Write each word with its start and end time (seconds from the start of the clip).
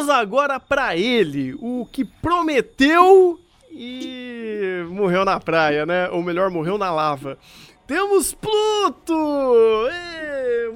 vamos 0.00 0.08
agora 0.08 0.58
pra 0.58 0.96
ele, 0.96 1.54
o 1.60 1.86
que 1.92 2.06
prometeu 2.06 3.38
e 3.70 4.82
morreu 4.88 5.26
na 5.26 5.38
praia, 5.38 5.84
né? 5.84 6.08
Ou 6.08 6.22
melhor, 6.22 6.48
morreu 6.48 6.78
na 6.78 6.90
lava. 6.90 7.36
Temos 7.86 8.32
Pluto! 8.32 9.88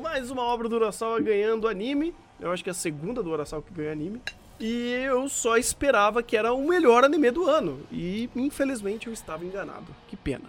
Mais 0.02 0.30
uma 0.30 0.42
obra 0.42 0.68
do 0.68 0.76
Urasawa 0.76 1.18
ganhando 1.20 1.66
anime. 1.66 2.14
Eu 2.38 2.52
acho 2.52 2.62
que 2.62 2.68
é 2.68 2.72
a 2.72 2.74
segunda 2.74 3.22
do 3.22 3.30
Urasawa 3.30 3.62
que 3.62 3.72
ganha 3.72 3.92
anime. 3.92 4.20
E 4.60 4.92
eu 4.92 5.26
só 5.30 5.56
esperava 5.56 6.22
que 6.22 6.36
era 6.36 6.52
o 6.52 6.68
melhor 6.68 7.02
anime 7.02 7.30
do 7.30 7.48
ano. 7.48 7.80
E 7.90 8.28
infelizmente 8.36 9.06
eu 9.06 9.12
estava 9.12 9.42
enganado. 9.42 9.86
Que 10.06 10.16
pena 10.16 10.44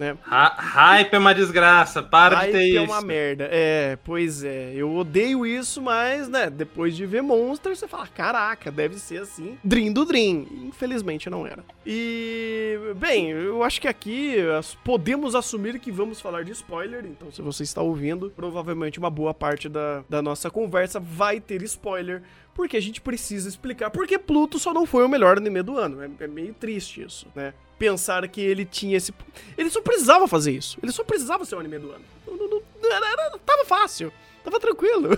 né? 0.00 0.16
Hype 0.24 1.12
é 1.12 1.18
uma 1.18 1.34
desgraça, 1.34 2.02
para 2.02 2.36
hype 2.36 2.46
de 2.46 2.52
ter 2.52 2.64
é 2.64 2.68
isso. 2.68 2.78
é 2.78 2.80
uma 2.80 3.02
merda. 3.02 3.48
É, 3.52 3.98
pois 4.02 4.42
é. 4.42 4.72
Eu 4.74 4.96
odeio 4.96 5.44
isso, 5.44 5.82
mas, 5.82 6.26
né, 6.26 6.48
depois 6.48 6.96
de 6.96 7.04
ver 7.04 7.22
Monster, 7.22 7.76
você 7.76 7.86
fala, 7.86 8.06
caraca, 8.06 8.70
deve 8.70 8.98
ser 8.98 9.20
assim. 9.20 9.58
Dream 9.62 9.92
do 9.92 10.06
Dream. 10.06 10.46
Infelizmente 10.64 11.28
não 11.28 11.46
era. 11.46 11.62
E, 11.84 12.78
bem, 12.96 13.28
eu 13.28 13.62
acho 13.62 13.78
que 13.78 13.86
aqui 13.86 14.36
podemos 14.82 15.34
assumir 15.34 15.78
que 15.78 15.92
vamos 15.92 16.18
falar 16.18 16.44
de 16.44 16.52
spoiler. 16.52 17.04
Então, 17.04 17.30
se 17.30 17.42
você 17.42 17.62
está 17.62 17.82
ouvindo, 17.82 18.32
provavelmente 18.34 18.98
uma 18.98 19.10
boa 19.10 19.34
parte 19.34 19.68
da, 19.68 20.02
da 20.08 20.22
nossa 20.22 20.50
conversa 20.50 20.98
vai 20.98 21.40
ter 21.40 21.62
spoiler 21.62 22.22
porque 22.54 22.76
a 22.76 22.80
gente 22.80 23.00
precisa 23.00 23.48
explicar 23.48 23.90
porque 23.90 24.18
Pluto 24.18 24.58
só 24.58 24.72
não 24.72 24.86
foi 24.86 25.04
o 25.04 25.08
melhor 25.08 25.38
anime 25.38 25.62
do 25.62 25.78
ano. 25.78 26.02
É, 26.02 26.24
é, 26.24 26.26
meio 26.26 26.54
triste 26.54 27.02
isso, 27.02 27.26
né? 27.34 27.54
Pensar 27.78 28.26
que 28.28 28.40
ele 28.40 28.64
tinha 28.64 28.96
esse. 28.96 29.14
Ele 29.56 29.70
só 29.70 29.80
precisava 29.80 30.28
fazer 30.28 30.52
isso. 30.52 30.78
Ele 30.82 30.92
só 30.92 31.02
precisava 31.02 31.44
ser 31.44 31.56
o 31.56 31.60
anime 31.60 31.78
do 31.78 31.90
ano. 31.90 32.04
Não, 32.26 32.36
não, 32.36 32.62
não, 32.82 32.92
era, 32.92 33.12
era, 33.12 33.38
tava 33.38 33.64
fácil. 33.64 34.12
Tava 34.44 34.60
tranquilo. 34.60 35.10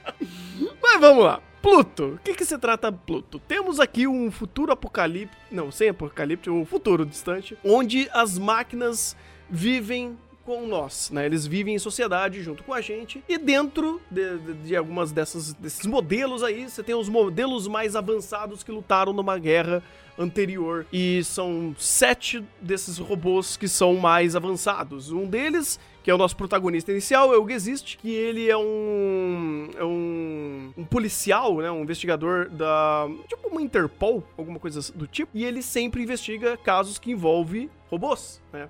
Mas 0.82 1.00
vamos 1.00 1.24
lá. 1.24 1.42
Pluto. 1.60 2.14
O 2.14 2.18
que, 2.18 2.34
que 2.34 2.44
se 2.44 2.58
trata 2.58 2.92
Pluto? 2.92 3.38
Temos 3.38 3.80
aqui 3.80 4.06
um 4.06 4.30
futuro 4.30 4.72
apocalipse. 4.72 5.34
Não, 5.50 5.70
sem 5.70 5.88
apocalipse, 5.88 6.50
um 6.50 6.64
futuro 6.64 7.04
distante. 7.06 7.56
Onde 7.64 8.08
as 8.12 8.38
máquinas 8.38 9.16
vivem 9.48 10.18
com 10.44 10.66
nós, 10.66 11.10
né? 11.10 11.26
Eles 11.26 11.46
vivem 11.46 11.74
em 11.74 11.78
sociedade 11.78 12.42
junto 12.42 12.62
com 12.62 12.72
a 12.72 12.80
gente 12.80 13.22
e 13.28 13.38
dentro 13.38 14.00
de, 14.10 14.38
de, 14.38 14.54
de, 14.54 14.76
algumas 14.76 15.10
dessas 15.12 15.52
desses 15.54 15.86
modelos 15.86 16.42
aí, 16.42 16.68
você 16.68 16.82
tem 16.82 16.94
os 16.94 17.08
modelos 17.08 17.66
mais 17.66 17.96
avançados 17.96 18.62
que 18.62 18.70
lutaram 18.70 19.12
numa 19.12 19.38
guerra 19.38 19.82
anterior 20.18 20.86
e 20.92 21.24
são 21.24 21.74
sete 21.78 22.44
desses 22.60 22.98
robôs 22.98 23.56
que 23.56 23.66
são 23.66 23.94
mais 23.96 24.36
avançados. 24.36 25.10
Um 25.10 25.26
deles 25.26 25.78
que 26.04 26.10
é 26.10 26.14
o 26.14 26.18
nosso 26.18 26.36
protagonista 26.36 26.92
inicial, 26.92 27.32
é 27.32 27.38
o 27.38 27.48
Exist, 27.48 27.96
que 27.96 28.12
ele 28.12 28.50
é 28.50 28.56
um, 28.56 29.70
é 29.74 29.82
um, 29.82 30.70
um 30.76 30.84
policial, 30.84 31.56
né, 31.56 31.70
um 31.70 31.80
investigador 31.80 32.50
da, 32.50 33.08
tipo 33.26 33.48
uma 33.48 33.62
Interpol, 33.62 34.22
alguma 34.36 34.58
coisa 34.58 34.92
do 34.92 35.06
tipo, 35.06 35.30
e 35.32 35.46
ele 35.46 35.62
sempre 35.62 36.02
investiga 36.02 36.58
casos 36.58 36.98
que 36.98 37.10
envolvem 37.10 37.70
robôs, 37.90 38.42
né? 38.52 38.68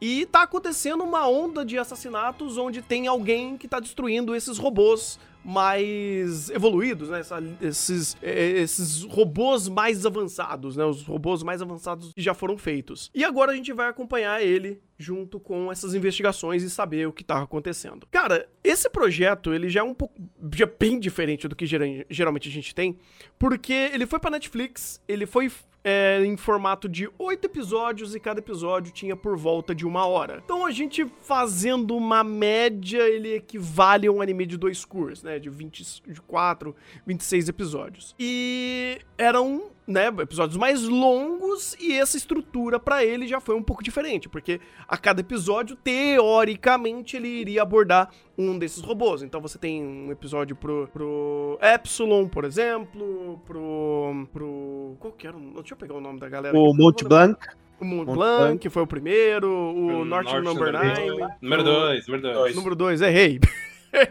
E 0.00 0.26
tá 0.26 0.42
acontecendo 0.42 1.02
uma 1.02 1.28
onda 1.28 1.64
de 1.64 1.78
assassinatos 1.78 2.58
onde 2.58 2.82
tem 2.82 3.06
alguém 3.06 3.56
que 3.56 3.66
tá 3.66 3.80
destruindo 3.80 4.34
esses 4.34 4.58
robôs 4.58 5.18
mais 5.46 6.50
evoluídos, 6.50 7.08
né? 7.08 7.20
Essa, 7.20 7.38
esses, 7.60 8.16
é, 8.20 8.50
esses 8.58 9.04
robôs 9.04 9.68
mais 9.68 10.04
avançados, 10.04 10.76
né? 10.76 10.84
Os 10.84 11.02
robôs 11.02 11.44
mais 11.44 11.62
avançados 11.62 12.12
que 12.12 12.20
já 12.20 12.34
foram 12.34 12.58
feitos. 12.58 13.10
E 13.14 13.24
agora 13.24 13.52
a 13.52 13.54
gente 13.54 13.72
vai 13.72 13.88
acompanhar 13.88 14.42
ele 14.42 14.82
junto 14.98 15.38
com 15.38 15.70
essas 15.70 15.94
investigações 15.94 16.64
e 16.64 16.70
saber 16.70 17.06
o 17.06 17.12
que 17.12 17.22
tá 17.22 17.40
acontecendo. 17.40 18.08
Cara, 18.10 18.48
esse 18.64 18.90
projeto, 18.90 19.54
ele 19.54 19.68
já 19.68 19.80
é 19.80 19.82
um 19.84 19.94
pouco 19.94 20.14
já 20.52 20.64
é 20.64 20.72
bem 20.78 20.98
diferente 20.98 21.46
do 21.46 21.54
que 21.54 21.64
geralmente 21.64 22.48
a 22.48 22.52
gente 22.52 22.74
tem, 22.74 22.98
porque 23.38 23.72
ele 23.72 24.04
foi 24.04 24.18
para 24.18 24.32
Netflix, 24.32 25.00
ele 25.06 25.26
foi 25.26 25.48
é, 25.88 26.20
em 26.24 26.36
formato 26.36 26.88
de 26.88 27.08
oito 27.16 27.44
episódios 27.44 28.12
e 28.12 28.18
cada 28.18 28.40
episódio 28.40 28.92
tinha 28.92 29.14
por 29.14 29.36
volta 29.36 29.72
de 29.72 29.86
uma 29.86 30.04
hora. 30.04 30.42
Então 30.44 30.66
a 30.66 30.72
gente 30.72 31.06
fazendo 31.22 31.96
uma 31.96 32.24
média, 32.24 33.08
ele 33.08 33.36
equivale 33.36 34.08
a 34.08 34.10
um 34.10 34.20
anime 34.20 34.46
de 34.46 34.56
dois 34.56 34.84
cursos, 34.84 35.22
né? 35.22 35.38
De 35.38 35.48
24, 35.48 36.74
26 37.06 37.48
episódios. 37.48 38.16
E 38.18 38.98
eram 39.16 39.70
né, 39.86 40.08
episódios 40.18 40.56
mais 40.56 40.82
longos 40.82 41.76
e 41.78 41.92
essa 41.92 42.16
estrutura 42.16 42.78
para 42.80 43.04
ele 43.04 43.26
já 43.26 43.40
foi 43.40 43.54
um 43.54 43.62
pouco 43.62 43.84
diferente, 43.84 44.28
porque 44.28 44.60
a 44.88 44.96
cada 44.96 45.20
episódio, 45.20 45.76
teoricamente, 45.76 47.16
ele 47.16 47.28
iria 47.28 47.62
abordar 47.62 48.10
um 48.36 48.58
desses 48.58 48.82
robôs. 48.82 49.22
Então 49.22 49.40
você 49.40 49.58
tem 49.58 49.84
um 49.84 50.10
episódio 50.10 50.56
pro, 50.56 50.88
pro 50.92 51.58
Epsilon, 51.62 52.26
por 52.28 52.44
exemplo, 52.44 53.40
pro. 53.46 54.26
pro. 54.32 54.96
Qual 54.98 55.12
que 55.12 55.26
era? 55.26 55.36
Deixa 55.36 55.74
eu 55.74 55.78
pegar 55.78 55.94
o 55.94 56.00
nome 56.00 56.18
da 56.18 56.28
galera. 56.28 56.56
O 56.56 56.74
Monte 56.74 57.04
Blanc. 57.04 57.38
O 57.78 57.84
Mont 57.84 58.06
Blanc, 58.06 58.58
que 58.58 58.70
foi 58.70 58.82
o 58.82 58.86
primeiro, 58.86 59.50
o, 59.50 60.00
o 60.00 60.04
North, 60.06 60.24
North 60.24 60.44
Number 60.44 60.72
9. 60.72 61.36
Número 61.42 61.62
2, 61.62 62.06
número 62.06 62.32
2. 62.32 62.56
Número 62.56 62.74
2, 62.74 63.02
errei. 63.02 63.38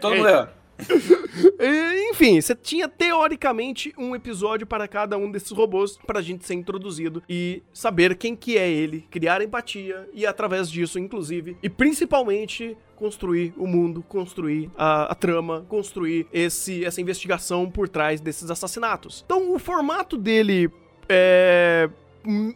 Todo 0.00 0.14
mundo 0.14 0.28
errou. 0.28 0.46
Enfim, 2.10 2.40
você 2.40 2.54
tinha 2.54 2.88
teoricamente 2.88 3.92
um 3.98 4.14
episódio 4.14 4.66
para 4.66 4.88
cada 4.88 5.16
um 5.16 5.30
desses 5.30 5.50
robôs 5.50 5.98
para 6.06 6.20
a 6.20 6.22
gente 6.22 6.46
ser 6.46 6.54
introduzido 6.54 7.22
e 7.28 7.62
saber 7.72 8.16
quem 8.16 8.34
que 8.34 8.56
é 8.56 8.68
ele, 8.68 9.06
criar 9.10 9.42
empatia 9.42 10.08
e 10.12 10.24
através 10.26 10.70
disso, 10.70 10.98
inclusive, 10.98 11.56
e 11.62 11.68
principalmente 11.68 12.76
construir 12.94 13.52
o 13.56 13.66
mundo, 13.66 14.02
construir 14.02 14.70
a, 14.76 15.12
a, 15.12 15.14
trama, 15.14 15.66
construir 15.68 16.26
esse, 16.32 16.84
essa 16.84 17.00
investigação 17.00 17.70
por 17.70 17.88
trás 17.88 18.20
desses 18.20 18.50
assassinatos. 18.50 19.22
Então, 19.26 19.54
o 19.54 19.58
formato 19.58 20.16
dele 20.16 20.70
é 21.08 21.90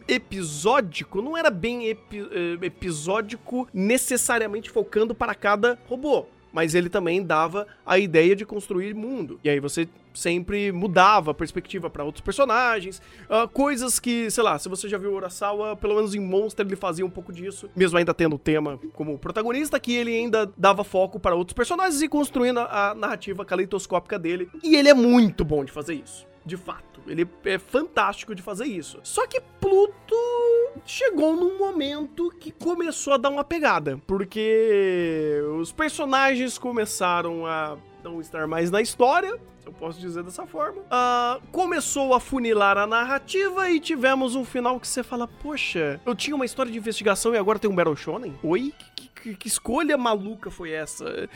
episódico, 0.07 1.21
não 1.21 1.37
era 1.37 1.49
bem 1.49 1.87
epi 1.87 2.19
eh, 2.19 2.65
episódico 2.65 3.69
necessariamente 3.73 4.69
focando 4.69 5.15
para 5.15 5.33
cada 5.33 5.79
robô 5.87 6.25
mas 6.51 6.75
ele 6.75 6.89
também 6.89 7.23
dava 7.23 7.67
a 7.85 7.97
ideia 7.97 8.35
de 8.35 8.45
construir 8.45 8.93
mundo. 8.93 9.39
E 9.43 9.49
aí 9.49 9.59
você 9.59 9.87
sempre 10.13 10.71
mudava 10.71 11.31
a 11.31 11.33
perspectiva 11.33 11.89
para 11.89 12.03
outros 12.03 12.21
personagens, 12.21 13.01
uh, 13.29 13.47
coisas 13.47 13.99
que, 13.99 14.29
sei 14.29 14.43
lá, 14.43 14.59
se 14.59 14.67
você 14.67 14.89
já 14.89 14.97
viu 14.97 15.13
Urasawa, 15.13 15.75
pelo 15.75 15.95
menos 15.95 16.13
em 16.13 16.19
Monster 16.19 16.65
ele 16.65 16.75
fazia 16.75 17.05
um 17.05 17.09
pouco 17.09 17.31
disso, 17.31 17.69
mesmo 17.75 17.97
ainda 17.97 18.13
tendo 18.13 18.35
o 18.35 18.39
tema 18.39 18.79
como 18.93 19.17
protagonista, 19.17 19.79
que 19.79 19.93
ele 19.93 20.13
ainda 20.13 20.51
dava 20.57 20.83
foco 20.83 21.19
para 21.19 21.35
outros 21.35 21.53
personagens 21.53 22.01
e 22.01 22.09
construindo 22.09 22.59
a, 22.59 22.89
a 22.89 22.95
narrativa 22.95 23.45
caleidoscópica 23.45 24.19
dele. 24.19 24.49
E 24.61 24.75
ele 24.75 24.89
é 24.89 24.93
muito 24.93 25.45
bom 25.45 25.63
de 25.63 25.71
fazer 25.71 25.93
isso, 25.93 26.27
de 26.45 26.57
fato. 26.57 26.90
Ele 27.07 27.27
é 27.45 27.57
fantástico 27.57 28.35
de 28.35 28.41
fazer 28.41 28.65
isso. 28.65 28.99
Só 29.03 29.25
que 29.27 29.41
Pluto 29.59 30.15
chegou 30.85 31.35
num 31.35 31.57
momento 31.57 32.31
que 32.39 32.51
começou 32.51 33.13
a 33.13 33.17
dar 33.17 33.29
uma 33.29 33.43
pegada, 33.43 33.99
porque 34.07 35.41
os 35.59 35.71
personagens 35.71 36.57
começaram 36.57 37.45
a 37.45 37.77
não 38.03 38.19
estar 38.19 38.47
mais 38.47 38.71
na 38.71 38.81
história, 38.81 39.39
eu 39.65 39.71
posso 39.71 39.99
dizer 39.99 40.23
dessa 40.23 40.45
forma. 40.45 40.81
Uh, 40.81 41.41
começou 41.51 42.13
a 42.13 42.19
funilar 42.19 42.77
a 42.77 42.87
narrativa 42.87 43.69
e 43.69 43.79
tivemos 43.79 44.35
um 44.35 44.43
final 44.43 44.79
que 44.79 44.87
você 44.87 45.03
fala: 45.03 45.27
Poxa, 45.27 45.99
eu 46.05 46.15
tinha 46.15 46.35
uma 46.35 46.45
história 46.45 46.71
de 46.71 46.77
investigação 46.77 47.33
e 47.33 47.37
agora 47.37 47.59
tem 47.59 47.69
um 47.69 47.75
Battle 47.75 47.95
Shonen? 47.95 48.33
Oi? 48.43 48.73
Que, 48.95 49.07
que, 49.09 49.35
que 49.35 49.47
escolha 49.47 49.97
maluca 49.97 50.49
foi 50.49 50.71
essa? 50.71 51.29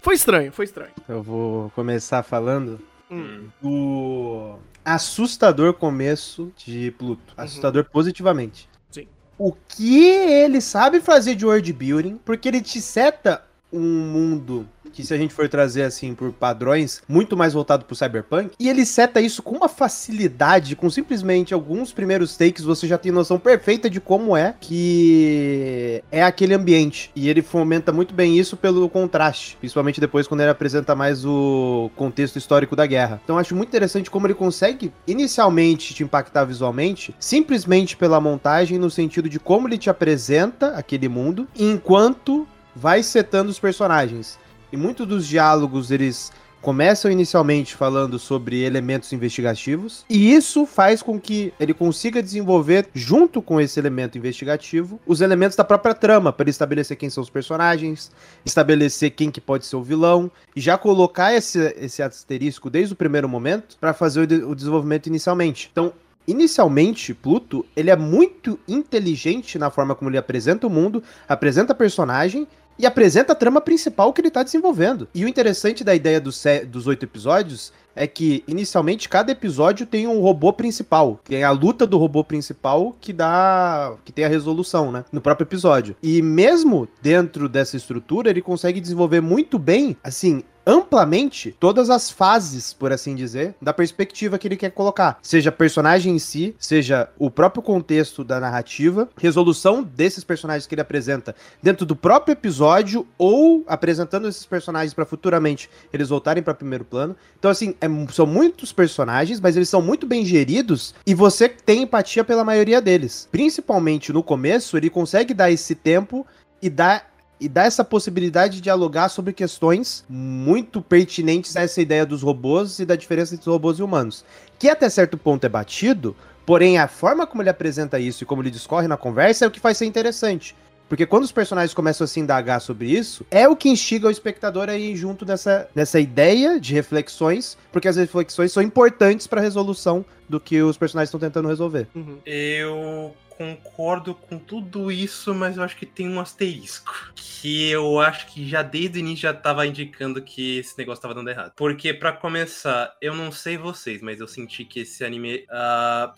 Foi 0.00 0.14
estranho, 0.14 0.52
foi 0.52 0.64
estranho. 0.64 0.92
Eu 1.08 1.22
vou 1.22 1.70
começar 1.70 2.22
falando 2.22 2.80
hum. 3.10 3.48
do 3.60 4.58
assustador 4.84 5.74
começo 5.74 6.52
de 6.56 6.90
Pluto. 6.92 7.34
Uhum. 7.36 7.44
Assustador 7.44 7.84
positivamente. 7.84 8.68
Sim. 8.90 9.06
O 9.38 9.52
que 9.52 10.04
ele 10.04 10.60
sabe 10.60 11.00
fazer 11.00 11.34
de 11.34 11.46
world 11.46 11.72
building, 11.72 12.18
porque 12.24 12.48
ele 12.48 12.60
te 12.60 12.80
seta 12.80 13.44
um 13.72 13.80
mundo 13.80 14.68
que 14.92 15.04
se 15.04 15.14
a 15.14 15.16
gente 15.16 15.32
for 15.32 15.48
trazer 15.48 15.82
assim 15.82 16.14
por 16.14 16.32
padrões, 16.32 17.02
muito 17.08 17.36
mais 17.36 17.52
voltado 17.52 17.84
pro 17.84 17.96
cyberpunk, 17.96 18.52
e 18.58 18.68
ele 18.68 18.84
seta 18.84 19.20
isso 19.20 19.42
com 19.42 19.56
uma 19.56 19.68
facilidade, 19.68 20.76
com 20.76 20.88
simplesmente 20.90 21.54
alguns 21.54 21.92
primeiros 21.92 22.36
takes, 22.36 22.64
você 22.64 22.86
já 22.86 22.98
tem 22.98 23.12
noção 23.12 23.38
perfeita 23.38 23.88
de 23.88 24.00
como 24.00 24.36
é 24.36 24.54
que 24.60 26.02
é 26.10 26.22
aquele 26.22 26.54
ambiente. 26.54 27.10
E 27.14 27.28
ele 27.28 27.42
fomenta 27.42 27.92
muito 27.92 28.14
bem 28.14 28.38
isso 28.38 28.56
pelo 28.56 28.88
contraste, 28.88 29.56
principalmente 29.58 30.00
depois 30.00 30.26
quando 30.26 30.40
ele 30.40 30.50
apresenta 30.50 30.94
mais 30.94 31.24
o 31.24 31.90
contexto 31.96 32.36
histórico 32.36 32.76
da 32.76 32.86
guerra. 32.86 33.20
Então 33.24 33.38
acho 33.38 33.54
muito 33.54 33.68
interessante 33.68 34.10
como 34.10 34.26
ele 34.26 34.34
consegue 34.34 34.92
inicialmente 35.06 35.94
te 35.94 36.02
impactar 36.02 36.44
visualmente, 36.44 37.14
simplesmente 37.18 37.96
pela 37.96 38.20
montagem 38.20 38.78
no 38.78 38.90
sentido 38.90 39.28
de 39.28 39.38
como 39.38 39.68
ele 39.68 39.78
te 39.78 39.90
apresenta 39.90 40.68
aquele 40.76 41.08
mundo, 41.08 41.46
enquanto 41.56 42.46
vai 42.74 43.02
setando 43.02 43.50
os 43.50 43.58
personagens. 43.58 44.38
E 44.72 44.76
muitos 44.76 45.06
dos 45.06 45.26
diálogos, 45.26 45.90
eles 45.90 46.32
começam 46.60 47.10
inicialmente 47.10 47.74
falando 47.74 48.18
sobre 48.18 48.62
elementos 48.62 49.12
investigativos, 49.12 50.04
e 50.08 50.32
isso 50.32 50.66
faz 50.66 51.02
com 51.02 51.18
que 51.18 51.52
ele 51.58 51.72
consiga 51.72 52.22
desenvolver, 52.22 52.86
junto 52.92 53.40
com 53.40 53.60
esse 53.60 53.80
elemento 53.80 54.18
investigativo, 54.18 55.00
os 55.06 55.20
elementos 55.20 55.56
da 55.56 55.64
própria 55.64 55.94
trama, 55.94 56.32
para 56.32 56.50
estabelecer 56.50 56.96
quem 56.96 57.08
são 57.08 57.22
os 57.22 57.30
personagens, 57.30 58.10
estabelecer 58.44 59.10
quem 59.12 59.30
que 59.30 59.40
pode 59.40 59.64
ser 59.64 59.76
o 59.76 59.82
vilão, 59.82 60.30
e 60.54 60.60
já 60.60 60.76
colocar 60.76 61.34
esse, 61.34 61.58
esse 61.78 62.02
asterisco 62.02 62.68
desde 62.68 62.92
o 62.92 62.96
primeiro 62.96 63.28
momento 63.28 63.76
para 63.80 63.94
fazer 63.94 64.20
o, 64.20 64.26
de, 64.26 64.34
o 64.44 64.54
desenvolvimento 64.54 65.06
inicialmente. 65.06 65.70
Então, 65.72 65.94
inicialmente, 66.28 67.14
Pluto, 67.14 67.64
ele 67.74 67.90
é 67.90 67.96
muito 67.96 68.60
inteligente 68.68 69.58
na 69.58 69.70
forma 69.70 69.94
como 69.94 70.10
ele 70.10 70.18
apresenta 70.18 70.66
o 70.66 70.70
mundo, 70.70 71.02
apresenta 71.26 71.74
personagem 71.74 72.46
e 72.80 72.86
apresenta 72.86 73.32
a 73.32 73.36
trama 73.36 73.60
principal 73.60 74.12
que 74.12 74.20
ele 74.20 74.28
está 74.28 74.42
desenvolvendo. 74.42 75.06
E 75.14 75.24
o 75.24 75.28
interessante 75.28 75.84
da 75.84 75.94
ideia 75.94 76.20
dos, 76.20 76.42
dos 76.68 76.86
oito 76.86 77.04
episódios 77.04 77.72
é 77.94 78.06
que, 78.06 78.42
inicialmente, 78.46 79.08
cada 79.08 79.32
episódio 79.32 79.84
tem 79.84 80.06
um 80.06 80.20
robô 80.20 80.52
principal. 80.52 81.20
Tem 81.24 81.44
a 81.44 81.50
luta 81.50 81.86
do 81.86 81.98
robô 81.98 82.24
principal 82.24 82.96
que 83.00 83.12
dá. 83.12 83.94
que 84.04 84.12
tem 84.12 84.24
a 84.24 84.28
resolução, 84.28 84.90
né? 84.90 85.04
No 85.12 85.20
próprio 85.20 85.44
episódio. 85.44 85.96
E 86.02 86.22
mesmo 86.22 86.88
dentro 87.02 87.48
dessa 87.48 87.76
estrutura, 87.76 88.30
ele 88.30 88.40
consegue 88.40 88.80
desenvolver 88.80 89.20
muito 89.20 89.58
bem, 89.58 89.96
assim, 90.02 90.42
amplamente 90.66 91.54
todas 91.58 91.90
as 91.90 92.10
fases, 92.10 92.72
por 92.72 92.92
assim 92.92 93.14
dizer, 93.14 93.54
da 93.60 93.72
perspectiva 93.72 94.38
que 94.38 94.46
ele 94.46 94.56
quer 94.56 94.70
colocar. 94.70 95.18
Seja 95.22 95.50
personagem 95.50 96.14
em 96.14 96.18
si, 96.18 96.54
seja 96.58 97.08
o 97.18 97.30
próprio 97.30 97.62
contexto 97.62 98.22
da 98.22 98.38
narrativa, 98.38 99.08
resolução 99.16 99.82
desses 99.82 100.24
personagens 100.24 100.66
que 100.66 100.74
ele 100.74 100.82
apresenta 100.82 101.34
dentro 101.62 101.84
do 101.86 101.96
próprio 101.96 102.32
episódio 102.32 103.06
ou 103.18 103.64
apresentando 103.66 104.28
esses 104.28 104.46
personagens 104.46 104.94
para 104.94 105.04
futuramente 105.04 105.70
eles 105.92 106.08
voltarem 106.08 106.42
para 106.42 106.54
primeiro 106.54 106.84
plano. 106.84 107.16
Então 107.38 107.50
assim, 107.50 107.74
é, 107.80 107.86
são 108.12 108.26
muitos 108.26 108.72
personagens, 108.72 109.40
mas 109.40 109.56
eles 109.56 109.68
são 109.68 109.82
muito 109.82 110.06
bem 110.06 110.24
geridos 110.24 110.94
e 111.06 111.14
você 111.14 111.48
tem 111.48 111.82
empatia 111.82 112.24
pela 112.24 112.44
maioria 112.44 112.80
deles. 112.80 113.28
Principalmente 113.30 114.12
no 114.12 114.22
começo, 114.22 114.76
ele 114.76 114.90
consegue 114.90 115.34
dar 115.34 115.50
esse 115.50 115.74
tempo 115.74 116.26
e 116.62 116.68
dar 116.68 117.09
e 117.40 117.48
dá 117.48 117.64
essa 117.64 117.82
possibilidade 117.82 118.56
de 118.56 118.60
dialogar 118.60 119.08
sobre 119.08 119.32
questões 119.32 120.04
muito 120.08 120.82
pertinentes 120.82 121.56
a 121.56 121.62
essa 121.62 121.80
ideia 121.80 122.04
dos 122.04 122.22
robôs 122.22 122.78
e 122.78 122.84
da 122.84 122.94
diferença 122.94 123.34
entre 123.34 123.48
robôs 123.48 123.78
e 123.78 123.82
humanos. 123.82 124.24
Que 124.58 124.68
até 124.68 124.88
certo 124.90 125.16
ponto 125.16 125.44
é 125.44 125.48
batido, 125.48 126.14
porém 126.44 126.78
a 126.78 126.86
forma 126.86 127.26
como 127.26 127.42
ele 127.42 127.48
apresenta 127.48 127.98
isso 127.98 128.22
e 128.22 128.26
como 128.26 128.42
ele 128.42 128.50
discorre 128.50 128.86
na 128.86 128.96
conversa 128.96 129.44
é 129.44 129.48
o 129.48 129.50
que 129.50 129.58
faz 129.58 129.78
ser 129.78 129.86
interessante. 129.86 130.54
Porque 130.90 131.06
quando 131.06 131.22
os 131.22 131.30
personagens 131.30 131.72
começam 131.72 132.04
a 132.04 132.08
se 132.08 132.18
indagar 132.18 132.60
sobre 132.60 132.90
isso, 132.90 133.24
é 133.30 133.48
o 133.48 133.54
que 133.54 133.68
instiga 133.68 134.08
o 134.08 134.10
espectador 134.10 134.68
a 134.68 134.76
ir 134.76 134.96
junto 134.96 135.24
nessa, 135.24 135.68
nessa 135.72 136.00
ideia 136.00 136.58
de 136.58 136.74
reflexões, 136.74 137.56
porque 137.70 137.86
as 137.86 137.94
reflexões 137.94 138.50
são 138.50 138.60
importantes 138.60 139.28
para 139.28 139.40
a 139.40 139.42
resolução 139.44 140.04
do 140.28 140.40
que 140.40 140.60
os 140.60 140.76
personagens 140.76 141.08
estão 141.08 141.20
tentando 141.20 141.46
resolver. 141.46 141.86
Uhum. 141.94 142.18
Eu 142.26 143.14
concordo 143.40 144.14
com 144.14 144.38
tudo 144.38 144.92
isso, 144.92 145.34
mas 145.34 145.56
eu 145.56 145.62
acho 145.62 145.74
que 145.74 145.86
tem 145.86 146.06
um 146.06 146.20
asterisco. 146.20 147.10
Que 147.14 147.70
eu 147.70 147.98
acho 147.98 148.26
que 148.26 148.46
já 148.46 148.60
desde 148.60 148.98
o 148.98 149.00
início 149.00 149.22
já 149.22 149.32
tava 149.32 149.66
indicando 149.66 150.20
que 150.20 150.58
esse 150.58 150.76
negócio 150.76 151.00
tava 151.00 151.14
dando 151.14 151.30
errado. 151.30 151.52
Porque, 151.56 151.94
para 151.94 152.12
começar, 152.12 152.94
eu 153.00 153.14
não 153.14 153.32
sei 153.32 153.56
vocês, 153.56 154.02
mas 154.02 154.20
eu 154.20 154.28
senti 154.28 154.62
que 154.62 154.80
esse 154.80 155.02
anime. 155.02 155.46
Uh, 155.48 156.12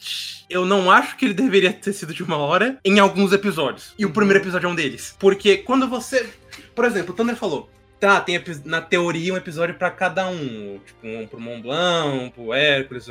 eu 0.51 0.67
não 0.67 0.91
acho 0.91 1.17
que 1.17 1.27
ele 1.27 1.35
deveria 1.35 1.73
ter 1.73 1.93
sido 1.93 2.13
de 2.13 2.25
uma 2.25 2.39
hora 2.39 2.77
em 2.85 2.99
alguns 2.99 3.33
episódios. 3.33 3.95
E 3.97 4.05
o 4.05 4.11
primeiro 4.11 4.43
episódio 4.43 4.67
é 4.67 4.71
um 4.71 4.75
deles. 4.75 5.15
Porque 5.21 5.59
quando 5.59 5.89
você. 5.89 6.29
Por 6.75 6.85
exemplo, 6.85 7.15
o 7.15 7.17
Thunder 7.17 7.37
falou: 7.37 7.71
tá, 8.03 8.21
tem 8.21 8.43
na 8.65 8.81
teoria 8.81 9.33
um 9.33 9.37
episódio 9.37 9.77
para 9.77 9.89
cada 9.89 10.27
um. 10.27 10.81
Tipo, 10.85 11.07
um 11.07 11.25
pro 11.25 11.41
Mont 11.41 11.63
Blanc, 11.63 12.19
um 12.19 12.31
pro 12.31 12.53
Hércules, 12.53 13.07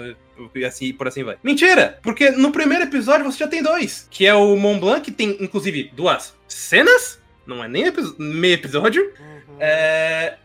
e 0.53 0.65
assim 0.65 0.91
por 0.91 1.07
assim 1.07 1.23
vai. 1.23 1.37
Mentira! 1.41 1.97
Porque 2.03 2.29
no 2.31 2.51
primeiro 2.51 2.83
episódio 2.83 3.23
você 3.23 3.37
já 3.37 3.47
tem 3.47 3.63
dois. 3.63 4.05
Que 4.11 4.25
é 4.25 4.33
o 4.33 4.57
Mont 4.57 4.81
Blanc, 4.81 4.99
que 5.01 5.11
tem, 5.11 5.37
inclusive, 5.39 5.89
duas 5.95 6.35
cenas. 6.45 7.21
Não 7.47 7.63
é 7.63 7.69
nem 7.69 7.85
epi 7.85 8.01
meio 8.19 8.55
episódio. 8.55 9.01
Uhum. 9.01 9.55
É, 9.61 10.35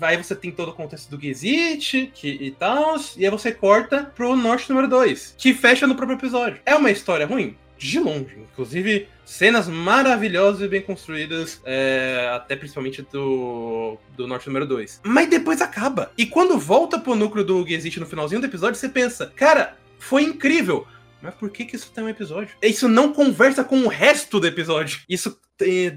aí 0.00 0.16
você 0.16 0.36
tem 0.36 0.52
todo 0.52 0.68
o 0.68 0.74
contexto 0.74 1.10
do 1.10 1.20
Gizit 1.20 2.12
que, 2.14 2.28
e 2.28 2.52
tal, 2.52 2.96
e 3.16 3.24
aí 3.24 3.30
você 3.30 3.50
corta 3.50 4.04
pro 4.14 4.36
Norte 4.36 4.70
número 4.70 4.86
2, 4.86 5.34
que 5.36 5.52
fecha 5.52 5.84
no 5.84 5.96
próprio 5.96 6.16
episódio. 6.16 6.60
É 6.64 6.76
uma 6.76 6.92
história 6.92 7.26
ruim? 7.26 7.56
De 7.78 7.98
longe. 7.98 8.38
Inclusive, 8.52 9.08
cenas 9.24 9.68
maravilhosas 9.68 10.62
e 10.62 10.68
bem 10.68 10.80
construídas, 10.80 11.60
é, 11.64 12.30
até 12.32 12.56
principalmente 12.56 13.02
do, 13.02 13.98
do 14.16 14.26
Norte 14.26 14.46
número 14.46 14.66
2. 14.66 15.02
Mas 15.04 15.28
depois 15.28 15.60
acaba. 15.60 16.10
E 16.16 16.26
quando 16.26 16.58
volta 16.58 16.98
pro 16.98 17.14
núcleo 17.14 17.44
do 17.44 17.66
Gexit 17.66 18.00
no 18.00 18.06
finalzinho 18.06 18.40
do 18.40 18.46
episódio, 18.46 18.78
você 18.78 18.88
pensa, 18.88 19.26
cara, 19.34 19.76
foi 19.98 20.22
incrível. 20.22 20.86
Mas 21.20 21.34
por 21.34 21.50
que, 21.50 21.64
que 21.64 21.76
isso 21.76 21.90
tem 21.92 22.04
um 22.04 22.08
episódio? 22.08 22.56
Isso 22.62 22.88
não 22.88 23.12
conversa 23.12 23.64
com 23.64 23.80
o 23.80 23.88
resto 23.88 24.38
do 24.38 24.46
episódio. 24.46 25.00
Isso 25.08 25.38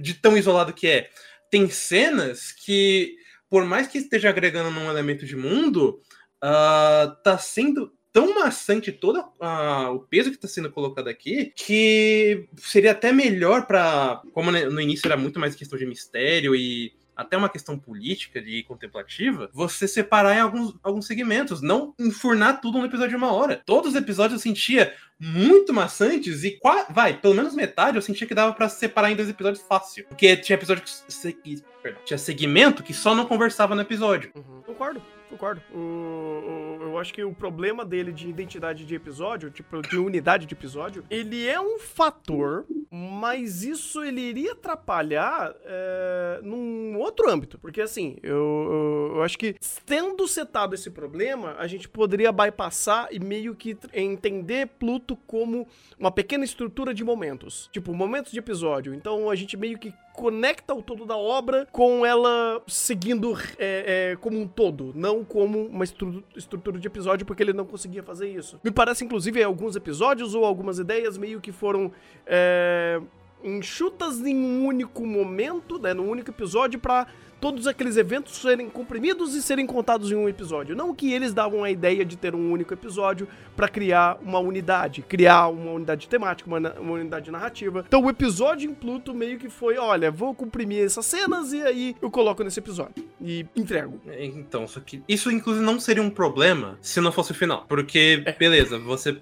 de 0.02 0.14
tão 0.16 0.38
isolado 0.38 0.74
que 0.74 0.88
é. 0.88 1.10
Tem 1.52 1.70
cenas 1.70 2.52
que, 2.52 3.16
por 3.50 3.66
mais 3.66 3.88
que 3.88 3.98
esteja 3.98 4.30
agregando 4.30 4.72
num 4.72 4.90
elemento 4.90 5.26
de 5.26 5.36
mundo, 5.36 6.02
uh, 6.44 7.16
tá 7.24 7.38
sendo 7.38 7.92
tão 8.12 8.36
maçante 8.36 8.92
todo 8.92 9.20
uh, 9.20 9.94
o 9.94 10.00
peso 10.00 10.30
que 10.30 10.36
está 10.36 10.48
sendo 10.48 10.72
colocado 10.72 11.08
aqui 11.08 11.54
que 11.56 12.48
seria 12.58 12.92
até 12.92 13.12
melhor 13.12 13.66
para 13.66 14.22
como 14.34 14.52
no 14.52 14.82
início 14.82 15.06
era 15.08 15.18
muito 15.18 15.40
mais 15.40 15.56
questão 15.56 15.78
de 15.78 15.86
mistério 15.86 16.56
e 16.56 16.94
até 17.20 17.36
uma 17.36 17.50
questão 17.50 17.78
política 17.78 18.40
e 18.40 18.64
contemplativa, 18.64 19.50
você 19.52 19.90
separar 19.90 20.38
em 20.38 20.40
alguns, 20.40 20.74
alguns 20.82 21.06
segmentos, 21.06 21.62
não 21.62 21.94
enfurnar 22.00 22.62
tudo 22.62 22.78
no 22.78 22.86
episódio 22.86 23.10
de 23.10 23.16
uma 23.18 23.34
hora. 23.34 23.62
Todos 23.66 23.90
os 23.92 23.98
episódios 23.98 24.40
eu 24.40 24.42
sentia 24.42 24.94
muito 25.20 25.74
maçantes 25.74 26.46
e, 26.46 26.58
vai, 26.90 27.20
pelo 27.20 27.36
menos 27.36 27.54
metade 27.54 27.98
eu 27.98 28.02
sentia 28.02 28.26
que 28.26 28.34
dava 28.34 28.54
para 28.54 28.70
separar 28.70 29.12
em 29.12 29.18
dois 29.18 29.28
episódios 29.28 29.62
fácil. 29.68 30.06
Porque 30.06 30.38
tinha 30.38 30.56
episódio 30.56 30.82
que. 30.82 31.62
Perdão, 31.84 32.02
tinha 32.06 32.18
segmento 32.18 32.82
que 32.82 32.94
só 32.94 33.14
não 33.14 33.26
conversava 33.26 33.76
no 33.76 33.82
episódio. 33.82 34.32
Uhum. 34.34 34.62
Concordo 34.62 35.02
concordo. 35.30 35.62
O, 35.74 35.78
o, 35.78 36.78
eu 36.82 36.98
acho 36.98 37.14
que 37.14 37.24
o 37.24 37.34
problema 37.34 37.86
dele 37.86 38.12
de 38.12 38.28
identidade 38.28 38.86
de 38.86 38.96
episódio, 38.96 39.50
tipo, 39.52 39.82
de 39.82 39.98
unidade 39.98 40.46
de 40.46 40.54
episódio, 40.54 41.04
ele 41.10 41.48
é 41.48 41.60
um 41.62 41.80
fator, 41.80 42.66
mas 42.92 43.64
isso 43.64 44.04
ele 44.04 44.22
iria 44.22 44.54
atrapalhar 44.54 45.54
é, 45.64 46.40
num 46.42 46.98
outro 46.98 47.30
âmbito. 47.30 47.58
Porque 47.60 47.82
assim, 47.82 48.18
eu, 48.24 48.36
eu, 48.36 49.12
eu, 49.16 49.24
acho 49.24 49.38
que 49.38 49.56
tendo 49.86 50.28
setado 50.28 50.74
esse 50.74 50.90
problema, 50.90 51.56
a 51.60 51.68
gente 51.68 51.88
poderia 51.88 52.32
bypassar 52.32 53.08
e 53.12 53.20
meio 53.20 53.56
que 53.56 53.78
entender 53.94 54.68
Pluto 54.80 55.16
como 55.28 55.68
uma 55.98 56.12
pequena 56.12 56.44
estrutura 56.44 56.94
de 56.94 57.04
momentos. 57.04 57.70
Tipo, 57.72 57.94
momentos 57.94 58.32
de 58.32 58.40
episódio. 58.40 58.94
Então 58.94 59.30
a 59.30 59.36
gente 59.36 59.56
meio 59.56 59.78
que 59.78 59.94
conecta 60.20 60.74
o 60.74 60.84
todo 60.84 61.06
da 61.06 61.16
obra 61.16 61.66
com 61.72 62.06
ela 62.06 62.62
seguindo 62.68 63.38
é, 63.58 64.12
é, 64.12 64.16
como 64.18 64.38
um 64.38 64.46
todo, 64.46 64.92
não 64.94 65.24
como 65.24 65.68
uma 65.68 65.86
estru 65.86 66.22
estrutura 66.36 66.78
de 66.78 66.86
episódio, 66.86 67.26
porque 67.26 67.42
ele 67.42 67.54
não 67.54 67.66
conseguia 67.66 68.04
fazer 68.04 68.28
isso. 68.28 68.60
Me 68.62 68.70
parece, 68.70 69.06
inclusive, 69.06 69.42
alguns 69.42 69.78
episódios 69.78 70.36
ou 70.36 70.44
algumas 70.44 70.78
ideias 70.78 71.18
meio 71.18 71.40
que 71.40 71.54
foram. 71.54 71.90
É, 72.28 73.02
enxutas 73.42 74.20
em 74.20 74.36
um 74.36 74.66
único 74.66 75.06
momento, 75.06 75.80
né, 75.80 75.94
num 75.94 76.10
único 76.10 76.30
episódio, 76.30 76.78
para 76.78 77.08
todos 77.40 77.68
aqueles 77.68 77.98
eventos 77.98 78.36
serem 78.38 78.70
comprimidos 78.70 79.36
e 79.36 79.42
serem 79.42 79.66
contados 79.66 80.12
em 80.12 80.16
um 80.16 80.28
episódio. 80.28 80.76
Não 80.76 80.94
que 80.94 81.12
eles 81.14 81.34
davam 81.34 81.64
a 81.64 81.72
ideia 81.72 82.06
de 82.06 82.18
ter 82.18 82.36
um 82.36 82.52
único 82.52 82.74
episódio 82.74 83.28
para 83.56 83.68
criar 83.68 84.18
uma 84.22 84.40
unidade, 84.40 85.02
criar 85.02 85.48
uma 85.48 85.72
unidade 85.72 86.08
temática, 86.08 86.50
uma, 86.50 86.74
uma, 86.74 86.94
unidade 86.94 87.32
narrativa. 87.32 87.84
Então 87.88 88.04
o 88.04 88.10
episódio 88.10 88.70
em 88.70 88.74
Pluto 88.74 89.14
meio 89.14 89.38
que 89.38 89.50
foi, 89.50 89.78
olha, 89.78 90.12
vou 90.12 90.34
comprimir 90.34 90.84
essas 90.84 91.06
cenas 91.06 91.54
e 91.54 91.62
aí 91.62 91.96
eu 92.02 92.12
coloco 92.12 92.44
nesse 92.44 92.60
episódio 92.60 93.04
e 93.22 93.46
entrego. 93.56 94.00
É, 94.08 94.26
então, 94.26 94.68
só 94.68 94.80
que 94.80 95.02
isso 95.08 95.32
inclusive 95.32 95.66
não 95.66 95.80
seria 95.80 96.04
um 96.04 96.10
problema 96.10 96.78
se 96.82 97.00
não 97.02 97.12
fosse 97.12 97.32
o 97.32 97.36
final, 97.36 97.66
porque 97.68 98.22
é. 98.26 98.32
beleza, 98.34 98.78
você 98.78 99.18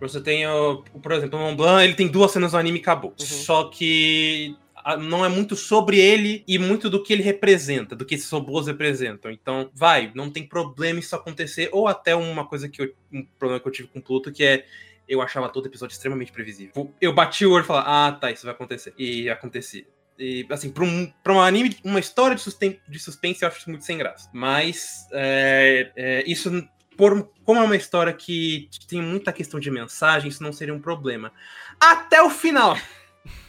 você 0.00 0.18
tem, 0.18 0.46
o, 0.46 0.82
por 1.02 1.12
exemplo, 1.12 1.38
o 1.38 1.42
Mont 1.42 1.56
Blanc, 1.56 1.84
ele 1.84 1.94
tem 1.94 2.08
duas 2.08 2.30
cenas 2.30 2.54
no 2.54 2.58
anime 2.58 2.78
e 2.78 2.80
acabou. 2.80 3.10
Uhum. 3.10 3.26
Só 3.26 3.64
que 3.64 4.56
não 4.98 5.24
é 5.24 5.28
muito 5.28 5.56
sobre 5.56 5.98
ele 5.98 6.44
e 6.46 6.58
muito 6.58 6.88
do 6.88 7.02
que 7.02 7.12
ele 7.12 7.22
representa, 7.22 7.94
do 7.94 8.04
que 8.04 8.14
esses 8.14 8.30
robôs 8.30 8.66
representam. 8.66 9.30
Então, 9.30 9.70
vai, 9.74 10.10
não 10.14 10.30
tem 10.30 10.46
problema 10.46 11.00
isso 11.00 11.14
acontecer, 11.16 11.68
ou 11.72 11.88
até 11.88 12.14
uma 12.14 12.46
coisa 12.46 12.68
que 12.68 12.82
eu, 12.82 12.94
um 13.12 13.24
problema 13.38 13.60
que 13.60 13.68
eu 13.68 13.72
tive 13.72 13.88
com 13.88 14.00
Pluto, 14.00 14.32
que 14.32 14.44
é 14.44 14.64
eu 15.10 15.20
achava 15.20 15.48
todo 15.48 15.66
episódio 15.66 15.92
extremamente 15.92 16.30
previsível. 16.30 16.94
Eu 17.00 17.12
bati 17.12 17.44
o 17.44 17.50
olho 17.50 17.64
e 17.64 17.66
falava, 17.66 18.06
ah, 18.08 18.12
tá, 18.12 18.30
isso 18.30 18.44
vai 18.44 18.54
acontecer. 18.54 18.94
E 18.96 19.28
acontecia. 19.28 19.84
E, 20.16 20.46
assim, 20.50 20.70
pra 20.70 20.84
um, 20.84 21.12
pra 21.24 21.32
um 21.32 21.40
anime, 21.40 21.76
uma 21.82 21.98
história 21.98 22.36
de, 22.36 22.42
suspense, 22.42 22.78
de 22.88 22.98
suspense, 23.00 23.42
eu 23.42 23.48
acho 23.48 23.68
muito 23.68 23.84
sem 23.84 23.98
graça. 23.98 24.30
Mas, 24.32 25.08
é, 25.10 25.90
é, 25.96 26.24
isso, 26.30 26.50
por, 26.96 27.28
como 27.42 27.58
é 27.58 27.64
uma 27.64 27.74
história 27.74 28.12
que 28.12 28.68
tem 28.86 29.02
muita 29.02 29.32
questão 29.32 29.58
de 29.58 29.68
mensagem, 29.68 30.28
isso 30.28 30.44
não 30.44 30.52
seria 30.52 30.72
um 30.72 30.80
problema. 30.80 31.32
Até 31.80 32.22
o 32.22 32.30
final! 32.30 32.78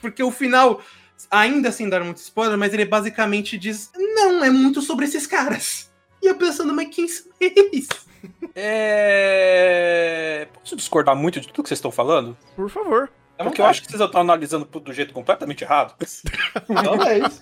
Porque 0.01 0.23
o 0.23 0.31
final 0.31 0.81
ainda 1.29 1.71
sem 1.71 1.89
dar 1.89 2.03
muito 2.03 2.17
spoiler, 2.17 2.57
mas 2.57 2.73
ele 2.73 2.85
basicamente 2.85 3.57
diz: 3.57 3.91
não, 3.95 4.43
é 4.43 4.49
muito 4.49 4.81
sobre 4.81 5.05
esses 5.05 5.27
caras. 5.27 5.91
E 6.21 6.27
eu 6.27 6.35
pensando, 6.35 6.73
mas 6.73 6.93
quem 6.93 7.07
são 7.07 7.31
eles? 7.39 7.87
É... 8.55 10.47
Posso 10.53 10.75
discordar 10.75 11.15
muito 11.15 11.39
de 11.39 11.47
tudo 11.47 11.63
que 11.63 11.69
vocês 11.69 11.79
estão 11.79 11.91
falando? 11.91 12.37
Por 12.55 12.69
favor. 12.69 13.09
É 13.41 13.43
Porque 13.43 13.61
eu 13.61 13.65
acho 13.65 13.81
que 13.81 13.89
vocês 13.89 14.01
estão 14.01 14.21
analisando 14.21 14.65
do 14.65 14.93
jeito 14.93 15.13
completamente 15.13 15.63
errado. 15.63 15.93
Talvez. 16.83 17.41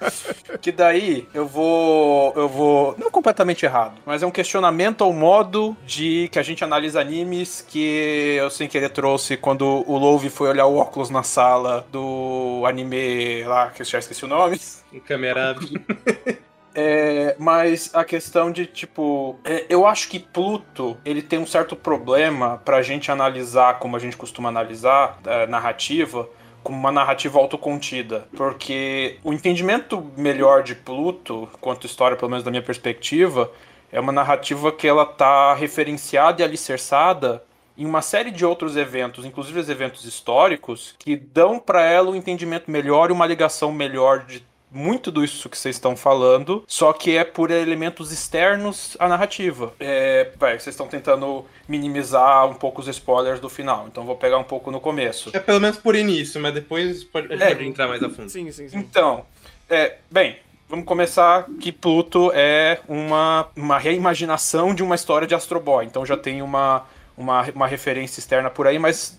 Que 0.61 0.71
daí 0.71 1.27
eu 1.33 1.45
vou. 1.45 2.33
Eu 2.35 2.47
vou. 2.47 2.95
Não 2.97 3.11
completamente 3.11 3.65
errado, 3.65 3.95
mas 4.05 4.23
é 4.23 4.25
um 4.25 4.31
questionamento 4.31 5.03
ao 5.03 5.13
modo 5.13 5.75
de 5.85 6.29
que 6.31 6.39
a 6.39 6.43
gente 6.43 6.63
analisa 6.63 6.99
animes 6.99 7.65
que 7.67 8.35
eu 8.39 8.49
sem 8.49 8.67
querer 8.67 8.89
trouxe 8.89 9.37
quando 9.37 9.83
o 9.87 9.97
Love 9.97 10.29
foi 10.29 10.49
olhar 10.49 10.65
o 10.65 10.75
óculos 10.75 11.09
na 11.09 11.23
sala 11.23 11.85
do 11.91 12.63
anime 12.65 13.43
lá, 13.43 13.67
que 13.67 13.81
eu 13.81 13.85
já 13.85 13.99
esqueci 13.99 14.25
o 14.25 14.27
nome. 14.27 14.59
Câmera. 15.05 15.55
É, 16.81 17.35
mas 17.37 17.93
a 17.93 18.05
questão 18.05 18.49
de, 18.49 18.65
tipo, 18.65 19.37
é, 19.43 19.65
eu 19.67 19.85
acho 19.85 20.07
que 20.07 20.17
Pluto, 20.17 20.97
ele 21.03 21.21
tem 21.21 21.37
um 21.37 21.45
certo 21.45 21.75
problema 21.75 22.61
pra 22.63 22.81
gente 22.81 23.11
analisar, 23.11 23.79
como 23.79 23.97
a 23.97 23.99
gente 23.99 24.15
costuma 24.15 24.47
analisar, 24.47 25.19
é, 25.25 25.45
narrativa, 25.45 26.29
como 26.63 26.77
uma 26.77 26.91
narrativa 26.91 27.37
autocontida. 27.37 28.29
Porque 28.35 29.19
o 29.25 29.33
entendimento 29.33 30.09
melhor 30.15 30.63
de 30.63 30.73
Pluto, 30.73 31.49
quanto 31.59 31.85
história, 31.85 32.15
pelo 32.15 32.31
menos 32.31 32.45
da 32.45 32.51
minha 32.51 32.63
perspectiva, 32.63 33.51
é 33.91 33.99
uma 33.99 34.13
narrativa 34.13 34.71
que 34.71 34.87
ela 34.87 35.05
tá 35.05 35.53
referenciada 35.53 36.41
e 36.41 36.45
alicerçada 36.45 37.43
em 37.77 37.85
uma 37.85 38.01
série 38.01 38.31
de 38.31 38.45
outros 38.45 38.77
eventos, 38.77 39.25
inclusive 39.25 39.59
os 39.59 39.69
eventos 39.69 40.05
históricos, 40.05 40.95
que 40.97 41.17
dão 41.17 41.59
para 41.59 41.81
ela 41.83 42.09
um 42.11 42.15
entendimento 42.15 42.71
melhor 42.71 43.09
e 43.09 43.13
uma 43.13 43.25
ligação 43.25 43.71
melhor 43.71 44.25
de 44.25 44.47
muito 44.71 45.11
disso 45.11 45.49
que 45.49 45.57
vocês 45.57 45.75
estão 45.75 45.95
falando, 45.95 46.63
só 46.67 46.93
que 46.93 47.17
é 47.17 47.23
por 47.23 47.49
elementos 47.51 48.11
externos 48.11 48.95
à 48.99 49.07
narrativa. 49.07 49.73
É, 49.79 50.31
vai, 50.37 50.59
vocês 50.59 50.73
estão 50.73 50.87
tentando 50.87 51.45
minimizar 51.67 52.47
um 52.47 52.53
pouco 52.53 52.81
os 52.81 52.87
spoilers 52.87 53.39
do 53.39 53.49
final, 53.49 53.87
então 53.87 54.05
vou 54.05 54.15
pegar 54.15 54.37
um 54.37 54.43
pouco 54.43 54.69
no 54.71 54.79
começo. 54.79 55.29
É 55.33 55.39
pelo 55.39 55.59
menos 55.59 55.77
por 55.77 55.95
início, 55.95 56.39
mas 56.39 56.53
depois 56.53 57.03
pode, 57.03 57.27
a 57.27 57.31
gente 57.35 57.43
É. 57.43 57.55
pode 57.55 57.67
entrar 57.67 57.87
mais 57.87 58.03
a 58.03 58.09
fundo. 58.09 58.29
Sim, 58.29 58.51
sim, 58.51 58.69
sim. 58.69 58.77
Então, 58.77 59.25
é, 59.69 59.97
bem, 60.11 60.37
vamos 60.67 60.85
começar 60.85 61.45
que 61.59 61.71
Pluto 61.71 62.31
é 62.33 62.79
uma, 62.87 63.47
uma 63.55 63.77
reimaginação 63.79 64.73
de 64.75 64.83
uma 64.83 64.93
história 64.95 65.27
de 65.27 65.33
Astro 65.33 65.59
Boy, 65.59 65.85
então 65.85 66.05
já 66.05 66.15
tem 66.17 66.41
uma, 66.43 66.85
uma, 67.17 67.41
uma 67.55 67.67
referência 67.67 68.19
externa 68.19 68.49
por 68.49 68.67
aí, 68.67 68.77
mas 68.77 69.17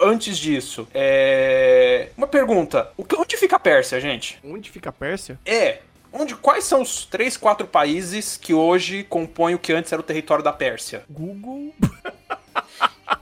antes 0.00 0.38
disso, 0.38 0.86
é... 0.94 2.08
uma 2.16 2.26
pergunta, 2.26 2.90
o 2.96 3.04
que- 3.04 3.16
onde 3.16 3.36
fica 3.36 3.56
a 3.56 3.60
Pérsia, 3.60 4.00
gente? 4.00 4.38
Onde 4.44 4.70
fica 4.70 4.90
a 4.90 4.92
Pérsia? 4.92 5.38
É. 5.44 5.78
Onde, 6.12 6.34
quais 6.34 6.64
são 6.64 6.80
os 6.80 7.04
três, 7.04 7.36
quatro 7.36 7.66
países 7.66 8.36
que 8.36 8.54
hoje 8.54 9.04
compõem 9.04 9.54
o 9.54 9.58
que 9.58 9.72
antes 9.72 9.92
era 9.92 10.00
o 10.00 10.04
território 10.04 10.42
da 10.42 10.52
Pérsia? 10.52 11.04
Google. 11.08 11.74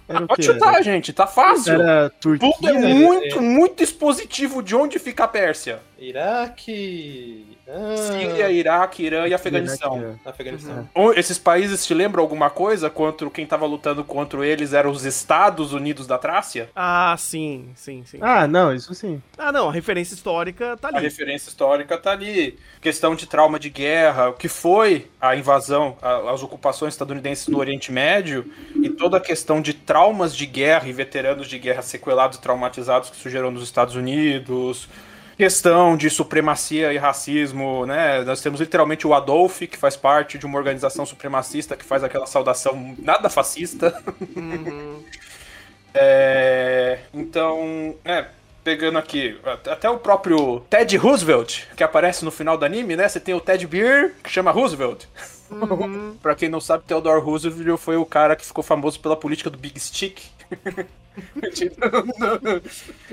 Era 0.09 0.25
o 0.25 0.27
Pode 0.29 0.45
chutar, 0.45 0.83
gente, 0.83 1.13
tá 1.13 1.27
fácil. 1.27 1.81
Era 1.81 2.11
Turquia? 2.11 2.49
Tudo 2.53 2.69
é 2.69 2.73
muito, 2.73 3.43
muito 3.43 3.83
expositivo 3.83 4.63
de 4.63 4.75
onde 4.75 4.99
fica 4.99 5.25
a 5.25 5.29
Pérsia. 5.29 5.81
Iraque. 6.09 7.59
Ah, 7.69 7.97
Síria, 7.97 8.51
Iraque, 8.51 9.03
Irã 9.03 9.27
e 9.27 9.35
Afeganistão. 9.35 9.99
Iraque, 9.99 10.19
Afeganistão. 10.25 10.89
Ou 10.95 11.13
Esses 11.15 11.39
países 11.39 11.85
te 11.85 11.93
lembram 11.95 12.23
alguma 12.23 12.49
coisa? 12.49 12.89
Contra 12.89 13.29
quem 13.31 13.47
tava 13.47 13.67
lutando 13.67 14.05
contra 14.05 14.47
eles 14.47 14.73
eram 14.73 14.91
os 14.91 15.05
Estados 15.05 15.73
Unidos 15.73 16.07
da 16.07 16.17
Trácia? 16.19 16.69
Ah, 16.77 17.15
sim, 17.19 17.71
sim, 17.75 18.05
sim. 18.07 18.19
Ah, 18.21 18.47
não, 18.47 18.73
isso 18.75 18.95
sim. 18.95 19.21
Ah, 19.37 19.51
não, 19.51 19.69
a 19.69 19.73
referência 19.73 20.15
histórica 20.15 20.77
tá 20.77 20.89
A 20.89 20.97
ali. 20.97 21.07
referência 21.07 21.49
histórica 21.49 21.99
tá 21.99 22.13
ali. 22.13 22.59
Questão 22.81 23.15
de 23.17 23.27
trauma 23.27 23.59
de 23.59 23.69
guerra, 23.71 24.29
o 24.31 24.35
que 24.35 24.49
foi 24.49 25.09
a 25.21 25.35
invasão, 25.35 25.97
a- 26.01 26.31
as 26.31 26.43
ocupações 26.43 26.95
estadunidenses 26.95 27.49
no 27.49 27.59
Oriente 27.59 27.91
Médio 27.91 28.51
e 28.81 28.89
toda 28.89 29.17
a 29.17 29.21
questão 29.21 29.61
de 29.61 29.75
traumas 29.75 30.37
de 30.37 30.47
guerra 30.47 30.89
e 30.89 30.93
veteranos 30.93 31.49
de 31.49 31.59
guerra 31.59 31.83
sequelados 31.83 32.39
e 32.39 32.41
traumatizados 32.41 33.11
que 33.11 33.17
surgiram 33.17 33.51
nos 33.51 33.63
Estados 33.65 33.97
Unidos. 33.97 34.89
Questão 35.39 35.99
de 35.99 36.09
supremacia 36.09 36.95
e 36.95 36.97
racismo, 36.97 37.85
né? 37.85 38.23
Nós 38.25 38.41
temos 38.41 38.59
literalmente 38.59 39.07
o 39.07 39.13
Adolf, 39.13 39.61
que 39.61 39.77
faz 39.77 39.95
parte 39.95 40.39
de 40.39 40.47
uma 40.47 40.57
organização 40.57 41.05
supremacista 41.05 41.77
que 41.77 41.85
faz 41.85 42.03
aquela 42.03 42.27
saudação 42.27 42.95
nada 42.99 43.29
fascista. 43.29 44.03
Uhum. 44.35 45.05
É, 45.95 47.01
então, 47.15 47.97
é, 48.05 48.27
pegando 48.63 48.99
aqui, 48.99 49.41
at- 49.45 49.69
até 49.69 49.89
o 49.89 49.99
próprio 49.99 50.61
Ted 50.69 50.97
Roosevelt, 50.97 51.65
que 51.77 51.83
aparece 51.83 52.25
no 52.25 52.31
final 52.31 52.59
do 52.59 52.65
anime, 52.65 52.97
né? 52.97 53.09
Você 53.09 53.19
tem 53.21 53.35
o 53.35 53.41
Ted 53.41 53.67
Beer, 53.67 54.15
que 54.23 54.31
chama 54.31 54.51
Roosevelt. 54.51 55.05
Uhum. 55.51 56.19
Pra 56.23 56.35
quem 56.35 56.49
não 56.49 56.61
sabe, 56.61 56.85
Theodore 56.85 57.21
Roosevelt 57.21 57.79
foi 57.79 57.97
o 57.97 58.05
cara 58.05 58.37
que 58.37 58.45
ficou 58.45 58.65
famoso 58.65 59.01
pela 59.01 59.17
política 59.17 59.51
do 59.51 59.59
Big 59.59 59.79
Stick. 59.81 60.21
de 61.55 61.71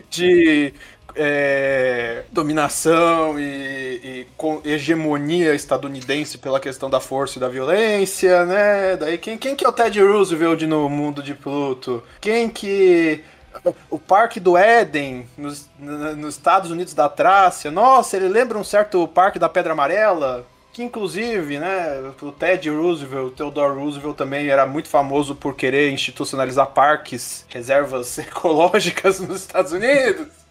de, 0.10 0.74
é, 1.16 2.24
dominação 2.32 3.40
e, 3.40 4.26
e 4.64 4.70
hegemonia 4.70 5.54
estadunidense 5.54 6.38
pela 6.38 6.60
questão 6.60 6.90
da 6.90 7.00
força 7.00 7.38
e 7.38 7.42
da 7.42 7.48
violência, 7.48 8.46
né? 8.46 8.98
Daí 8.98 9.18
quem, 9.18 9.38
quem 9.38 9.56
que 9.56 9.66
é 9.66 9.70
o 9.70 9.74
Ted 9.74 10.02
Roosevelt 10.02 10.62
no 10.64 10.90
mundo 10.90 11.22
de 11.22 11.34
Pluto? 11.34 12.04
Quem 12.20 12.50
que 12.50 13.24
o 13.90 14.00
Parque 14.00 14.40
do 14.40 14.58
Éden, 14.58 15.28
nos, 15.38 15.70
nos 15.80 16.36
Estados 16.36 16.72
Unidos 16.72 16.94
da 16.94 17.08
Trácia, 17.08 17.70
nossa, 17.70 18.18
ele 18.18 18.28
lembra 18.28 18.58
um 18.58 18.64
certo 18.64 19.08
Parque 19.08 19.38
da 19.38 19.48
Pedra 19.48 19.74
Amarela, 19.74 20.46
que 20.72 20.82
inclusive, 20.82 21.60
né, 21.60 22.12
o 22.20 22.32
Ted 22.32 22.68
Roosevelt, 22.70 23.28
o 23.28 23.32
Theodore 23.32 23.80
Roosevelt 23.80 24.18
também 24.18 24.48
era 24.48 24.66
muito 24.66 24.90
famoso 24.90 25.36
por 25.36 25.56
querer 25.56 25.92
institucionalizar 25.92 26.68
parques, 26.72 27.46
reservas 27.48 28.18
ecológicas 28.18 29.20
nos 29.20 29.42
Estados 29.42 29.72
Unidos. 29.72 30.43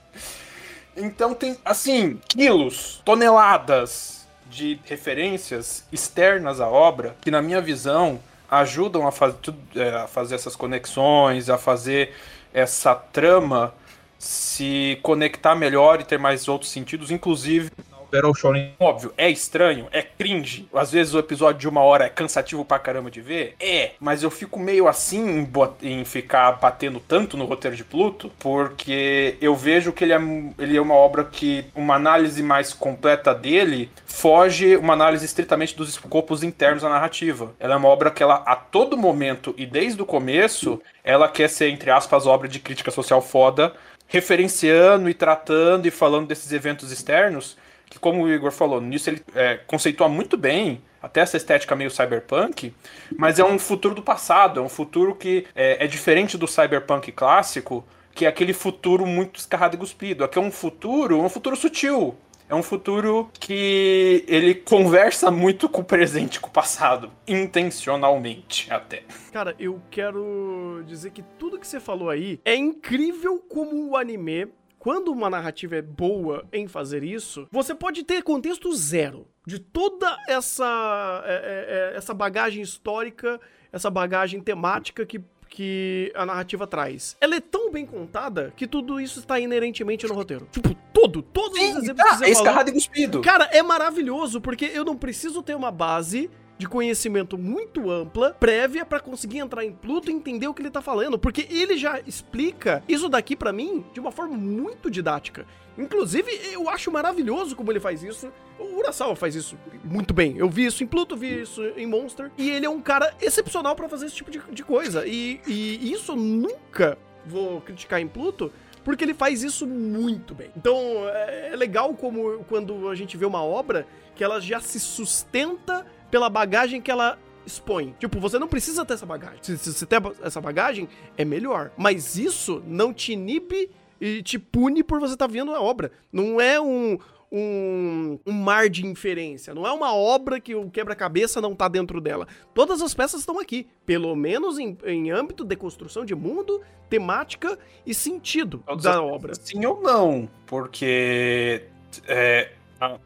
Então 0.97 1.35
tem, 1.35 1.57
assim, 1.65 2.21
quilos, 2.29 3.01
toneladas 3.05 4.27
de 4.51 4.79
referências 4.85 5.85
externas 5.91 6.61
à 6.61 6.69
obra 6.69 7.17
que, 7.23 7.31
na 7.31 7.41
minha 7.41 7.61
visão, 7.61 8.21
ajudam 8.51 9.07
a, 9.07 9.13
faz, 9.13 9.35
é, 9.75 9.89
a 9.91 10.07
fazer 10.07 10.35
essas 10.35 10.55
conexões, 10.55 11.49
a 11.49 11.57
fazer 11.57 12.15
essa 12.53 12.95
trama 12.95 13.73
se 14.19 15.01
conectar 15.03 15.55
melhor 15.57 16.01
e 16.01 16.05
ter 16.05 16.19
mais 16.19 16.47
outros 16.47 16.71
sentidos, 16.71 17.11
inclusive 17.11 17.71
Battle 18.13 18.35
Shonen. 18.35 18.75
Óbvio, 18.79 19.15
é 19.17 19.31
estranho, 19.31 19.87
é 19.91 20.03
cringe. 20.03 20.69
Às 20.75 20.93
vezes 20.93 21.15
o 21.15 21.19
episódio 21.19 21.59
de 21.59 21.69
uma 21.69 21.81
hora 21.81 22.05
é 22.05 22.11
cansativo 22.11 22.63
pra 22.63 22.79
caramba 22.79 23.11
de 23.11 23.23
ver. 23.23 23.57
É, 23.59 23.93
mas 23.99 24.23
eu 24.23 24.31
fico 24.31 24.61
meio 24.61 24.87
assim 24.87 25.49
em, 25.83 26.01
em 26.01 26.05
ficar 26.05 26.53
batendo 26.53 27.01
tanto 27.01 27.39
no 27.39 27.47
roteiro 27.47 27.75
de 27.75 27.83
Pluto, 27.83 28.31
porque 28.39 29.37
eu 29.41 29.57
vejo 29.57 29.93
que 29.93 30.05
ele 30.05 30.13
é, 30.13 30.21
ele 30.59 30.77
é 30.77 30.81
uma 30.81 30.95
obra 30.95 31.25
que 31.25 31.65
uma 31.75 31.95
análise 31.95 32.43
mais 32.43 32.75
completa 32.75 33.35
dele 33.35 33.91
foge 34.05 34.77
uma 34.77 34.93
análise 34.93 35.25
estritamente 35.25 35.75
dos 35.75 35.89
escopos 35.89 36.43
internos 36.43 36.83
da 36.83 36.91
narrativa. 36.91 37.55
Ela 37.59 37.75
é 37.75 37.77
uma 37.77 37.89
obra 37.89 38.11
que 38.11 38.23
ela, 38.23 38.43
a 38.45 38.55
todo 38.55 38.97
momento 38.97 39.55
e 39.57 39.65
desde 39.65 40.03
o 40.03 40.07
começo, 40.07 40.83
ela 41.03 41.29
quer 41.29 41.49
ser, 41.49 41.71
entre 41.71 41.91
aspas, 41.91 42.27
obra 42.27 42.47
de 42.47 42.61
crítica 42.61 42.91
social 42.91 43.23
foda, 43.23 43.73
referenciando 44.07 45.09
e 45.09 45.15
tratando 45.15 45.87
e 45.87 45.91
falando 45.91 46.27
desses 46.27 46.53
eventos 46.53 46.93
externos, 46.93 47.57
que 47.93 47.99
como 47.99 48.23
o 48.23 48.33
Igor 48.33 48.51
falou, 48.51 48.81
nisso 48.81 49.11
ele 49.11 49.23
é, 49.35 49.57
conceitua 49.67 50.09
muito 50.09 50.35
bem 50.39 50.81
até 51.03 51.21
essa 51.21 51.37
estética 51.37 51.77
meio 51.77 51.91
cyberpunk, 51.91 52.73
mas 53.19 53.39
é 53.39 53.45
um 53.45 53.59
futuro 53.59 53.95
do 53.95 54.03
passado, 54.03 54.61
é 54.61 54.63
um 54.63 54.69
futuro 54.69 55.15
que 55.15 55.47
é, 55.55 55.85
é 55.85 55.87
diferente 55.87 56.39
do 56.39 56.49
cyberpunk 56.49 57.13
clássico, 57.13 57.85
que 58.15 58.25
é 58.25 58.29
aquele 58.29 58.55
futuro 58.55 59.05
muito 59.05 59.39
escarrado 59.39 59.77
e 59.77 59.79
cuspido. 59.79 60.25
Aqui 60.25 60.39
é 60.39 60.41
um 60.41 60.51
futuro, 60.51 61.21
um 61.21 61.29
futuro 61.29 61.55
sutil. 61.55 62.17
É 62.49 62.55
um 62.55 62.63
futuro 62.63 63.31
que 63.33 64.25
ele 64.29 64.55
conversa 64.55 65.31
muito 65.31 65.69
com 65.69 65.81
o 65.81 65.85
presente, 65.85 66.39
com 66.39 66.49
o 66.49 66.53
passado, 66.53 67.11
intencionalmente 67.27 68.71
até. 68.71 69.05
Cara, 69.33 69.55
eu 69.59 69.81
quero 69.91 70.83
dizer 70.87 71.11
que 71.13 71.23
tudo 71.39 71.59
que 71.59 71.67
você 71.67 71.81
falou 71.81 72.11
aí 72.11 72.41
é 72.45 72.55
incrível 72.55 73.39
como 73.39 73.91
o 73.91 73.97
anime. 73.97 74.49
Quando 74.83 75.13
uma 75.13 75.31
narrativa 75.31 75.77
é 75.77 75.81
boa 75.81 76.45
em 76.53 76.67
fazer 76.67 77.05
isso, 77.05 77.47
você 77.53 77.73
pode 77.73 78.03
ter 78.03 78.21
contexto 78.25 78.75
zero 78.75 79.29
de 79.47 79.61
toda 79.61 80.19
essa, 80.27 81.23
é, 81.25 81.35
é, 81.35 81.93
é, 81.95 81.97
essa 81.97 82.13
bagagem 82.13 82.61
histórica, 82.61 83.41
essa 83.73 83.89
bagagem 83.89 84.41
temática 84.41 85.07
que, 85.07 85.21
que 85.49 86.11
a 86.17 86.27
narrativa 86.27 86.67
traz. 86.67 87.17
Ela 87.21 87.37
é 87.37 87.41
tão 87.41 87.71
bem 87.71 87.87
contada 87.87 88.53
que 88.57 88.67
tudo 88.67 89.01
isso 89.01 89.21
está 89.21 89.39
inerentemente 89.39 90.05
no 90.05 90.15
roteiro. 90.15 90.49
Tipo, 90.51 90.75
todo, 90.93 91.23
todos 91.23 91.57
os 91.57 91.65
exemplos 91.65 91.87
que 91.87 91.95
tá, 91.95 92.17
você 92.17 92.25
é 92.25 92.31
escarrado 92.31 92.71
e 92.71 92.73
cuspido. 92.73 93.21
Cara, 93.23 93.45
é 93.53 93.63
maravilhoso 93.63 94.41
porque 94.41 94.65
eu 94.65 94.85
não 94.85 94.97
preciso 94.97 95.45
ter 95.45 95.55
uma 95.55 95.71
base 95.71 96.29
de 96.59 96.69
conhecimento 96.69 97.37
muito 97.37 97.91
ampla, 97.91 98.37
prévia 98.39 98.85
pra 98.85 99.01
conseguir 99.01 99.39
entrar 99.39 99.65
em 99.65 99.73
Pluto 99.73 100.11
e 100.11 100.15
entender 100.15 100.47
o 100.47 100.55
que 100.55 100.63
ele 100.63 100.71
tá 100.71 100.81
falando, 100.81 101.19
porque 101.19 101.47
ele 101.51 101.77
já 101.77 102.01
explica 102.07 102.83
isso 102.89 103.09
daqui 103.09 103.35
pra 103.35 103.53
mim 103.53 103.85
de 103.93 104.01
uma 104.01 104.13
forma 104.13 104.37
muito 104.37 104.91
didática. 104.91 105.47
Inclusive, 105.77 106.31
eu 106.53 106.69
acho 106.69 106.91
maravilhoso 106.93 107.57
como 107.57 107.73
ele 107.73 107.81
faz 107.81 108.03
isso. 108.03 108.31
O 108.59 108.79
Urasawa 108.79 109.17
faz 109.17 109.35
isso 109.35 109.59
muito 109.83 110.13
bem. 110.13 110.37
Eu 110.37 110.49
vi 110.49 110.67
isso 110.67 110.85
em 110.85 110.87
Pluto, 110.87 111.17
vi 111.17 111.43
isso 111.43 111.63
em 111.77 111.87
Monster. 111.87 112.31
E 112.37 112.51
ele 112.51 112.67
é 112.67 112.71
um 112.71 112.81
cara 112.81 113.15
excepcional 113.21 113.75
pra 113.75 113.89
fazer 113.89 114.07
esse 114.07 114.15
tipo 114.15 114.31
de, 114.31 114.39
de 114.53 114.63
coisa. 114.63 115.07
E, 115.07 115.41
e 115.47 115.91
isso 115.91 116.15
nunca 116.15 116.99
vou 117.25 117.61
criticar 117.63 118.01
em 118.01 118.07
Pluto, 118.07 118.53
porque 118.85 119.03
ele 119.03 119.15
faz 119.15 119.43
isso 119.43 119.67
muito 119.67 120.35
bem. 120.35 120.51
Então, 120.55 120.77
é 121.09 121.43
é 121.53 121.57
legal 121.57 121.93
como 121.95 122.45
quando 122.45 122.89
a 122.89 122.95
gente 122.95 123.17
vê 123.17 123.27
uma 123.27 123.45
obra 123.45 123.87
que 124.15 124.25
ela 124.25 124.41
já 124.41 124.61
se 124.61 124.81
sustenta 124.81 125.87
pela 126.13 126.29
bagagem 126.29 126.81
que 126.83 126.91
ela 126.91 127.19
expõe. 127.47 127.97
Tipo, 127.99 128.21
você 128.21 128.39
não 128.39 128.47
precisa 128.47 128.85
ter 128.85 128.95
essa 128.95 129.07
bagagem. 129.07 129.39
Se, 129.41 129.57
se 129.57 129.73
você 129.73 129.87
tem 129.87 129.99
essa 130.23 130.43
bagagem, 130.43 130.87
é 131.17 131.25
melhor. 131.25 131.73
Mas 131.75 132.17
isso 132.17 132.63
não 132.67 132.93
te 132.93 133.15
inibe 133.15 133.71
e 133.99 134.23
te 134.23 134.39
pune 134.39 134.85
por 134.85 135.01
você 135.01 135.15
estar 135.15 135.27
vendo 135.27 135.55
a 135.55 135.61
obra. 135.61 135.91
Não 136.13 136.39
é 136.39 136.61
um, 136.61 136.99
um, 137.33 138.19
um 138.27 138.33
mar 138.33 138.69
de 138.69 138.87
inferência. 138.87 139.55
Não 139.55 139.67
é 139.67 139.73
uma 139.73 139.95
obra 139.95 140.39
que 140.39 140.55
o 140.55 140.71
quebra-cabeça 140.71 141.41
não 141.41 141.55
tá 141.55 141.67
dentro 141.67 141.99
dela. 141.99 142.29
Todas 142.53 142.83
as 142.83 142.93
peças 142.93 143.21
estão 143.21 143.41
aqui. 143.41 143.67
Pelo 143.87 144.15
menos 144.15 144.59
em, 144.59 144.77
em 144.85 145.11
âmbito 145.11 145.47
de 145.47 145.57
construção 145.57 146.05
de 146.05 146.15
mundo, 146.15 146.61
temática 146.91 147.59
e 147.87 147.95
sentido 147.95 148.63
Todos 148.67 148.85
da 148.85 149.03
obra. 149.03 149.35
Sim 149.35 149.65
ou 149.65 149.81
não? 149.81 150.29
Porque 150.47 151.65
é, 152.07 152.53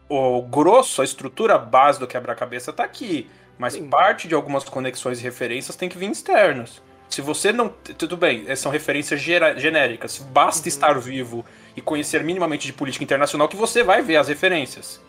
o 0.08 0.42
grosso, 0.42 1.02
a 1.02 1.04
estrutura 1.04 1.58
base 1.58 1.98
do 2.00 2.06
quebra-cabeça 2.06 2.72
tá 2.72 2.84
aqui. 2.84 3.28
Mas 3.58 3.72
Sim. 3.72 3.88
parte 3.88 4.28
de 4.28 4.34
algumas 4.34 4.64
conexões 4.64 5.18
e 5.18 5.22
referências 5.22 5.76
tem 5.76 5.88
que 5.88 5.96
vir 5.96 6.10
externos. 6.10 6.82
Se 7.08 7.20
você 7.22 7.52
não. 7.52 7.68
Tudo 7.96 8.16
bem, 8.16 8.44
eh, 8.46 8.54
são 8.56 8.70
referências 8.70 9.20
genéricas. 9.20 10.18
Basta 10.18 10.62
Uhum. 10.62 10.68
estar 10.68 10.98
vivo 11.00 11.44
e 11.74 11.80
conhecer 11.80 12.22
minimamente 12.22 12.66
de 12.66 12.72
política 12.72 13.02
internacional 13.04 13.48
que 13.48 13.56
você 13.56 13.82
vai 13.82 14.02
ver 14.02 14.16
as 14.16 14.28
referências. 14.28 15.00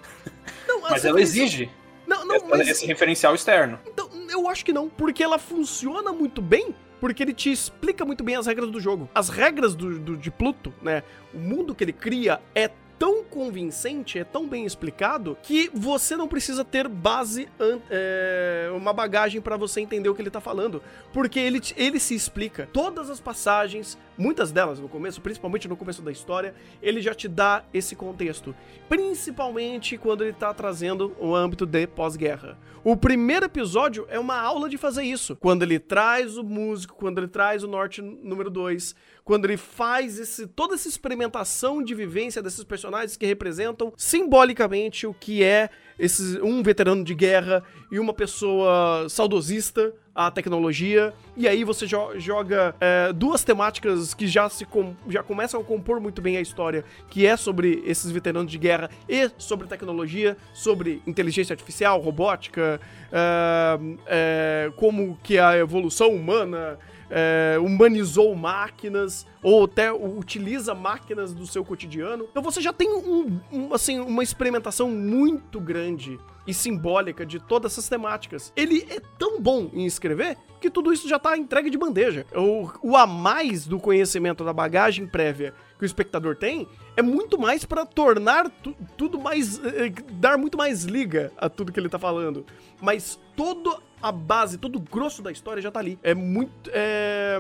Não, 0.68 0.82
Mas 0.82 1.04
ela 1.04 1.20
exige 1.20 1.70
Não, 2.06 2.24
não, 2.26 2.36
essa- 2.36 2.46
mas 2.46 2.68
esse 2.68 2.86
referencial 2.86 3.36
externo. 3.36 3.80
Então, 3.86 4.10
eu 4.30 4.48
acho 4.48 4.64
que 4.64 4.72
não, 4.72 4.88
porque 4.88 5.22
ela 5.24 5.38
funciona 5.38 6.14
muito 6.14 6.42
bem, 6.42 6.74
porque 7.02 7.22
ele 7.24 7.34
te 7.34 7.52
explica 7.52 8.06
muito 8.06 8.24
bem 8.24 8.36
as 8.36 8.46
regras 8.48 8.70
do 8.72 8.80
jogo. 8.80 9.10
As 9.14 9.28
regras 9.28 9.76
do, 9.76 10.00
do- 10.00 10.16
de 10.18 10.32
Pluto, 10.32 10.74
né? 10.82 11.04
O 11.34 11.38
mundo 11.38 11.76
que 11.76 11.84
ele 11.84 11.92
cria 11.94 12.40
é 12.56 12.70
tão 12.98 13.24
convincente, 13.24 14.20
é 14.20 14.24
tão 14.24 14.48
bem 14.48 14.66
explicado, 14.66 15.38
que 15.44 15.70
você 15.74 16.16
não 16.16 16.28
precisa 16.28 16.66
ter 16.66 16.88
base, 16.88 17.48
é, 17.90 18.70
uma 18.76 18.92
bagagem 18.92 19.40
pra 19.42 19.56
você 19.56 19.82
entender 19.82 20.10
o 20.10 20.16
que 20.16 20.22
ele 20.22 20.30
tá 20.30 20.42
falando. 20.42 20.82
Porque 21.14 21.40
ele, 21.40 21.62
ele 21.76 22.00
se 22.00 22.16
explica. 22.16 22.68
Todas 22.74 23.10
as 23.10 23.20
passagens, 23.20 23.98
muitas 24.18 24.52
delas 24.52 24.80
no 24.80 24.90
começo, 24.90 25.22
principalmente 25.22 25.68
no 25.68 25.78
começo 25.78 26.02
da 26.02 26.12
história, 26.12 26.54
ele 26.82 27.02
já 27.02 27.14
te 27.14 27.28
dá 27.28 27.64
esse 27.74 27.96
contexto. 27.96 28.56
Principalmente 28.90 29.98
quando 29.98 30.24
ele 30.24 30.34
tá 30.34 30.54
trazendo 30.54 31.16
o 31.20 31.36
âmbito 31.36 31.66
de 31.66 31.88
pós-guerra. 31.88 32.58
O 32.84 32.96
primeiro 32.96 33.46
episódio 33.46 34.08
é 34.10 34.18
uma 34.18 34.40
aula 34.40 34.70
de 34.70 34.78
fazer 34.78 35.04
isso. 35.04 35.36
Quando 35.36 35.64
ele 35.64 35.78
traz 35.78 36.38
o 36.38 36.44
músico, 36.44 36.96
quando 36.96 37.18
ele 37.18 37.28
traz 37.28 37.62
o 37.62 37.68
norte 37.68 38.02
número 38.02 38.50
2, 38.50 38.96
quando 39.28 39.44
ele 39.44 39.58
faz 39.58 40.18
esse, 40.18 40.48
toda 40.48 40.76
essa 40.76 40.88
experimentação 40.88 41.84
de 41.84 41.94
vivência 41.94 42.42
desses 42.42 42.64
personagens 42.64 43.18
que 43.18 43.26
representam 43.26 43.92
simbolicamente 43.98 45.06
o 45.06 45.14
que 45.14 45.44
é 45.44 45.70
esse, 46.00 46.40
um 46.42 46.64
veterano 46.64 47.04
de 47.04 47.14
guerra 47.14 47.62
e 47.92 48.00
uma 48.00 48.14
pessoa 48.14 49.06
saudosista 49.10 49.94
à 50.16 50.32
tecnologia. 50.32 51.14
E 51.36 51.46
aí 51.46 51.66
você 51.66 51.86
jo- 51.86 52.18
joga 52.18 52.74
é, 52.80 53.12
duas 53.12 53.44
temáticas 53.44 54.14
que 54.14 54.28
já 54.28 54.48
se 54.48 54.64
com- 54.64 54.96
já 55.10 55.22
começam 55.22 55.60
a 55.60 55.64
compor 55.64 56.00
muito 56.00 56.22
bem 56.22 56.38
a 56.38 56.42
história, 56.42 56.86
que 57.10 57.26
é 57.26 57.36
sobre 57.36 57.84
esses 57.86 58.10
veteranos 58.10 58.50
de 58.50 58.58
guerra 58.58 58.90
e 59.10 59.30
sobre 59.38 59.68
tecnologia, 59.68 60.38
sobre 60.54 61.02
inteligência 61.06 61.52
artificial, 61.54 62.00
robótica, 62.00 62.80
é, 63.12 63.80
é, 64.08 64.72
como 64.78 65.20
que 65.22 65.38
a 65.38 65.58
evolução 65.58 66.12
humana 66.12 66.80
é, 67.10 67.58
humanizou 67.60 68.36
máquinas 68.36 69.26
ou 69.42 69.66
até 69.66 69.92
utiliza 69.92 70.74
máquinas 70.74 71.34
do 71.34 71.46
seu 71.48 71.64
cotidiano. 71.64 72.28
Então 72.30 72.44
você 72.44 72.62
já 72.62 72.74
tem 72.74 72.90
um, 72.90 73.40
um, 73.52 73.74
assim, 73.74 74.00
uma 74.00 74.24
experimentação 74.24 74.90
muito 74.90 75.60
grande 75.60 76.20
e 76.46 76.54
simbólica 76.54 77.26
de 77.26 77.40
todas 77.40 77.74
essas 77.74 77.90
temáticas. 77.90 78.54
Ele 78.56 78.86
é 78.90 79.02
tão 79.20 79.40
bom 79.42 79.70
em 79.74 79.86
escrever 79.86 80.38
que 80.62 80.70
tudo 80.70 80.92
isso 80.94 81.08
já 81.08 81.20
tá 81.20 81.38
entregue 81.38 81.70
de 81.70 81.78
bandeja. 81.78 82.26
O, 82.34 82.70
o 82.82 82.96
a 82.96 83.06
mais 83.06 83.68
do 83.68 83.80
conhecimento 83.80 84.44
da 84.44 84.54
bagagem 84.54 85.06
prévia 85.06 85.54
que 85.78 85.84
o 85.84 85.86
espectador 85.86 86.36
tem 86.36 86.68
é 86.96 87.02
muito 87.02 87.38
mais 87.38 87.64
pra 87.66 87.86
tornar 87.86 88.50
tu- 88.50 88.76
tudo 88.96 89.20
mais. 89.20 89.60
eh, 89.64 89.94
dar 90.14 90.38
muito 90.38 90.58
mais 90.58 90.84
liga 90.86 91.32
a 91.38 91.48
tudo 91.50 91.72
que 91.72 91.80
ele 91.80 91.90
tá 91.90 92.00
falando. 92.00 92.46
Mas 92.82 93.20
toda 93.36 93.78
a 94.02 94.12
base, 94.12 94.58
todo 94.58 94.78
o 94.78 94.80
grosso 94.80 95.22
da 95.22 95.32
história 95.32 95.62
já 95.62 95.72
tá 95.72 95.80
ali. 95.80 95.98
É 96.04 96.14
muito. 96.14 96.70
É. 96.74 97.40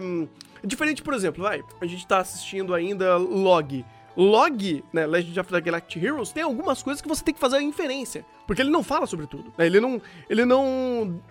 Diferente, 0.63 1.01
por 1.01 1.13
exemplo, 1.13 1.43
vai. 1.43 1.63
A 1.79 1.85
gente 1.85 2.05
tá 2.07 2.19
assistindo 2.19 2.73
ainda 2.73 3.17
Log. 3.17 3.85
Log, 4.15 4.83
né, 4.91 5.05
Legend 5.05 5.39
of 5.39 5.51
the 5.51 5.61
Galactic 5.61 6.03
Heroes, 6.03 6.31
tem 6.31 6.41
algumas 6.41 6.81
coisas 6.81 7.01
que 7.01 7.07
você 7.07 7.23
tem 7.23 7.33
que 7.35 7.39
fazer 7.39 7.57
a 7.57 7.61
inferência. 7.61 8.25
Porque 8.47 8.61
ele 8.63 8.71
não 8.71 8.81
fala 8.81 9.05
sobre 9.05 9.27
tudo. 9.27 9.53
né? 9.57 9.67
Ele 9.67 9.79
não. 9.79 10.01
Ele 10.27 10.43
não 10.43 11.21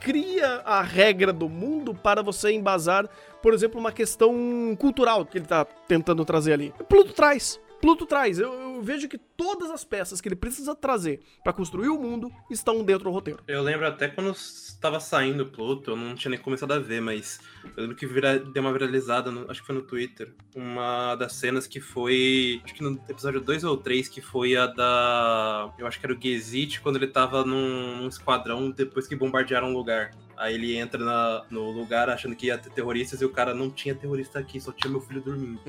cria 0.00 0.62
a 0.64 0.80
regra 0.82 1.32
do 1.32 1.48
mundo 1.48 1.92
para 1.94 2.22
você 2.22 2.52
embasar, 2.52 3.08
por 3.42 3.52
exemplo, 3.52 3.80
uma 3.80 3.90
questão 3.90 4.32
cultural 4.78 5.26
que 5.26 5.38
ele 5.38 5.46
tá 5.46 5.64
tentando 5.64 6.24
trazer 6.24 6.52
ali. 6.52 6.72
Pluto 6.88 7.12
traz. 7.12 7.58
Pluto 7.80 8.06
traz. 8.06 8.38
Eu, 8.38 8.52
eu 8.52 8.67
vejo 8.82 9.08
que 9.08 9.18
todas 9.18 9.70
as 9.70 9.84
peças 9.84 10.20
que 10.20 10.28
ele 10.28 10.36
precisa 10.36 10.74
trazer 10.74 11.20
para 11.42 11.52
construir 11.52 11.88
o 11.88 11.98
mundo 12.00 12.30
estão 12.50 12.82
dentro 12.84 13.04
do 13.04 13.10
roteiro. 13.10 13.40
Eu 13.46 13.62
lembro 13.62 13.86
até 13.86 14.08
quando 14.08 14.30
estava 14.30 15.00
saindo 15.00 15.46
Pluto, 15.46 15.90
eu 15.92 15.96
não 15.96 16.14
tinha 16.14 16.30
nem 16.30 16.38
começado 16.38 16.72
a 16.72 16.78
ver, 16.78 17.00
mas 17.00 17.40
eu 17.76 17.82
lembro 17.82 17.96
que 17.96 18.06
vira- 18.06 18.38
deu 18.38 18.62
uma 18.62 18.72
viralizada, 18.72 19.30
no- 19.30 19.50
acho 19.50 19.60
que 19.60 19.66
foi 19.66 19.74
no 19.76 19.82
Twitter, 19.82 20.32
uma 20.54 21.14
das 21.16 21.32
cenas 21.34 21.66
que 21.66 21.80
foi, 21.80 22.60
acho 22.64 22.74
que 22.74 22.82
no 22.82 23.00
episódio 23.08 23.40
2 23.40 23.64
ou 23.64 23.76
3, 23.76 24.08
que 24.08 24.20
foi 24.20 24.56
a 24.56 24.66
da, 24.66 25.72
eu 25.78 25.86
acho 25.86 25.98
que 25.98 26.06
era 26.06 26.12
o 26.12 26.18
Gazit, 26.18 26.80
quando 26.80 26.96
ele 26.96 27.06
tava 27.08 27.44
num, 27.44 27.96
num 27.98 28.08
esquadrão 28.08 28.70
depois 28.70 29.06
que 29.06 29.16
bombardearam 29.16 29.68
um 29.70 29.72
lugar. 29.72 30.10
Aí 30.36 30.54
ele 30.54 30.76
entra 30.76 31.04
na- 31.04 31.44
no 31.50 31.70
lugar 31.72 32.08
achando 32.08 32.36
que 32.36 32.46
ia 32.46 32.56
ter 32.58 32.70
terroristas 32.70 33.20
e 33.20 33.24
o 33.24 33.30
cara 33.30 33.52
não 33.52 33.70
tinha 33.70 33.94
terrorista 33.94 34.38
aqui, 34.38 34.60
só 34.60 34.70
tinha 34.70 34.90
meu 34.90 35.00
filho 35.00 35.20
dormindo. 35.20 35.60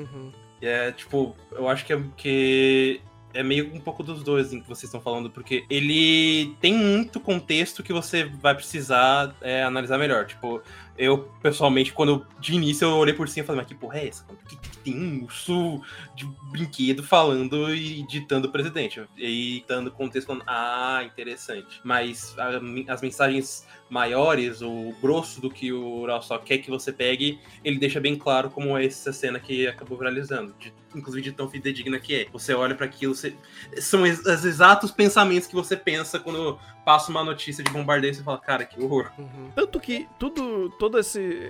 E 0.62 0.65
é 0.67 0.91
tipo, 0.91 1.36
eu 1.54 1.67
acho 1.69 1.86
que 1.86 1.93
é, 1.93 2.04
que 2.17 2.98
é 3.33 3.43
meio 3.43 3.73
um 3.73 3.79
pouco 3.79 4.03
dos 4.03 4.23
dois 4.23 4.53
em 4.53 4.61
que 4.61 4.67
vocês 4.67 4.85
estão 4.85 5.01
falando, 5.01 5.29
porque 5.29 5.63
ele 5.69 6.55
tem 6.59 6.73
muito 6.73 7.19
contexto 7.19 7.83
que 7.83 7.93
você 7.93 8.23
vai 8.23 8.55
precisar 8.55 9.35
é, 9.41 9.63
analisar 9.63 9.97
melhor. 9.97 10.25
Tipo, 10.25 10.61
eu, 10.99 11.29
pessoalmente, 11.41 11.93
quando 11.93 12.25
de 12.39 12.53
início 12.53 12.85
eu 12.85 12.91
olhei 12.97 13.13
por 13.13 13.27
cima 13.27 13.43
e 13.43 13.47
falei, 13.47 13.62
mas 13.62 13.67
que 13.67 13.75
porra 13.75 13.97
é 13.99 14.07
essa? 14.09 14.23
Por 14.25 14.38
que, 14.47 14.55
que 14.57 14.77
tem 14.79 14.95
um 14.99 15.23
urso 15.23 15.81
de 16.15 16.25
brinquedo 16.51 17.01
falando 17.01 17.73
e 17.73 18.05
ditando 18.05 18.47
o 18.47 18.51
presidente? 18.51 19.01
E 19.17 19.25
aí, 19.25 19.65
dando 19.67 19.89
contexto, 19.91 20.27
falando, 20.27 20.43
ah, 20.45 21.01
interessante. 21.05 21.79
Mas 21.83 22.35
a- 22.38 22.59
as 22.93 23.01
mensagens 23.01 23.65
maiores, 23.89 24.62
o 24.62 24.93
grosso 25.01 25.41
do 25.41 25.49
que 25.49 25.71
o 25.73 26.01
Ural 26.01 26.21
só 26.21 26.38
quer 26.38 26.59
que 26.59 26.69
você 26.69 26.91
pegue, 26.91 27.39
ele 27.63 27.79
deixa 27.79 27.99
bem 27.99 28.15
claro 28.15 28.49
como 28.51 28.77
é 28.77 28.85
essa 28.85 29.12
cena 29.12 29.39
que 29.39 29.67
acabou 29.67 29.97
viralizando. 29.97 30.53
de- 30.59 30.73
inclusive 30.95 31.21
de 31.21 31.31
tão 31.33 31.47
fidedigna 31.47 31.99
que 31.99 32.15
é. 32.15 32.27
Você 32.33 32.51
olha 32.51 32.73
para 32.73 32.88
aquilo, 32.88 33.13
você, 33.13 33.35
são 33.77 34.07
ex- 34.07 34.25
os 34.25 34.43
exatos 34.43 34.89
pensamentos 34.89 35.47
que 35.47 35.53
você 35.53 35.77
pensa 35.77 36.19
quando 36.19 36.57
passa 36.83 37.12
uma 37.12 37.23
notícia 37.23 37.63
de 37.63 37.69
bombardeio 37.71 38.09
e 38.09 38.15
você 38.15 38.23
fala, 38.23 38.39
cara, 38.39 38.65
que 38.65 38.81
horror. 38.81 39.12
Tanto 39.55 39.79
que 39.79 40.07
tudo, 40.17 40.71
toda 40.89 40.99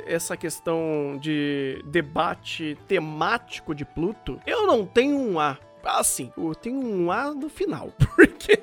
essa 0.06 0.36
questão 0.36 1.17
de 1.19 1.82
debate 1.86 2.78
temático 2.89 3.73
de 3.73 3.86
Pluto, 3.86 4.39
eu 4.45 4.67
não 4.67 4.86
tenho 4.86 5.17
um 5.17 5.39
A. 5.39 5.58
Assim, 5.82 6.30
eu 6.38 6.54
tenho 6.54 6.78
um 6.78 7.10
A 7.10 7.34
no 7.34 7.47
final, 7.47 7.93
porque 7.97 8.62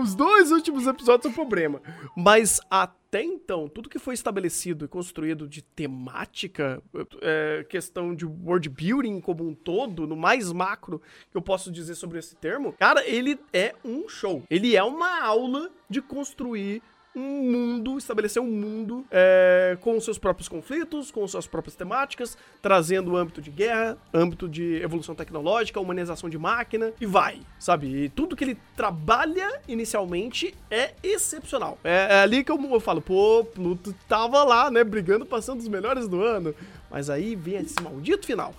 os 0.00 0.14
dois 0.14 0.52
últimos 0.52 0.86
episódios 0.86 1.24
são 1.24 1.32
problema. 1.32 1.82
Mas 2.16 2.60
até 2.70 3.24
então, 3.24 3.68
tudo 3.68 3.88
que 3.88 3.98
foi 3.98 4.14
estabelecido 4.14 4.84
e 4.84 4.88
construído 4.88 5.48
de 5.48 5.62
temática, 5.62 6.80
é, 7.20 7.66
questão 7.68 8.14
de 8.14 8.24
world 8.24 8.68
building 8.68 9.20
como 9.20 9.44
um 9.44 9.52
todo, 9.52 10.06
no 10.06 10.14
mais 10.14 10.52
macro 10.52 11.02
que 11.28 11.36
eu 11.36 11.42
posso 11.42 11.72
dizer 11.72 11.96
sobre 11.96 12.20
esse 12.20 12.36
termo, 12.36 12.72
cara, 12.78 13.04
ele 13.04 13.36
é 13.52 13.74
um 13.84 14.08
show. 14.08 14.44
Ele 14.48 14.76
é 14.76 14.82
uma 14.84 15.24
aula 15.24 15.72
de 15.90 16.00
construir 16.00 16.80
um 17.14 17.42
mundo, 17.50 17.98
estabelecer 17.98 18.42
um 18.42 18.50
mundo 18.50 19.04
é, 19.10 19.76
com 19.80 20.00
seus 20.00 20.18
próprios 20.18 20.48
conflitos, 20.48 21.10
com 21.10 21.26
suas 21.28 21.46
próprias 21.46 21.74
temáticas, 21.74 22.36
trazendo 22.60 23.16
âmbito 23.16 23.40
de 23.40 23.50
guerra, 23.50 23.98
âmbito 24.12 24.48
de 24.48 24.76
evolução 24.82 25.14
tecnológica, 25.14 25.80
humanização 25.80 26.30
de 26.30 26.38
máquina 26.38 26.92
e 27.00 27.06
vai, 27.06 27.40
sabe? 27.58 28.04
E 28.04 28.08
tudo 28.08 28.36
que 28.36 28.44
ele 28.44 28.58
trabalha 28.76 29.60
inicialmente 29.68 30.54
é 30.70 30.94
excepcional. 31.02 31.78
É, 31.84 32.08
é 32.10 32.22
ali 32.22 32.42
que 32.42 32.50
eu, 32.50 32.60
eu 32.72 32.80
falo, 32.80 33.02
pô, 33.02 33.44
Pluto 33.44 33.94
tava 34.08 34.42
lá, 34.44 34.70
né, 34.70 34.82
brigando, 34.82 35.26
passando 35.26 35.60
os 35.60 35.68
melhores 35.68 36.08
do 36.08 36.22
ano. 36.22 36.54
Mas 36.92 37.08
aí 37.08 37.34
vem 37.34 37.56
esse 37.56 37.82
maldito 37.82 38.26
final. 38.26 38.54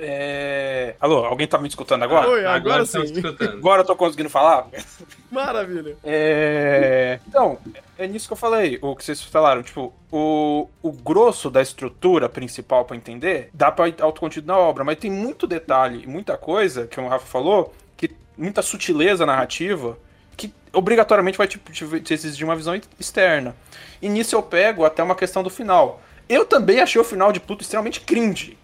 É... 0.00 0.96
Alô, 1.00 1.24
alguém 1.24 1.46
tá 1.46 1.56
me 1.58 1.68
escutando 1.68 2.02
agora? 2.02 2.28
Oi, 2.28 2.44
agora, 2.44 2.82
estamos 2.82 3.08
sim. 3.10 3.14
escutando. 3.16 3.58
Agora 3.58 3.82
eu 3.82 3.86
tô 3.86 3.94
conseguindo 3.94 4.28
falar? 4.28 4.68
Maravilha. 5.30 5.96
É... 6.02 7.20
Então, 7.26 7.58
é 7.96 8.06
nisso 8.06 8.26
que 8.26 8.32
eu 8.32 8.36
falei, 8.36 8.78
o 8.82 8.94
que 8.94 9.04
vocês 9.04 9.22
falaram, 9.22 9.62
tipo, 9.62 9.92
o, 10.10 10.68
o 10.82 10.92
grosso 10.92 11.48
da 11.48 11.62
estrutura 11.62 12.28
principal 12.28 12.84
pra 12.84 12.96
entender, 12.96 13.50
dá 13.52 13.70
pra 13.70 13.86
autocontido 14.00 14.46
na 14.46 14.56
obra, 14.56 14.84
mas 14.84 14.98
tem 14.98 15.10
muito 15.10 15.46
detalhe, 15.46 16.06
muita 16.06 16.36
coisa, 16.36 16.86
que 16.86 17.00
o 17.00 17.08
Rafa 17.08 17.26
falou, 17.26 17.74
que 17.96 18.10
muita 18.36 18.62
sutileza 18.62 19.26
narrativa, 19.26 19.98
que 20.36 20.52
obrigatoriamente 20.72 21.38
vai 21.38 21.46
te, 21.46 21.58
te, 21.58 22.00
te 22.00 22.14
exigir 22.14 22.44
uma 22.44 22.56
visão 22.56 22.80
externa. 22.98 23.54
E 24.00 24.08
nisso 24.08 24.34
eu 24.34 24.42
pego 24.42 24.84
até 24.84 25.02
uma 25.02 25.14
questão 25.14 25.42
do 25.42 25.50
final. 25.50 26.00
Eu 26.28 26.44
também 26.44 26.80
achei 26.80 27.00
o 27.00 27.04
final 27.04 27.32
de 27.32 27.40
Pluto 27.40 27.62
extremamente 27.62 28.00
cringe. 28.00 28.58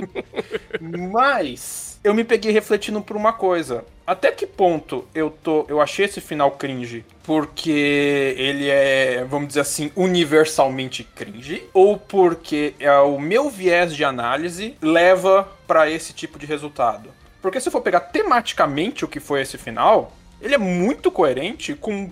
Mas 0.80 1.92
eu 2.02 2.14
me 2.14 2.24
peguei 2.24 2.50
refletindo 2.50 3.00
por 3.00 3.16
uma 3.16 3.32
coisa. 3.32 3.84
Até 4.04 4.32
que 4.32 4.46
ponto 4.46 5.06
eu 5.14 5.30
tô, 5.30 5.64
eu 5.68 5.80
achei 5.80 6.06
esse 6.06 6.20
final 6.20 6.50
cringe 6.52 7.04
porque 7.22 8.34
ele 8.36 8.68
é, 8.68 9.24
vamos 9.24 9.48
dizer 9.48 9.60
assim, 9.60 9.92
universalmente 9.94 11.04
cringe 11.04 11.64
ou 11.72 11.96
porque 11.96 12.74
é 12.80 12.92
o 12.98 13.18
meu 13.18 13.48
viés 13.48 13.94
de 13.94 14.04
análise 14.04 14.76
leva 14.82 15.48
pra 15.66 15.88
esse 15.88 16.12
tipo 16.12 16.38
de 16.38 16.46
resultado? 16.46 17.10
Porque 17.40 17.60
se 17.60 17.68
eu 17.68 17.72
for 17.72 17.80
pegar 17.80 18.00
tematicamente 18.00 19.04
o 19.04 19.08
que 19.08 19.20
foi 19.20 19.40
esse 19.42 19.56
final, 19.56 20.12
ele 20.42 20.56
é 20.56 20.58
muito 20.58 21.10
coerente 21.10 21.74
com 21.74 22.10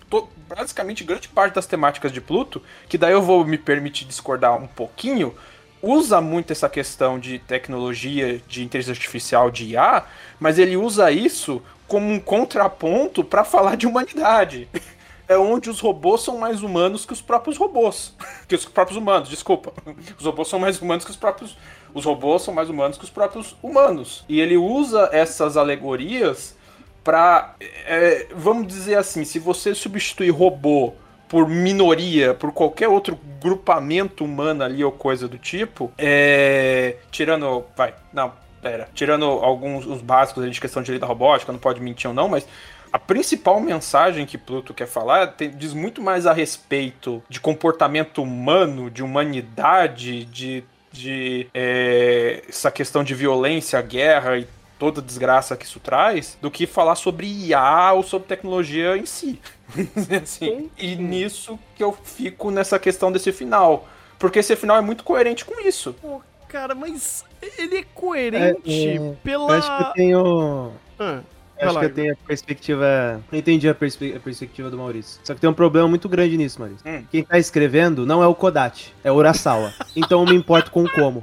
basicamente 0.49 1.05
grande 1.05 1.29
parte 1.29 1.55
das 1.55 1.67
temáticas 1.67 2.13
de 2.13 2.21
Pluto, 2.21 2.63
que 2.89 2.97
daí 2.97 3.13
eu 3.13 3.21
vou 3.21 3.45
me 3.45 3.59
permitir 3.59 4.05
discordar 4.05 4.57
um 4.57 4.69
pouquinho, 4.69 5.35
usa 5.83 6.21
muito 6.21 6.53
essa 6.53 6.69
questão 6.69 7.19
de 7.19 7.41
tecnologia, 7.41 8.41
de 8.47 8.63
inteligência 8.63 8.93
artificial, 8.93 9.51
de 9.51 9.71
IA, 9.71 10.05
mas 10.39 10.59
ele 10.59 10.77
usa 10.77 11.11
isso 11.11 11.61
como 11.89 12.09
um 12.13 12.21
contraponto 12.21 13.25
para 13.25 13.45
falar 13.45 13.77
de 13.77 13.87
humanidade. 13.87 14.69
É 15.27 15.37
onde 15.37 15.71
os 15.71 15.81
robôs 15.81 16.23
são 16.23 16.39
mais 16.39 16.63
humanos 16.63 17.07
que 17.07 17.13
os 17.13 17.23
próprios 17.23 17.57
robôs. 17.57 18.17
Que 18.49 18.57
os 18.57 18.65
próprios 18.65 18.99
humanos, 18.99 19.29
desculpa. 19.29 19.73
Os 20.19 20.25
robôs 20.25 20.49
são 20.49 20.59
mais 20.59 20.83
humanos 20.83 21.05
que 21.05 21.11
os 21.13 21.17
próprios. 21.17 21.57
Os 21.95 22.05
robôs 22.05 22.43
são 22.43 22.53
mais 22.53 22.69
humanos 22.69 22.99
que 22.99 23.05
os 23.05 23.11
próprios 23.11 23.57
humanos. 23.63 24.25
E 24.29 24.41
ele 24.41 24.57
usa 24.57 25.09
essas 25.13 25.57
alegorias 25.57 26.57
pra. 27.05 27.55
é, 27.61 28.27
vamos 28.35 28.67
dizer 28.67 28.97
assim, 28.97 29.25
se 29.25 29.39
você 29.39 29.75
substituir 29.75 30.31
robô 30.31 30.93
por 31.29 31.49
minoria, 31.49 32.35
por 32.35 32.53
qualquer 32.53 32.89
outro 32.89 33.19
grupamento 33.41 34.25
humano 34.25 34.65
ali 34.65 34.83
ou 34.83 34.91
coisa 34.93 35.29
do 35.29 35.39
tipo, 35.39 35.93
é. 35.97 36.97
Tirando. 37.11 37.65
Vai, 37.77 37.95
não, 38.13 38.33
pera. 38.61 38.89
Tirando 38.95 39.25
alguns 39.25 39.87
os 39.87 40.03
básicos 40.03 40.43
ali 40.43 40.53
de 40.53 40.61
questão 40.61 40.83
de 40.83 40.91
lei 40.91 41.01
da 41.01 41.07
robótica, 41.07 41.53
não 41.53 41.59
pode 41.59 41.81
mentir 41.81 42.09
ou 42.09 42.15
não, 42.15 42.29
mas. 42.29 42.47
A 42.93 42.99
principal 42.99 43.61
mensagem 43.61 44.27
que 44.27 44.37
Pluto 44.37 44.75
quer 44.75 44.89
falar 44.89 45.29
tem- 45.29 45.51
diz 45.51 45.73
muito 45.73 46.03
mais 46.03 46.27
a 46.27 46.33
respeito 46.33 47.23
de 47.29 47.39
comportamento 47.39 48.21
humano, 48.21 48.91
de 48.91 49.01
humanidade, 49.01 50.25
de, 50.25 50.65
de 50.91 51.47
é, 51.55 52.43
essa 52.49 52.69
questão 52.69 53.05
de 53.05 53.15
violência, 53.15 53.81
guerra 53.81 54.39
e 54.39 54.47
toda 54.81 55.01
a 55.01 55.05
desgraça 55.05 55.57
que 55.57 55.67
isso 55.67 55.79
traz, 55.79 56.37
do 56.41 56.51
que 56.51 56.67
falar 56.67 56.95
sobre 56.97 57.27
IA 57.27 57.93
ou 57.93 58.03
sobre 58.03 58.27
tecnologia 58.27 58.97
em 58.97 59.05
si. 59.07 59.39
assim, 60.21 60.71
e 60.79 60.97
nisso 60.97 61.57
que 61.77 61.85
eu 61.85 61.93
fico 61.93 62.51
nessa 62.51 62.79
questão 62.79 63.13
desse 63.13 63.31
final. 63.31 63.87
Porque 64.19 64.39
esse 64.41 64.57
final 64.57 64.77
é 64.77 64.81
muito 64.81 65.05
coerente 65.05 65.45
com 65.45 65.61
isso. 65.61 65.95
Pô, 66.01 66.21
cara, 66.49 66.75
mas 66.75 67.25
ele 67.59 67.77
é 67.79 67.85
coerente 67.95 68.89
É, 68.89 68.97
é, 68.97 69.13
pela. 69.23 69.53
Eu 69.53 69.59
acho 69.59 69.77
que 69.77 69.83
eu 69.83 69.93
tenho. 69.93 70.73
Ah, 70.99 71.21
Eu 71.61 71.69
acho 71.69 71.79
que 71.79 71.85
eu 71.85 71.95
tenho 71.95 72.13
a 72.15 72.17
perspectiva. 72.27 73.21
Eu 73.31 73.39
entendi 73.39 73.69
a, 73.69 73.75
perspe- 73.75 74.15
a 74.17 74.21
perspectiva 74.21 74.71
do 74.71 74.79
Maurício. 74.79 75.21
Só 75.23 75.35
que 75.35 75.41
tem 75.41 75.49
um 75.49 75.55
problema 75.55 75.87
muito 75.89 76.09
grande 76.09 76.37
nisso, 76.37 76.59
Maurício. 76.59 76.83
Hum. 76.91 77.05
Quem 77.11 77.23
tá 77.23 77.39
escrevendo 77.39 78.05
não 78.07 78.23
é 78.23 78.27
o 78.27 78.35
Kodachi, 78.35 78.93
é 79.05 79.13
o 79.13 79.15
Urasawa. 79.15 79.73
então 79.95 80.21
eu 80.21 80.27
me 80.27 80.35
importo 80.37 80.71
com 80.71 80.83
o 80.85 80.91
como, 80.91 81.23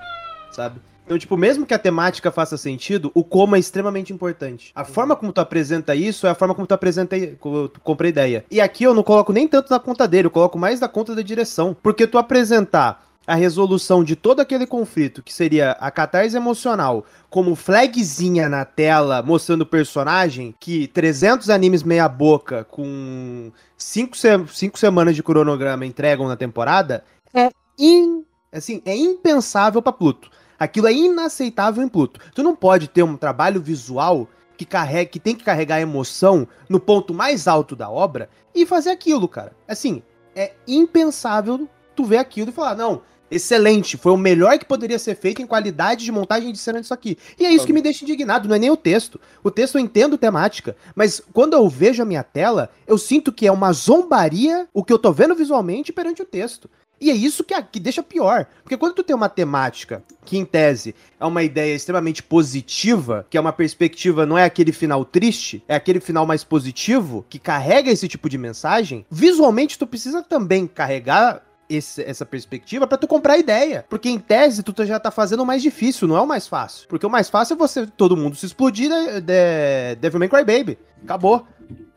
sabe? 0.51 0.79
Então, 1.07 1.17
tipo, 1.17 1.37
mesmo 1.37 1.65
que 1.65 1.73
a 1.73 1.79
temática 1.79 2.29
faça 2.29 2.57
sentido, 2.57 3.09
o 3.13 3.23
como 3.23 3.55
é 3.55 3.59
extremamente 3.59 4.11
importante. 4.11 4.73
A 4.75 4.83
forma 4.83 5.15
como 5.15 5.31
tu 5.31 5.39
apresenta 5.39 5.95
isso 5.95 6.27
é 6.27 6.31
a 6.31 6.35
forma 6.35 6.53
como 6.53 6.67
tu 6.67 6.73
apresenta, 6.73 7.15
como 7.39 7.69
tu 7.69 7.79
compra 7.79 8.07
a 8.07 8.09
ideia. 8.09 8.45
E 8.51 8.59
aqui 8.59 8.83
eu 8.83 8.93
não 8.93 9.03
coloco 9.03 9.31
nem 9.31 9.47
tanto 9.47 9.71
na 9.71 9.79
conta 9.79 10.05
dele, 10.05 10.27
eu 10.27 10.31
coloco 10.31 10.59
mais 10.59 10.81
na 10.81 10.89
conta 10.89 11.15
da 11.15 11.21
direção. 11.21 11.73
Porque 11.81 12.05
tu 12.05 12.17
apresentar 12.17 13.07
a 13.25 13.35
resolução 13.35 14.03
de 14.03 14.17
todo 14.17 14.41
aquele 14.41 14.67
conflito, 14.67 15.23
que 15.23 15.33
seria 15.33 15.71
a 15.79 15.89
catarse 15.89 16.35
emocional, 16.35 17.05
como 17.29 17.55
flagzinha 17.55 18.49
na 18.49 18.65
tela 18.65 19.23
mostrando 19.23 19.61
o 19.61 19.65
personagem, 19.65 20.53
que 20.59 20.87
300 20.87 21.49
animes 21.49 21.83
meia 21.83 22.09
boca 22.09 22.65
com 22.65 23.49
5 23.77 24.17
se 24.17 24.27
cinco 24.47 24.77
semanas 24.77 25.15
de 25.15 25.23
cronograma 25.23 25.85
entregam 25.85 26.27
na 26.27 26.35
temporada, 26.35 27.05
é 27.33 27.49
in, 27.79 28.25
assim, 28.51 28.81
é 28.85 28.95
impensável 28.95 29.81
pra 29.81 29.93
Pluto. 29.93 30.29
Aquilo 30.59 30.87
é 30.87 30.93
inaceitável 30.93 31.83
em 31.83 31.87
Pluto. 31.87 32.19
Tu 32.33 32.41
não 32.43 32.55
pode 32.55 32.87
ter 32.87 33.03
um 33.03 33.17
trabalho 33.17 33.61
visual 33.61 34.27
que 34.57 34.65
carrega, 34.65 35.09
que 35.09 35.19
tem 35.19 35.35
que 35.35 35.43
carregar 35.43 35.79
emoção 35.79 36.47
no 36.67 36.79
ponto 36.79 37.13
mais 37.13 37.47
alto 37.47 37.75
da 37.75 37.89
obra 37.89 38.29
e 38.53 38.65
fazer 38.65 38.89
aquilo, 38.89 39.27
cara. 39.27 39.55
Assim, 39.67 40.01
é 40.35 40.53
impensável 40.67 41.69
tu 41.95 42.03
ver 42.03 42.17
aquilo 42.17 42.49
e 42.49 42.53
falar, 42.53 42.75
não, 42.75 43.01
excelente, 43.29 43.97
foi 43.97 44.11
o 44.11 44.17
melhor 44.17 44.57
que 44.57 44.65
poderia 44.65 44.97
ser 44.97 45.15
feito 45.15 45.41
em 45.41 45.47
qualidade 45.47 46.05
de 46.05 46.11
montagem 46.11 46.51
de 46.51 46.57
cena 46.57 46.81
disso 46.81 46.93
aqui. 46.93 47.17
E 47.39 47.45
é 47.45 47.51
isso 47.51 47.65
que 47.65 47.73
me 47.73 47.81
deixa 47.81 48.03
indignado, 48.03 48.47
não 48.47 48.55
é 48.55 48.59
nem 48.59 48.71
o 48.71 48.77
texto. 48.77 49.19
O 49.43 49.51
texto 49.51 49.75
eu 49.75 49.81
entendo 49.81 50.17
temática, 50.17 50.75
mas 50.95 51.21
quando 51.33 51.53
eu 51.53 51.67
vejo 51.69 52.01
a 52.01 52.05
minha 52.05 52.23
tela, 52.23 52.69
eu 52.85 52.97
sinto 52.97 53.31
que 53.31 53.45
é 53.45 53.51
uma 53.51 53.71
zombaria 53.73 54.67
o 54.73 54.83
que 54.83 54.93
eu 54.93 54.99
tô 54.99 55.11
vendo 55.11 55.35
visualmente 55.35 55.93
perante 55.93 56.21
o 56.21 56.25
texto. 56.25 56.69
E 56.99 57.11
é 57.11 57.13
isso 57.13 57.43
que, 57.43 57.53
que 57.63 57.79
deixa 57.79 58.01
pior. 58.01 58.47
Porque 58.63 58.75
quando 58.77 58.93
tu 58.95 59.03
tem 59.03 59.15
uma 59.15 59.29
temática 59.29 60.03
que, 60.25 60.37
em 60.37 60.43
tese, 60.45 60.95
é 61.19 61.25
uma 61.25 61.43
ideia 61.43 61.75
extremamente 61.75 62.23
positiva, 62.23 63.25
que 63.29 63.37
é 63.37 63.41
uma 63.41 63.53
perspectiva, 63.53 64.25
não 64.25 64.37
é 64.37 64.43
aquele 64.43 64.71
final 64.71 65.05
triste, 65.05 65.63
é 65.67 65.75
aquele 65.75 65.99
final 65.99 66.25
mais 66.25 66.43
positivo, 66.43 67.25
que 67.29 67.37
carrega 67.39 67.91
esse 67.91 68.07
tipo 68.07 68.27
de 68.29 68.37
mensagem, 68.37 69.05
visualmente 69.11 69.77
tu 69.77 69.85
precisa 69.85 70.23
também 70.23 70.65
carregar 70.67 71.43
esse- 71.69 72.01
essa 72.01 72.25
perspectiva 72.25 72.87
pra 72.87 72.97
tu 72.97 73.07
comprar 73.07 73.33
a 73.33 73.37
ideia. 73.37 73.85
Porque 73.89 74.09
em 74.09 74.17
tese 74.17 74.63
tu 74.63 74.85
já 74.85 74.99
tá 74.99 75.11
fazendo 75.11 75.43
o 75.43 75.45
mais 75.45 75.61
difícil, 75.61 76.07
não 76.07 76.15
é 76.17 76.21
o 76.21 76.27
mais 76.27 76.47
fácil. 76.47 76.87
Porque 76.87 77.05
o 77.05 77.09
mais 77.09 77.29
fácil 77.29 77.53
é 77.55 77.57
você, 77.57 77.85
todo 77.85 78.15
mundo 78.17 78.35
se 78.35 78.45
explodir 78.45 78.89
de, 78.89 79.21
de 79.21 79.95
Devilman 79.99 80.29
Crybaby. 80.29 80.77
Acabou. 81.03 81.45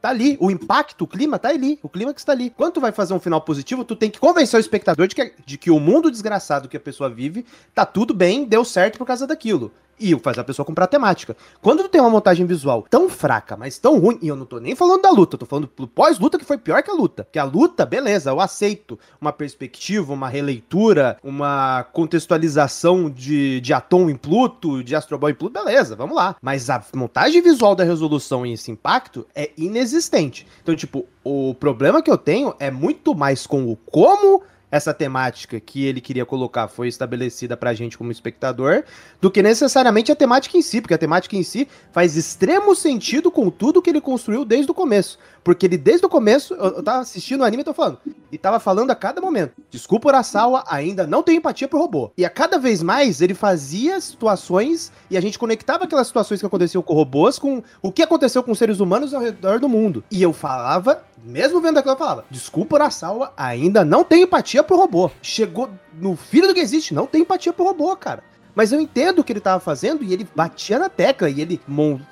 Tá 0.00 0.08
ali. 0.08 0.36
O 0.40 0.50
impacto, 0.50 1.02
o 1.02 1.06
clima 1.06 1.38
tá 1.38 1.48
ali. 1.48 1.78
O 1.82 1.88
clima 1.88 2.14
que 2.14 2.20
está 2.20 2.32
ali. 2.32 2.50
Quando 2.50 2.74
tu 2.74 2.80
vai 2.80 2.92
fazer 2.92 3.12
um 3.12 3.20
final 3.20 3.40
positivo, 3.40 3.84
tu 3.84 3.94
tem 3.94 4.10
que 4.10 4.18
convencer 4.18 4.58
o 4.58 4.60
espectador 4.60 5.06
de 5.06 5.14
que, 5.14 5.32
de 5.44 5.58
que 5.58 5.70
o 5.70 5.78
mundo 5.78 6.10
desgraçado 6.10 6.68
que 6.68 6.76
a 6.76 6.80
pessoa 6.80 7.10
vive 7.10 7.44
tá 7.74 7.84
tudo 7.84 8.14
bem, 8.14 8.44
deu 8.44 8.64
certo 8.64 8.98
por 8.98 9.06
causa 9.06 9.26
daquilo. 9.26 9.72
E 10.00 10.18
fazer 10.18 10.40
a 10.40 10.44
pessoa 10.44 10.64
comprar 10.64 10.84
a 10.84 10.88
temática. 10.88 11.36
Quando 11.60 11.82
tu 11.82 11.88
tem 11.88 12.00
uma 12.00 12.10
montagem 12.10 12.46
visual 12.46 12.86
tão 12.88 13.08
fraca, 13.08 13.56
mas 13.56 13.78
tão 13.78 13.98
ruim, 13.98 14.18
e 14.22 14.28
eu 14.28 14.36
não 14.36 14.46
tô 14.46 14.58
nem 14.58 14.74
falando 14.74 15.02
da 15.02 15.10
luta, 15.10 15.36
tô 15.36 15.46
falando 15.46 15.70
do 15.76 15.86
pós-luta 15.86 16.38
que 16.38 16.44
foi 16.44 16.56
pior 16.56 16.82
que 16.82 16.90
a 16.90 16.94
luta. 16.94 17.28
Que 17.30 17.38
a 17.38 17.44
luta, 17.44 17.84
beleza, 17.84 18.30
eu 18.30 18.40
aceito 18.40 18.98
uma 19.20 19.32
perspectiva, 19.32 20.12
uma 20.12 20.28
releitura, 20.28 21.18
uma 21.22 21.84
contextualização 21.92 23.10
de, 23.10 23.60
de 23.60 23.72
Atom 23.72 24.08
em 24.08 24.16
Pluto, 24.16 24.82
de 24.82 24.96
Astro 24.96 25.18
Boy 25.18 25.32
em 25.32 25.34
Pluto, 25.34 25.52
beleza, 25.52 25.94
vamos 25.94 26.16
lá. 26.16 26.36
Mas 26.40 26.70
a 26.70 26.82
montagem 26.94 27.42
visual 27.42 27.74
da 27.74 27.84
resolução 27.84 28.46
e 28.46 28.52
esse 28.54 28.70
impacto 28.70 29.26
é 29.34 29.50
inexistente. 29.56 30.46
Então, 30.62 30.74
tipo, 30.74 31.06
o 31.22 31.54
problema 31.54 32.02
que 32.02 32.10
eu 32.10 32.18
tenho 32.18 32.54
é 32.58 32.70
muito 32.70 33.14
mais 33.14 33.46
com 33.46 33.70
o 33.70 33.76
como 33.76 34.42
essa 34.70 34.94
temática 34.94 35.59
que 35.59 35.85
ele 35.85 36.00
queria 36.00 36.24
colocar 36.24 36.68
foi 36.68 36.88
estabelecida 36.88 37.56
pra 37.56 37.74
gente 37.74 37.98
como 37.98 38.12
espectador, 38.12 38.85
do 39.20 39.30
que 39.30 39.42
necessariamente 39.42 40.12
a 40.12 40.16
temática 40.16 40.56
em 40.56 40.62
si, 40.62 40.80
porque 40.80 40.94
a 40.94 40.98
temática 40.98 41.37
em 41.37 41.42
si 41.42 41.66
faz 41.92 42.16
extremo 42.16 42.74
sentido 42.74 43.30
com 43.30 43.50
tudo 43.50 43.83
que 43.83 43.90
ele 43.90 44.00
construiu 44.00 44.44
desde 44.44 44.70
o 44.70 44.74
começo. 44.74 45.18
Porque 45.42 45.66
ele, 45.66 45.78
desde 45.78 46.04
o 46.04 46.09
começo, 46.09 46.54
eu, 46.54 46.76
eu 46.76 46.83
tava 46.83 47.00
assistindo 47.00 47.40
o 47.40 47.44
anime 47.44 47.64
tô 47.64 47.72
falando, 47.72 47.98
e 48.30 48.38
tava 48.38 48.61
falando 48.61 48.90
a 48.90 48.94
cada 48.94 49.20
momento. 49.20 49.54
Desculpa, 49.70 50.09
Urasawa, 50.09 50.64
ainda 50.68 51.06
não 51.06 51.22
tenho 51.22 51.38
empatia 51.38 51.66
pro 51.66 51.78
robô. 51.78 52.12
E 52.16 52.24
a 52.24 52.30
cada 52.30 52.59
vez 52.59 52.83
mais 52.83 53.20
ele 53.20 53.35
fazia 53.35 54.00
situações 54.00 54.92
e 55.11 55.16
a 55.16 55.20
gente 55.20 55.38
conectava 55.38 55.85
aquelas 55.85 56.06
situações 56.06 56.40
que 56.40 56.46
aconteciam 56.46 56.83
com 56.83 56.94
robôs 56.94 57.38
com 57.38 57.62
o 57.83 57.90
que 57.90 58.02
aconteceu 58.02 58.42
com 58.42 58.54
seres 58.54 58.80
humanos 58.80 59.14
ao 59.14 59.20
redor 59.20 59.59
do 59.59 59.68
mundo. 59.68 60.04
E 60.11 60.22
eu 60.22 60.33
falava 60.33 61.02
mesmo 61.24 61.61
vendo 61.61 61.78
aquilo, 61.78 61.94
eu 61.94 61.98
falava: 61.98 62.24
desculpa, 62.30 62.76
Urasawa, 62.76 63.33
ainda 63.37 63.85
não 63.85 64.04
tem 64.04 64.22
empatia 64.22 64.62
pro 64.62 64.76
robô. 64.76 65.11
Chegou 65.22 65.70
no 65.94 66.16
filho 66.16 66.48
do 66.48 66.54
que 66.54 66.61
existe, 66.61 66.94
não 66.94 67.06
tem 67.06 67.22
empatia 67.22 67.52
pro 67.52 67.64
robô, 67.64 67.94
cara. 67.96 68.22
Mas 68.54 68.72
eu 68.72 68.80
entendo 68.80 69.20
o 69.20 69.24
que 69.24 69.32
ele 69.32 69.40
tava 69.40 69.60
fazendo 69.60 70.02
e 70.02 70.12
ele 70.12 70.26
batia 70.34 70.78
na 70.78 70.88
tecla 70.88 71.28
e 71.28 71.40
ele 71.40 71.60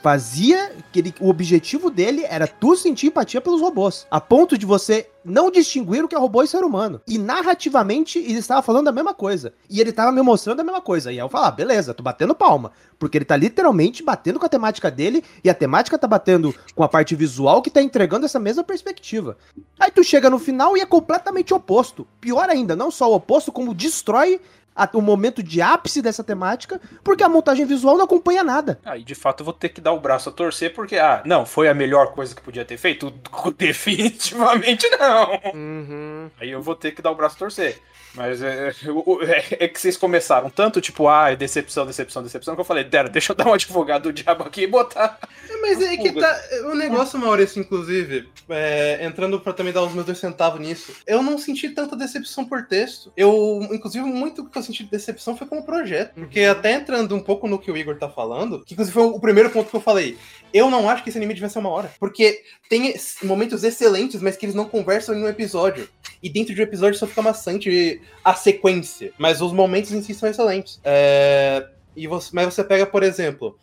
fazia 0.02 0.72
que 0.92 0.98
ele, 0.98 1.14
o 1.20 1.28
objetivo 1.28 1.90
dele 1.90 2.24
era 2.28 2.46
tu 2.46 2.76
sentir 2.76 3.08
empatia 3.08 3.40
pelos 3.40 3.60
robôs, 3.60 4.06
a 4.10 4.20
ponto 4.20 4.56
de 4.56 4.66
você 4.66 5.08
não 5.24 5.50
distinguir 5.50 6.04
o 6.04 6.08
que 6.08 6.14
é 6.14 6.18
robô 6.18 6.42
e 6.42 6.48
ser 6.48 6.64
humano. 6.64 7.00
E 7.06 7.18
narrativamente 7.18 8.18
ele 8.18 8.38
estava 8.38 8.62
falando 8.62 8.88
a 8.88 8.92
mesma 8.92 9.12
coisa. 9.12 9.52
E 9.68 9.80
ele 9.80 9.90
estava 9.90 10.10
me 10.10 10.22
mostrando 10.22 10.60
a 10.60 10.64
mesma 10.64 10.80
coisa. 10.80 11.12
E 11.12 11.18
eu 11.18 11.28
falava, 11.28 11.48
ah, 11.48 11.56
beleza, 11.56 11.94
tô 11.94 12.02
batendo 12.02 12.34
palma. 12.34 12.72
Porque 12.98 13.18
ele 13.18 13.24
tá 13.24 13.36
literalmente 13.36 14.02
batendo 14.02 14.38
com 14.38 14.46
a 14.46 14.48
temática 14.48 14.90
dele 14.90 15.22
e 15.44 15.50
a 15.50 15.54
temática 15.54 15.98
tá 15.98 16.06
batendo 16.06 16.54
com 16.74 16.82
a 16.82 16.88
parte 16.88 17.14
visual 17.14 17.62
que 17.62 17.70
tá 17.70 17.82
entregando 17.82 18.24
essa 18.24 18.38
mesma 18.38 18.64
perspectiva. 18.64 19.36
Aí 19.78 19.90
tu 19.90 20.02
chega 20.02 20.30
no 20.30 20.38
final 20.38 20.76
e 20.76 20.80
é 20.80 20.86
completamente 20.86 21.52
oposto. 21.52 22.06
Pior 22.20 22.48
ainda, 22.48 22.74
não 22.74 22.90
só 22.90 23.10
o 23.10 23.14
oposto, 23.14 23.52
como 23.52 23.74
destrói 23.74 24.40
a- 24.78 24.88
o 24.94 25.02
momento 25.02 25.42
de 25.42 25.60
ápice 25.60 26.00
dessa 26.00 26.22
temática, 26.24 26.80
porque 27.04 27.22
a 27.22 27.28
montagem 27.28 27.66
visual 27.66 27.96
não 27.96 28.04
acompanha 28.04 28.44
nada. 28.44 28.78
Aí, 28.84 29.02
de 29.02 29.14
fato, 29.14 29.40
eu 29.40 29.44
vou 29.44 29.52
ter 29.54 29.68
que 29.70 29.80
dar 29.80 29.92
o 29.92 30.00
braço 30.00 30.28
a 30.28 30.32
torcer, 30.32 30.72
porque, 30.72 30.96
ah, 30.96 31.22
não, 31.26 31.44
foi 31.44 31.68
a 31.68 31.74
melhor 31.74 32.12
coisa 32.12 32.34
que 32.34 32.40
podia 32.40 32.64
ter 32.64 32.76
feito? 32.76 33.12
Definitivamente 33.58 34.88
não. 34.90 35.40
Uhum. 35.54 36.30
Aí 36.40 36.50
eu 36.50 36.62
vou 36.62 36.74
ter 36.74 36.92
que 36.92 37.02
dar 37.02 37.10
o 37.10 37.14
braço 37.14 37.36
a 37.36 37.38
torcer. 37.40 37.80
Mas 38.18 38.42
é, 38.42 38.72
o- 38.88 39.22
é- 39.22 39.44
é 39.60 39.68
que 39.68 39.80
vocês 39.80 39.96
começaram 39.96 40.50
tanto, 40.50 40.80
tipo, 40.80 41.06
ah, 41.08 41.32
decepção, 41.34 41.86
decepção, 41.86 42.20
decepção, 42.22 42.54
que 42.56 42.60
eu 42.60 42.64
falei, 42.64 42.82
Dera, 42.82 43.08
deixa 43.08 43.30
eu 43.32 43.36
dar 43.36 43.46
um 43.46 43.52
advogado 43.54 44.02
do 44.04 44.12
diabo 44.12 44.42
aqui 44.42 44.62
e 44.62 44.66
botar. 44.66 45.18
Mas 45.62 45.80
é 45.80 45.96
que 45.96 46.12
tá. 46.12 46.40
O 46.66 46.74
negócio, 46.74 47.18
Maurício, 47.18 47.60
inclusive, 47.60 48.28
é, 48.48 49.04
entrando 49.04 49.38
pra 49.40 49.52
também 49.52 49.72
dar 49.72 49.82
os 49.84 49.92
meus 49.92 50.04
dois 50.04 50.18
centavos 50.18 50.60
nisso, 50.60 50.92
eu 51.06 51.22
não 51.22 51.38
senti 51.38 51.68
tanta 51.70 51.94
decepção 51.96 52.44
por 52.44 52.66
texto. 52.66 53.12
Eu, 53.16 53.60
inclusive, 53.72 54.04
muito 54.04 54.44
que 54.44 54.58
eu 54.58 54.62
senti 54.62 54.82
de 54.84 54.90
decepção 54.90 55.36
foi 55.36 55.46
com 55.46 55.58
o 55.58 55.62
projeto. 55.62 56.14
Porque 56.14 56.40
até 56.42 56.72
entrando 56.72 57.14
um 57.14 57.20
pouco 57.20 57.46
no 57.46 57.58
que 57.58 57.70
o 57.70 57.76
Igor 57.76 57.96
tá 57.96 58.08
falando, 58.08 58.64
que 58.64 58.74
inclusive 58.74 58.94
foi 58.94 59.04
o 59.04 59.20
primeiro 59.20 59.50
ponto 59.50 59.70
que 59.70 59.76
eu 59.76 59.80
falei. 59.80 60.18
Eu 60.52 60.70
não 60.70 60.88
acho 60.88 61.02
que 61.02 61.10
esse 61.10 61.18
anime 61.18 61.34
devia 61.34 61.48
ser 61.48 61.58
uma 61.58 61.68
hora. 61.68 61.90
Porque 62.00 62.42
tem 62.68 62.94
momentos 63.22 63.62
excelentes, 63.64 64.20
mas 64.22 64.36
que 64.36 64.46
eles 64.46 64.54
não 64.54 64.64
conversam 64.64 65.14
em 65.14 65.22
um 65.22 65.28
episódio. 65.28 65.88
E 66.22 66.28
dentro 66.28 66.54
de 66.54 66.60
um 66.60 66.64
episódio 66.64 66.98
só 66.98 67.06
fica 67.06 67.22
maçante 67.22 68.00
a 68.24 68.34
sequência. 68.34 69.12
Mas 69.18 69.40
os 69.40 69.52
momentos 69.52 69.92
em 69.92 70.02
si 70.02 70.14
são 70.14 70.28
excelentes. 70.28 70.80
É, 70.84 71.66
E 71.96 72.06
você, 72.06 72.30
mas 72.32 72.54
você 72.54 72.62
pega, 72.62 72.86
por 72.86 73.02
exemplo, 73.02 73.58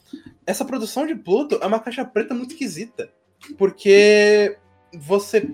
essa 0.45 0.65
produção 0.65 1.05
de 1.05 1.15
Pluto 1.15 1.59
é 1.61 1.65
uma 1.65 1.79
caixa 1.79 2.03
preta 2.03 2.33
muito 2.33 2.51
esquisita. 2.51 3.09
Porque 3.57 4.57
você. 4.93 5.49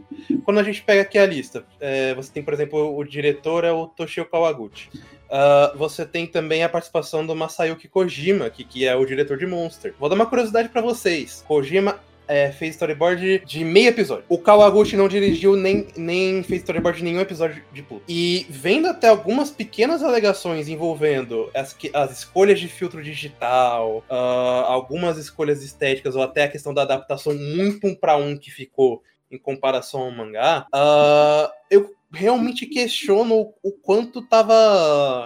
Quando 0.45 0.60
a 0.60 0.63
gente 0.63 0.82
pega 0.84 1.01
aqui 1.01 1.17
a 1.17 1.25
lista, 1.25 1.65
é, 1.80 2.13
você 2.15 2.32
tem, 2.32 2.43
por 2.43 2.54
exemplo, 2.54 2.95
o 2.95 3.04
diretor 3.04 3.63
é 3.63 3.71
o 3.71 3.88
Toshio 3.88 4.25
Kawaguchi. 4.25 4.89
Ah, 5.32 5.73
você 5.77 6.06
tem 6.06 6.27
também 6.27 6.62
a 6.62 6.69
participação 6.69 7.25
do 7.25 7.34
Masayuki 7.34 7.88
Kojima, 7.88 8.49
que, 8.49 8.65
que 8.65 8.86
é 8.86 8.93
o 8.93 9.06
diretor 9.06 9.38
de 9.38 9.45
Monster. 9.45 9.93
Vou 9.97 10.10
dar 10.10 10.15
uma 10.15 10.25
curiosidade 10.25 10.67
pra 10.67 10.82
vocês. 10.82 11.43
Kojima 11.47 11.99
é, 12.32 12.50
fez 12.50 12.76
storyboard 12.76 13.44
de 13.46 13.65
meio 13.65 13.89
episódio. 13.89 14.24
O 14.30 14.38
Kawaguchi 14.38 14.96
não 14.96 15.10
dirigiu 15.10 15.58
nem, 15.58 15.88
nem 15.98 16.41
fez 16.44 16.62
storyboard 16.62 17.00
de 17.00 17.04
nenhum 17.04 17.20
episódio 17.20 17.62
de 17.74 17.84
Pluto. 17.84 18.06
E 18.08 18.46
vendo 18.50 18.88
até 18.88 19.10
algumas 19.10 19.52
pequenas 19.52 20.02
alegações 20.02 20.70
envolvendo 20.70 21.52
as, 21.54 21.76
as 21.94 22.20
escolhas 22.20 22.58
de 22.58 22.70
filtro 22.70 23.04
digital, 23.04 24.02
ah, 24.10 24.63
algumas 24.65 25.17
escolhas 25.17 25.62
estéticas, 25.62 26.15
ou 26.15 26.24
até 26.24 26.44
a 26.44 26.48
questão 26.48 26.74
da 26.74 26.84
adaptação 26.84 27.34
muito 27.34 27.86
um 27.86 27.94
para 27.94 28.15
um 28.15 28.38
que 28.38 28.50
ficou 28.50 29.04
em 29.30 29.38
comparação 29.38 30.02
ao 30.02 30.12
mangá, 30.12 30.65
ah, 30.74 31.52
eu 31.70 31.94
realmente 32.12 32.65
questiono 32.65 33.54
o, 33.63 33.71
quanto 33.71 34.21
tava 34.21 35.26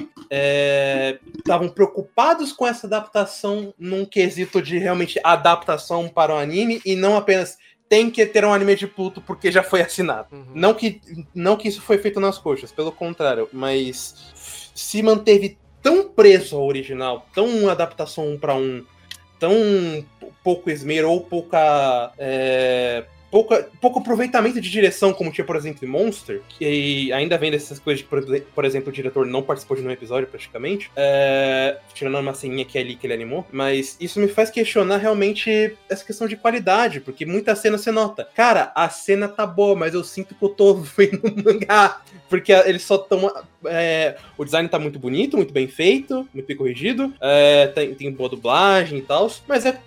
estavam 1.37 1.69
preocupados 1.69 2.51
com 2.51 2.67
essa 2.67 2.87
adaptação 2.87 3.73
num 3.77 4.05
quesito 4.05 4.61
de 4.61 4.77
realmente 4.77 5.19
adaptação 5.23 6.07
para 6.07 6.33
o 6.33 6.37
anime 6.37 6.81
e 6.85 6.95
não 6.95 7.17
apenas 7.17 7.57
tem 7.87 8.09
que 8.09 8.25
ter 8.25 8.43
um 8.43 8.53
anime 8.53 8.75
de 8.75 8.87
Pluto 8.87 9.21
porque 9.21 9.51
já 9.51 9.63
foi 9.63 9.81
assinado. 9.81 10.27
Uhum. 10.31 10.45
Não 10.53 10.73
que, 10.73 11.01
não 11.33 11.55
que 11.55 11.67
isso 11.67 11.81
foi 11.81 11.97
feito 11.97 12.19
nas 12.19 12.37
coxas, 12.37 12.71
pelo 12.71 12.91
contrário, 12.91 13.47
mas 13.53 14.71
se 14.73 15.01
manteve 15.01 15.57
tão 15.81 16.09
preso 16.09 16.55
ao 16.57 16.65
original, 16.65 17.27
tão 17.33 17.69
adaptação 17.69 18.31
um 18.31 18.37
para 18.39 18.55
um, 18.55 18.83
tão 19.39 19.53
pouco 20.43 20.69
esmero 20.69 21.11
ou 21.11 21.21
pouca, 21.21 22.11
é, 22.17 23.05
pouca 23.31 23.67
pouco 23.81 23.99
aproveitamento 23.99 24.61
de 24.61 24.69
direção, 24.69 25.13
como 25.13 25.31
tinha, 25.31 25.45
por 25.45 25.55
exemplo, 25.55 25.85
em 25.85 25.89
Monster, 25.89 26.41
que 26.49 27.11
ainda 27.11 27.37
vem 27.37 27.51
dessas 27.51 27.79
coisas 27.79 28.03
de, 28.03 28.41
por, 28.41 28.65
exemplo, 28.65 28.89
o 28.89 28.91
diretor 28.91 29.25
não 29.25 29.43
participou 29.43 29.75
de 29.75 29.83
nenhum 29.83 29.93
episódio 29.93 30.27
praticamente, 30.27 30.91
é, 30.95 31.77
tirando 31.93 32.17
uma 32.17 32.33
ceninha 32.33 32.65
que 32.65 32.77
é 32.77 32.81
ali 32.81 32.95
que 32.95 33.05
ele 33.05 33.13
animou, 33.13 33.45
mas 33.51 33.97
isso 33.99 34.19
me 34.19 34.27
faz 34.27 34.49
questionar 34.49 34.97
realmente 34.97 35.75
essa 35.89 36.03
questão 36.03 36.27
de 36.27 36.35
qualidade, 36.35 36.99
porque 36.99 37.25
muita 37.25 37.55
cena 37.55 37.77
você 37.77 37.91
nota, 37.91 38.27
cara, 38.35 38.71
a 38.75 38.89
cena 38.89 39.27
tá 39.27 39.45
boa, 39.45 39.75
mas 39.75 39.93
eu 39.93 40.03
sinto 40.03 40.35
que 40.35 40.43
eu 40.43 40.49
tô 40.49 40.75
vendo 40.95 41.21
um 41.25 41.43
mangá, 41.43 42.01
porque 42.29 42.51
eles 42.51 42.83
só 42.83 42.95
estão 42.95 43.31
é, 43.65 44.17
o 44.37 44.45
design 44.45 44.67
tá 44.69 44.79
muito 44.79 44.99
bonito, 44.99 45.37
muito 45.37 45.53
bem 45.53 45.67
feito, 45.67 46.27
muito 46.33 46.47
bem 46.47 46.55
corrigido, 46.55 47.13
é, 47.21 47.67
tem, 47.67 47.93
tem 47.93 48.11
boa 48.11 48.29
dublagem 48.29 48.99
e 48.99 49.01
tal, 49.01 49.29
mas 49.47 49.65
é 49.65 49.79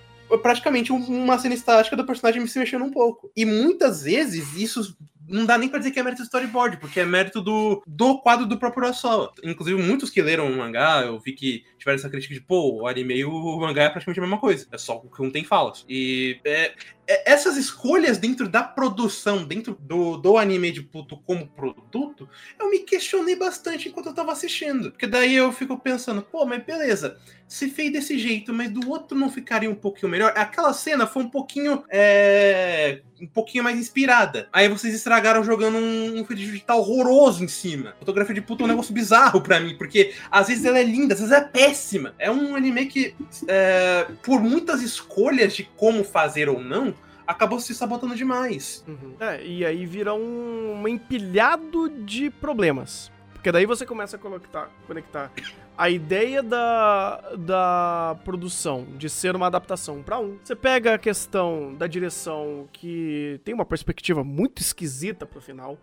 praticamente 0.42 0.92
um- 0.92 0.96
uma 1.24 1.38
cena 1.38 1.54
estática 1.54 1.96
do 1.96 2.04
personagem 2.04 2.46
se 2.46 2.58
mexendo 2.58 2.84
um 2.84 2.90
pouco. 2.90 3.30
E 3.36 3.44
muitas 3.44 4.02
vezes 4.02 4.54
isso 4.56 4.96
não 5.30 5.44
dá 5.44 5.58
nem 5.58 5.68
pra 5.68 5.78
dizer 5.78 5.90
que 5.90 6.00
é 6.00 6.02
mérito 6.02 6.22
do 6.22 6.24
storyboard, 6.24 6.78
porque 6.78 7.00
é 7.00 7.04
mérito 7.04 7.42
do, 7.42 7.82
do 7.86 8.18
quadro 8.20 8.46
do 8.46 8.58
próprio 8.58 8.84
Urasawa. 8.84 9.32
Inclusive, 9.44 9.80
muitos 9.80 10.08
que 10.08 10.22
leram 10.22 10.50
o 10.50 10.56
mangá, 10.56 11.02
eu 11.04 11.18
vi 11.18 11.32
que 11.32 11.64
tiveram 11.78 11.96
essa 11.96 12.08
crítica 12.08 12.32
de, 12.32 12.40
pô, 12.40 12.80
o 12.80 12.86
anime 12.86 13.14
e 13.16 13.24
o 13.26 13.60
mangá 13.60 13.82
é 13.82 13.88
praticamente 13.90 14.20
a 14.20 14.22
mesma 14.22 14.38
coisa. 14.38 14.66
É 14.72 14.78
só 14.78 14.96
que 14.98 15.22
um 15.22 15.30
tem 15.30 15.44
falas. 15.44 15.84
E 15.88 16.40
é- 16.44 16.72
essas 17.08 17.56
escolhas 17.56 18.18
dentro 18.18 18.48
da 18.48 18.62
produção, 18.62 19.44
dentro 19.44 19.76
do, 19.80 20.18
do 20.18 20.36
anime 20.36 20.70
de 20.70 20.82
Pluto 20.82 21.16
como 21.24 21.48
produto, 21.48 22.28
eu 22.58 22.70
me 22.70 22.80
questionei 22.80 23.34
bastante 23.34 23.88
enquanto 23.88 24.06
eu 24.06 24.14
tava 24.14 24.32
assistindo. 24.32 24.90
Porque 24.90 25.06
daí 25.06 25.34
eu 25.34 25.50
fico 25.50 25.78
pensando, 25.78 26.22
pô, 26.22 26.44
mas 26.44 26.62
beleza, 26.62 27.18
se 27.46 27.70
fez 27.70 27.90
desse 27.90 28.18
jeito, 28.18 28.52
mas 28.52 28.70
do 28.70 28.88
outro 28.90 29.16
não 29.16 29.30
ficaria 29.30 29.70
um 29.70 29.74
pouquinho 29.74 30.10
melhor? 30.10 30.32
Aquela 30.36 30.72
cena 30.72 31.06
foi 31.06 31.22
um 31.22 31.30
pouquinho. 31.30 31.82
é, 31.88 33.00
um 33.20 33.26
pouquinho 33.26 33.64
mais 33.64 33.78
inspirada. 33.78 34.48
Aí 34.52 34.68
vocês 34.68 34.94
estragaram 34.94 35.42
jogando 35.42 35.76
um, 35.76 36.20
um 36.20 36.24
feed 36.24 36.44
digital 36.44 36.80
horroroso 36.80 37.42
em 37.42 37.48
cima. 37.48 37.94
Fotografia 37.98 38.34
de 38.34 38.40
puta 38.40 38.62
é 38.62 38.64
um 38.64 38.68
negócio 38.68 38.94
bizarro 38.94 39.40
pra 39.40 39.60
mim, 39.60 39.76
porque 39.76 40.14
às 40.30 40.48
vezes 40.48 40.64
ela 40.64 40.78
é 40.78 40.84
linda, 40.84 41.14
às 41.14 41.20
vezes 41.20 41.34
é 41.34 41.40
péssima. 41.40 42.14
É 42.18 42.30
um 42.30 42.54
anime 42.54 42.86
que, 42.86 43.14
é, 43.46 44.06
por 44.22 44.40
muitas 44.40 44.82
escolhas 44.82 45.54
de 45.54 45.64
como 45.76 46.04
fazer 46.04 46.48
ou 46.48 46.60
não, 46.60 46.94
acabou 47.28 47.60
se 47.60 47.74
sabotando 47.74 48.16
demais. 48.16 48.82
Uhum. 48.88 49.14
É, 49.20 49.44
e 49.44 49.64
aí 49.64 49.84
vira 49.84 50.14
um, 50.14 50.80
um 50.80 50.88
empilhado 50.88 51.90
de 51.90 52.30
problemas. 52.30 53.12
Porque 53.38 53.52
daí 53.52 53.64
você 53.66 53.86
começa 53.86 54.16
a 54.16 54.18
conectar, 54.18 54.68
conectar 54.84 55.30
a 55.76 55.88
ideia 55.88 56.42
da, 56.42 57.36
da 57.38 58.18
produção 58.24 58.84
de 58.96 59.08
ser 59.08 59.36
uma 59.36 59.46
adaptação 59.46 60.02
pra 60.02 60.18
um. 60.18 60.36
Você 60.42 60.56
pega 60.56 60.94
a 60.94 60.98
questão 60.98 61.72
da 61.72 61.86
direção 61.86 62.68
que 62.72 63.40
tem 63.44 63.54
uma 63.54 63.64
perspectiva 63.64 64.24
muito 64.24 64.60
esquisita 64.60 65.24
pro 65.24 65.40
final. 65.40 65.78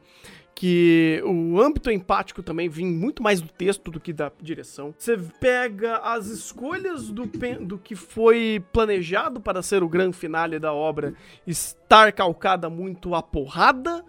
Que 0.54 1.22
o 1.26 1.60
âmbito 1.60 1.90
empático 1.92 2.44
também 2.44 2.70
vem 2.70 2.86
muito 2.86 3.24
mais 3.24 3.42
do 3.42 3.48
texto 3.48 3.90
do 3.90 4.00
que 4.00 4.14
da 4.14 4.32
direção. 4.42 4.94
Você 4.98 5.18
pega 5.18 5.98
as 5.98 6.28
escolhas 6.28 7.10
do, 7.10 7.26
do 7.62 7.78
que 7.78 7.96
foi 7.96 8.64
planejado 8.72 9.40
para 9.42 9.62
ser 9.62 9.82
o 9.82 9.90
grande 9.90 10.16
finale 10.18 10.58
da 10.60 10.74
obra 10.74 11.14
estar 11.48 12.12
calcada 12.12 12.70
muito 12.70 13.16
a 13.16 13.22
porrada. 13.22 14.04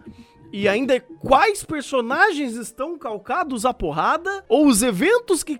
E 0.51 0.67
ainda 0.67 0.95
é 0.95 0.99
quais 0.99 1.63
personagens 1.63 2.55
estão 2.55 2.97
calcados 2.97 3.65
à 3.65 3.73
porrada? 3.73 4.43
Ou 4.47 4.67
os 4.67 4.81
eventos 4.81 5.43
que, 5.43 5.59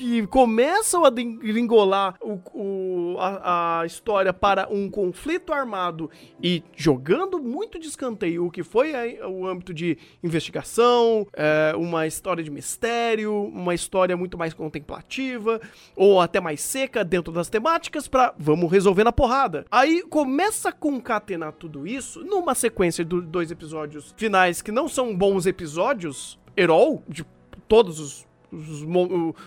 que, 0.00 0.26
começam 0.28 1.04
a 1.04 1.10
gringolar 1.10 2.16
o, 2.22 2.40
o- 2.54 3.16
a, 3.18 3.80
a 3.80 3.86
história 3.86 4.32
para 4.32 4.66
um 4.70 4.88
conflito 4.90 5.52
armado 5.52 6.10
e 6.42 6.62
jogando 6.74 7.38
muito 7.38 7.78
de 7.78 7.86
escanteio 7.86 8.46
o 8.46 8.50
que 8.50 8.62
foi 8.62 8.94
a- 8.94 9.28
o 9.28 9.46
âmbito 9.46 9.74
de 9.74 9.98
investigação, 10.22 11.26
é, 11.34 11.74
uma 11.76 12.06
história 12.06 12.42
de 12.42 12.50
mistério, 12.50 13.44
uma 13.44 13.74
história 13.74 14.16
muito 14.16 14.38
mais 14.38 14.54
contemplativa, 14.54 15.60
ou 15.94 16.18
até 16.18 16.40
mais 16.40 16.62
seca 16.62 17.04
dentro 17.04 17.30
das 17.32 17.50
temáticas 17.50 18.08
para 18.08 18.34
vamos 18.38 18.72
resolver 18.72 19.04
na 19.04 19.12
porrada. 19.12 19.66
Aí 19.70 20.02
começa 20.08 20.70
a 20.70 20.72
concatenar 20.72 21.52
tudo 21.52 21.86
isso 21.86 22.24
numa 22.24 22.54
sequência 22.54 23.04
de 23.04 23.20
dois 23.20 23.50
episódios 23.50 24.14
finais 24.16 24.62
que 24.62 24.72
não 24.72 24.88
são 24.88 25.14
bons 25.14 25.44
episódios, 25.44 26.38
herói, 26.56 27.00
de 27.06 27.24
todos 27.68 28.00
os, 28.00 28.26
os, 28.52 28.84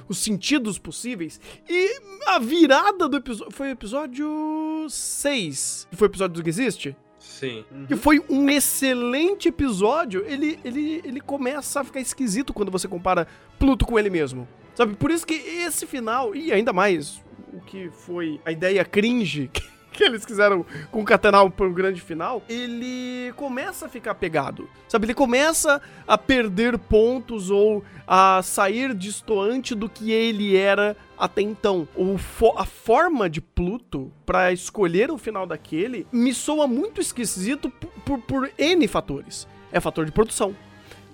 os 0.07 0.17
sentidos 0.17 0.77
possíveis. 0.77 1.39
E 1.69 2.01
a 2.27 2.39
virada 2.39 3.07
do 3.07 3.17
episódio. 3.17 3.53
Foi 3.53 3.67
o 3.69 3.71
episódio 3.71 4.87
6. 4.89 5.87
Foi 5.93 6.07
o 6.07 6.09
episódio 6.09 6.35
do 6.35 6.43
que 6.43 6.49
existe? 6.49 6.95
Sim. 7.19 7.63
que 7.87 7.95
foi 7.95 8.21
um 8.29 8.49
excelente 8.49 9.47
episódio, 9.47 10.25
ele, 10.27 10.59
ele, 10.63 11.01
ele 11.05 11.21
começa 11.21 11.79
a 11.79 11.83
ficar 11.83 12.01
esquisito 12.01 12.53
quando 12.53 12.71
você 12.71 12.87
compara 12.87 13.27
Pluto 13.57 13.85
com 13.85 13.97
ele 13.97 14.09
mesmo. 14.09 14.47
Sabe? 14.75 14.95
Por 14.95 15.09
isso 15.09 15.25
que 15.25 15.33
esse 15.33 15.85
final, 15.85 16.35
e 16.35 16.51
ainda 16.51 16.73
mais 16.73 17.21
o 17.53 17.61
que 17.61 17.89
foi 17.89 18.41
a 18.45 18.51
ideia 18.51 18.83
cringe 18.83 19.49
que, 19.53 19.63
que 19.93 20.03
eles 20.03 20.25
quiseram 20.25 20.65
concatenar 20.91 21.49
para 21.51 21.65
um 21.67 21.73
grande 21.73 22.01
final, 22.01 22.41
ele 22.49 23.31
começa 23.37 23.85
a 23.85 23.89
ficar 23.89 24.15
pegado. 24.15 24.67
Sabe? 24.87 25.05
Ele 25.05 25.13
começa 25.13 25.81
a 26.07 26.17
perder 26.17 26.77
pontos 26.77 27.49
ou 27.49 27.83
a 28.07 28.41
sair 28.43 28.93
distoante 28.93 29.73
do 29.75 29.87
que 29.87 30.11
ele 30.11 30.57
era 30.57 30.97
até 31.17 31.41
então. 31.41 31.87
Fo- 32.17 32.55
a 32.57 32.65
forma 32.65 33.29
de 33.29 33.39
Pluto 33.39 34.11
pra 34.25 34.51
escolher 34.51 35.09
o 35.11 35.17
final 35.17 35.45
daquele 35.45 36.05
me 36.11 36.33
soa 36.33 36.67
muito 36.67 36.99
esquisito 36.99 37.69
por, 37.69 37.89
por, 38.05 38.19
por 38.19 38.51
N 38.57 38.87
fatores. 38.87 39.47
É 39.71 39.79
fator 39.79 40.05
de 40.05 40.11
produção, 40.11 40.55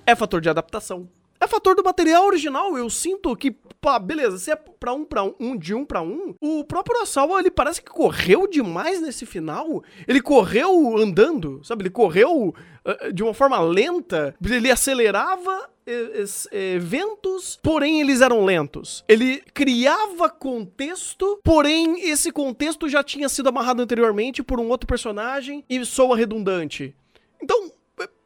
é 0.06 0.16
fator 0.16 0.42
de 0.42 0.50
adaptação, 0.50 1.08
é 1.42 1.48
fator 1.48 1.76
do 1.76 1.84
material 1.84 2.26
original. 2.26 2.78
Eu 2.78 2.90
sinto 2.90 3.36
que, 3.36 3.52
pá, 3.82 3.98
beleza, 4.00 4.38
se 4.38 4.52
é 4.52 4.56
pra 4.56 4.94
um 4.94 5.04
pra 5.06 5.24
um, 5.24 5.58
de 5.58 5.74
um 5.74 5.86
pra 5.86 6.02
um, 6.02 6.34
o 6.42 6.64
própuro 6.64 6.98
Urasawa, 6.98 7.40
ele 7.40 7.52
parece 7.52 7.82
que 7.82 7.90
correu 7.90 8.48
demais 8.48 9.02
nesse 9.02 9.26
final. 9.26 9.84
Ele 10.08 10.22
correu 10.22 10.98
andando, 10.98 11.62
sabe? 11.64 11.84
Ele 11.84 11.90
correu 11.90 12.54
ah, 12.86 13.10
de 13.12 13.24
uma 13.24 13.34
forma 13.34 13.60
lenta, 13.60 14.36
ele 14.44 14.72
acelerava 14.72 15.70
es- 15.86 16.48
eh, 16.52 16.76
eventos, 16.76 17.60
porém 17.64 18.00
eles 18.00 18.22
eram 18.22 18.46
lentos. 18.46 19.04
Ele 19.08 19.42
criava 19.54 20.30
contexto, 20.30 21.40
porém 21.44 22.02
esse 22.10 22.32
contexto 22.32 22.88
já 22.88 23.02
tinha 23.04 23.28
sido 23.28 23.50
amarrado 23.50 23.82
anteriormente 23.82 24.44
por 24.44 24.60
um 24.60 24.70
outro 24.70 24.86
personagem 24.88 25.64
e 25.70 25.84
soa 25.84 26.16
redundante. 26.16 26.94
Então, 27.42 27.72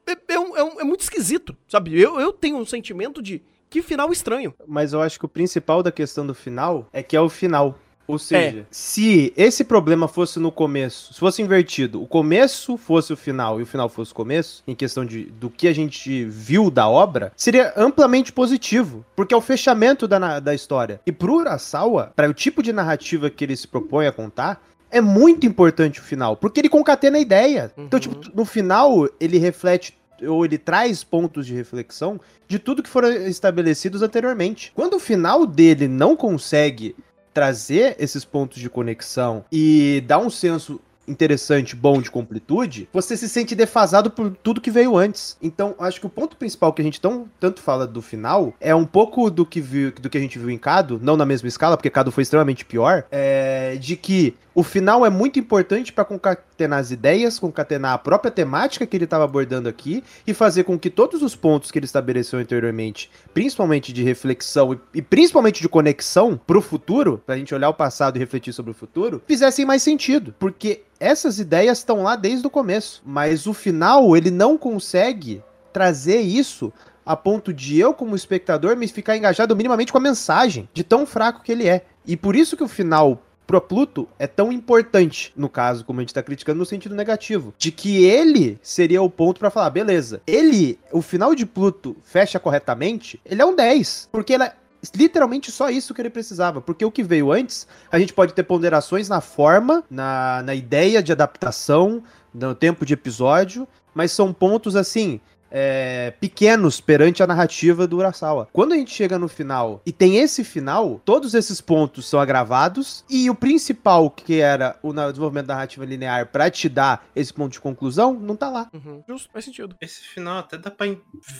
é, 0.07 0.11
é- 0.11 0.17
é 0.35 0.39
um- 0.39 0.57
é 0.57 0.81
é 0.81 0.83
muito 0.83 1.01
esquisito, 1.01 1.55
sabe? 1.67 1.99
Eu, 1.99 2.19
eu 2.19 2.31
tenho 2.33 2.57
um 2.57 2.65
sentimento 2.65 3.21
de 3.21 3.41
que 3.69 3.81
final 3.81 4.11
estranho. 4.11 4.53
Mas 4.67 4.93
eu 4.93 5.01
acho 5.01 5.17
que 5.19 5.25
o 5.25 5.29
principal 5.29 5.81
da 5.81 5.91
questão 5.91 6.25
do 6.27 6.35
final 6.35 6.87
é 6.93 7.01
que 7.01 7.15
é 7.15 7.21
o 7.21 7.29
final. 7.29 7.79
Ou 8.05 8.19
seja, 8.19 8.67
se 8.69 9.33
esse 9.37 9.63
problema 9.63 10.09
fosse 10.09 10.37
no 10.37 10.51
começo, 10.51 11.13
se 11.13 11.19
fosse 11.21 11.41
invertido, 11.41 12.03
o 12.03 12.05
começo 12.05 12.75
fosse 12.75 13.13
o 13.13 13.17
final 13.17 13.61
e 13.61 13.63
o 13.63 13.65
final 13.65 13.87
fosse 13.87 14.11
o 14.11 14.15
começo, 14.15 14.61
em 14.67 14.75
questão 14.75 15.05
de, 15.05 15.23
do 15.23 15.49
que 15.49 15.69
a 15.69 15.73
gente 15.73 16.25
viu 16.25 16.69
da 16.69 16.85
obra, 16.89 17.31
seria 17.33 17.73
amplamente 17.77 18.33
positivo, 18.33 19.05
porque 19.15 19.33
é 19.33 19.37
o 19.37 19.41
fechamento 19.41 20.05
da, 20.05 20.41
da 20.41 20.53
história. 20.53 20.99
E 21.05 21.13
pro 21.13 21.35
Urasawa, 21.35 22.11
para 22.13 22.29
o 22.29 22.33
tipo 22.33 22.61
de 22.61 22.73
narrativa 22.73 23.29
que 23.29 23.45
ele 23.45 23.55
se 23.55 23.67
propõe 23.69 24.05
a 24.05 24.11
contar, 24.11 24.61
é 24.93 25.01
muito 25.01 25.45
importante 25.45 25.99
o 25.99 26.03
final, 26.03 26.37
porque 26.37 26.61
ele 26.61 26.69
concatena 26.69 27.17
a 27.17 27.21
ideia. 27.21 27.71
Então, 27.77 27.99
Uhum. 27.99 28.13
tipo, 28.19 28.35
no 28.37 28.45
final, 28.45 29.09
ele 29.19 29.37
reflete 29.37 29.97
ou 30.25 30.45
ele 30.45 30.57
traz 30.57 31.03
pontos 31.03 31.45
de 31.45 31.53
reflexão 31.53 32.17
de 32.47 32.57
tudo 32.57 32.81
que 32.83 32.89
foram 32.89 33.09
estabelecidos 33.11 34.01
anteriormente. 34.01 34.71
Quando 34.73 34.93
o 34.93 34.99
final 34.99 35.45
dele 35.45 35.87
não 35.87 36.15
consegue 36.15 36.95
trazer 37.33 37.95
esses 37.99 38.23
pontos 38.23 38.59
de 38.61 38.69
conexão 38.69 39.43
e 39.51 40.01
dar 40.07 40.19
um 40.19 40.29
senso 40.29 40.79
interessante, 41.05 41.75
bom 41.75 42.01
de 42.01 42.09
completude, 42.09 42.87
você 42.93 43.17
se 43.17 43.27
sente 43.27 43.53
defasado 43.55 44.09
por 44.09 44.31
tudo 44.41 44.61
que 44.61 44.71
veio 44.71 44.95
antes. 44.95 45.35
Então, 45.41 45.75
acho 45.77 45.99
que 45.99 46.05
o 46.05 46.09
ponto 46.09 46.37
principal 46.37 46.71
que 46.71 46.81
a 46.81 46.85
gente 46.85 47.01
tão, 47.01 47.27
tanto 47.39 47.61
fala 47.61 47.85
do 47.85 48.01
final 48.01 48.53
é 48.61 48.73
um 48.73 48.85
pouco 48.85 49.29
do 49.29 49.45
que, 49.45 49.59
viu, 49.59 49.91
do 49.91 50.09
que 50.09 50.17
a 50.17 50.21
gente 50.21 50.39
viu 50.39 50.49
em 50.49 50.57
Cado, 50.57 50.99
não 51.03 51.17
na 51.17 51.25
mesma 51.25 51.49
escala, 51.49 51.75
porque 51.75 51.89
Cado 51.89 52.09
foi 52.11 52.21
extremamente 52.21 52.63
pior, 52.63 53.03
é, 53.11 53.75
de 53.75 53.97
que 53.97 54.33
o 54.55 54.61
final 54.63 55.05
é 55.05 55.09
muito 55.09 55.39
importante 55.39 55.91
para 55.91 56.05
concatenar 56.05 56.79
as 56.79 56.91
ideias, 56.91 57.39
concatenar 57.39 57.93
a 57.93 57.97
própria 57.97 58.31
temática 58.31 58.85
que 58.85 58.95
ele 58.95 59.05
estava 59.05 59.23
abordando 59.23 59.67
aqui 59.67 60.03
e 60.27 60.33
fazer 60.33 60.63
com 60.63 60.77
que 60.77 60.89
todos 60.89 61.21
os 61.23 61.35
pontos 61.35 61.71
que 61.71 61.79
ele 61.79 61.85
estabeleceu 61.85 62.39
anteriormente, 62.39 63.09
principalmente 63.33 63.91
de 63.91 64.03
reflexão 64.03 64.73
e, 64.73 64.79
e 64.95 65.01
principalmente 65.01 65.61
de 65.61 65.69
conexão 65.69 66.39
pro 66.45 66.61
futuro, 66.61 67.21
pra 67.25 67.37
gente 67.37 67.53
olhar 67.53 67.69
o 67.69 67.73
passado 67.73 68.17
e 68.17 68.19
refletir 68.19 68.53
sobre 68.53 68.71
o 68.71 68.75
futuro, 68.75 69.21
fizessem 69.25 69.65
mais 69.65 69.81
sentido, 69.81 70.35
porque 70.37 70.83
essas 70.99 71.39
ideias 71.39 71.79
estão 71.79 72.03
lá 72.03 72.15
desde 72.15 72.45
o 72.45 72.49
começo, 72.49 73.01
mas 73.05 73.47
o 73.47 73.53
final 73.53 74.15
ele 74.15 74.29
não 74.29 74.57
consegue 74.57 75.41
trazer 75.71 76.21
isso 76.21 76.71
a 77.05 77.15
ponto 77.17 77.51
de 77.51 77.77
eu, 77.77 77.93
como 77.93 78.15
espectador, 78.15 78.77
me 78.77 78.87
ficar 78.87 79.17
engajado 79.17 79.55
minimamente 79.55 79.91
com 79.91 79.97
a 79.97 80.01
mensagem, 80.01 80.69
de 80.73 80.83
tão 80.83 81.05
fraco 81.05 81.41
que 81.43 81.51
ele 81.51 81.67
é. 81.67 81.85
E 82.05 82.15
por 82.15 82.35
isso 82.35 82.55
que 82.55 82.63
o 82.63 82.67
final 82.67 83.21
pro 83.53 83.61
Pluto 83.61 84.07
é 84.17 84.25
tão 84.25 84.51
importante, 84.51 85.31
no 85.35 85.49
caso, 85.49 85.85
como 85.85 85.99
a 85.99 86.03
gente 86.03 86.13
tá 86.13 86.23
criticando, 86.23 86.59
no 86.59 86.65
sentido 86.65 86.95
negativo. 86.95 87.53
De 87.57 87.71
que 87.71 88.03
ele 88.03 88.59
seria 88.63 89.01
o 89.01 89.09
ponto 89.09 89.39
pra 89.39 89.51
falar, 89.51 89.69
beleza, 89.69 90.21
ele, 90.25 90.79
o 90.91 91.01
final 91.01 91.35
de 91.35 91.45
Pluto 91.45 91.95
fecha 92.03 92.39
corretamente, 92.39 93.19
ele 93.25 93.41
é 93.41 93.45
um 93.45 93.55
10. 93.55 94.09
Porque 94.11 94.33
ele 94.33 94.43
é 94.43 94.53
literalmente 94.95 95.51
só 95.51 95.69
isso 95.69 95.93
que 95.93 96.01
ele 96.01 96.09
precisava. 96.09 96.61
Porque 96.61 96.83
o 96.83 96.91
que 96.91 97.03
veio 97.03 97.31
antes, 97.31 97.67
a 97.91 97.99
gente 97.99 98.13
pode 98.13 98.33
ter 98.33 98.43
ponderações 98.43 99.07
na 99.07 99.21
forma, 99.21 99.83
na, 99.89 100.41
na 100.43 100.55
ideia 100.55 101.03
de 101.03 101.11
adaptação, 101.11 102.03
no 102.33 102.55
tempo 102.55 102.85
de 102.85 102.93
episódio, 102.93 103.67
mas 103.93 104.11
são 104.11 104.33
pontos 104.33 104.75
assim. 104.75 105.21
É, 105.55 106.11
pequenos 106.19 106.81
perante 106.81 107.21
a 107.21 107.27
narrativa 107.27 107.85
do 107.85 107.97
Urasawa. 107.97 108.49
Quando 108.51 108.73
a 108.73 108.75
gente 108.75 108.91
chega 108.91 109.19
no 109.19 109.27
final 109.27 109.83
e 109.85 109.91
tem 109.91 110.17
esse 110.17 110.43
final, 110.43 110.99
todos 111.05 111.35
esses 111.35 111.61
pontos 111.61 112.09
são 112.09 112.19
agravados 112.19 113.05
e 113.07 113.29
o 113.29 113.35
principal 113.35 114.09
que 114.09 114.41
era 114.41 114.75
o 114.81 114.91
desenvolvimento 114.91 115.45
da 115.45 115.53
narrativa 115.53 115.85
linear 115.85 116.25
pra 116.27 116.49
te 116.49 116.67
dar 116.67 117.05
esse 117.15 117.31
ponto 117.31 117.51
de 117.51 117.59
conclusão, 117.59 118.13
não 118.13 118.35
tá 118.35 118.49
lá. 118.49 118.71
Justo, 119.07 119.29
faz 119.31 119.45
sentido. 119.45 119.75
Esse 119.79 120.01
final 120.01 120.39
até 120.39 120.57
dá 120.57 120.71
pra 120.71 120.87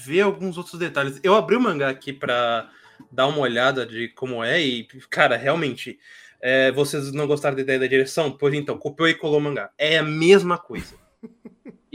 ver 0.05 0.21
alguns 0.21 0.57
outros 0.57 0.77
detalhes. 0.77 1.19
Eu 1.23 1.33
abri 1.33 1.55
o 1.55 1.61
mangá 1.61 1.89
aqui 1.89 2.13
pra 2.13 2.69
dar 3.11 3.25
uma 3.25 3.39
olhada 3.39 3.85
de 3.85 4.09
como 4.09 4.43
é 4.43 4.61
e, 4.61 4.87
cara, 5.09 5.35
realmente, 5.35 5.97
é, 6.39 6.71
vocês 6.71 7.11
não 7.11 7.25
gostaram 7.25 7.55
da 7.55 7.61
ideia 7.63 7.79
da 7.79 7.87
direção? 7.87 8.29
Pois 8.31 8.53
então, 8.53 8.77
copiou 8.77 9.09
e 9.09 9.15
colou 9.15 9.39
o 9.39 9.41
mangá. 9.41 9.71
É 9.77 9.97
a 9.97 10.03
mesma 10.03 10.57
coisa. 10.57 11.02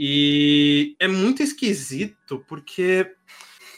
E 0.01 0.95
é 0.97 1.09
muito 1.09 1.43
esquisito 1.43 2.41
porque. 2.47 3.11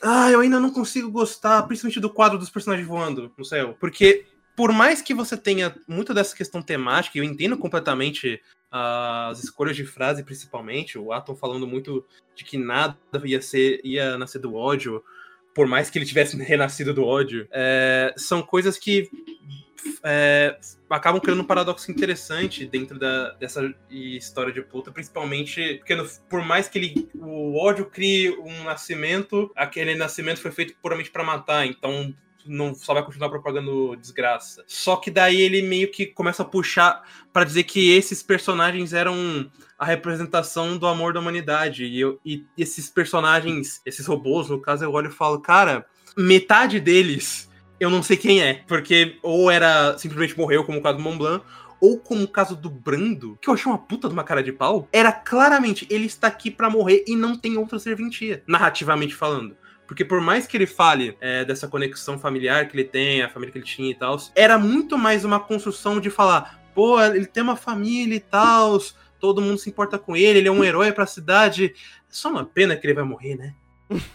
Ah, 0.04 0.30
eu 0.30 0.40
ainda 0.40 0.60
não 0.60 0.72
consigo 0.72 1.10
gostar, 1.10 1.64
principalmente 1.64 2.00
do 2.00 2.12
quadro 2.12 2.38
dos 2.38 2.50
personagens 2.50 2.88
voando 2.88 3.32
no 3.36 3.44
céu. 3.44 3.76
Porque, 3.80 4.26
por 4.56 4.72
mais 4.72 5.02
que 5.02 5.16
você 5.16 5.36
tenha 5.36 5.76
muito 5.88 6.14
dessa 6.14 6.36
questão 6.36 6.62
temática, 6.62 7.18
eu 7.18 7.24
entendo 7.24 7.58
completamente 7.58 8.40
as 8.72 9.44
escolhas 9.44 9.76
de 9.76 9.84
frase, 9.84 10.24
principalmente, 10.24 10.98
o 10.98 11.12
Atom 11.12 11.36
falando 11.36 11.68
muito 11.68 12.06
de 12.36 12.46
que 12.46 12.58
nada 12.58 12.96
ia 13.26 13.42
ser 13.42 13.82
ia 13.84 14.16
nascer 14.18 14.40
do 14.40 14.54
ódio, 14.54 15.04
por 15.56 15.68
mais 15.68 15.90
que 15.90 15.98
ele 15.98 16.06
tivesse 16.06 16.38
renascido 16.42 16.94
do 16.94 17.04
ódio, 17.04 17.48
é, 17.52 18.14
são 18.16 18.44
coisas 18.44 18.78
que 18.78 19.10
é, 20.04 20.58
acabam 20.90 21.22
criando 21.22 21.42
um 21.42 21.46
paradoxo 21.46 21.92
interessante 21.92 22.66
dentro 22.66 22.98
da, 23.00 23.32
dessa 23.34 23.74
história 23.90 24.52
de 24.54 24.62
Pluto, 24.62 24.92
principalmente 24.92 25.76
porque 25.78 25.96
no- 25.96 26.08
por 26.30 26.44
mais 26.44 26.68
que 26.68 26.78
ele, 26.80 27.10
o 27.16 27.58
ódio 27.58 27.86
crie 27.86 28.30
um 28.40 28.64
nascimento, 28.64 29.52
aquele 29.56 29.96
nascimento 29.96 30.40
foi 30.40 30.52
feito 30.52 30.76
puramente 30.82 31.12
para 31.12 31.24
matar, 31.24 31.66
então 31.66 32.14
não 32.44 32.74
só 32.74 32.96
vai 32.96 33.06
continuar 33.06 33.30
propagando 33.30 33.96
desgraça. 33.98 34.64
Só 34.66 34.96
que 34.96 35.12
daí 35.12 35.40
ele 35.40 35.62
meio 35.62 35.92
que 35.92 36.08
começa 36.08 36.42
a 36.42 36.46
puxar 36.46 37.04
para 37.32 37.44
dizer 37.44 37.64
que 37.66 37.92
esses 37.96 38.24
personagens 38.24 38.94
eram 38.94 39.48
a 39.78 39.86
representação 39.86 40.76
do 40.76 40.88
amor 40.88 41.14
da 41.14 41.20
humanidade. 41.20 41.86
E, 41.86 42.00
eu- 42.00 42.20
e 42.26 42.44
esses 42.58 42.90
personagens, 42.90 43.80
esses 43.86 44.08
robôs, 44.08 44.50
no 44.50 44.60
caso, 44.60 44.84
eu 44.84 44.92
olho 44.92 45.10
e 45.10 45.14
falo, 45.14 45.40
cara, 45.40 45.86
metade 46.18 46.80
deles 46.80 47.48
eu 47.82 47.90
não 47.90 48.04
sei 48.04 48.16
quem 48.16 48.42
é. 48.42 48.62
Porque 48.68 49.18
ou 49.24 49.50
era 49.50 49.98
simplesmente 49.98 50.38
morreu, 50.38 50.64
como 50.64 50.78
o 50.78 50.82
caso 50.82 50.98
do 50.98 51.04
Mont 51.04 51.18
Blanc, 51.18 51.46
ou 51.80 51.98
como 51.98 52.24
o 52.24 52.28
caso 52.28 52.56
do 52.56 52.70
Brando, 52.70 53.38
que 53.42 53.50
eu 53.50 53.56
achei 53.56 53.70
uma 53.70 53.78
puta 53.80 54.08
de 54.08 54.14
uma 54.14 54.24
cara 54.24 54.44
de 54.44 54.52
pau, 54.52 54.88
era 54.94 55.12
claramente 55.12 55.88
ele 55.90 56.06
está 56.06 56.28
aqui 56.28 56.52
pra 56.52 56.70
morrer 56.70 57.04
e 57.08 57.16
não 57.16 57.36
tem 57.36 57.58
outra 57.58 57.80
serventia, 57.80 58.44
narrativamente 58.46 59.16
falando. 59.16 59.58
Porque 59.88 60.06
por 60.06 60.22
mais 60.22 60.46
que 60.46 60.56
ele 60.56 60.68
fale 60.68 61.18
é, 61.20 61.44
dessa 61.44 61.68
conexão 61.68 62.20
familiar 62.20 62.68
que 62.68 62.78
ele 62.78 62.84
tem, 62.84 63.24
a 63.24 63.30
família 63.30 63.52
que 63.52 63.58
ele 63.58 63.66
tinha 63.66 63.90
e 63.90 63.96
tal, 63.96 64.16
era 64.36 64.60
muito 64.60 64.96
mais 64.96 65.26
uma 65.26 65.40
construção 65.40 66.00
de 66.00 66.12
falar, 66.12 66.64
pô, 66.76 67.02
ele 67.02 67.26
tem 67.26 67.42
uma 67.42 67.56
família 67.56 68.16
e 68.16 68.20
tal, 68.20 68.78
todo 69.20 69.42
mundo 69.42 69.58
se 69.58 69.70
importa 69.70 69.98
com 69.98 70.16
ele, 70.16 70.38
ele 70.38 70.48
é 70.48 70.52
um 70.52 70.64
herói 70.64 70.92
pra 70.92 71.08
cidade. 71.08 71.74
Só 72.08 72.30
uma 72.30 72.46
pena 72.46 72.76
que 72.76 72.86
ele 72.86 72.94
vai 72.94 73.04
morrer, 73.04 73.36
né? 73.36 73.56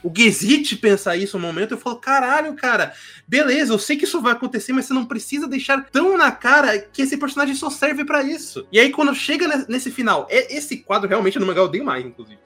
O 0.02 0.10
Gizit 0.14 0.76
pensa 0.76 1.16
isso 1.16 1.38
no 1.38 1.46
momento, 1.46 1.72
eu 1.72 1.78
falo, 1.78 1.96
caralho, 1.96 2.54
cara, 2.54 2.92
beleza, 3.28 3.72
eu 3.72 3.78
sei 3.78 3.96
que 3.96 4.04
isso 4.04 4.20
vai 4.22 4.32
acontecer, 4.32 4.72
mas 4.72 4.86
você 4.86 4.94
não 4.94 5.04
precisa 5.04 5.46
deixar 5.46 5.84
tão 5.90 6.16
na 6.16 6.30
cara 6.32 6.78
que 6.78 7.02
esse 7.02 7.16
personagem 7.16 7.54
só 7.54 7.68
serve 7.68 8.04
pra 8.04 8.22
isso. 8.22 8.66
E 8.72 8.78
aí, 8.80 8.90
quando 8.90 9.14
chega 9.14 9.46
ne- 9.46 9.66
nesse 9.68 9.90
final, 9.90 10.26
é- 10.30 10.56
esse 10.56 10.78
quadro 10.78 11.08
realmente 11.08 11.38
no 11.38 11.46
mangá 11.46 11.60
eu 11.60 11.64
odeio 11.66 11.84
mais, 11.84 12.04
inclusive. 12.04 12.38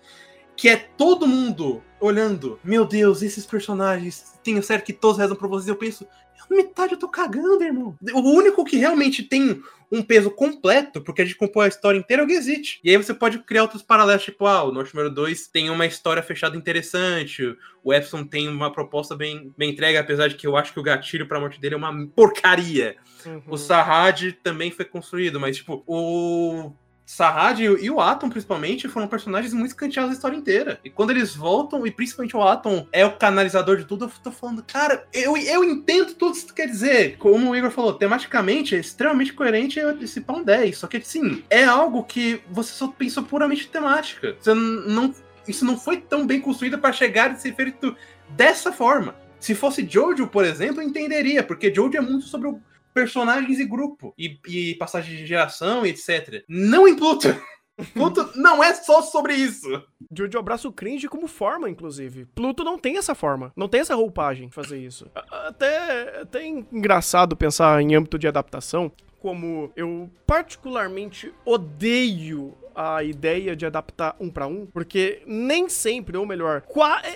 Que 0.61 0.68
é 0.68 0.77
todo 0.77 1.27
mundo 1.27 1.83
olhando, 1.99 2.61
meu 2.62 2.85
Deus, 2.85 3.23
esses 3.23 3.46
personagens, 3.46 4.38
tenho 4.44 4.62
certo 4.62 4.85
que 4.85 4.92
todos 4.92 5.16
rezam 5.16 5.35
por 5.35 5.49
vocês, 5.49 5.66
eu 5.66 5.75
penso, 5.75 6.07
metade 6.51 6.93
eu 6.93 6.99
tô 6.99 7.09
cagando, 7.09 7.64
irmão. 7.64 7.97
O 8.12 8.20
único 8.20 8.62
que 8.62 8.76
realmente 8.76 9.22
tem 9.22 9.62
um 9.91 10.03
peso 10.03 10.30
completo, 10.30 11.01
porque 11.01 11.22
a 11.22 11.24
gente 11.24 11.39
compõe 11.39 11.64
a 11.64 11.68
história 11.68 11.99
inteira, 11.99 12.22
é 12.22 12.26
o 12.26 12.28
Gazit. 12.28 12.78
E 12.85 12.91
aí 12.91 12.97
você 12.99 13.14
pode 13.14 13.39
criar 13.39 13.62
outros 13.62 13.80
paralelos, 13.80 14.22
tipo, 14.22 14.47
ah, 14.47 14.62
o 14.62 14.70
Norte 14.70 14.95
número 14.95 15.14
2 15.14 15.47
tem 15.47 15.70
uma 15.70 15.87
história 15.87 16.22
fechada 16.22 16.55
interessante, 16.59 17.57
o 17.82 17.95
Epson 17.95 18.22
tem 18.24 18.47
uma 18.47 18.70
proposta 18.70 19.16
bem, 19.16 19.55
bem 19.57 19.70
entregue, 19.70 19.97
apesar 19.97 20.28
de 20.28 20.35
que 20.35 20.47
eu 20.47 20.59
acho 20.59 20.74
que 20.74 20.80
o 20.80 20.82
gatilho 20.82 21.26
pra 21.26 21.41
morte 21.41 21.59
dele 21.59 21.74
é 21.74 21.78
uma 21.78 22.07
porcaria. 22.09 22.97
Uhum. 23.24 23.43
O 23.49 23.57
Sarrad 23.57 24.32
também 24.43 24.70
foi 24.70 24.85
construído, 24.85 25.41
mas, 25.41 25.57
tipo, 25.57 25.82
o 25.87 26.70
Sarrad 27.11 27.59
e 27.59 27.91
o 27.91 28.01
Atom, 28.01 28.31
principalmente, 28.31 28.87
foram 28.87 29.09
personagens 29.09 29.53
muito 29.53 29.73
escanteados 29.73 30.13
a 30.13 30.15
história 30.15 30.37
inteira. 30.37 30.79
E 30.85 30.89
quando 30.89 31.11
eles 31.11 31.35
voltam, 31.35 31.85
e 31.85 31.91
principalmente 31.91 32.37
o 32.37 32.43
Atom 32.43 32.87
é 32.93 33.05
o 33.05 33.17
canalizador 33.17 33.77
de 33.77 33.85
tudo, 33.85 34.05
eu 34.05 34.11
tô 34.23 34.31
falando, 34.31 34.63
cara, 34.63 35.05
eu, 35.13 35.37
eu 35.37 35.65
entendo 35.65 36.15
tudo 36.15 36.37
isso 36.37 36.47
que 36.47 36.55
quer 36.55 36.69
dizer. 36.69 37.17
Como 37.19 37.51
o 37.51 37.57
Igor 37.57 37.73
falou, 37.73 37.95
tematicamente 37.95 38.77
é 38.77 38.79
extremamente 38.79 39.33
coerente 39.33 39.81
esse 40.01 40.21
pão 40.21 40.45
10. 40.45 40.79
Só 40.79 40.87
que, 40.87 41.01
sim, 41.01 41.43
é 41.51 41.65
algo 41.65 42.05
que 42.05 42.41
você 42.49 42.73
só 42.73 42.87
pensou 42.87 43.25
puramente 43.25 43.67
temática. 43.67 44.37
Você 44.39 44.55
não. 44.55 45.13
Isso 45.49 45.65
não 45.65 45.77
foi 45.77 45.97
tão 45.97 46.25
bem 46.25 46.41
construído 46.41 46.79
para 46.79 46.93
chegar 46.93 47.35
e 47.35 47.41
ser 47.41 47.57
feito 47.57 47.97
dessa 48.29 48.71
forma. 48.71 49.17
Se 49.41 49.53
fosse 49.53 49.85
Jojo, 49.85 50.29
por 50.29 50.45
exemplo, 50.45 50.81
eu 50.81 50.87
entenderia, 50.87 51.43
porque 51.43 51.75
Jojo 51.75 51.97
é 51.97 52.01
muito 52.01 52.27
sobre 52.27 52.47
o 52.47 52.61
personagens 52.93 53.59
e 53.59 53.64
grupo, 53.64 54.14
e, 54.18 54.38
e 54.47 54.74
passagem 54.76 55.16
de 55.16 55.26
geração 55.26 55.84
e 55.84 55.91
etc. 55.91 56.45
Não 56.49 56.86
em 56.86 56.97
Pluto! 56.97 57.28
Pluto 57.95 58.30
não 58.36 58.62
é 58.62 58.74
só 58.74 59.01
sobre 59.03 59.34
isso. 59.34 59.82
Jojo 60.14 60.38
abraça 60.38 60.68
o 60.68 60.72
cringe 60.72 61.09
como 61.09 61.26
forma, 61.26 61.68
inclusive. 61.68 62.26
Pluto 62.34 62.62
não 62.62 62.78
tem 62.78 62.99
essa 62.99 63.14
forma, 63.14 63.53
não 63.57 63.68
tem 63.68 63.80
essa 63.80 63.95
roupagem 63.95 64.49
de 64.49 64.55
fazer 64.55 64.78
isso. 64.78 65.07
Até, 65.14 66.20
até 66.20 66.47
engraçado 66.47 67.36
pensar 67.36 67.80
em 67.80 67.95
âmbito 67.95 68.18
de 68.18 68.28
adaptação, 68.28 68.93
como 69.18 69.70
eu 69.76 70.11
particularmente 70.26 71.32
odeio 71.45 72.55
a 72.74 73.03
ideia 73.03 73.55
de 73.55 73.66
adaptar 73.66 74.16
um 74.18 74.30
para 74.30 74.47
um, 74.47 74.64
porque 74.64 75.22
nem 75.26 75.68
sempre, 75.68 76.16
ou 76.16 76.24
melhor, 76.24 76.62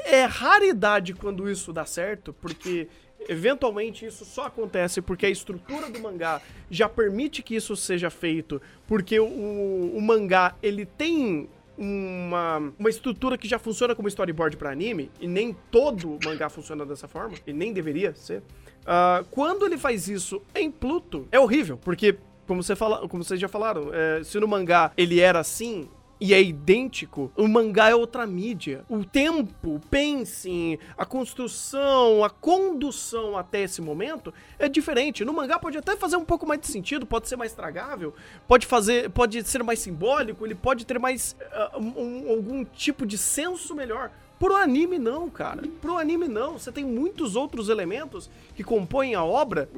é 0.05 0.25
raridade 0.25 1.15
quando 1.15 1.49
isso 1.49 1.73
dá 1.73 1.87
certo, 1.87 2.33
porque 2.35 2.89
Eventualmente 3.29 4.05
isso 4.05 4.25
só 4.25 4.47
acontece 4.47 5.01
porque 5.01 5.27
a 5.27 5.31
estrutura 5.31 5.89
do 5.89 6.01
mangá 6.01 6.41
já 6.71 6.89
permite 6.89 7.43
que 7.43 7.55
isso 7.55 7.77
seja 7.77 8.11
feito, 8.11 8.61
porque 8.87 9.19
o, 9.19 9.27
o 9.27 10.01
mangá 10.01 10.55
ele 10.63 10.85
tem 10.85 11.49
uma, 11.77 12.73
uma 12.79 12.89
estrutura 12.89 13.37
que 13.37 13.49
já 13.49 13.59
funciona 13.59 13.95
como 13.95 14.09
storyboard 14.09 14.57
para 14.57 14.71
anime, 14.71 15.11
e 15.21 15.27
nem 15.27 15.57
todo 15.71 16.19
mangá 16.25 16.49
funciona 16.49 16.87
dessa 16.87 17.09
forma, 17.09 17.37
e 17.47 17.53
nem 17.53 17.73
deveria 17.73 18.15
ser. 18.15 18.39
Uh, 18.83 19.25
quando 19.31 19.67
ele 19.67 19.79
faz 19.79 20.09
isso 20.09 20.43
em 20.55 20.71
Pluto, 20.71 21.27
é 21.33 21.39
horrível, 21.39 21.79
porque 21.79 22.17
como, 22.47 22.63
você 22.63 22.77
fala, 22.77 23.09
como 23.09 23.25
vocês 23.25 23.41
já 23.41 23.49
falaram, 23.49 23.91
é, 23.93 24.23
se 24.23 24.39
no 24.39 24.47
mangá 24.47 24.93
ele 24.97 25.21
era 25.21 25.41
assim, 25.41 25.89
e 26.21 26.33
é 26.33 26.43
idêntico, 26.43 27.31
o 27.37 27.49
mangá 27.49 27.91
é 27.91 27.95
outra 27.95 28.27
mídia. 28.27 28.85
O 28.89 29.05
tempo, 29.05 29.81
pensem, 29.91 30.79
a 30.97 31.05
construção, 31.05 32.25
a 32.25 32.31
condução 32.31 33.37
até 33.37 33.63
esse 33.63 33.83
momento 33.83 34.33
é 34.59 34.69
diferente. 34.69 35.25
No 35.25 35.33
mangá 35.33 35.59
pode 35.59 35.77
até 35.77 35.97
fazer 35.97 36.17
um 36.17 36.25
pouco 36.25 36.47
mais 36.47 36.61
de 36.61 36.69
sentido, 36.69 37.05
pode 37.05 37.29
ser 37.29 37.37
mais 37.37 37.53
tragável, 37.53 38.15
pode 38.47 38.67
fazer, 38.67 39.11
pode 39.11 39.43
ser 39.45 39.63
mais 39.63 39.81
simbólico, 39.81 40.47
ele 40.47 40.55
pode 40.55 40.87
ter 40.87 40.99
mais 40.99 41.37
uh, 41.75 41.81
um, 41.81 42.31
algum 42.31 42.65
tipo 42.65 43.05
de 43.05 43.19
senso 43.19 43.75
melhor. 43.75 44.11
Pro 44.39 44.57
anime 44.57 44.99
não, 44.99 45.31
cara. 45.31 45.63
Pro 45.81 45.97
anime 45.97 46.29
não. 46.29 46.59
Você 46.59 46.71
tem 46.71 46.85
muitos 46.85 47.37
outros 47.37 47.69
elementos 47.69 48.29
que 48.55 48.65
compõem 48.65 49.15
a 49.15 49.25
obra. 49.25 49.69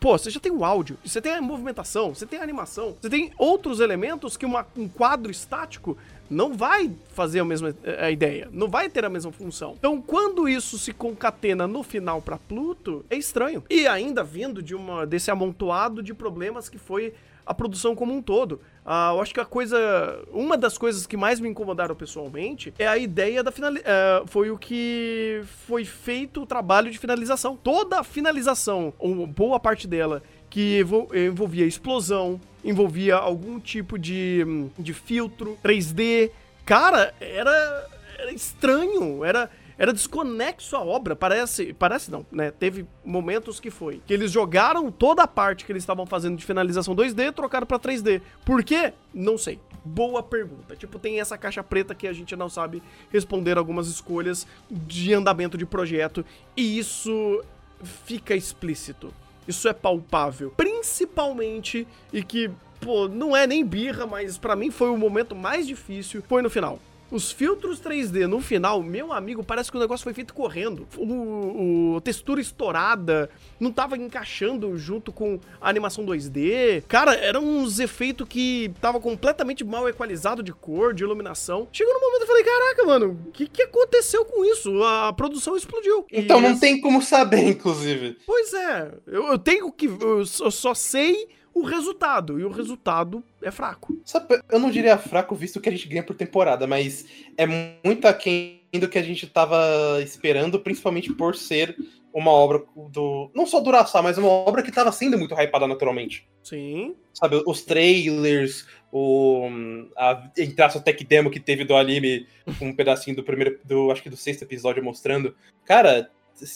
Pô, 0.00 0.16
você 0.16 0.30
já 0.30 0.40
tem 0.40 0.50
o 0.50 0.64
áudio, 0.64 0.96
você 1.04 1.20
tem 1.20 1.32
a 1.32 1.42
movimentação, 1.42 2.14
você 2.14 2.24
tem 2.24 2.38
a 2.38 2.42
animação, 2.42 2.96
você 3.00 3.10
tem 3.10 3.30
outros 3.36 3.80
elementos 3.80 4.36
que 4.36 4.46
uma, 4.46 4.66
um 4.76 4.88
quadro 4.88 5.30
estático 5.30 5.96
não 6.28 6.54
vai 6.54 6.90
fazer 7.12 7.40
a 7.40 7.44
mesma 7.44 7.74
a 8.00 8.10
ideia, 8.10 8.48
não 8.50 8.68
vai 8.68 8.88
ter 8.88 9.04
a 9.04 9.10
mesma 9.10 9.30
função. 9.30 9.74
Então, 9.78 10.00
quando 10.00 10.48
isso 10.48 10.78
se 10.78 10.92
concatena 10.92 11.66
no 11.66 11.82
final 11.82 12.22
para 12.22 12.38
Pluto, 12.38 13.04
é 13.10 13.16
estranho. 13.16 13.62
E 13.68 13.86
ainda 13.86 14.24
vindo 14.24 14.62
de 14.62 14.74
uma 14.74 15.06
desse 15.06 15.30
amontoado 15.30 16.02
de 16.02 16.14
problemas 16.14 16.68
que 16.68 16.78
foi 16.78 17.12
a 17.46 17.52
produção 17.52 17.94
como 17.94 18.14
um 18.14 18.22
todo. 18.22 18.60
Uh, 18.84 19.16
eu 19.16 19.22
acho 19.22 19.32
que 19.32 19.40
a 19.40 19.44
coisa. 19.46 19.78
Uma 20.30 20.58
das 20.58 20.76
coisas 20.76 21.06
que 21.06 21.16
mais 21.16 21.40
me 21.40 21.48
incomodaram 21.48 21.94
pessoalmente 21.94 22.74
é 22.78 22.86
a 22.86 22.98
ideia 22.98 23.42
da 23.42 23.50
finalização. 23.50 23.90
Uh, 23.90 24.28
foi 24.28 24.50
o 24.50 24.58
que 24.58 25.40
foi 25.66 25.84
feito 25.86 26.42
o 26.42 26.46
trabalho 26.46 26.90
de 26.90 26.98
finalização. 26.98 27.56
Toda 27.56 28.00
a 28.00 28.04
finalização, 28.04 28.92
ou 28.98 29.26
boa 29.26 29.58
parte 29.58 29.88
dela, 29.88 30.22
que 30.50 30.84
envolvia 31.14 31.64
explosão, 31.64 32.38
envolvia 32.62 33.16
algum 33.16 33.58
tipo 33.58 33.98
de, 33.98 34.44
de 34.78 34.92
filtro 34.92 35.58
3D. 35.64 36.30
Cara, 36.66 37.14
era, 37.20 37.88
era 38.18 38.32
estranho, 38.32 39.24
era 39.24 39.50
era 39.78 39.92
desconexo 39.92 40.76
a 40.76 40.80
obra, 40.80 41.16
parece, 41.16 41.72
parece 41.72 42.10
não, 42.10 42.24
né? 42.30 42.50
Teve 42.50 42.86
momentos 43.04 43.58
que 43.58 43.70
foi 43.70 44.00
que 44.06 44.12
eles 44.12 44.30
jogaram 44.30 44.90
toda 44.90 45.22
a 45.22 45.28
parte 45.28 45.64
que 45.64 45.72
eles 45.72 45.82
estavam 45.82 46.06
fazendo 46.06 46.36
de 46.36 46.44
finalização 46.44 46.94
2D, 46.94 47.32
trocaram 47.32 47.66
para 47.66 47.78
3D. 47.78 48.20
Por 48.44 48.62
quê? 48.62 48.92
Não 49.12 49.36
sei. 49.36 49.58
Boa 49.84 50.22
pergunta. 50.22 50.74
Tipo, 50.76 50.98
tem 50.98 51.20
essa 51.20 51.36
caixa 51.36 51.62
preta 51.62 51.94
que 51.94 52.06
a 52.06 52.12
gente 52.12 52.34
não 52.34 52.48
sabe 52.48 52.82
responder 53.10 53.58
algumas 53.58 53.86
escolhas 53.86 54.46
de 54.70 55.12
andamento 55.12 55.58
de 55.58 55.66
projeto 55.66 56.24
e 56.56 56.78
isso 56.78 57.44
fica 57.82 58.34
explícito. 58.34 59.12
Isso 59.46 59.68
é 59.68 59.74
palpável, 59.74 60.52
principalmente 60.56 61.86
e 62.12 62.22
que 62.22 62.50
pô, 62.80 63.08
não 63.08 63.36
é 63.36 63.46
nem 63.46 63.64
birra, 63.64 64.06
mas 64.06 64.38
para 64.38 64.56
mim 64.56 64.70
foi 64.70 64.90
o 64.90 64.96
momento 64.96 65.34
mais 65.34 65.66
difícil, 65.66 66.22
foi 66.26 66.42
no 66.42 66.50
final. 66.50 66.78
Os 67.14 67.30
filtros 67.30 67.80
3D 67.80 68.26
no 68.26 68.40
final, 68.40 68.82
meu 68.82 69.12
amigo, 69.12 69.44
parece 69.44 69.70
que 69.70 69.76
o 69.76 69.80
negócio 69.80 70.02
foi 70.02 70.12
feito 70.12 70.34
correndo. 70.34 70.84
O, 70.96 71.94
o 71.94 72.00
textura 72.00 72.40
estourada 72.40 73.30
não 73.60 73.70
tava 73.70 73.96
encaixando 73.96 74.76
junto 74.76 75.12
com 75.12 75.38
a 75.60 75.68
animação 75.68 76.04
2D. 76.04 76.82
Cara, 76.88 77.14
eram 77.14 77.44
uns 77.44 77.78
efeitos 77.78 78.26
que 78.28 78.72
tava 78.80 78.98
completamente 78.98 79.62
mal 79.62 79.88
equalizado 79.88 80.42
de 80.42 80.52
cor, 80.52 80.92
de 80.92 81.04
iluminação. 81.04 81.68
Chegou 81.72 81.94
no 81.94 82.00
momento 82.00 82.22
eu 82.22 82.26
falei, 82.26 82.42
caraca, 82.42 82.84
mano, 82.84 83.20
o 83.28 83.30
que, 83.30 83.46
que 83.46 83.62
aconteceu 83.62 84.24
com 84.24 84.44
isso? 84.44 84.82
A 84.82 85.12
produção 85.12 85.56
explodiu. 85.56 86.04
Então 86.10 86.40
e 86.40 86.42
não 86.42 86.50
esse... 86.50 86.60
tem 86.62 86.80
como 86.80 87.00
saber, 87.00 87.46
inclusive. 87.54 88.18
Pois 88.26 88.52
é, 88.52 88.92
eu, 89.06 89.28
eu 89.28 89.38
tenho 89.38 89.70
que. 89.70 89.86
Eu 89.86 90.26
só 90.26 90.74
sei 90.74 91.28
o 91.54 91.62
resultado. 91.62 92.38
E 92.38 92.44
o 92.44 92.50
resultado 92.50 93.22
é 93.40 93.50
fraco. 93.50 93.96
Sabe, 94.04 94.40
eu 94.50 94.58
não 94.58 94.70
diria 94.70 94.98
fraco 94.98 95.34
visto 95.34 95.60
que 95.60 95.68
a 95.68 95.72
gente 95.72 95.88
ganha 95.88 96.02
por 96.02 96.16
temporada, 96.16 96.66
mas 96.66 97.06
é 97.36 97.46
muito 97.84 98.06
aquém 98.06 98.60
do 98.72 98.88
que 98.88 98.98
a 98.98 99.02
gente 99.02 99.26
tava 99.26 100.02
esperando, 100.02 100.58
principalmente 100.58 101.12
por 101.12 101.36
ser 101.36 101.76
uma 102.12 102.30
obra 102.30 102.62
do. 102.90 103.30
Não 103.34 103.46
só 103.46 103.60
do 103.60 103.68
Uraçá, 103.68 104.02
mas 104.02 104.18
uma 104.18 104.28
obra 104.28 104.62
que 104.62 104.72
tava 104.72 104.92
sendo 104.92 105.18
muito 105.18 105.34
hypada 105.34 105.66
naturalmente. 105.66 106.28
Sim. 106.42 106.94
Sabe, 107.12 107.42
os 107.46 107.62
trailers, 107.62 108.66
o. 108.92 109.48
A 109.96 110.30
entraça 110.38 110.80
tech 110.80 111.04
demo 111.04 111.30
que 111.30 111.40
teve 111.40 111.64
do 111.64 111.76
anime, 111.76 112.26
um 112.60 112.74
pedacinho 112.74 113.16
do 113.16 113.22
primeiro. 113.22 113.58
do 113.64 113.90
acho 113.90 114.02
que 114.02 114.10
do 114.10 114.16
sexto 114.16 114.42
episódio 114.42 114.82
mostrando. 114.82 115.34
Cara, 115.64 116.10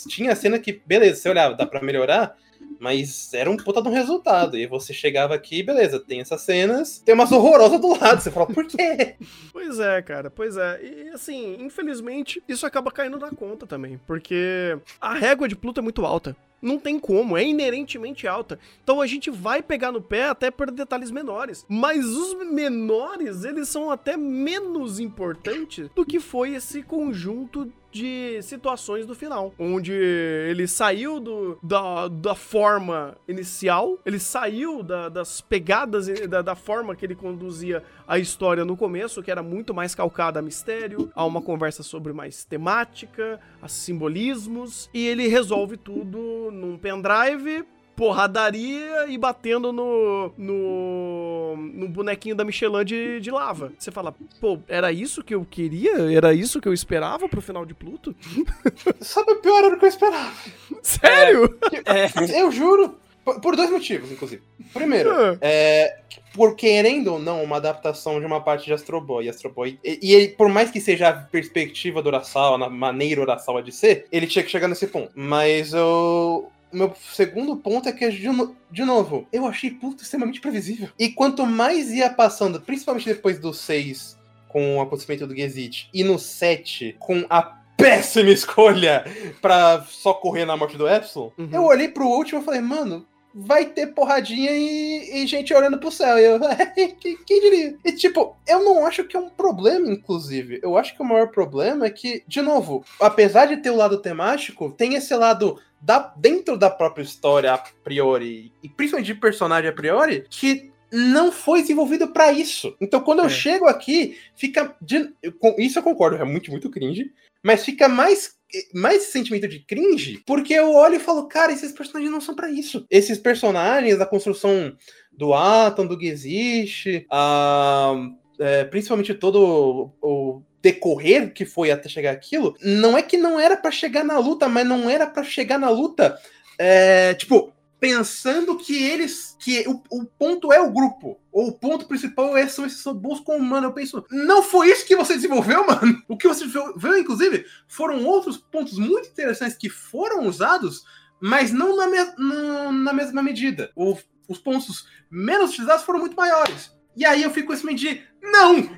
tinha 0.08 0.36
cena 0.36 0.58
que, 0.58 0.80
beleza, 0.84 1.20
você 1.20 1.28
olhava, 1.28 1.54
dá 1.54 1.66
pra 1.66 1.82
melhorar, 1.82 2.36
mas 2.78 3.32
era 3.34 3.50
um 3.50 3.56
puta 3.56 3.82
de 3.82 3.88
um 3.88 3.92
resultado. 3.92 4.56
E 4.56 4.66
você 4.66 4.92
chegava 4.92 5.34
aqui, 5.34 5.62
beleza, 5.62 5.98
tem 5.98 6.20
essas 6.20 6.40
cenas, 6.42 6.98
tem 6.98 7.14
umas 7.14 7.32
horrorosas 7.32 7.80
do 7.80 7.98
lado. 7.98 8.20
Você 8.20 8.30
fala, 8.30 8.46
por 8.46 8.66
quê? 8.66 9.16
Pois 9.52 9.80
é, 9.80 10.00
cara, 10.00 10.30
pois 10.30 10.56
é. 10.56 10.80
E 10.82 11.08
assim, 11.10 11.56
infelizmente, 11.60 12.42
isso 12.48 12.64
acaba 12.64 12.90
caindo 12.90 13.18
na 13.18 13.30
conta 13.30 13.66
também. 13.66 14.00
Porque 14.06 14.78
a 15.00 15.14
régua 15.14 15.48
de 15.48 15.56
Pluto 15.56 15.80
é 15.80 15.82
muito 15.82 16.06
alta. 16.06 16.36
Não 16.60 16.78
tem 16.78 16.98
como, 16.98 17.36
é 17.36 17.44
inerentemente 17.44 18.26
alta. 18.26 18.58
Então 18.82 19.00
a 19.00 19.06
gente 19.06 19.30
vai 19.30 19.62
pegar 19.62 19.92
no 19.92 20.00
pé 20.00 20.24
até 20.24 20.50
por 20.50 20.70
detalhes 20.70 21.10
menores. 21.10 21.64
Mas 21.68 22.04
os 22.04 22.34
menores, 22.50 23.44
eles 23.44 23.68
são 23.68 23.90
até 23.90 24.16
menos 24.16 24.98
importantes 24.98 25.88
do 25.94 26.04
que 26.04 26.18
foi 26.18 26.54
esse 26.54 26.82
conjunto 26.82 27.72
de 27.90 28.40
situações 28.42 29.06
do 29.06 29.14
final, 29.14 29.54
onde 29.58 29.92
ele 29.92 30.66
saiu 30.66 31.18
do, 31.18 31.58
da, 31.62 32.08
da 32.08 32.34
forma 32.34 33.16
inicial, 33.26 33.98
ele 34.04 34.18
saiu 34.18 34.82
da, 34.82 35.08
das 35.08 35.40
pegadas 35.40 36.06
da, 36.28 36.42
da 36.42 36.54
forma 36.54 36.94
que 36.94 37.04
ele 37.04 37.14
conduzia 37.14 37.82
a 38.06 38.18
história 38.18 38.64
no 38.64 38.76
começo, 38.76 39.22
que 39.22 39.30
era 39.30 39.42
muito 39.42 39.72
mais 39.72 39.94
calcada 39.94 40.38
a 40.38 40.42
mistério, 40.42 41.10
a 41.14 41.24
uma 41.24 41.40
conversa 41.40 41.82
sobre 41.82 42.12
mais 42.12 42.44
temática, 42.44 43.40
a 43.60 43.68
simbolismos, 43.68 44.88
e 44.92 45.06
ele 45.06 45.28
resolve 45.28 45.76
tudo 45.76 46.50
num 46.52 46.76
pendrive 46.76 47.64
porradaria 47.98 49.06
e 49.08 49.18
batendo 49.18 49.72
no, 49.72 50.32
no, 50.38 51.56
no 51.56 51.88
bonequinho 51.88 52.36
da 52.36 52.44
Michelin 52.44 52.84
de, 52.84 53.18
de 53.18 53.30
lava. 53.30 53.72
Você 53.76 53.90
fala, 53.90 54.14
pô, 54.40 54.60
era 54.68 54.92
isso 54.92 55.22
que 55.24 55.34
eu 55.34 55.44
queria? 55.44 56.14
Era 56.14 56.32
isso 56.32 56.60
que 56.60 56.68
eu 56.68 56.72
esperava 56.72 57.28
pro 57.28 57.42
final 57.42 57.66
de 57.66 57.74
Pluto? 57.74 58.14
Sabe 59.00 59.32
o 59.32 59.36
pior 59.40 59.64
era 59.64 59.74
o 59.74 59.78
que 59.78 59.84
eu 59.84 59.88
esperava. 59.88 60.32
Sério? 60.80 61.58
É, 61.84 62.40
eu 62.40 62.52
juro. 62.52 62.96
Por, 63.24 63.40
por 63.40 63.56
dois 63.56 63.68
motivos, 63.70 64.10
inclusive. 64.12 64.42
Primeiro, 64.72 65.10
Ah. 65.12 65.36
é, 65.40 65.98
por 66.32 66.54
querendo 66.54 67.14
ou 67.14 67.18
não, 67.18 67.42
uma 67.42 67.56
adaptação 67.56 68.20
de 68.20 68.24
uma 68.24 68.40
parte 68.40 68.64
de 68.66 68.72
Astro 68.72 69.00
Boy. 69.00 69.28
Astro 69.28 69.50
Boy 69.50 69.78
e, 69.84 69.98
e 70.00 70.14
ele, 70.14 70.28
por 70.28 70.48
mais 70.48 70.70
que 70.70 70.80
seja 70.80 71.08
a 71.08 71.12
perspectiva 71.12 72.00
do 72.00 72.06
Urasawa, 72.08 72.56
na 72.56 72.70
maneira 72.70 73.20
Urasawa 73.20 73.60
de 73.62 73.72
ser, 73.72 74.06
ele 74.12 74.26
tinha 74.26 74.42
que 74.44 74.50
chegar 74.50 74.68
nesse 74.68 74.86
ponto. 74.86 75.10
Mas 75.16 75.72
eu. 75.74 76.50
O 76.72 76.76
meu 76.76 76.94
segundo 77.14 77.56
ponto 77.56 77.88
é 77.88 77.92
que, 77.92 78.08
de, 78.10 78.28
no- 78.28 78.54
de 78.70 78.84
novo, 78.84 79.26
eu 79.32 79.46
achei 79.46 79.70
Pluto 79.70 80.02
extremamente 80.02 80.40
previsível. 80.40 80.88
E 80.98 81.08
quanto 81.08 81.46
mais 81.46 81.90
ia 81.90 82.10
passando, 82.10 82.60
principalmente 82.60 83.06
depois 83.06 83.38
do 83.38 83.52
6, 83.54 84.18
com 84.48 84.76
o 84.76 84.80
acontecimento 84.80 85.26
do 85.26 85.34
Gazit, 85.34 85.88
e 85.94 86.04
no 86.04 86.18
7, 86.18 86.96
com 86.98 87.24
a 87.30 87.42
péssima 87.76 88.30
escolha 88.30 89.04
pra 89.40 89.82
só 89.88 90.12
correr 90.12 90.44
na 90.44 90.56
morte 90.56 90.76
do 90.76 90.88
Epsilon, 90.88 91.30
Uhum. 91.38 91.48
eu 91.52 91.64
olhei 91.64 91.88
pro 91.88 92.06
último 92.08 92.40
e 92.40 92.44
falei, 92.44 92.60
mano, 92.60 93.06
vai 93.34 93.66
ter 93.66 93.88
porradinha 93.88 94.50
e, 94.50 95.22
e 95.22 95.26
gente 95.26 95.54
olhando 95.54 95.78
pro 95.78 95.92
céu. 95.92 96.18
E 96.18 96.24
eu, 96.24 96.40
quem, 96.98 97.16
quem 97.24 97.40
diria? 97.40 97.76
E 97.84 97.92
tipo, 97.92 98.36
eu 98.48 98.64
não 98.64 98.84
acho 98.84 99.04
que 99.04 99.16
é 99.16 99.20
um 99.20 99.28
problema, 99.28 99.88
inclusive. 99.90 100.58
Eu 100.62 100.76
acho 100.76 100.96
que 100.96 101.02
o 101.02 101.04
maior 101.04 101.28
problema 101.28 101.86
é 101.86 101.90
que, 101.90 102.24
de 102.26 102.42
novo, 102.42 102.84
apesar 103.00 103.46
de 103.46 103.58
ter 103.58 103.70
o 103.70 103.76
lado 103.76 103.98
temático, 103.98 104.70
tem 104.72 104.94
esse 104.94 105.14
lado 105.14 105.60
da, 105.80 105.98
dentro 106.16 106.56
da 106.56 106.68
própria 106.70 107.02
história 107.02 107.52
a 107.52 107.58
priori, 107.58 108.52
e 108.62 108.68
principalmente 108.68 109.12
de 109.12 109.20
personagem 109.20 109.70
a 109.70 109.72
priori, 109.72 110.24
que 110.28 110.70
não 110.90 111.30
foi 111.30 111.60
desenvolvido 111.60 112.08
pra 112.08 112.32
isso. 112.32 112.74
Então, 112.80 113.00
quando 113.00 113.18
eu 113.20 113.26
É. 113.26 113.30
chego 113.30 113.66
aqui, 113.66 114.16
fica. 114.34 114.74
de- 114.80 115.12
eu 115.22 115.32
com 115.32 115.54
isso 115.58 115.78
eu 115.78 115.82
concordo, 115.82 116.16
é 116.16 116.24
muito, 116.24 116.50
muito 116.50 116.70
cringe. 116.70 117.12
Mas 117.42 117.64
fica 117.64 117.88
mais 117.88 118.36
mais 118.72 119.02
esse 119.02 119.12
sentimento 119.12 119.46
de 119.46 119.60
cringe, 119.60 120.22
porque 120.26 120.54
eu 120.54 120.72
olho 120.72 120.94
e 120.94 120.98
falo, 120.98 121.28
cara, 121.28 121.52
esses 121.52 121.70
personagens 121.70 122.10
não 122.10 122.18
são 122.20 122.34
pra 122.34 122.50
isso. 122.50 122.86
Esses 122.90 123.18
personagens, 123.18 124.00
a 124.00 124.06
construção 124.06 124.74
do 125.12 125.34
Atom, 125.34 125.86
do 125.86 126.00
Gezish, 126.00 127.04
a, 127.10 127.92
é, 128.40 128.64
principalmente 128.64 129.12
todo 129.12 129.92
o, 130.00 130.36
o 130.38 130.42
decorrer 130.62 131.32
que 131.32 131.44
foi 131.44 131.70
até 131.70 131.88
chegar 131.88 132.10
aquilo, 132.12 132.56
não 132.62 132.96
é 132.98 133.02
que 133.02 133.16
não 133.16 133.38
era 133.38 133.56
pra 133.56 133.70
chegar 133.70 134.04
na 134.04 134.18
luta, 134.18 134.48
mas 134.48 134.66
não 134.66 134.88
era 134.90 135.06
pra 135.06 135.22
chegar 135.22 135.58
na 135.58 135.70
luta, 135.70 136.18
é, 136.58 137.14
tipo, 137.14 137.52
pensando 137.80 138.56
que 138.58 138.76
eles. 138.76 139.36
que 139.38 139.64
o, 139.68 139.80
o 139.90 140.04
ponto 140.04 140.52
é 140.52 140.60
o 140.60 140.70
grupo. 140.72 141.18
Ou 141.30 141.48
o 141.48 141.52
ponto 141.52 141.86
principal 141.86 142.36
é, 142.36 142.48
são 142.48 142.66
esses 142.66 142.82
robôs 142.82 143.20
com 143.20 143.36
humano. 143.36 143.68
Eu 143.68 143.72
penso, 143.72 144.04
não 144.10 144.42
foi 144.42 144.68
isso 144.72 144.84
que 144.84 144.96
você 144.96 145.14
desenvolveu, 145.14 145.64
mano? 145.68 146.02
O 146.08 146.16
que 146.16 146.26
você 146.26 146.44
desenvolveu, 146.44 146.98
inclusive, 146.98 147.44
foram 147.68 148.04
outros 148.04 148.36
pontos 148.36 148.76
muito 148.78 149.08
interessantes 149.08 149.56
que 149.56 149.68
foram 149.70 150.26
usados, 150.26 150.82
mas 151.20 151.52
não 151.52 151.76
na, 151.76 151.86
me- 151.86 152.12
no- 152.18 152.72
na 152.72 152.92
mesma 152.92 153.22
medida. 153.22 153.70
O- 153.76 153.96
os 154.26 154.38
pontos 154.38 154.86
menos 155.08 155.50
utilizados 155.50 155.84
foram 155.84 156.00
muito 156.00 156.16
maiores. 156.16 156.72
E 156.96 157.06
aí 157.06 157.22
eu 157.22 157.30
fico 157.30 157.46
com 157.46 157.52
esse 157.54 157.74
de, 157.74 158.02
não! 158.20 158.68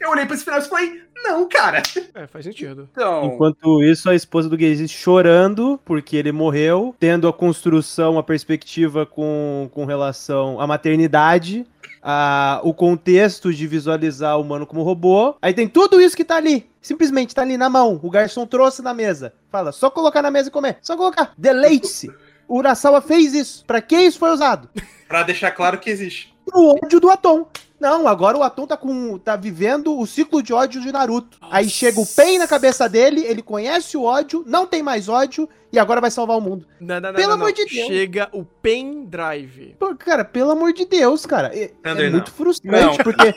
Eu 0.00 0.10
olhei 0.10 0.24
pra 0.24 0.34
esse 0.36 0.44
final 0.44 0.60
e 0.60 0.62
falei, 0.64 1.02
não, 1.22 1.48
cara. 1.48 1.82
É, 2.14 2.26
faz 2.26 2.44
sentido. 2.44 2.88
Então, 2.92 3.24
Enquanto 3.24 3.82
isso, 3.82 4.08
a 4.08 4.14
esposa 4.14 4.48
do 4.48 4.56
Gaze 4.56 4.88
chorando 4.88 5.80
porque 5.84 6.16
ele 6.16 6.32
morreu, 6.32 6.94
tendo 6.98 7.28
a 7.28 7.32
construção, 7.32 8.18
a 8.18 8.22
perspectiva 8.22 9.06
com, 9.06 9.68
com 9.72 9.84
relação 9.84 10.60
à 10.60 10.66
maternidade, 10.66 11.66
a, 12.02 12.60
o 12.62 12.72
contexto 12.72 13.52
de 13.52 13.66
visualizar 13.66 14.38
o 14.38 14.42
humano 14.42 14.66
como 14.66 14.82
robô. 14.82 15.36
Aí 15.40 15.52
tem 15.52 15.68
tudo 15.68 16.00
isso 16.00 16.16
que 16.16 16.24
tá 16.24 16.36
ali. 16.36 16.68
Simplesmente 16.80 17.34
tá 17.34 17.42
ali 17.42 17.56
na 17.56 17.68
mão. 17.68 17.98
O 18.02 18.10
garçom 18.10 18.46
trouxe 18.46 18.82
na 18.82 18.94
mesa. 18.94 19.32
Fala, 19.50 19.72
só 19.72 19.90
colocar 19.90 20.22
na 20.22 20.30
mesa 20.30 20.48
e 20.48 20.52
comer. 20.52 20.78
Só 20.80 20.96
colocar. 20.96 21.32
Deleite-se. 21.36 22.10
O 22.46 22.58
Urasawa 22.58 23.02
fez 23.02 23.34
isso. 23.34 23.64
Pra 23.66 23.82
que 23.82 23.96
isso 23.96 24.18
foi 24.18 24.30
usado? 24.30 24.68
Pra 25.06 25.22
deixar 25.22 25.50
claro 25.50 25.78
que 25.78 25.90
existe. 25.90 26.34
Pro 26.46 26.76
ódio 26.82 26.98
do 26.98 27.10
Atom. 27.10 27.46
Não, 27.80 28.08
agora 28.08 28.36
o 28.36 28.42
Atom 28.42 28.66
tá 28.66 28.76
com. 28.76 29.18
tá 29.18 29.36
vivendo 29.36 29.96
o 29.96 30.06
ciclo 30.06 30.42
de 30.42 30.52
ódio 30.52 30.80
de 30.80 30.90
Naruto. 30.90 31.38
Aí 31.40 31.68
chega 31.70 32.00
o 32.00 32.06
Pen 32.06 32.38
na 32.38 32.46
cabeça 32.46 32.88
dele, 32.88 33.20
ele 33.20 33.40
conhece 33.40 33.96
o 33.96 34.02
ódio, 34.02 34.42
não 34.46 34.66
tem 34.66 34.82
mais 34.82 35.08
ódio, 35.08 35.48
e 35.72 35.78
agora 35.78 36.00
vai 36.00 36.10
salvar 36.10 36.36
o 36.38 36.40
mundo. 36.40 36.66
Não, 36.80 37.00
não, 37.00 37.10
não, 37.10 37.14
Pelo 37.14 37.28
não, 37.30 37.36
não. 37.36 37.44
amor 37.46 37.52
de 37.52 37.64
Deus. 37.66 37.86
Chega 37.88 38.28
o 38.32 38.44
pendrive. 38.44 39.76
Pô, 39.78 39.94
cara, 39.94 40.24
pelo 40.24 40.50
amor 40.50 40.72
de 40.72 40.84
Deus, 40.86 41.26
cara. 41.26 41.50
É, 41.56 41.70
é 41.82 41.94
não. 41.94 42.10
muito 42.10 42.30
frustrante, 42.30 42.98
Não. 42.98 43.04
porque 43.04 43.34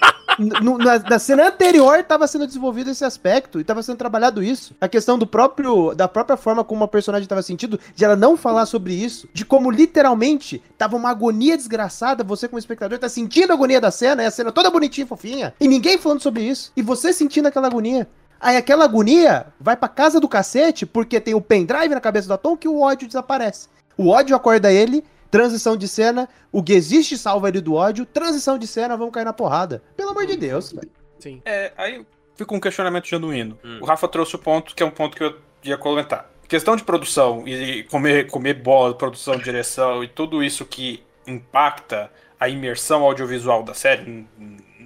no- 0.61 0.77
na, 0.77 0.99
na 0.99 1.19
cena 1.19 1.47
anterior 1.47 2.03
tava 2.03 2.27
sendo 2.27 2.47
desenvolvido 2.47 2.89
esse 2.89 3.03
aspecto 3.03 3.59
e 3.59 3.63
tava 3.63 3.83
sendo 3.83 3.97
trabalhado 3.97 4.41
isso. 4.43 4.75
A 4.79 4.87
questão 4.87 5.17
do 5.17 5.27
próprio, 5.27 5.93
da 5.93 6.07
própria 6.07 6.37
forma 6.37 6.63
como 6.63 6.83
a 6.83 6.87
personagem 6.87 7.27
tava 7.27 7.41
sentindo, 7.41 7.79
de 7.95 8.05
ela 8.05 8.15
não 8.15 8.37
falar 8.37 8.65
sobre 8.65 8.93
isso, 8.93 9.27
de 9.33 9.43
como 9.45 9.69
literalmente 9.71 10.61
tava 10.77 10.95
uma 10.95 11.09
agonia 11.09 11.57
desgraçada, 11.57 12.23
você 12.23 12.47
como 12.47 12.59
espectador 12.59 12.97
tá 12.99 13.09
sentindo 13.09 13.51
a 13.51 13.53
agonia 13.55 13.81
da 13.81 13.91
cena, 13.91 14.23
e 14.23 14.25
a 14.25 14.31
cena 14.31 14.51
toda 14.51 14.69
bonitinha 14.71 15.05
e 15.05 15.07
fofinha, 15.07 15.53
e 15.59 15.67
ninguém 15.67 15.97
falando 15.97 16.21
sobre 16.21 16.43
isso, 16.43 16.71
e 16.75 16.81
você 16.81 17.11
sentindo 17.13 17.47
aquela 17.47 17.67
agonia. 17.67 18.07
Aí 18.41 18.57
aquela 18.57 18.85
agonia 18.85 19.45
vai 19.59 19.77
pra 19.77 19.87
casa 19.87 20.19
do 20.19 20.27
cacete, 20.27 20.85
porque 20.85 21.19
tem 21.19 21.35
o 21.35 21.41
pendrive 21.41 21.93
na 21.93 22.01
cabeça 22.01 22.27
do 22.27 22.33
Atom 22.33 22.57
que 22.57 22.67
o 22.67 22.81
ódio 22.81 23.07
desaparece. 23.07 23.69
O 23.95 24.09
ódio 24.09 24.35
acorda 24.35 24.73
ele, 24.73 25.03
transição 25.29 25.77
de 25.77 25.87
cena, 25.87 26.27
o 26.51 26.63
Gesiste 26.65 27.17
salva 27.17 27.49
ele 27.49 27.61
do 27.61 27.75
ódio, 27.75 28.03
transição 28.03 28.57
de 28.57 28.65
cena, 28.65 28.97
vamos 28.97 29.13
cair 29.13 29.25
na 29.25 29.33
porrada. 29.33 29.83
Pelo 29.95 30.09
amor 30.09 30.25
de 30.25 30.35
Deus, 30.35 30.71
velho. 30.71 30.89
Sim. 31.19 31.39
é, 31.45 31.71
aí 31.77 32.03
fica 32.35 32.55
um 32.55 32.59
questionamento 32.59 33.07
genuíno. 33.07 33.59
Hum. 33.63 33.77
O 33.79 33.85
Rafa 33.85 34.07
trouxe 34.07 34.35
o 34.35 34.39
ponto 34.39 34.73
que 34.73 34.81
é 34.81 34.85
um 34.85 34.91
ponto 34.91 35.15
que 35.15 35.23
eu 35.23 35.37
ia 35.63 35.77
comentar. 35.77 36.27
Questão 36.47 36.75
de 36.75 36.83
produção 36.83 37.47
e 37.47 37.83
comer, 37.83 38.27
comer 38.27 38.55
bola, 38.55 38.95
produção, 38.95 39.37
direção 39.37 40.03
e 40.03 40.07
tudo 40.07 40.43
isso 40.43 40.65
que 40.65 41.03
impacta 41.27 42.11
a 42.39 42.49
imersão 42.49 43.03
audiovisual 43.03 43.61
da 43.61 43.75
série, 43.75 44.25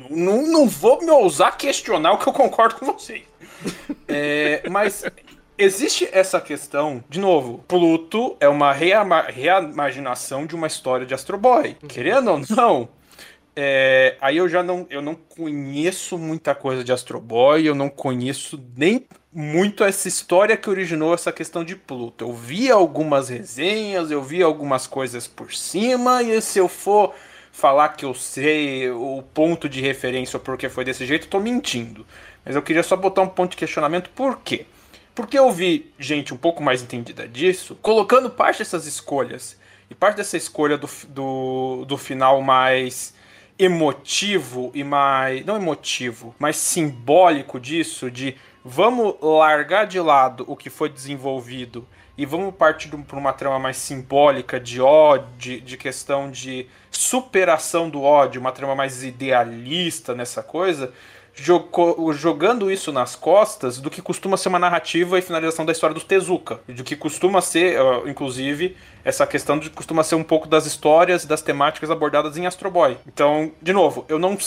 não, 0.10 0.45
não 0.45 0.68
vou 0.68 1.01
me 1.01 1.10
ousar 1.10 1.58
questionar 1.58 2.12
o 2.12 2.18
que 2.18 2.28
eu 2.28 2.34
concordo 2.34 2.76
com 2.76 2.86
vocês. 2.86 3.24
É, 4.07 4.63
mas 4.70 5.03
existe 5.57 6.07
essa 6.11 6.39
questão, 6.39 7.03
de 7.09 7.20
novo, 7.20 7.63
Pluto 7.68 8.36
é 8.39 8.47
uma 8.47 8.72
reimaginação 8.72 10.45
de 10.45 10.55
uma 10.55 10.68
história 10.68 11.05
de 11.05 11.13
Astro 11.13 11.38
Boy. 11.38 11.76
Querendo 11.88 12.32
ou 12.32 12.41
não, 12.49 12.89
é, 13.55 14.18
aí 14.20 14.38
eu 14.38 14.49
já 14.49 14.61
não, 14.61 14.86
eu 14.89 15.01
não 15.01 15.16
conheço 15.16 16.18
muita 16.18 16.53
coisa 16.53 16.84
de 16.84 16.91
Astro 16.91 17.22
Boy, 17.22 17.66
eu 17.66 17.74
não 17.74 17.89
conheço 17.89 18.61
nem 18.76 19.05
muito 19.32 19.84
essa 19.84 20.07
história 20.07 20.57
que 20.57 20.70
originou 20.70 21.13
essa 21.13 21.32
questão 21.32 21.63
de 21.63 21.76
Pluto. 21.76 22.26
Eu 22.26 22.34
vi 22.34 22.70
algumas 22.70 23.30
resenhas, 23.30 24.11
eu 24.11 24.22
vi 24.22 24.43
algumas 24.43 24.88
coisas 24.88 25.26
por 25.26 25.53
cima, 25.53 26.22
e 26.22 26.41
se 26.41 26.59
eu 26.59 26.68
for 26.68 27.13
falar 27.56 27.89
que 27.89 28.03
eu 28.03 28.14
sei 28.14 28.89
o 28.89 29.24
ponto 29.34 29.70
de 29.70 29.80
referência 29.80 30.36
ou 30.36 30.43
porque 30.43 30.68
foi 30.68 30.84
desse 30.84 31.06
jeito, 31.06 31.30
tô 31.30 31.39
mentindo. 31.39 32.06
Mas 32.43 32.53
eu 32.53 32.62
queria 32.62 32.84
só 32.84 32.97
botar 32.97 33.22
um 33.22 33.30
ponto 33.30 33.51
de 33.51 33.58
questionamento, 33.58 34.10
por 34.10 34.41
quê? 34.41 34.66
Porque 35.16 35.39
eu 35.39 35.49
vi 35.49 35.93
gente 35.97 36.34
um 36.34 36.38
pouco 36.38 36.62
mais 36.62 36.84
entendida 36.84 37.26
disso, 37.26 37.78
colocando 37.82 38.30
parte 38.30 38.60
dessas 38.60 38.86
escolhas, 38.86 39.58
e 39.89 39.95
parte 39.95 40.18
dessa 40.18 40.36
escolha 40.36 40.78
do, 40.78 40.89
do, 41.08 41.86
do 41.86 41.97
final 41.97 42.41
mais 42.41 43.14
emotivo 43.58 44.70
e 44.74 44.84
mais. 44.84 45.45
não 45.45 45.56
emotivo, 45.56 46.36
mas 46.38 46.58
simbólico 46.58 47.58
disso, 47.58 48.12
de 48.12 48.36
vamos 48.66 49.16
largar 49.22 49.86
de 49.88 49.99
lado 49.99 50.43
o 50.45 50.58
que 50.58 50.70
foi 50.70 50.89
desenvolvido 50.89 51.88
e 52.18 52.26
vamos 52.26 52.53
partir 52.55 52.89
para 52.89 53.18
uma 53.18 53.34
trama 53.34 53.59
mais 53.59 53.78
simbólica 53.78 54.59
de 54.59 54.82
ódio, 54.82 55.28
de, 55.38 55.61
questão 55.78 56.32
de 56.32 56.68
superação 56.89 57.89
do 57.89 58.01
ódio, 58.01 58.39
uma 58.39 58.51
trama 58.51 58.76
mais 58.76 59.03
idealista 59.03 60.16
nessa 60.16 60.41
coisa, 60.41 60.93
jogo- 61.34 62.13
jogando 62.13 62.72
isso 62.72 62.91
nas 62.93 63.16
costas 63.16 63.80
do 63.80 63.89
que 63.89 64.01
costuma 64.01 64.38
ser 64.38 64.47
uma 64.47 64.59
narrativa 64.59 65.20
e 65.20 65.22
finalização 65.22 65.66
da 65.66 65.74
história 65.74 65.93
do 65.93 65.99
Tezuka, 65.99 66.61
do 66.68 66.84
que 66.84 66.95
costuma 66.95 67.41
ser, 67.41 67.78
inclusive, 68.05 68.78
essa 69.03 69.28
questão 69.28 69.59
de 69.59 69.70
costuma 69.70 70.03
ser 70.03 70.16
um 70.16 70.24
pouco 70.24 70.47
das 70.47 70.66
histórias 70.66 71.26
e 71.26 71.28
das 71.28 71.41
temáticas 71.41 71.91
abordadas 71.91 72.38
em 72.38 72.47
Astro 72.47 72.72
Boy. 72.72 72.97
Então, 73.05 73.51
de 73.61 73.74
novo, 73.74 74.05
eu 74.07 74.18
não 74.18 74.38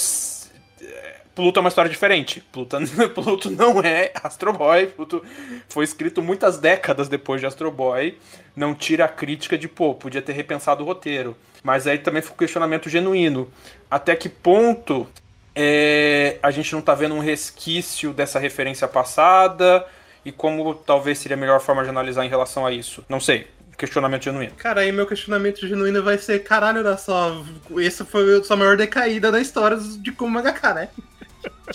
Pluto 1.39 1.57
é 1.57 1.61
uma 1.61 1.69
história 1.69 1.89
diferente. 1.89 2.43
Pluto, 2.51 2.77
Pluto 3.15 3.49
não 3.49 3.81
é 3.81 4.11
Astro 4.25 4.53
Boy. 4.53 4.89
Pluto 4.89 5.25
foi 5.69 5.85
escrito 5.85 6.21
muitas 6.21 6.59
décadas 6.59 7.09
depois 7.09 7.41
de 7.41 7.47
Astro 7.47 7.71
Boy. 7.71 8.19
Não 8.57 8.75
tira 8.75 9.05
a 9.05 9.09
crítica 9.09 9.57
de, 9.57 9.69
pô, 9.69 9.95
podia 9.95 10.21
ter 10.21 10.33
repensado 10.33 10.83
o 10.83 10.87
roteiro. 10.87 11.37
Mas 11.63 11.87
aí 11.87 11.97
também 11.99 12.23
fica 12.23 12.35
o 12.35 12.39
questionamento 12.39 12.89
genuíno. 12.89 13.49
Até 13.89 14.17
que 14.17 14.29
ponto 14.29 15.07
é, 15.55 16.39
a 16.43 16.51
gente 16.51 16.73
não 16.73 16.83
tá 16.83 16.93
vendo 16.93 17.15
um 17.15 17.21
resquício 17.21 18.13
dessa 18.13 18.41
referência 18.41 18.89
passada? 18.89 19.87
E 20.25 20.33
como 20.33 20.75
talvez 20.75 21.21
seria 21.21 21.37
a 21.37 21.41
melhor 21.41 21.61
forma 21.61 21.85
de 21.85 21.89
analisar 21.89 22.25
em 22.25 22.29
relação 22.29 22.67
a 22.67 22.73
isso? 22.73 23.05
Não 23.09 23.21
sei. 23.21 23.47
questionamento 23.77 24.25
genuíno. 24.25 24.55
Cara, 24.57 24.81
aí 24.81 24.91
meu 24.91 25.07
questionamento 25.07 25.65
genuíno 25.69 26.03
vai 26.03 26.19
ser: 26.19 26.41
caralho, 26.41 26.81
olha 26.81 26.97
só, 26.97 27.45
essa 27.79 28.05
foi 28.05 28.41
a 28.41 28.43
sua 28.43 28.57
maior 28.57 28.77
decaída 28.77 29.31
da 29.31 29.41
história 29.41 29.77
de 29.77 30.11
como 30.11 30.33
mangaka, 30.33 30.75
né? 30.75 30.89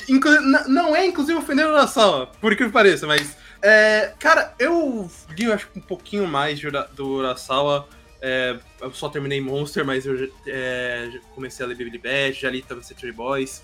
Inclu 0.10 0.42
não 0.68 0.96
é, 0.96 1.06
inclusive, 1.06 1.38
ofender 1.38 1.66
o 1.66 1.70
Urasawa, 1.70 2.28
por 2.42 2.56
que 2.56 2.68
pareça, 2.70 3.08
mas. 3.08 3.36
é, 3.62 4.14
cara, 4.20 4.54
eu 4.60 5.10
li, 5.38 5.52
acho 5.52 5.68
que 5.68 5.80
um 5.80 5.82
pouquinho 5.82 6.28
mais 6.28 6.60
de 6.60 6.68
do 6.96 7.08
Urasawa. 7.08 7.88
é, 8.22 8.58
eu 8.82 8.94
só 8.94 9.10
terminei 9.10 9.40
Monster, 9.42 9.86
mas 9.86 10.06
eu 10.06 10.18
já, 10.18 10.26
é, 10.48 11.10
comecei 11.36 11.66
a 11.66 11.70
ler 11.70 11.76
Baby 11.76 11.98
Bad, 11.98 12.34
já 12.34 12.50
li 12.50 12.62
também 12.62 12.84
Century 12.84 13.12
Boys. 13.12 13.62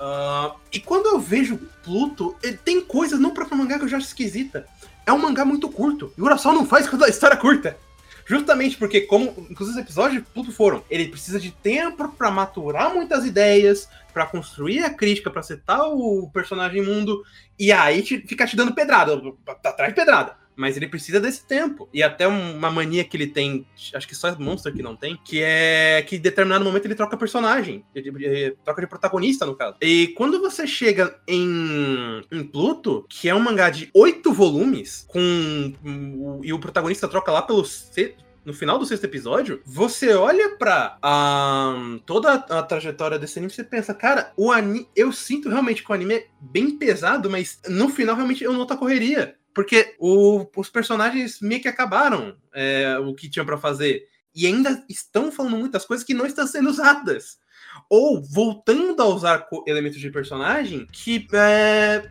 Ah, 0.00 0.54
e 0.72 0.80
quando 0.80 1.06
eu 1.06 1.20
vejo 1.20 1.58
Pluto, 1.82 2.34
ele 2.42 2.56
tem 2.56 2.80
coisas 2.80 3.20
no 3.20 3.32
próprio 3.32 3.58
mangá 3.58 3.78
que 3.78 3.84
eu 3.84 3.88
já 3.88 3.98
acho 3.98 4.06
esquisita. 4.06 4.66
É 5.04 5.12
um 5.12 5.18
mangá 5.18 5.44
muito 5.44 5.68
curto. 5.68 6.12
E 6.16 6.22
o 6.22 6.24
Urasawa 6.24 6.54
não 6.54 6.66
faz 6.66 6.88
quando 6.88 7.04
a 7.04 7.08
história 7.08 7.34
é 7.34 7.38
curta. 7.38 7.76
Justamente 8.30 8.76
porque, 8.76 9.00
como 9.00 9.34
os 9.58 9.76
episódios 9.76 10.22
Pluto 10.32 10.52
foram, 10.52 10.84
ele 10.88 11.08
precisa 11.08 11.40
de 11.40 11.50
tempo 11.50 12.08
pra 12.10 12.30
maturar 12.30 12.94
muitas 12.94 13.24
ideias, 13.26 13.88
pra 14.12 14.24
construir 14.24 14.84
a 14.84 14.94
crítica, 14.94 15.32
pra 15.32 15.42
setar 15.42 15.82
o 15.82 16.30
personagem 16.32 16.80
mundo, 16.80 17.24
e 17.58 17.72
aí 17.72 18.02
te, 18.02 18.18
ficar 18.20 18.46
te 18.46 18.54
dando 18.54 18.72
pedrada, 18.72 19.20
tá 19.60 19.70
atrás 19.70 19.90
de 19.90 19.96
pedrada. 19.96 20.36
Mas 20.56 20.76
ele 20.76 20.88
precisa 20.88 21.18
desse 21.20 21.46
tempo. 21.46 21.88
E 21.92 22.02
até 22.02 22.26
uma 22.26 22.70
mania 22.70 23.04
que 23.04 23.16
ele 23.16 23.26
tem, 23.26 23.66
acho 23.94 24.06
que 24.06 24.14
só 24.14 24.36
Monster 24.38 24.72
que 24.72 24.82
não 24.82 24.96
tem, 24.96 25.18
que 25.24 25.42
é 25.42 26.02
que 26.06 26.16
em 26.16 26.20
determinado 26.20 26.64
momento 26.64 26.84
ele 26.84 26.94
troca 26.94 27.16
personagem. 27.16 27.84
Ele, 27.94 28.08
ele 28.24 28.56
troca 28.64 28.80
de 28.80 28.86
protagonista, 28.86 29.46
no 29.46 29.54
caso. 29.54 29.76
E 29.80 30.08
quando 30.08 30.40
você 30.40 30.66
chega 30.66 31.18
em, 31.26 32.22
em 32.30 32.44
Pluto, 32.44 33.06
que 33.08 33.28
é 33.28 33.34
um 33.34 33.40
mangá 33.40 33.70
de 33.70 33.90
oito 33.94 34.32
volumes, 34.32 35.04
com 35.08 35.72
e 36.42 36.52
o 36.52 36.58
protagonista 36.58 37.08
troca 37.08 37.32
lá 37.32 37.42
pelo 37.42 37.64
no 38.44 38.54
final 38.54 38.78
do 38.78 38.86
sexto 38.86 39.04
episódio, 39.04 39.60
você 39.64 40.14
olha 40.14 40.56
pra 40.56 40.98
ahn, 41.02 41.98
toda 42.06 42.32
a 42.32 42.62
trajetória 42.62 43.18
desse 43.18 43.38
anime 43.38 43.52
e 43.52 43.54
você 43.54 43.64
pensa, 43.64 43.94
cara, 43.94 44.32
o 44.36 44.50
anime. 44.50 44.88
Eu 44.96 45.12
sinto 45.12 45.48
realmente 45.48 45.84
que 45.84 45.90
o 45.90 45.94
anime 45.94 46.14
é 46.14 46.26
bem 46.40 46.76
pesado, 46.76 47.28
mas 47.28 47.60
no 47.68 47.88
final 47.88 48.16
realmente 48.16 48.42
eu 48.42 48.52
noto 48.52 48.72
a 48.72 48.76
correria. 48.76 49.36
Porque 49.54 49.94
o- 49.98 50.46
os 50.56 50.68
personagens 50.68 51.40
meio 51.40 51.60
que 51.60 51.68
acabaram 51.68 52.36
é, 52.54 52.98
o 52.98 53.14
que 53.14 53.28
tinham 53.28 53.44
pra 53.46 53.58
fazer. 53.58 54.06
E 54.34 54.46
ainda 54.46 54.84
estão 54.88 55.32
falando 55.32 55.56
muitas 55.56 55.84
coisas 55.84 56.04
que 56.06 56.14
não 56.14 56.24
estão 56.26 56.46
sendo 56.46 56.70
usadas. 56.70 57.38
Ou 57.88 58.22
voltando 58.22 59.00
a 59.02 59.06
usar 59.06 59.48
elementos 59.66 59.98
de 60.00 60.10
personagem 60.10 60.86
que 60.92 61.26
é, 61.32 62.08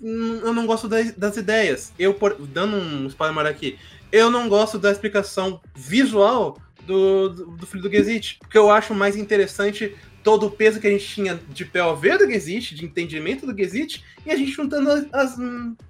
eu 0.00 0.52
não 0.52 0.66
gosto 0.66 0.88
das, 0.88 1.12
das 1.12 1.36
ideias. 1.36 1.92
Eu, 1.98 2.14
por- 2.14 2.36
dando 2.40 2.76
um 2.76 3.06
spoiler 3.06 3.46
aqui, 3.46 3.78
eu 4.10 4.30
não 4.30 4.48
gosto 4.48 4.78
da 4.78 4.90
explicação 4.90 5.60
visual 5.74 6.56
do, 6.88 7.28
do, 7.28 7.44
do 7.58 7.66
filho 7.66 7.82
do 7.82 7.90
Gazit, 7.90 8.38
porque 8.40 8.56
eu 8.56 8.70
acho 8.70 8.94
mais 8.94 9.14
interessante 9.14 9.94
todo 10.24 10.46
o 10.46 10.50
peso 10.50 10.80
que 10.80 10.86
a 10.86 10.90
gente 10.90 11.06
tinha 11.06 11.38
de 11.50 11.64
POV 11.64 12.18
do 12.18 12.26
Gazit, 12.26 12.74
de 12.74 12.84
entendimento 12.84 13.46
do 13.46 13.54
Gazit, 13.54 14.02
e 14.26 14.30
a 14.30 14.36
gente 14.36 14.50
juntando 14.50 14.90
as, 14.90 15.06
as, 15.12 15.38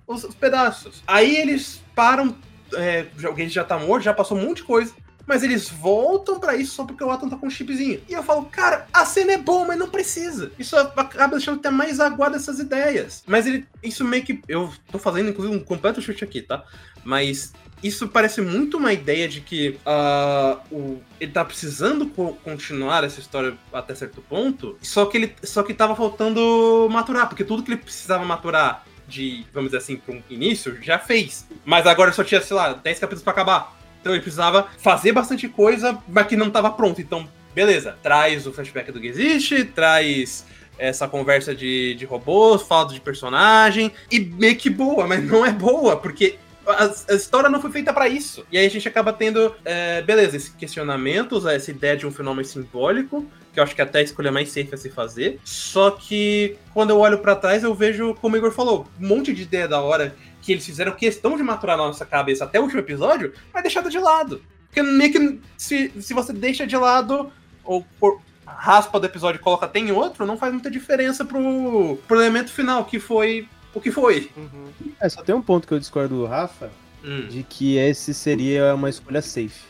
os, 0.06 0.24
os 0.24 0.34
pedaços. 0.34 1.02
Aí 1.06 1.36
eles 1.36 1.80
param, 1.94 2.36
é, 2.74 3.06
o 3.24 3.32
Gazit 3.32 3.54
já 3.54 3.64
tá 3.64 3.78
morto, 3.78 4.02
já 4.02 4.12
passou 4.12 4.36
um 4.36 4.44
monte 4.44 4.58
de 4.58 4.64
coisa, 4.64 4.92
mas 5.24 5.42
eles 5.42 5.68
voltam 5.68 6.40
pra 6.40 6.56
isso 6.56 6.74
só 6.74 6.84
porque 6.84 7.04
o 7.04 7.10
Atom 7.10 7.28
tá 7.28 7.36
com 7.36 7.46
um 7.46 7.50
chipzinho. 7.50 8.00
E 8.08 8.14
eu 8.14 8.22
falo, 8.22 8.46
cara, 8.46 8.86
a 8.92 9.04
cena 9.04 9.32
é 9.32 9.38
boa, 9.38 9.66
mas 9.66 9.78
não 9.78 9.88
precisa. 9.88 10.50
Isso 10.58 10.74
acaba 10.76 11.36
deixando 11.36 11.58
até 11.58 11.70
mais 11.70 12.00
aguado 12.00 12.34
essas 12.34 12.58
ideias. 12.58 13.22
Mas 13.26 13.46
ele, 13.46 13.66
isso 13.82 14.04
meio 14.04 14.24
que. 14.24 14.40
Eu 14.48 14.72
tô 14.90 14.98
fazendo, 14.98 15.28
inclusive, 15.28 15.54
um 15.54 15.62
completo 15.62 16.00
chute 16.00 16.24
aqui, 16.24 16.40
tá? 16.40 16.64
Mas 17.04 17.52
isso 17.82 18.08
parece 18.08 18.40
muito 18.40 18.76
uma 18.76 18.92
ideia 18.92 19.28
de 19.28 19.40
que 19.40 19.78
ah, 19.86 20.58
o, 20.70 20.98
ele 21.20 21.32
tá 21.32 21.44
precisando 21.44 22.06
co- 22.06 22.34
continuar 22.44 23.04
essa 23.04 23.20
história 23.20 23.54
até 23.72 23.94
certo 23.94 24.20
ponto, 24.22 24.76
só 24.82 25.06
que 25.06 25.16
ele 25.16 25.34
só 25.42 25.62
que 25.62 25.72
tava 25.74 25.94
faltando 25.94 26.88
maturar, 26.90 27.28
porque 27.28 27.44
tudo 27.44 27.62
que 27.62 27.70
ele 27.70 27.80
precisava 27.80 28.24
maturar 28.24 28.84
de, 29.06 29.44
vamos 29.54 29.70
dizer 29.70 29.78
assim, 29.78 29.96
para 29.96 30.14
um 30.14 30.22
início, 30.28 30.76
já 30.82 30.98
fez. 30.98 31.46
Mas 31.64 31.86
agora 31.86 32.12
só 32.12 32.22
tinha, 32.22 32.40
sei 32.40 32.54
lá, 32.56 32.74
10 32.74 32.98
capítulos 32.98 33.22
pra 33.22 33.32
acabar. 33.32 33.76
Então 34.00 34.12
ele 34.12 34.22
precisava 34.22 34.68
fazer 34.78 35.12
bastante 35.12 35.48
coisa, 35.48 35.98
mas 36.06 36.26
que 36.26 36.36
não 36.36 36.50
tava 36.50 36.70
pronto. 36.70 37.00
Então, 37.00 37.26
beleza, 37.54 37.96
traz 38.02 38.46
o 38.46 38.52
flashback 38.52 38.92
do 38.92 39.02
Existe, 39.04 39.64
traz 39.64 40.44
essa 40.78 41.08
conversa 41.08 41.54
de, 41.54 41.94
de 41.94 42.04
robôs, 42.04 42.62
fala 42.62 42.88
de 42.92 43.00
personagem, 43.00 43.90
e 44.10 44.20
meio 44.20 44.56
que 44.56 44.70
boa, 44.70 45.06
mas 45.06 45.24
não 45.24 45.44
é 45.44 45.50
boa, 45.52 45.96
porque 45.96 46.38
a, 46.70 46.92
a 47.10 47.14
história 47.14 47.48
não 47.48 47.60
foi 47.60 47.70
feita 47.70 47.92
pra 47.92 48.08
isso. 48.08 48.44
E 48.50 48.58
aí 48.58 48.66
a 48.66 48.70
gente 48.70 48.86
acaba 48.88 49.12
tendo, 49.12 49.54
é, 49.64 50.02
beleza, 50.02 50.36
esses 50.36 50.48
questionamentos, 50.48 51.44
essa 51.46 51.70
ideia 51.70 51.96
de 51.96 52.06
um 52.06 52.10
fenômeno 52.10 52.46
simbólico, 52.46 53.26
que 53.52 53.58
eu 53.60 53.64
acho 53.64 53.74
que 53.74 53.82
até 53.82 53.98
a 54.00 54.02
escolha 54.02 54.30
mais 54.30 54.50
safe 54.50 54.74
a 54.74 54.76
se 54.76 54.90
fazer. 54.90 55.40
Só 55.44 55.90
que 55.90 56.56
quando 56.72 56.90
eu 56.90 56.98
olho 56.98 57.18
pra 57.18 57.34
trás, 57.34 57.62
eu 57.64 57.74
vejo, 57.74 58.14
como 58.20 58.34
o 58.34 58.38
Igor 58.38 58.52
falou, 58.52 58.86
um 59.00 59.06
monte 59.08 59.32
de 59.32 59.42
ideia 59.42 59.66
da 59.66 59.80
hora 59.80 60.14
que 60.42 60.52
eles 60.52 60.64
fizeram 60.64 60.92
questão 60.92 61.36
de 61.36 61.42
maturar 61.42 61.76
na 61.76 61.86
nossa 61.86 62.06
cabeça 62.06 62.44
até 62.44 62.58
o 62.58 62.62
último 62.62 62.80
episódio, 62.80 63.32
mas 63.52 63.62
deixada 63.62 63.90
de 63.90 63.98
lado. 63.98 64.42
Porque 64.66 64.82
meio 64.82 65.12
que 65.12 65.40
se, 65.56 65.92
se 66.00 66.14
você 66.14 66.32
deixa 66.32 66.66
de 66.66 66.76
lado, 66.76 67.32
ou 67.64 67.84
por- 67.98 68.20
raspa 68.46 68.98
do 68.98 69.06
episódio 69.06 69.38
e 69.38 69.42
coloca 69.42 69.66
até 69.66 69.78
em 69.78 69.90
outro, 69.92 70.24
não 70.24 70.38
faz 70.38 70.52
muita 70.52 70.70
diferença 70.70 71.22
pro, 71.24 71.98
pro 72.08 72.18
elemento 72.18 72.50
final, 72.50 72.84
que 72.86 72.98
foi 72.98 73.46
o 73.78 73.80
que 73.80 73.90
foi. 73.90 74.30
Uhum. 74.36 74.66
É, 75.00 75.08
só 75.08 75.22
tem 75.22 75.34
um 75.34 75.42
ponto 75.42 75.66
que 75.66 75.72
eu 75.72 75.78
discordo 75.78 76.16
do 76.16 76.26
Rafa, 76.26 76.70
Hum. 77.04 77.28
de 77.28 77.44
que 77.44 77.76
esse 77.76 78.12
seria 78.12 78.74
uma 78.74 78.90
escolha 78.90 79.22
safe. 79.22 79.62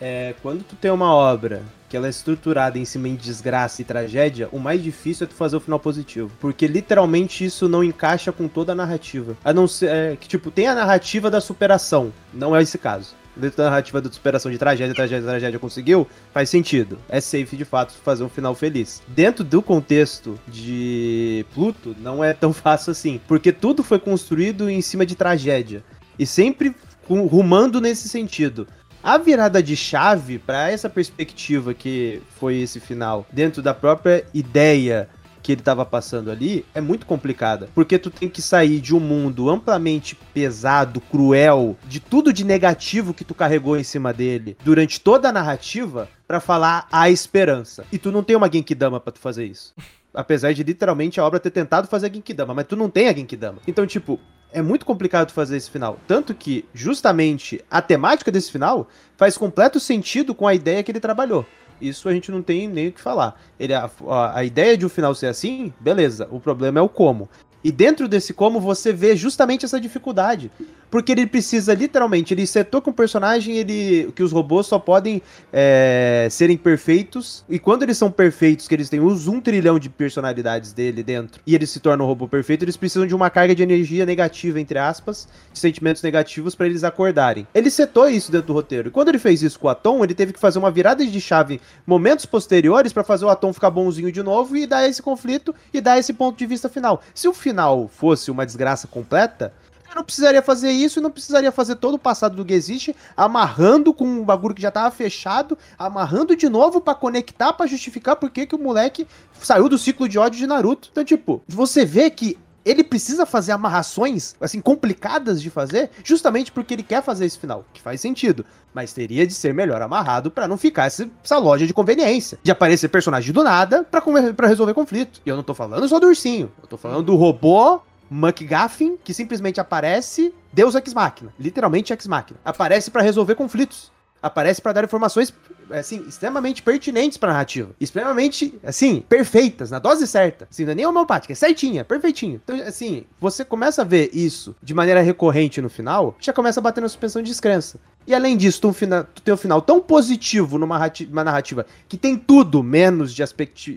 É, 0.00 0.34
quando 0.42 0.62
tu 0.62 0.76
tem 0.76 0.90
uma 0.90 1.12
obra 1.14 1.62
que 1.88 1.96
ela 1.96 2.06
é 2.06 2.10
estruturada 2.10 2.78
em 2.78 2.84
cima 2.84 3.08
de 3.08 3.16
desgraça 3.16 3.80
e 3.80 3.84
tragédia, 3.84 4.48
o 4.50 4.58
mais 4.58 4.82
difícil 4.82 5.24
é 5.24 5.28
tu 5.28 5.34
fazer 5.34 5.56
o 5.56 5.60
final 5.60 5.78
positivo. 5.78 6.30
Porque 6.40 6.66
literalmente 6.66 7.44
isso 7.44 7.68
não 7.68 7.84
encaixa 7.84 8.32
com 8.32 8.48
toda 8.48 8.72
a 8.72 8.74
narrativa. 8.74 9.36
A 9.44 9.52
não 9.52 9.66
ser 9.68 9.90
é, 9.90 10.16
que, 10.16 10.26
tipo, 10.28 10.50
tem 10.50 10.66
a 10.66 10.74
narrativa 10.74 11.30
da 11.30 11.40
superação. 11.40 12.12
Não 12.32 12.54
é 12.56 12.62
esse 12.62 12.78
caso. 12.78 13.14
Dentro 13.36 13.58
da 13.58 13.64
narrativa 13.64 14.00
da 14.00 14.10
superação 14.10 14.50
de 14.50 14.58
tragédia, 14.58 14.94
tragédia, 14.94 15.28
tragédia 15.28 15.58
conseguiu, 15.58 16.06
faz 16.32 16.48
sentido. 16.48 16.98
É 17.08 17.20
safe 17.20 17.56
de 17.56 17.64
fato 17.64 17.92
fazer 18.04 18.22
um 18.24 18.28
final 18.28 18.54
feliz. 18.54 19.02
Dentro 19.08 19.42
do 19.42 19.60
contexto 19.60 20.38
de 20.46 21.44
Pluto, 21.52 21.96
não 22.00 22.22
é 22.22 22.32
tão 22.32 22.52
fácil 22.54 22.92
assim. 22.92 23.20
Porque 23.26 23.52
tudo 23.52 23.82
foi 23.82 23.98
construído 23.98 24.70
em 24.70 24.80
cima 24.80 25.04
de 25.04 25.14
tragédia. 25.14 25.82
E 26.18 26.24
sempre 26.24 26.74
rumando 27.08 27.80
nesse 27.80 28.08
sentido. 28.08 28.66
A 29.02 29.18
virada 29.18 29.62
de 29.62 29.76
chave 29.76 30.38
para 30.38 30.70
essa 30.70 30.88
perspectiva 30.88 31.74
que 31.74 32.22
foi 32.40 32.56
esse 32.56 32.80
final, 32.80 33.26
dentro 33.30 33.60
da 33.60 33.74
própria 33.74 34.24
ideia 34.32 35.10
que 35.44 35.52
ele 35.52 35.60
estava 35.60 35.84
passando 35.84 36.30
ali, 36.30 36.64
é 36.74 36.80
muito 36.80 37.04
complicada. 37.04 37.68
Porque 37.74 37.98
tu 37.98 38.10
tem 38.10 38.30
que 38.30 38.40
sair 38.40 38.80
de 38.80 38.96
um 38.96 38.98
mundo 38.98 39.50
amplamente 39.50 40.16
pesado, 40.32 41.02
cruel, 41.02 41.76
de 41.84 42.00
tudo 42.00 42.32
de 42.32 42.44
negativo 42.44 43.12
que 43.12 43.24
tu 43.24 43.34
carregou 43.34 43.76
em 43.76 43.84
cima 43.84 44.10
dele 44.10 44.56
durante 44.64 44.98
toda 44.98 45.28
a 45.28 45.32
narrativa, 45.32 46.08
para 46.26 46.40
falar 46.40 46.88
a 46.90 47.10
esperança. 47.10 47.84
E 47.92 47.98
tu 47.98 48.10
não 48.10 48.22
tem 48.22 48.34
uma 48.34 48.50
Genkidama 48.50 48.98
pra 48.98 49.12
tu 49.12 49.18
fazer 49.18 49.44
isso. 49.44 49.74
Apesar 50.14 50.54
de 50.54 50.62
literalmente 50.62 51.20
a 51.20 51.26
obra 51.26 51.38
ter 51.38 51.50
tentado 51.50 51.88
fazer 51.88 52.06
a 52.06 52.12
Genkidama, 52.12 52.54
mas 52.54 52.66
tu 52.66 52.74
não 52.74 52.88
tem 52.88 53.08
a 53.08 53.12
Genkidama. 53.12 53.58
Então, 53.68 53.86
tipo, 53.86 54.18
é 54.50 54.62
muito 54.62 54.86
complicado 54.86 55.30
fazer 55.32 55.58
esse 55.58 55.68
final. 55.68 55.98
Tanto 56.06 56.32
que, 56.34 56.64
justamente, 56.72 57.62
a 57.70 57.82
temática 57.82 58.32
desse 58.32 58.50
final 58.50 58.88
faz 59.16 59.36
completo 59.36 59.78
sentido 59.78 60.34
com 60.34 60.46
a 60.46 60.54
ideia 60.54 60.82
que 60.82 60.90
ele 60.90 61.00
trabalhou. 61.00 61.44
Isso 61.88 62.08
a 62.08 62.12
gente 62.12 62.30
não 62.30 62.42
tem 62.42 62.68
nem 62.68 62.88
o 62.88 62.92
que 62.92 63.00
falar. 63.00 63.40
Ele, 63.58 63.74
a, 63.74 63.90
a, 64.34 64.44
ideia 64.44 64.76
de 64.76 64.84
o 64.84 64.86
um 64.86 64.90
final 64.90 65.14
ser 65.14 65.26
assim, 65.26 65.72
beleza. 65.78 66.28
O 66.30 66.40
problema 66.40 66.78
é 66.78 66.82
o 66.82 66.88
como. 66.88 67.28
E 67.62 67.72
dentro 67.72 68.06
desse 68.06 68.34
como 68.34 68.60
você 68.60 68.92
vê 68.92 69.16
justamente 69.16 69.64
essa 69.64 69.80
dificuldade. 69.80 70.50
Porque 70.94 71.10
ele 71.10 71.26
precisa, 71.26 71.74
literalmente, 71.74 72.32
ele 72.32 72.46
setou 72.46 72.80
com 72.80 72.90
o 72.90 72.94
personagem 72.94 73.56
ele, 73.56 74.12
que 74.14 74.22
os 74.22 74.30
robôs 74.30 74.68
só 74.68 74.78
podem 74.78 75.20
é, 75.52 76.28
serem 76.30 76.56
perfeitos. 76.56 77.44
E 77.48 77.58
quando 77.58 77.82
eles 77.82 77.98
são 77.98 78.12
perfeitos, 78.12 78.68
que 78.68 78.74
eles 78.76 78.88
têm 78.88 79.00
os 79.00 79.26
um 79.26 79.40
trilhão 79.40 79.76
de 79.76 79.88
personalidades 79.88 80.72
dele 80.72 81.02
dentro, 81.02 81.42
e 81.44 81.52
eles 81.52 81.70
se 81.70 81.80
tornam 81.80 82.04
um 82.04 82.08
robô 82.08 82.28
perfeito, 82.28 82.64
eles 82.64 82.76
precisam 82.76 83.08
de 83.08 83.12
uma 83.12 83.28
carga 83.28 83.56
de 83.56 83.62
energia 83.64 84.06
negativa, 84.06 84.60
entre 84.60 84.78
aspas, 84.78 85.26
de 85.52 85.58
sentimentos 85.58 86.00
negativos 86.00 86.54
para 86.54 86.66
eles 86.66 86.84
acordarem. 86.84 87.44
Ele 87.52 87.72
setou 87.72 88.08
isso 88.08 88.30
dentro 88.30 88.46
do 88.46 88.52
roteiro. 88.52 88.86
E 88.86 88.92
quando 88.92 89.08
ele 89.08 89.18
fez 89.18 89.42
isso 89.42 89.58
com 89.58 89.66
o 89.66 89.70
Atom, 89.70 90.04
ele 90.04 90.14
teve 90.14 90.32
que 90.32 90.38
fazer 90.38 90.60
uma 90.60 90.70
virada 90.70 91.04
de 91.04 91.20
chave 91.20 91.60
momentos 91.84 92.24
posteriores 92.24 92.92
para 92.92 93.02
fazer 93.02 93.24
o 93.24 93.30
Atom 93.30 93.52
ficar 93.52 93.70
bonzinho 93.70 94.12
de 94.12 94.22
novo 94.22 94.56
e 94.56 94.64
dar 94.64 94.88
esse 94.88 95.02
conflito 95.02 95.52
e 95.72 95.80
dar 95.80 95.98
esse 95.98 96.12
ponto 96.12 96.38
de 96.38 96.46
vista 96.46 96.68
final. 96.68 97.02
Se 97.12 97.26
o 97.26 97.34
final 97.34 97.90
fosse 97.92 98.30
uma 98.30 98.46
desgraça 98.46 98.86
completa, 98.86 99.52
não 99.94 100.04
precisaria 100.04 100.42
fazer 100.42 100.70
isso 100.70 100.98
e 100.98 101.02
não 101.02 101.10
precisaria 101.10 101.52
fazer 101.52 101.76
todo 101.76 101.94
o 101.94 101.98
passado 101.98 102.36
do 102.36 102.48
Gezishi 102.48 102.94
amarrando 103.16 103.92
com 103.92 104.04
um 104.04 104.24
bagulho 104.24 104.54
que 104.54 104.62
já 104.62 104.70
tava 104.70 104.90
fechado, 104.90 105.56
amarrando 105.78 106.36
de 106.36 106.48
novo 106.48 106.80
para 106.80 106.94
conectar, 106.94 107.52
para 107.52 107.66
justificar 107.66 108.16
por 108.16 108.30
que 108.30 108.48
o 108.54 108.58
moleque 108.58 109.06
saiu 109.40 109.68
do 109.68 109.78
ciclo 109.78 110.08
de 110.08 110.18
ódio 110.18 110.38
de 110.38 110.46
Naruto. 110.46 110.88
Então, 110.92 111.04
tipo, 111.04 111.42
você 111.48 111.84
vê 111.84 112.10
que 112.10 112.38
ele 112.64 112.82
precisa 112.82 113.26
fazer 113.26 113.52
amarrações, 113.52 114.34
assim, 114.40 114.60
complicadas 114.60 115.42
de 115.42 115.50
fazer, 115.50 115.90
justamente 116.02 116.50
porque 116.50 116.72
ele 116.72 116.82
quer 116.82 117.02
fazer 117.02 117.26
esse 117.26 117.38
final, 117.38 117.64
que 117.72 117.80
faz 117.80 118.00
sentido. 118.00 118.44
Mas 118.72 118.92
teria 118.92 119.26
de 119.26 119.34
ser 119.34 119.52
melhor 119.52 119.82
amarrado 119.82 120.30
pra 120.30 120.48
não 120.48 120.56
ficar 120.56 120.86
essa, 120.86 121.08
essa 121.22 121.38
loja 121.38 121.66
de 121.66 121.74
conveniência. 121.74 122.38
De 122.42 122.50
aparecer 122.50 122.88
personagem 122.88 123.32
do 123.32 123.44
nada 123.44 123.84
pra 123.84 124.48
resolver 124.48 124.72
conflito. 124.72 125.20
E 125.24 125.28
eu 125.28 125.36
não 125.36 125.42
tô 125.42 125.54
falando 125.54 125.86
só 125.86 126.00
do 126.00 126.06
ursinho. 126.06 126.50
Eu 126.62 126.68
tô 126.68 126.76
falando 126.76 127.02
do 127.02 127.16
robô 127.16 127.80
McGuffin, 128.14 128.96
que 128.96 129.12
simplesmente 129.12 129.60
aparece 129.60 130.32
Deus 130.52 130.76
Ex 130.76 130.94
Machina. 130.94 131.34
Literalmente 131.38 131.92
Ex 131.92 132.06
Machina. 132.06 132.38
Aparece 132.44 132.88
pra 132.88 133.02
resolver 133.02 133.34
conflitos. 133.34 133.90
Aparece 134.22 134.62
pra 134.62 134.72
dar 134.72 134.84
informações, 134.84 135.34
assim, 135.70 136.04
extremamente 136.08 136.62
pertinentes 136.62 137.18
pra 137.18 137.32
narrativa. 137.32 137.70
Extremamente, 137.80 138.54
assim, 138.64 139.02
perfeitas, 139.08 139.70
na 139.70 139.78
dose 139.78 140.06
certa. 140.06 140.46
Assim, 140.50 140.64
não 140.64 140.72
é 140.72 140.74
nem 140.74 140.86
homeopática, 140.86 141.32
é 141.32 141.36
certinha, 141.36 141.84
perfeitinho. 141.84 142.40
Então, 142.42 142.56
assim, 142.66 143.04
você 143.20 143.44
começa 143.44 143.82
a 143.82 143.84
ver 143.84 144.10
isso 144.12 144.54
de 144.62 144.74
maneira 144.74 145.00
recorrente 145.00 145.60
no 145.60 145.68
final, 145.70 146.16
já 146.20 146.32
começa 146.32 146.60
a 146.60 146.62
bater 146.62 146.80
na 146.80 146.88
suspensão 146.88 147.22
de 147.22 147.30
descrença. 147.30 147.78
E 148.06 148.14
além 148.14 148.36
disso, 148.36 148.60
tu, 148.60 148.68
um 148.68 148.72
tu 149.14 149.22
tem 149.22 149.32
um 149.32 149.36
final 149.36 149.62
tão 149.62 149.80
positivo 149.80 150.58
numa 150.58 150.74
narrati- 150.74 151.08
uma 151.10 151.24
narrativa 151.24 151.64
que 151.88 151.96
tem 151.96 152.18
tudo 152.18 152.62
menos 152.62 153.14
de, 153.14 153.24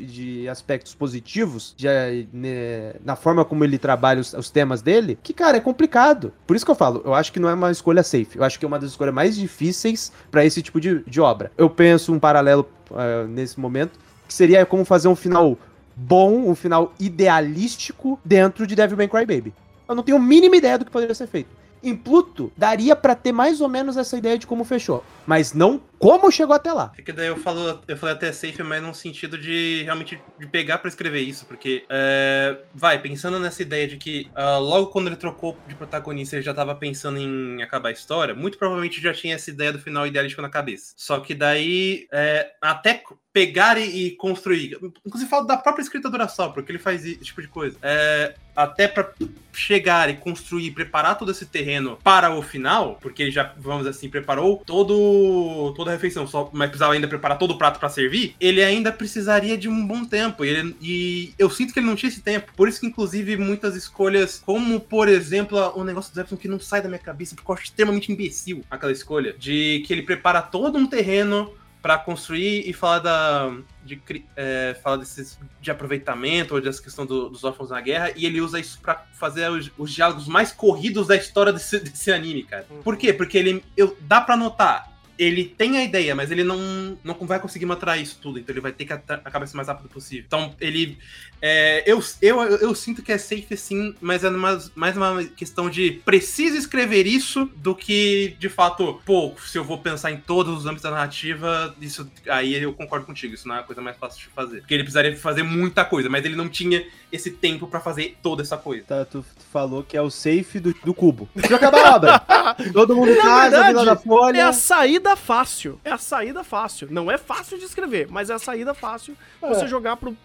de 0.05 0.49
aspectos 0.49 0.93
positivos 0.93 1.73
de, 1.77 1.87
né, 2.33 2.95
na 3.05 3.15
forma 3.15 3.45
como 3.45 3.63
ele 3.63 3.77
trabalha 3.77 4.19
os, 4.19 4.33
os 4.33 4.49
temas 4.49 4.81
dele, 4.81 5.17
que, 5.23 5.31
cara, 5.31 5.55
é 5.55 5.61
complicado. 5.61 6.33
Por 6.45 6.57
isso 6.57 6.65
que 6.65 6.71
eu 6.71 6.75
falo, 6.75 7.01
eu 7.05 7.13
acho 7.13 7.31
que 7.31 7.39
não 7.39 7.47
é 7.47 7.53
uma 7.53 7.71
escolha 7.71 8.03
safe. 8.03 8.35
Eu 8.35 8.43
acho 8.43 8.59
que 8.59 8.65
é 8.65 8.67
uma 8.67 8.77
das 8.77 8.89
escolhas 8.91 9.13
mais 9.13 9.37
difíceis 9.37 10.11
pra 10.29 10.43
esse 10.43 10.61
tipo 10.61 10.81
de, 10.81 11.01
de 11.07 11.21
obra. 11.21 11.49
Eu 11.57 11.69
penso 11.77 12.11
um 12.11 12.19
paralelo 12.19 12.67
eh, 12.93 13.25
nesse 13.29 13.57
momento, 13.57 13.97
que 14.27 14.33
seria 14.33 14.65
como 14.65 14.83
fazer 14.83 15.07
um 15.07 15.15
final 15.15 15.57
bom, 15.95 16.49
um 16.49 16.55
final 16.55 16.93
idealístico 16.99 18.19
dentro 18.25 18.67
de 18.67 18.75
Devil 18.75 18.97
May 18.97 19.07
Cry 19.07 19.25
Baby. 19.25 19.53
Eu 19.87 19.95
não 19.95 20.03
tenho 20.03 20.17
a 20.17 20.21
mínima 20.21 20.57
ideia 20.57 20.77
do 20.77 20.83
que 20.83 20.91
poderia 20.91 21.15
ser 21.15 21.27
feito. 21.27 21.49
Em 21.83 21.95
Pluto, 21.95 22.51
daria 22.57 22.95
pra 22.95 23.15
ter 23.15 23.31
mais 23.31 23.61
ou 23.61 23.69
menos 23.69 23.97
essa 23.97 24.17
ideia 24.17 24.37
de 24.37 24.47
como 24.47 24.63
fechou, 24.63 25.03
mas 25.25 25.53
não 25.53 25.81
como 25.99 26.31
chegou 26.31 26.55
até 26.55 26.71
lá. 26.71 26.91
É 26.97 27.01
que 27.01 27.11
daí 27.11 27.27
eu 27.27 27.37
falo, 27.37 27.81
eu 27.87 27.97
falei 27.97 28.15
até 28.15 28.31
safe, 28.31 28.61
mas 28.61 28.81
num 28.81 28.93
sentido 28.93 29.37
de 29.37 29.83
realmente 29.83 30.21
de 30.39 30.47
pegar 30.47 30.77
pra 30.77 30.89
escrever 30.89 31.21
isso, 31.21 31.45
porque 31.45 31.85
é, 31.89 32.57
vai, 32.73 32.99
pensando 33.01 33.39
nessa 33.39 33.61
ideia 33.61 33.87
de 33.87 33.97
que 33.97 34.29
ah, 34.35 34.57
logo 34.57 34.87
quando 34.87 35.07
ele 35.07 35.15
trocou 35.15 35.57
de 35.67 35.75
protagonista 35.75 36.35
ele 36.35 36.43
já 36.43 36.53
tava 36.53 36.75
pensando 36.75 37.17
em 37.17 37.61
acabar 37.61 37.89
a 37.89 37.93
história, 37.93 38.35
muito 38.35 38.57
provavelmente 38.57 39.01
já 39.01 39.13
tinha 39.13 39.35
essa 39.35 39.49
ideia 39.49 39.73
do 39.73 39.79
final 39.79 40.05
idealístico 40.05 40.41
na 40.41 40.49
cabeça. 40.49 40.93
Só 40.95 41.19
que 41.19 41.33
daí, 41.33 42.07
é, 42.11 42.51
até 42.61 43.01
pegar 43.37 43.77
e, 43.77 44.07
e 44.07 44.11
construir, 44.15 44.75
inclusive 45.05 45.29
falo 45.29 45.45
da 45.45 45.55
própria 45.55 45.83
escrita 45.83 46.09
Urasawa, 46.09 46.51
porque 46.53 46.71
ele 46.71 46.79
faz 46.79 47.05
esse 47.05 47.17
tipo 47.17 47.39
de 47.39 47.47
coisa. 47.47 47.77
É, 47.83 48.33
até 48.55 48.87
pra 48.87 49.13
chegar 49.53 50.09
e 50.09 50.15
construir, 50.15 50.71
preparar 50.71 51.15
todo 51.19 51.29
esse 51.29 51.45
terreno 51.45 51.99
para 52.03 52.33
o 52.35 52.41
final, 52.41 52.97
porque 52.99 53.21
ele 53.21 53.29
já, 53.31 53.53
vamos 53.55 53.85
assim, 53.85 54.09
preparou 54.09 54.63
todo 54.65 55.71
toda 55.75 55.91
a 55.91 55.93
refeição, 55.93 56.25
só 56.25 56.49
mas 56.51 56.69
precisava 56.69 56.93
ainda 56.93 57.07
preparar 57.07 57.37
todo 57.37 57.51
o 57.51 57.57
prato 57.59 57.79
para 57.79 57.89
servir, 57.89 58.35
ele 58.39 58.63
ainda 58.63 58.91
precisaria 58.91 59.55
de 59.55 59.69
um 59.69 59.85
bom 59.85 60.03
tempo. 60.03 60.43
E, 60.43 60.49
ele- 60.49 60.75
e 60.81 61.33
eu 61.37 61.47
sinto 61.51 61.71
que 61.73 61.79
ele 61.79 61.85
não 61.85 61.95
tinha 61.95 62.09
esse 62.09 62.21
tempo. 62.21 62.51
Por 62.55 62.67
isso 62.67 62.79
que, 62.79 62.87
inclusive, 62.87 63.37
muitas 63.37 63.75
escolhas, 63.75 64.41
como 64.43 64.79
por 64.79 65.07
exemplo, 65.07 65.59
o 65.75 65.83
negócio 65.83 66.11
do 66.11 66.19
Epson 66.19 66.35
que 66.37 66.47
não 66.47 66.59
sai 66.59 66.81
da 66.81 66.89
minha 66.89 66.97
cabeça, 66.97 67.35
porque 67.35 67.51
eu 67.51 67.53
acho 67.55 67.65
extremamente 67.65 68.11
imbecil 68.11 68.63
aquela 68.71 68.91
escolha, 68.91 69.35
de 69.37 69.83
que 69.85 69.93
ele 69.93 70.01
prepara 70.01 70.41
todo 70.41 70.79
um 70.79 70.87
terreno 70.87 71.53
para 71.87 71.97
construir 71.99 72.69
e 72.69 72.73
falar 72.73 72.99
da 72.99 73.49
de 73.81 74.01
é, 74.35 74.75
falar 74.83 74.97
desses 74.97 75.39
de 75.61 75.71
aproveitamento 75.71 76.53
ou 76.53 76.59
dessa 76.59 76.83
questão 76.83 77.05
do- 77.05 77.29
dos 77.29 77.45
órfãos 77.45 77.69
na 77.69 77.79
guerra 77.79 78.11
e 78.13 78.25
ele 78.25 78.41
usa 78.41 78.59
isso 78.59 78.77
pra 78.81 79.05
fazer 79.13 79.49
os, 79.49 79.71
os 79.77 79.93
diálogos 79.93 80.27
mais 80.27 80.51
corridos 80.51 81.07
da 81.07 81.15
história 81.15 81.53
desse, 81.53 81.79
desse 81.79 82.11
anime, 82.11 82.43
cara. 82.43 82.67
Por 82.83 82.97
quê? 82.97 83.13
Porque 83.13 83.37
ele 83.37 83.63
eu, 83.77 83.95
dá 84.01 84.19
pra 84.19 84.35
notar 84.35 84.96
ele 85.17 85.45
tem 85.45 85.77
a 85.77 85.83
ideia, 85.83 86.15
mas 86.15 86.31
ele 86.31 86.43
não, 86.43 86.97
não 87.03 87.15
vai 87.21 87.39
conseguir 87.39 87.65
mostrar 87.65 87.97
isso 87.97 88.19
tudo, 88.21 88.39
então 88.39 88.53
ele 88.53 88.61
vai 88.61 88.71
ter 88.71 88.85
que 88.85 88.93
acabar 88.93 89.45
isso 89.45 89.53
o 89.53 89.57
mais 89.57 89.67
rápido 89.67 89.89
possível. 89.89 90.23
Então, 90.27 90.53
ele. 90.59 90.97
é, 91.41 91.83
eu, 91.85 92.01
eu, 92.21 92.41
eu, 92.57 92.75
sinto 92.75 93.01
que 93.01 93.11
é 93.11 93.17
safe 93.17 93.57
sim, 93.57 93.95
mas 93.99 94.23
é 94.23 94.29
mais, 94.29 94.71
mais 94.75 94.95
uma 94.95 95.23
questão 95.23 95.69
de 95.69 96.01
preciso 96.05 96.55
escrever 96.55 97.07
isso 97.07 97.49
do 97.55 97.73
que, 97.73 98.35
de 98.39 98.49
fato, 98.49 99.01
pô, 99.05 99.33
se 99.39 99.57
eu 99.57 99.63
vou 99.63 99.79
pensar 99.79 100.11
em 100.11 100.17
todos 100.17 100.59
os 100.59 100.65
âmbitos 100.65 100.83
da 100.83 100.91
narrativa, 100.91 101.75
isso 101.81 102.09
aí 102.27 102.53
eu 102.55 102.73
concordo 102.73 103.05
contigo, 103.05 103.33
isso 103.33 103.47
não 103.47 103.55
é 103.55 103.59
a 103.59 103.63
coisa 103.63 103.81
mais 103.81 103.97
fácil 103.97 104.19
de 104.19 104.27
fazer. 104.27 104.59
Porque 104.59 104.73
ele 104.73 104.83
precisaria 104.83 105.15
fazer 105.17 105.43
muita 105.43 105.83
coisa, 105.83 106.09
mas 106.09 106.23
ele 106.25 106.35
não 106.35 106.47
tinha 106.47 106.85
esse 107.11 107.31
tempo 107.31 107.67
pra 107.67 107.79
fazer 107.79 108.17
toda 108.21 108.41
essa 108.41 108.57
coisa. 108.57 108.83
Tá, 108.85 109.05
tu, 109.05 109.21
tu 109.21 109.43
falou 109.51 109.81
que 109.83 109.95
é 109.95 110.01
o 110.01 110.09
safe 110.09 110.59
do, 110.59 110.73
do 110.83 110.93
cubo. 110.93 111.29
Deixa 111.33 111.53
eu 111.53 111.57
acabar 111.57 111.85
a 111.85 111.95
obra. 111.95 112.19
Todo 112.73 112.95
mundo 112.95 113.15
Na 113.15 113.21
casa, 113.21 113.49
verdade, 113.49 113.67
Vila 113.69 113.85
da 113.85 113.95
Folha. 113.95 114.37
É 114.37 114.41
a 114.41 114.53
saída 114.53 115.06
fácil. 115.15 115.79
É 115.83 115.91
a 115.91 115.97
saída 115.97 116.43
fácil. 116.43 116.87
Não 116.91 117.11
é 117.11 117.17
fácil 117.17 117.57
de 117.57 117.65
escrever, 117.65 118.07
mas 118.09 118.29
é 118.29 118.33
a 118.33 118.39
saída 118.39 118.73
fácil 118.73 119.15
pra 119.39 119.49
você 119.49 119.67
jogar 119.67 119.97
pro 119.97 120.15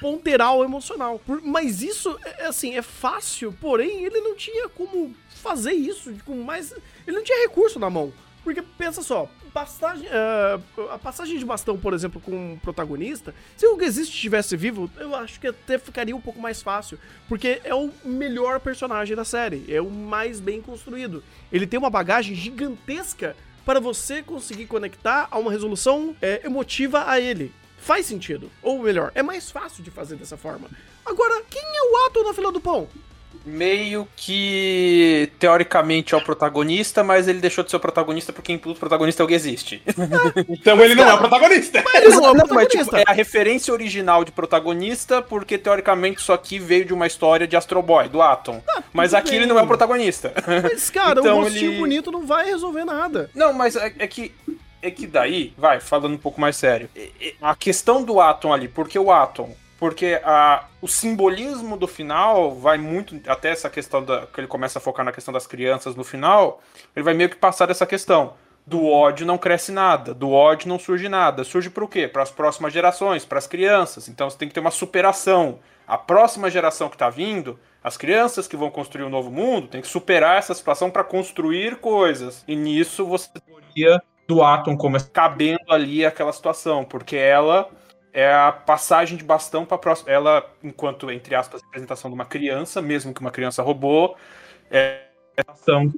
ponteral 0.00 0.64
emocional. 0.64 1.20
Mas 1.42 1.82
isso, 1.82 2.18
é, 2.24 2.46
assim, 2.46 2.76
é 2.76 2.82
fácil, 2.82 3.52
porém 3.60 4.04
ele 4.04 4.20
não 4.20 4.34
tinha 4.34 4.68
como 4.68 5.14
fazer 5.28 5.72
isso 5.72 6.12
com 6.24 6.36
mais. 6.42 6.72
Ele 7.06 7.16
não 7.16 7.24
tinha 7.24 7.42
recurso 7.42 7.78
na 7.78 7.90
mão. 7.90 8.12
Porque 8.44 8.60
pensa 8.60 9.02
só, 9.02 9.30
passagem, 9.52 10.08
é, 10.10 10.58
a 10.90 10.98
passagem 10.98 11.38
de 11.38 11.44
bastão, 11.44 11.78
por 11.78 11.94
exemplo, 11.94 12.20
com 12.20 12.54
o 12.54 12.58
protagonista, 12.58 13.32
se 13.56 13.66
o 13.66 13.80
Existe 13.80 14.14
estivesse 14.14 14.56
vivo, 14.56 14.90
eu 14.98 15.14
acho 15.14 15.38
que 15.38 15.46
até 15.46 15.78
ficaria 15.78 16.16
um 16.16 16.20
pouco 16.20 16.40
mais 16.40 16.60
fácil. 16.60 16.98
Porque 17.28 17.60
é 17.62 17.74
o 17.74 17.90
melhor 18.04 18.58
personagem 18.58 19.14
da 19.14 19.24
série, 19.24 19.64
é 19.68 19.80
o 19.80 19.90
mais 19.90 20.40
bem 20.40 20.60
construído. 20.60 21.22
Ele 21.52 21.66
tem 21.66 21.78
uma 21.78 21.90
bagagem 21.90 22.34
gigantesca 22.34 23.36
para 23.64 23.80
você 23.80 24.22
conseguir 24.22 24.66
conectar 24.66 25.28
a 25.30 25.38
uma 25.38 25.50
resolução 25.50 26.16
é, 26.20 26.44
emotiva 26.44 27.04
a 27.08 27.20
ele. 27.20 27.52
Faz 27.78 28.06
sentido. 28.06 28.50
Ou 28.62 28.82
melhor, 28.82 29.10
é 29.14 29.22
mais 29.22 29.50
fácil 29.50 29.82
de 29.82 29.90
fazer 29.90 30.16
dessa 30.16 30.36
forma. 30.36 30.68
Agora, 31.04 31.42
quem 31.50 31.62
é 31.62 31.82
o 31.82 32.06
ato 32.06 32.22
na 32.22 32.32
fila 32.32 32.52
do 32.52 32.60
pão? 32.60 32.88
Meio 33.44 34.06
que 34.16 35.30
teoricamente 35.38 36.14
é 36.14 36.16
o 36.16 36.20
protagonista, 36.20 37.02
mas 37.02 37.26
ele 37.28 37.40
deixou 37.40 37.64
de 37.64 37.70
ser 37.70 37.76
o 37.76 37.80
protagonista 37.80 38.32
porque 38.32 38.54
o 38.54 38.74
protagonista 38.74 39.22
é 39.22 39.24
o 39.24 39.28
que 39.28 39.34
existe. 39.34 39.82
Então 40.48 40.80
ele 40.80 40.94
não 40.94 41.08
é 41.08 41.14
o 41.14 41.18
protagonista. 41.18 41.82
Ele 41.94 42.08
não 42.10 42.24
é 42.30 42.32
mas, 42.34 42.42
protagonista. 42.48 42.84
tipo, 42.84 42.96
é 42.96 43.04
a 43.06 43.12
referência 43.12 43.72
original 43.72 44.24
de 44.24 44.30
protagonista, 44.32 45.20
porque 45.22 45.58
teoricamente 45.58 46.20
isso 46.20 46.32
aqui 46.32 46.58
veio 46.58 46.84
de 46.84 46.92
uma 46.92 47.06
história 47.06 47.46
de 47.46 47.56
Astro 47.56 47.82
Boy, 47.82 48.08
do 48.08 48.22
Atom. 48.22 48.62
mas 48.92 49.10
tudo 49.10 49.18
aqui 49.18 49.30
bem. 49.30 49.38
ele 49.40 49.46
não 49.46 49.58
é 49.58 49.62
o 49.62 49.66
protagonista. 49.66 50.32
Mas, 50.62 50.90
cara, 50.90 51.18
Então 51.20 51.38
um 51.38 51.42
rostinho 51.42 51.72
ele- 51.72 51.78
bonito 51.78 52.10
não 52.12 52.26
vai 52.26 52.44
resolver 52.46 52.84
nada. 52.84 53.30
Não, 53.34 53.52
mas 53.52 53.76
é, 53.76 53.92
é 53.98 54.06
que. 54.06 54.32
É 54.84 54.90
que 54.90 55.06
daí, 55.06 55.52
vai, 55.56 55.78
falando 55.78 56.14
um 56.14 56.18
pouco 56.18 56.40
mais 56.40 56.56
sério. 56.56 56.88
A 57.40 57.54
questão 57.54 58.02
do 58.02 58.20
Atom 58.20 58.52
ali, 58.52 58.66
por 58.66 58.88
que 58.88 58.98
o 58.98 59.12
Atom? 59.12 59.54
Porque 59.82 60.20
a, 60.22 60.66
o 60.80 60.86
simbolismo 60.86 61.76
do 61.76 61.88
final 61.88 62.54
vai 62.54 62.78
muito. 62.78 63.20
Até 63.28 63.50
essa 63.50 63.68
questão 63.68 64.00
da. 64.04 64.28
que 64.28 64.38
ele 64.38 64.46
começa 64.46 64.78
a 64.78 64.80
focar 64.80 65.04
na 65.04 65.10
questão 65.10 65.34
das 65.34 65.44
crianças 65.44 65.96
no 65.96 66.04
final. 66.04 66.62
Ele 66.94 67.02
vai 67.02 67.14
meio 67.14 67.28
que 67.28 67.34
passar 67.34 67.66
dessa 67.66 67.84
questão. 67.84 68.34
Do 68.64 68.86
ódio 68.86 69.26
não 69.26 69.36
cresce 69.36 69.72
nada, 69.72 70.14
do 70.14 70.30
ódio 70.30 70.68
não 70.68 70.78
surge 70.78 71.08
nada. 71.08 71.42
Surge 71.42 71.68
para 71.68 71.82
o 71.82 71.88
quê? 71.88 72.06
Para 72.06 72.22
as 72.22 72.30
próximas 72.30 72.72
gerações, 72.72 73.24
para 73.24 73.38
as 73.38 73.48
crianças. 73.48 74.06
Então 74.06 74.30
você 74.30 74.38
tem 74.38 74.46
que 74.46 74.54
ter 74.54 74.60
uma 74.60 74.70
superação. 74.70 75.58
A 75.84 75.98
próxima 75.98 76.48
geração 76.48 76.88
que 76.88 76.94
está 76.94 77.10
vindo, 77.10 77.58
as 77.82 77.96
crianças 77.96 78.46
que 78.46 78.56
vão 78.56 78.70
construir 78.70 79.02
um 79.02 79.10
novo 79.10 79.32
mundo, 79.32 79.66
tem 79.66 79.80
que 79.80 79.88
superar 79.88 80.38
essa 80.38 80.54
situação 80.54 80.92
para 80.92 81.02
construir 81.02 81.78
coisas. 81.78 82.44
E 82.46 82.54
nisso 82.54 83.04
você 83.04 83.28
teoria 83.32 84.00
do 84.28 84.44
Atom 84.44 84.76
como 84.76 84.96
cabendo 85.08 85.72
ali 85.72 86.06
aquela 86.06 86.32
situação, 86.32 86.84
porque 86.84 87.16
ela 87.16 87.68
é 88.12 88.32
a 88.32 88.52
passagem 88.52 89.16
de 89.16 89.24
bastão 89.24 89.64
para 89.64 89.78
próxima. 89.78 90.10
Ela, 90.10 90.44
enquanto 90.62 91.10
entre 91.10 91.34
aspas, 91.34 91.62
representação 91.62 92.10
de 92.10 92.14
uma 92.14 92.24
criança, 92.24 92.82
mesmo 92.82 93.14
que 93.14 93.20
uma 93.20 93.30
criança 93.30 93.62
robô, 93.62 94.16
é 94.70 95.02
a 95.46 95.52
ação 95.52 95.92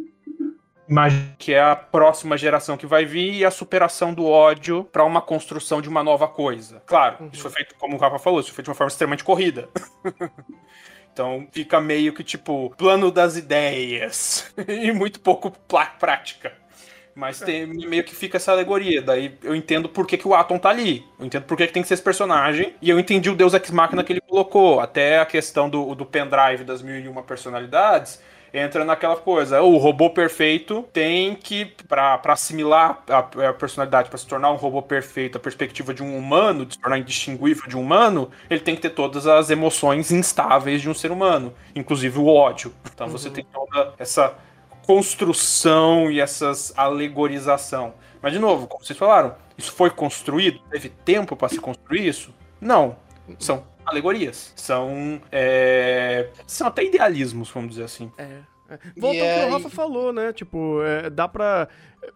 que 1.39 1.55
é 1.55 1.63
a 1.63 1.75
próxima 1.75 2.37
geração 2.37 2.77
que 2.77 2.87
vai 2.87 3.05
vir 3.05 3.35
e 3.35 3.45
a 3.45 3.51
superação 3.51 4.13
do 4.13 4.27
ódio 4.27 4.85
para 4.85 5.05
uma 5.05 5.21
construção 5.21 5.81
de 5.81 5.89
uma 5.89 6.03
nova 6.03 6.29
coisa. 6.29 6.83
Claro, 6.87 7.31
isso 7.33 7.43
foi 7.43 7.51
feito, 7.51 7.75
como 7.77 7.97
o 7.97 7.99
Rafa 7.99 8.19
falou, 8.19 8.41
isso 8.41 8.51
foi 8.51 8.57
feito 8.57 8.67
de 8.67 8.71
uma 8.71 8.77
forma 8.77 8.91
extremamente 8.91 9.25
corrida. 9.25 9.69
então 11.13 11.49
fica 11.53 11.81
meio 11.81 12.13
que 12.13 12.23
tipo 12.23 12.71
plano 12.77 13.11
das 13.11 13.37
ideias 13.37 14.53
e 14.69 14.93
muito 14.93 15.21
pouco 15.21 15.51
prática. 15.99 16.53
Mas 17.15 17.39
tem, 17.39 17.67
meio 17.67 18.03
que 18.03 18.15
fica 18.15 18.37
essa 18.39 18.51
alegoria. 18.53 19.01
Daí 19.01 19.39
eu 19.43 19.55
entendo 19.55 19.89
por 19.89 20.07
que, 20.07 20.19
que 20.19 20.27
o 20.27 20.35
Atom 20.35 20.59
tá 20.59 20.71
ali. 20.71 21.05
Eu 21.19 21.27
entendo 21.27 21.45
por 21.45 21.57
que, 21.57 21.67
que 21.67 21.73
tem 21.73 21.83
que 21.83 21.89
ser 21.89 21.95
esse 21.95 22.03
personagem. 22.03 22.75
E 22.83 22.91
eu 22.91 22.99
entendi 22.99 23.31
o 23.31 23.37
Deus 23.37 23.55
Ex 23.55 23.71
Machina 23.71 24.03
que 24.03 24.13
ele 24.13 24.21
colocou. 24.21 24.81
Até 24.81 25.21
a 25.21 25.27
questão 25.27 25.71
do, 25.71 25.95
do 25.95 26.05
pendrive 26.05 26.65
das 26.65 26.83
mil 26.83 26.99
e 26.99 27.09
uma 27.09 27.23
personalidades. 27.23 28.21
entra 28.53 28.85
naquela 28.85 29.17
coisa. 29.17 29.61
O 29.63 29.77
robô 29.79 30.11
perfeito 30.11 30.85
tem 30.93 31.35
que, 31.35 31.67
pra, 31.89 32.19
pra 32.19 32.35
assimilar 32.35 33.03
a, 33.09 33.19
a 33.19 33.53
personalidade, 33.53 34.09
pra 34.09 34.19
se 34.19 34.27
tornar 34.27 34.51
um 34.53 34.57
robô 34.57 34.81
perfeito, 34.81 35.37
a 35.37 35.41
perspectiva 35.41 35.93
de 35.93 36.03
um 36.03 36.17
humano, 36.17 36.65
de 36.65 36.75
se 36.75 36.81
tornar 36.81 36.99
indistinguível 36.99 37.69
de 37.69 37.77
um 37.77 37.81
humano, 37.81 38.31
ele 38.49 38.61
tem 38.61 38.77
que 38.77 38.83
ter 38.83 38.91
todas 38.91 39.27
as 39.27 39.51
emoções 39.51 40.11
instáveis 40.13 40.81
de 40.81 40.89
um 40.89 40.95
ser 40.95 41.11
humano, 41.11 41.53
inclusive 41.75 42.19
o 42.19 42.27
ódio. 42.27 42.73
Então 42.93 43.09
você 43.09 43.29
tem 43.31 43.45
toda 43.53 43.95
essa 43.99 44.37
construção 44.87 46.11
e 46.11 46.21
essas 46.21 46.73
alegorização. 46.77 47.95
Mas, 48.23 48.33
de 48.33 48.39
novo, 48.39 48.67
como 48.67 48.85
vocês 48.85 48.99
falaram, 48.99 49.35
isso 49.57 49.73
foi 49.73 49.91
construído? 49.91 50.61
Teve 50.71 50.89
tempo 50.89 51.37
para 51.37 51.49
se 51.49 51.59
construir 51.61 52.07
isso? 52.07 52.35
Não. 52.61 52.97
São 53.39 53.65
alegorias. 53.85 54.53
São. 54.57 55.21
é, 55.31 56.31
São 56.47 56.67
até 56.67 56.85
idealismos, 56.85 57.51
vamos 57.51 57.71
dizer 57.71 57.85
assim. 57.85 58.11
É. 58.17 58.23
é. 58.71 58.79
Volta 58.97 59.17
E 59.17 59.21
ao 59.21 59.27
que 59.27 59.41
aí- 59.43 59.49
o 59.49 59.53
Rafa 59.53 59.69
falou, 59.71 60.13
né? 60.13 60.33
Tipo, 60.33 60.83
é, 60.83 61.11
dá 61.11 61.29
pra 61.29 61.69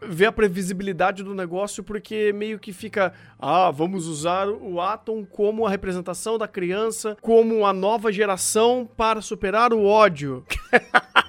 ver 0.02 0.26
a 0.26 0.32
previsibilidade 0.32 1.22
do 1.22 1.34
negócio 1.34 1.82
porque 1.82 2.32
meio 2.34 2.58
que 2.58 2.72
fica, 2.74 3.12
ah, 3.38 3.70
vamos 3.70 4.06
usar 4.06 4.48
o 4.48 4.80
Atom 4.80 5.24
como 5.24 5.66
a 5.66 5.70
representação 5.70 6.36
da 6.38 6.46
criança, 6.48 7.16
como 7.22 7.64
a 7.66 7.72
nova 7.72 8.10
geração 8.12 8.88
para 8.96 9.20
superar 9.22 9.72
o 9.72 9.84
ódio. 9.84 10.44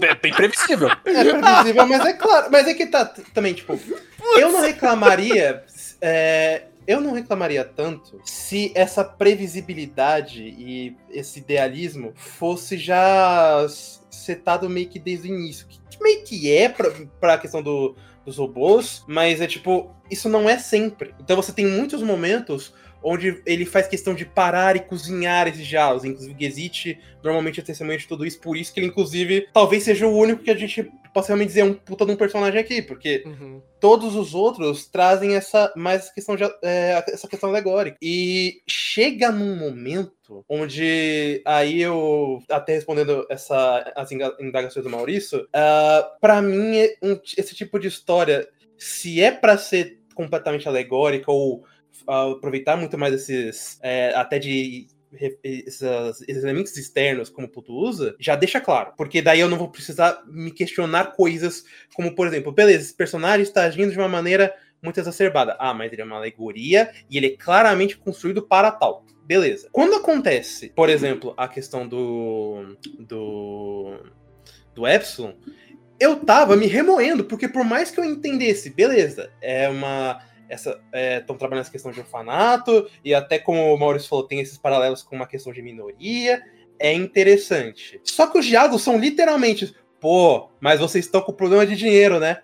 É 0.00 0.14
bem 0.14 0.32
previsível. 0.32 0.88
É 0.88 0.96
previsível, 0.96 1.86
mas 1.86 2.06
é 2.06 2.12
claro. 2.12 2.48
Mas 2.50 2.68
é 2.68 2.74
que 2.74 2.86
tá 2.86 3.04
também, 3.04 3.54
tipo, 3.54 3.78
eu 4.38 4.52
não 4.52 4.60
reclamaria. 4.60 5.64
é, 6.00 6.64
eu 6.86 7.00
não 7.00 7.12
reclamaria 7.12 7.64
tanto 7.64 8.20
se 8.24 8.70
essa 8.74 9.02
previsibilidade 9.02 10.42
e 10.42 10.96
esse 11.10 11.38
idealismo 11.38 12.12
fosse 12.14 12.76
já 12.76 13.66
setado 14.10 14.68
meio 14.68 14.88
que 14.88 14.98
desde 14.98 15.30
o 15.30 15.34
início. 15.34 15.66
Que 15.90 16.02
meio 16.02 16.22
que 16.24 16.54
é 16.54 16.68
pra, 16.68 16.92
pra 17.20 17.38
questão 17.38 17.62
do, 17.62 17.96
dos 18.24 18.36
robôs, 18.36 19.04
mas 19.06 19.40
é 19.40 19.46
tipo, 19.46 19.94
isso 20.10 20.28
não 20.28 20.48
é 20.48 20.58
sempre. 20.58 21.14
Então 21.20 21.36
você 21.36 21.52
tem 21.52 21.66
muitos 21.66 22.02
momentos 22.02 22.74
onde 23.04 23.42
ele 23.44 23.64
faz 23.66 23.86
questão 23.86 24.14
de 24.14 24.24
parar 24.24 24.74
e 24.76 24.80
cozinhar 24.80 25.46
esses 25.46 25.66
diálogos. 25.66 26.04
Inclusive, 26.04 26.32
o 26.32 26.36
Gazit 26.38 26.98
normalmente 27.22 27.60
é 27.60 27.62
testemunha 27.62 27.98
de 27.98 28.08
tudo 28.08 28.24
isso, 28.26 28.40
por 28.40 28.56
isso 28.56 28.72
que 28.72 28.80
ele, 28.80 28.86
inclusive, 28.86 29.46
talvez 29.52 29.82
seja 29.82 30.06
o 30.06 30.16
único 30.16 30.42
que 30.42 30.50
a 30.50 30.56
gente 30.56 30.90
possa 31.12 31.28
realmente 31.28 31.48
dizer 31.48 31.62
um 31.62 31.74
puta 31.74 32.04
de 32.04 32.10
um 32.10 32.16
personagem 32.16 32.58
aqui, 32.60 32.82
porque 32.82 33.22
todos 33.78 34.16
os 34.16 34.34
outros 34.34 34.86
trazem 34.88 35.36
essa 35.36 35.72
mais 35.76 36.10
questão 36.10 36.34
de, 36.34 36.42
é, 36.62 37.04
essa 37.08 37.28
questão 37.28 37.50
alegórica. 37.50 37.96
E 38.02 38.60
chega 38.66 39.30
num 39.30 39.54
momento 39.56 40.44
onde 40.48 41.40
aí 41.44 41.80
eu 41.80 42.42
até 42.50 42.74
respondendo 42.74 43.24
essa 43.30 43.92
as 43.94 44.10
indagações 44.40 44.82
do 44.84 44.90
Maurício, 44.90 45.46
ah, 45.52 46.10
pra 46.20 46.42
mim 46.42 46.78
é 46.78 46.96
um- 47.02 47.20
esse 47.38 47.54
tipo 47.54 47.78
de 47.78 47.86
história, 47.88 48.48
se 48.76 49.22
é 49.22 49.30
pra 49.30 49.56
ser 49.56 50.00
completamente 50.14 50.68
alegórica 50.68 51.30
ou 51.30 51.64
aproveitar 52.06 52.76
muito 52.76 52.98
mais 52.98 53.14
esses 53.14 53.78
é, 53.82 54.12
até 54.14 54.38
de 54.38 54.86
esses, 55.42 55.82
elementos 56.26 56.76
externos 56.76 57.30
como 57.30 57.46
o 57.46 57.50
Puto 57.50 57.72
usa, 57.72 58.16
já 58.18 58.34
deixa 58.36 58.60
claro. 58.60 58.92
Porque 58.96 59.22
daí 59.22 59.40
eu 59.40 59.48
não 59.48 59.58
vou 59.58 59.68
precisar 59.68 60.22
me 60.26 60.50
questionar 60.50 61.12
coisas 61.12 61.64
como, 61.94 62.14
por 62.14 62.26
exemplo, 62.26 62.52
beleza, 62.52 62.84
esse 62.84 62.94
personagem 62.94 63.42
está 63.42 63.62
agindo 63.62 63.92
de 63.92 63.98
uma 63.98 64.08
maneira 64.08 64.54
muito 64.82 64.98
exacerbada. 64.98 65.56
Ah, 65.58 65.72
mas 65.72 65.92
ele 65.92 66.02
é 66.02 66.04
uma 66.04 66.16
alegoria 66.16 66.90
e 67.08 67.16
ele 67.16 67.26
é 67.28 67.36
claramente 67.36 67.96
construído 67.96 68.42
para 68.42 68.70
tal. 68.70 69.04
Beleza. 69.24 69.68
Quando 69.72 69.94
acontece, 69.94 70.68
por 70.68 70.90
exemplo, 70.90 71.32
a 71.36 71.48
questão 71.48 71.88
do. 71.88 72.76
do. 72.98 73.98
do 74.74 74.86
Epsilon, 74.86 75.32
eu 75.98 76.16
tava 76.16 76.56
me 76.56 76.66
remoendo, 76.66 77.24
porque 77.24 77.48
por 77.48 77.64
mais 77.64 77.90
que 77.90 77.98
eu 77.98 78.04
entendesse, 78.04 78.68
beleza, 78.68 79.30
é 79.40 79.68
uma. 79.68 80.20
Estão 80.54 81.36
trabalhando 81.36 81.62
essa 81.62 81.72
questão 81.72 81.92
de 81.92 82.00
orfanato, 82.00 82.88
e 83.04 83.14
até 83.14 83.38
como 83.38 83.74
o 83.74 83.78
Maurício 83.78 84.08
falou, 84.08 84.26
tem 84.26 84.40
esses 84.40 84.58
paralelos 84.58 85.02
com 85.02 85.16
uma 85.16 85.26
questão 85.26 85.52
de 85.52 85.62
minoria. 85.62 86.42
É 86.78 86.92
interessante. 86.92 88.00
Só 88.02 88.26
que 88.26 88.38
os 88.38 88.46
diálogos 88.46 88.82
são 88.82 88.98
literalmente. 88.98 89.74
Pô, 90.00 90.50
mas 90.60 90.80
vocês 90.80 91.06
estão 91.06 91.22
com 91.22 91.32
problema 91.32 91.66
de 91.66 91.76
dinheiro, 91.76 92.18
né? 92.18 92.42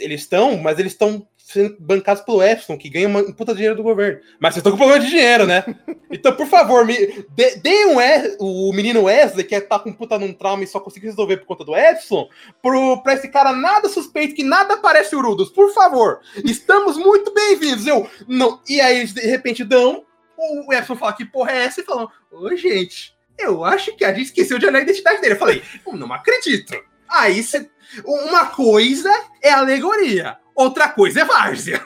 Eles 0.00 0.22
estão, 0.22 0.56
mas 0.56 0.78
eles 0.78 0.92
estão 0.92 1.26
sendo 1.46 1.76
bancados 1.78 2.24
pelo 2.24 2.42
Epson, 2.42 2.76
que 2.76 2.88
ganha 2.88 3.06
uma 3.06 3.20
um 3.20 3.32
puta 3.32 3.54
dinheiro 3.54 3.76
do 3.76 3.82
governo. 3.84 4.20
Mas 4.40 4.54
vocês 4.54 4.58
estão 4.58 4.72
com 4.72 4.78
problema 4.78 5.00
de 5.00 5.08
dinheiro, 5.08 5.46
né? 5.46 5.64
Então, 6.08 6.34
por 6.36 6.46
favor, 6.46 6.86
me 6.86 6.94
dê, 7.34 7.56
dê 7.56 7.84
um 7.86 7.96
o 8.38 8.72
menino 8.72 9.02
Wesley, 9.02 9.44
que 9.44 9.60
tá 9.60 9.76
com 9.76 9.92
puta 9.92 10.16
num 10.16 10.32
trauma 10.32 10.62
e 10.62 10.66
só 10.66 10.78
conseguiu 10.78 11.10
resolver 11.10 11.38
por 11.38 11.46
conta 11.46 11.64
do 11.64 11.76
Epson, 11.76 12.28
pro, 12.62 13.02
pra 13.02 13.14
esse 13.14 13.28
cara 13.28 13.52
nada 13.52 13.88
suspeito, 13.88 14.34
que 14.34 14.44
nada 14.44 14.76
parece 14.76 15.16
Urudos. 15.16 15.50
Por 15.50 15.74
favor, 15.74 16.20
estamos 16.44 16.96
muito 16.96 17.34
bem-vindos. 17.34 17.88
Eu, 17.88 18.08
não. 18.28 18.60
E 18.68 18.80
aí, 18.80 19.04
de 19.04 19.20
repente, 19.22 19.64
dão. 19.64 20.04
O 20.38 20.72
Epson 20.72 20.94
fala 20.94 21.12
que 21.12 21.24
porra 21.24 21.50
é 21.50 21.64
essa 21.64 21.80
e 21.80 21.84
falam: 21.84 22.08
Ô, 22.30 22.54
gente, 22.54 23.12
eu 23.36 23.64
acho 23.64 23.94
que 23.96 24.04
a 24.04 24.14
gente 24.14 24.26
esqueceu 24.26 24.60
de 24.60 24.66
olhar 24.66 24.78
a 24.78 24.82
identidade 24.82 25.20
dele. 25.20 25.34
Eu 25.34 25.38
falei: 25.38 25.62
"Eu 25.84 25.94
não 25.94 26.12
acredito. 26.12 26.72
Aí, 27.08 27.42
cê, 27.42 27.68
uma 28.04 28.46
coisa 28.46 29.10
é 29.42 29.50
alegoria, 29.50 30.38
outra 30.56 30.88
coisa 30.88 31.20
é 31.20 31.24
várzea. 31.24 31.80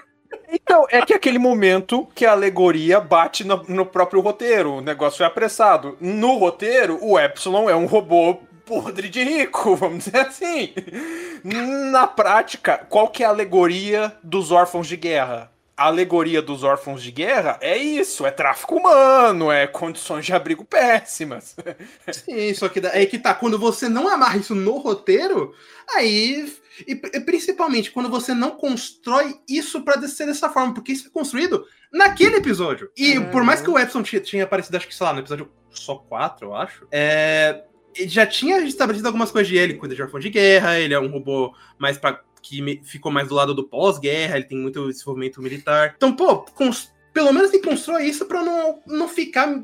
Então, 0.53 0.87
é 0.91 1.03
que 1.03 1.15
aquele 1.15 1.39
momento 1.39 2.07
que 2.15 2.27
a 2.27 2.33
alegoria 2.33 3.01
bate 3.01 3.45
no, 3.45 3.63
no 3.69 3.87
próprio 3.87 4.21
roteiro. 4.21 4.75
O 4.75 4.81
negócio 4.81 5.23
é 5.23 5.27
apressado. 5.27 5.97
No 6.01 6.37
roteiro, 6.39 6.99
o 7.03 7.19
Epsilon 7.19 7.69
é 7.69 7.75
um 7.75 7.87
robô 7.87 8.39
podre 8.65 9.09
de 9.09 9.23
rico, 9.23 9.75
vamos 9.77 10.05
dizer 10.05 10.19
assim. 10.19 10.73
Na 11.91 12.07
prática, 12.07 12.79
qual 12.89 13.09
que 13.09 13.23
é 13.23 13.27
a 13.27 13.31
alegoria 13.31 14.17
dos 14.23 14.51
órfãos 14.51 14.87
de 14.87 14.97
guerra? 14.97 15.50
A 15.81 15.87
alegoria 15.87 16.43
dos 16.43 16.63
órfãos 16.63 17.03
de 17.03 17.11
guerra 17.11 17.59
é 17.63 17.75
isso, 17.79 18.27
é 18.27 18.31
tráfico 18.31 18.77
humano, 18.77 19.51
é 19.51 19.67
condições 19.67 20.27
de 20.27 20.35
abrigo 20.35 20.63
péssimas. 20.63 21.57
Sim, 22.13 22.53
só 22.53 22.69
que 22.69 22.81
é 22.81 23.07
que 23.07 23.19
tá, 23.19 23.33
quando 23.33 23.59
você 23.59 23.89
não 23.89 24.07
amarra 24.07 24.37
isso 24.37 24.55
no 24.55 24.77
roteiro, 24.77 25.55
aí. 25.89 26.53
E, 26.87 26.93
e 26.93 27.21
principalmente 27.21 27.91
quando 27.93 28.11
você 28.11 28.35
não 28.35 28.51
constrói 28.51 29.41
isso 29.49 29.81
pra 29.83 29.99
ser 30.07 30.27
dessa 30.27 30.51
forma, 30.51 30.75
porque 30.75 30.93
isso 30.93 31.07
é 31.09 31.11
construído 31.11 31.65
naquele 31.91 32.37
episódio. 32.37 32.91
E 32.95 33.17
Uhum. 33.17 33.31
por 33.31 33.43
mais 33.43 33.63
que 33.63 33.71
o 33.71 33.79
Epson 33.79 34.03
tinha, 34.03 34.21
tinha 34.21 34.45
aparecido, 34.45 34.77
acho 34.77 34.87
que, 34.87 34.95
sei 34.95 35.07
lá, 35.07 35.15
no 35.15 35.21
episódio 35.21 35.51
só 35.71 35.95
4, 35.97 36.49
eu 36.49 36.55
acho, 36.55 36.87
é, 36.93 37.65
ele 37.95 38.09
já 38.09 38.27
tinha 38.27 38.59
estabelecido 38.61 39.09
algumas 39.09 39.31
coisas 39.31 39.49
de 39.49 39.57
ele, 39.57 39.75
cuida 39.75 39.95
de 39.95 40.03
órfão 40.03 40.21
de 40.21 40.29
guerra, 40.29 40.79
ele 40.79 40.93
é 40.93 41.01
um 41.01 41.09
robô 41.11 41.55
mais 41.79 41.97
pra, 41.97 42.21
que 42.43 42.81
ficou 42.85 43.13
mais 43.13 43.29
do 43.29 43.35
lado 43.35 43.55
do 43.55 43.69
pós-guerra, 43.69 44.37
ele 44.37 44.47
tem 44.47 44.59
muito 44.59 44.89
desenvolvimento 44.89 45.43
militar. 45.43 45.95
Então, 45.97 46.15
pô, 46.15 46.45
pelo 47.13 47.33
menos 47.33 47.53
ele 47.53 47.63
constrói 47.63 48.05
isso 48.05 48.25
pra 48.27 48.43
não, 48.43 48.81
não 48.87 49.09
ficar 49.09 49.63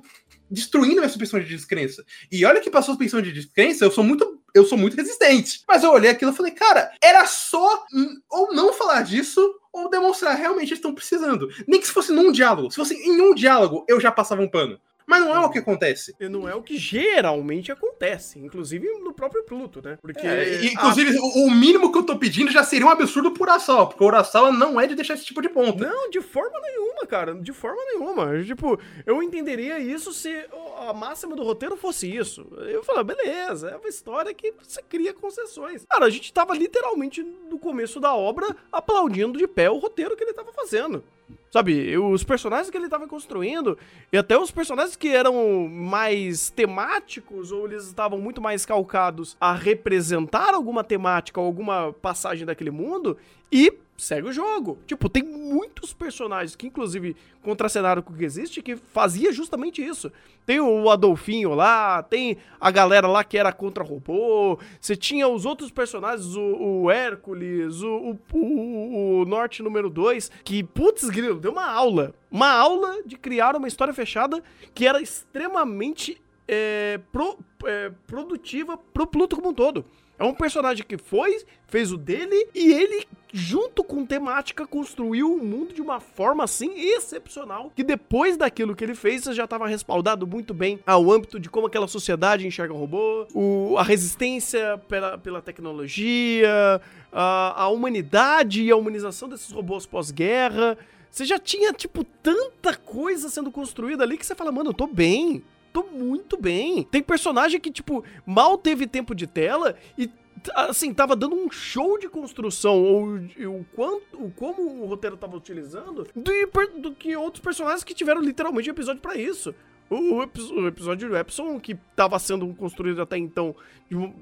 destruindo 0.50 0.96
minha 0.96 1.08
suspensão 1.08 1.40
de 1.40 1.46
descrença. 1.46 2.04
E 2.30 2.44
olha 2.44 2.60
que 2.60 2.70
pra 2.70 2.82
suspensão 2.82 3.20
de 3.20 3.32
descrença, 3.32 3.84
eu 3.84 3.90
sou 3.90 4.04
muito 4.04 4.36
eu 4.54 4.64
sou 4.64 4.78
muito 4.78 4.96
resistente. 4.96 5.62
Mas 5.68 5.84
eu 5.84 5.90
olhei 5.90 6.10
aquilo 6.10 6.32
e 6.32 6.34
falei, 6.34 6.52
cara, 6.52 6.90
era 7.02 7.26
só 7.26 7.84
ou 8.30 8.54
não 8.54 8.72
falar 8.72 9.02
disso 9.02 9.54
ou 9.70 9.90
demonstrar 9.90 10.34
realmente 10.34 10.68
eles 10.68 10.78
estão 10.78 10.94
precisando. 10.94 11.50
Nem 11.68 11.78
que 11.78 11.86
se 11.86 11.92
fosse 11.92 12.10
num 12.10 12.32
diálogo. 12.32 12.70
Se 12.70 12.76
fosse 12.76 12.94
em 12.94 13.20
um 13.20 13.34
diálogo, 13.34 13.84
eu 13.86 14.00
já 14.00 14.10
passava 14.10 14.40
um 14.40 14.48
pano. 14.48 14.80
Mas 15.06 15.20
não 15.20 15.34
é 15.34 15.38
o 15.38 15.50
que 15.50 15.58
acontece. 15.58 16.14
E 16.18 16.28
não 16.28 16.48
é 16.48 16.54
o 16.54 16.62
que 16.62 16.76
geralmente 16.76 17.70
acontece, 17.70 18.38
inclusive 18.40 18.86
no 18.98 19.12
próprio 19.12 19.44
Pluto, 19.44 19.80
né? 19.82 19.98
Porque. 20.02 20.26
É, 20.26 20.64
inclusive, 20.64 21.16
o, 21.18 21.46
o 21.46 21.50
mínimo 21.50 21.92
que 21.92 21.98
eu 21.98 22.02
tô 22.02 22.18
pedindo 22.18 22.50
já 22.50 22.64
seria 22.64 22.86
um 22.86 22.90
absurdo 22.90 23.30
por 23.30 23.46
Urasawa, 23.46 23.86
porque 23.86 24.02
o 24.02 24.06
Urasawa 24.06 24.50
não 24.50 24.80
é 24.80 24.86
de 24.86 24.96
deixar 24.96 25.14
esse 25.14 25.24
tipo 25.24 25.40
de 25.40 25.48
ponto. 25.48 25.82
Não, 25.82 26.10
de 26.10 26.20
forma 26.20 26.60
nenhuma, 26.60 27.06
cara. 27.06 27.34
De 27.34 27.52
forma 27.52 27.80
nenhuma. 27.86 28.42
Tipo, 28.42 28.78
eu 29.04 29.22
entenderia 29.22 29.78
isso 29.78 30.12
se 30.12 30.44
a 30.88 30.92
máxima 30.92 31.36
do 31.36 31.44
roteiro 31.44 31.76
fosse 31.76 32.12
isso. 32.14 32.46
Eu 32.68 32.82
falo, 32.82 33.04
beleza, 33.04 33.70
é 33.70 33.76
uma 33.76 33.88
história 33.88 34.34
que 34.34 34.52
você 34.58 34.82
cria 34.82 35.14
concessões. 35.14 35.84
Cara, 35.88 36.06
a 36.06 36.10
gente 36.10 36.32
tava 36.32 36.54
literalmente 36.54 37.22
no 37.22 37.58
começo 37.58 38.00
da 38.00 38.14
obra 38.14 38.54
aplaudindo 38.72 39.38
de 39.38 39.46
pé 39.46 39.70
o 39.70 39.78
roteiro 39.78 40.16
que 40.16 40.24
ele 40.24 40.32
tava 40.32 40.52
fazendo. 40.52 41.04
Sabe, 41.50 41.96
os 41.96 42.22
personagens 42.22 42.70
que 42.70 42.76
ele 42.76 42.88
tava 42.88 43.08
construindo, 43.08 43.78
e 44.12 44.18
até 44.18 44.38
os 44.38 44.50
personagens 44.50 44.94
que 44.94 45.08
eram 45.08 45.66
mais 45.68 46.50
temáticos, 46.50 47.50
ou 47.50 47.66
eles 47.66 47.86
estavam 47.86 48.20
muito 48.20 48.40
mais 48.40 48.66
calcados 48.66 49.36
a 49.40 49.54
representar 49.54 50.54
alguma 50.54 50.84
temática 50.84 51.40
ou 51.40 51.46
alguma 51.46 51.94
passagem 51.94 52.44
daquele 52.44 52.70
mundo, 52.70 53.16
e 53.50 53.72
segue 53.96 54.28
o 54.28 54.32
jogo. 54.32 54.78
Tipo, 54.86 55.08
tem 55.08 55.22
muitos 55.22 55.92
personagens 55.92 56.54
que, 56.56 56.66
inclusive, 56.66 57.16
contracenaram 57.42 58.02
com 58.02 58.12
o 58.12 58.16
que 58.16 58.24
existe, 58.24 58.60
que 58.62 58.76
fazia 58.76 59.32
justamente 59.32 59.82
isso. 59.84 60.12
Tem 60.44 60.60
o 60.60 60.88
Adolfinho 60.90 61.54
lá, 61.54 62.02
tem 62.02 62.36
a 62.60 62.70
galera 62.70 63.08
lá 63.08 63.24
que 63.24 63.36
era 63.38 63.52
contra 63.52 63.82
robô, 63.82 64.58
você 64.80 64.94
tinha 64.94 65.26
os 65.26 65.44
outros 65.44 65.70
personagens, 65.70 66.36
o, 66.36 66.82
o 66.84 66.90
Hércules, 66.90 67.82
o, 67.82 68.16
o, 68.32 69.20
o- 69.20 69.24
Norte 69.26 69.62
número 69.62 69.88
2, 69.90 70.30
que, 70.44 70.62
putz, 70.62 71.08
grilo, 71.10 71.40
deu 71.40 71.50
uma 71.52 71.66
aula. 71.70 72.14
Uma 72.30 72.50
aula 72.52 73.02
de 73.04 73.16
criar 73.16 73.56
uma 73.56 73.66
história 73.68 73.92
fechada 73.94 74.42
que 74.74 74.86
era 74.86 75.00
extremamente 75.00 76.20
é, 76.48 77.00
pro- 77.10 77.38
é, 77.64 77.90
produtiva 78.06 78.76
pro 78.76 79.06
Pluto 79.06 79.36
como 79.36 79.48
um 79.50 79.54
todo. 79.54 79.84
É 80.18 80.24
um 80.24 80.32
personagem 80.32 80.84
que 80.86 80.96
foi, 80.96 81.44
fez 81.66 81.92
o 81.92 81.96
dele 81.98 82.48
e 82.54 82.72
ele, 82.72 83.06
junto 83.36 83.84
com 83.84 84.06
temática, 84.06 84.66
construiu 84.66 85.34
o 85.34 85.44
mundo 85.44 85.74
de 85.74 85.82
uma 85.82 86.00
forma 86.00 86.42
assim 86.42 86.72
excepcional. 86.74 87.70
Que 87.76 87.84
depois 87.84 88.36
daquilo 88.36 88.74
que 88.74 88.82
ele 88.82 88.94
fez, 88.94 89.24
já 89.24 89.44
estava 89.44 89.66
respaldado 89.68 90.26
muito 90.26 90.54
bem 90.54 90.80
ao 90.86 91.10
âmbito 91.12 91.38
de 91.38 91.50
como 91.50 91.66
aquela 91.66 91.86
sociedade 91.86 92.46
enxerga 92.46 92.72
o 92.72 92.78
robô, 92.78 93.26
o- 93.34 93.76
a 93.76 93.82
resistência 93.82 94.78
pela, 94.88 95.18
pela 95.18 95.42
tecnologia, 95.42 96.80
a, 97.12 97.62
a 97.64 97.68
humanidade 97.68 98.62
e 98.64 98.70
a 98.70 98.76
humanização 98.76 99.28
desses 99.28 99.50
robôs 99.50 99.84
pós-guerra. 99.86 100.76
Você 101.10 101.24
já 101.24 101.38
tinha, 101.38 101.72
tipo, 101.72 102.04
tanta 102.04 102.74
coisa 102.76 103.28
sendo 103.28 103.50
construída 103.50 104.02
ali 104.02 104.16
que 104.18 104.26
você 104.26 104.34
fala, 104.34 104.52
mano, 104.52 104.70
eu 104.70 104.74
tô 104.74 104.86
bem. 104.86 105.42
Tô 105.72 105.82
muito 105.84 106.38
bem. 106.40 106.84
Tem 106.84 107.02
personagem 107.02 107.60
que, 107.60 107.70
tipo, 107.70 108.02
mal 108.24 108.56
teve 108.56 108.86
tempo 108.86 109.14
de 109.14 109.26
tela 109.26 109.76
e, 109.98 110.10
assim, 110.54 110.92
tava 110.94 111.14
dando 111.16 111.34
um 111.36 111.50
show 111.50 111.98
de 111.98 112.08
construção, 112.08 112.82
ou 112.82 113.04
o 113.14 113.66
quanto, 113.74 114.22
o 114.24 114.30
como 114.30 114.82
o 114.82 114.86
roteiro 114.86 115.16
tava 115.16 115.36
utilizando, 115.36 116.06
do, 116.14 116.80
do 116.80 116.92
que 116.94 117.16
outros 117.16 117.42
personagens 117.42 117.82
que 117.84 117.94
tiveram 117.94 118.20
literalmente 118.20 118.68
episódio 118.70 119.00
pra 119.00 119.16
isso. 119.16 119.54
O, 119.88 120.16
o 120.16 120.22
epi- 120.22 120.40
o 120.52 120.66
episódio 120.66 121.08
do 121.08 121.16
Epson, 121.16 121.60
que 121.60 121.76
tava 121.94 122.18
sendo 122.18 122.46
construído 122.54 123.00
até 123.00 123.16
então, 123.16 123.54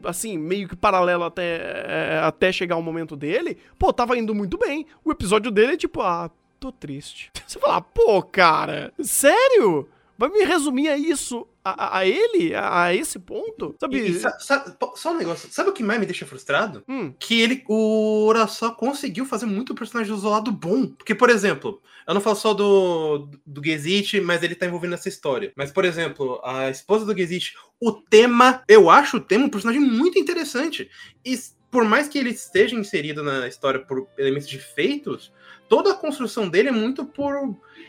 assim, 0.05 0.37
meio 0.37 0.69
que 0.69 0.77
paralelo 0.77 1.25
até, 1.25 1.57
é, 1.87 2.19
até 2.23 2.53
chegar 2.53 2.77
o 2.77 2.83
momento 2.83 3.17
dele, 3.17 3.57
pô, 3.79 3.91
tava 3.93 4.17
indo 4.19 4.35
muito 4.35 4.59
bem. 4.59 4.87
O 5.03 5.11
episódio 5.11 5.51
dele 5.51 5.73
é 5.73 5.77
tipo, 5.77 6.03
ah, 6.03 6.31
tô 6.61 6.71
triste. 6.71 7.31
Você 7.47 7.59
fala, 7.59 7.81
pô, 7.81 8.23
cara, 8.23 8.93
sério? 9.01 9.89
Vai 10.19 10.29
me 10.29 10.45
resumir 10.45 10.89
a 10.89 10.97
isso, 10.99 11.47
a, 11.65 11.99
a- 11.99 12.07
ele, 12.07 12.55
a, 12.55 12.83
a 12.85 12.95
esse 12.95 13.19
ponto? 13.19 13.75
Sabe? 13.81 13.97
E- 13.99 14.11
e 14.11 14.21
só 14.97 15.13
um 15.13 15.17
negócio. 15.17 15.49
Sabe 15.51 15.71
o 15.71 15.73
que 15.73 15.83
mais 15.83 15.99
me 15.99 16.07
deixa 16.07 16.27
frustrado? 16.27 16.85
Hum, 16.89 17.13
Que 17.19 17.41
ele, 17.41 17.65
o 17.69 18.27
Urasawa 18.27 18.75
conseguiu 18.75 19.25
fazer 19.25 19.47
muito 19.47 19.75
personagem 19.75 20.15
do 20.15 20.29
lado 20.29 20.53
bom. 20.53 20.87
Porque, 20.89 21.15
por 21.15 21.31
exemplo, 21.31 21.81
eu 22.07 22.13
não 22.15 22.21
falo 22.21 22.37
só 22.37 22.53
do, 22.53 23.29
do 23.47 23.65
Gesicht, 23.65 24.21
mas 24.21 24.43
ele 24.43 24.55
tá 24.55 24.67
envolvido 24.67 24.91
nessa 24.91 25.09
história. 25.09 25.53
Mas, 25.57 25.73
por 25.73 25.85
exemplo, 25.85 26.41
a 26.45 26.69
esposa 26.69 27.05
do 27.05 27.17
Gesicht, 27.17 27.55
o 27.81 27.93
tema, 27.93 28.63
eu 28.69 28.91
acho 28.91 29.17
o 29.17 29.21
tema 29.21 29.47
um 29.47 29.51
personagem 29.51 29.81
muito 29.81 30.19
interessante. 30.19 30.91
E 31.25 31.39
por 31.75 31.85
mais 31.85 32.07
que 32.07 32.17
ele 32.17 32.31
esteja 32.31 32.77
inserido 32.77 33.21
na 33.21 33.49
história 33.49 33.81
por 33.81 34.07
elementos 34.17 34.49
de 34.49 34.61
feitos, 34.61 35.33
toda 35.69 35.91
a 35.91 35.97
construção 35.97 36.49
dele 36.49 36.69
é 36.69 36.73
muito 36.73 37.05
por 37.05 37.35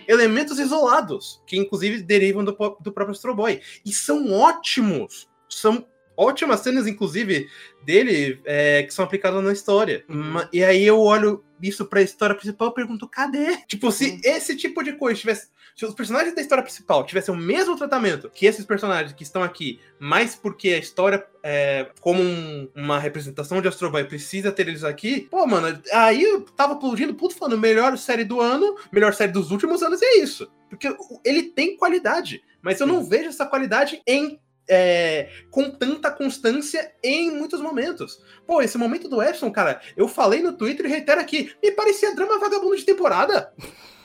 elementos 0.07 0.57
isolados, 0.57 1.39
que 1.45 1.55
inclusive 1.55 2.01
derivam 2.01 2.43
do, 2.43 2.51
do 2.51 2.91
próprio 2.91 3.11
Astro 3.11 3.35
Boy. 3.35 3.61
E 3.85 3.93
são 3.93 4.33
ótimos. 4.33 5.29
São 5.47 5.85
ótimas 6.17 6.61
cenas, 6.61 6.87
inclusive, 6.87 7.47
dele 7.83 8.41
é, 8.43 8.81
que 8.81 8.91
são 8.91 9.05
aplicadas 9.05 9.43
na 9.43 9.53
história. 9.53 10.03
Uhum. 10.09 10.47
E 10.51 10.63
aí 10.63 10.83
eu 10.83 10.99
olho 10.99 11.45
isso 11.61 11.85
pra 11.85 12.01
história 12.01 12.33
principal 12.33 12.69
e 12.69 12.73
pergunto, 12.73 13.07
cadê? 13.07 13.57
Tipo, 13.67 13.91
se 13.91 14.19
esse 14.23 14.57
tipo 14.57 14.81
de 14.81 14.93
coisa 14.93 15.19
tivesse. 15.19 15.49
Se 15.75 15.85
os 15.85 15.93
personagens 15.93 16.33
da 16.33 16.41
história 16.41 16.63
principal 16.63 17.05
tivessem 17.05 17.33
o 17.33 17.37
mesmo 17.37 17.75
tratamento 17.75 18.29
que 18.29 18.45
esses 18.45 18.65
personagens 18.65 19.11
que 19.11 19.23
estão 19.23 19.43
aqui, 19.43 19.81
mas 19.99 20.33
porque 20.33 20.69
a 20.69 20.77
história, 20.77 21.27
é, 21.43 21.91
como 21.99 22.21
um- 22.23 22.69
uma 22.73 22.97
representação 22.97 23.61
de 23.61 23.67
Astro 23.67 23.91
Boy, 23.91 24.05
precisa 24.05 24.53
ter 24.53 24.69
eles 24.69 24.85
aqui, 24.85 25.27
pô, 25.29 25.45
mano, 25.45 25.77
aí 25.91 26.23
eu 26.23 26.41
tava 26.41 26.73
aplaudindo, 26.73 27.13
puto, 27.13 27.35
falando, 27.35 27.59
melhor 27.59 27.97
série 27.97 28.23
do 28.23 28.39
ano, 28.39 28.77
melhor 28.89 29.13
série 29.13 29.33
dos 29.33 29.51
últimos 29.51 29.83
anos, 29.83 30.01
e 30.01 30.05
é 30.05 30.17
isso. 30.19 30.49
Porque 30.69 30.95
ele 31.25 31.43
tem 31.43 31.75
qualidade, 31.75 32.41
mas 32.61 32.79
eu 32.79 32.87
não 32.87 33.03
vejo 33.03 33.27
essa 33.27 33.45
qualidade 33.45 34.01
em 34.07 34.39
é, 34.67 35.29
com 35.51 35.69
tanta 35.69 36.09
constância 36.09 36.91
em 37.03 37.29
muitos 37.29 37.61
momentos. 37.61 38.19
Pô, 38.47 38.63
esse 38.63 38.79
momento 38.79 39.07
do 39.07 39.21
Epson, 39.21 39.51
cara, 39.51 39.79
eu 39.95 40.07
falei 40.07 40.41
no 40.41 40.53
Twitter 40.53 40.87
e 40.87 40.89
reitero 40.89 41.21
aqui, 41.21 41.53
me 41.61 41.69
parecia 41.71 42.15
drama 42.15 42.39
vagabundo 42.39 42.75
de 42.75 42.83
temporada. 42.83 43.53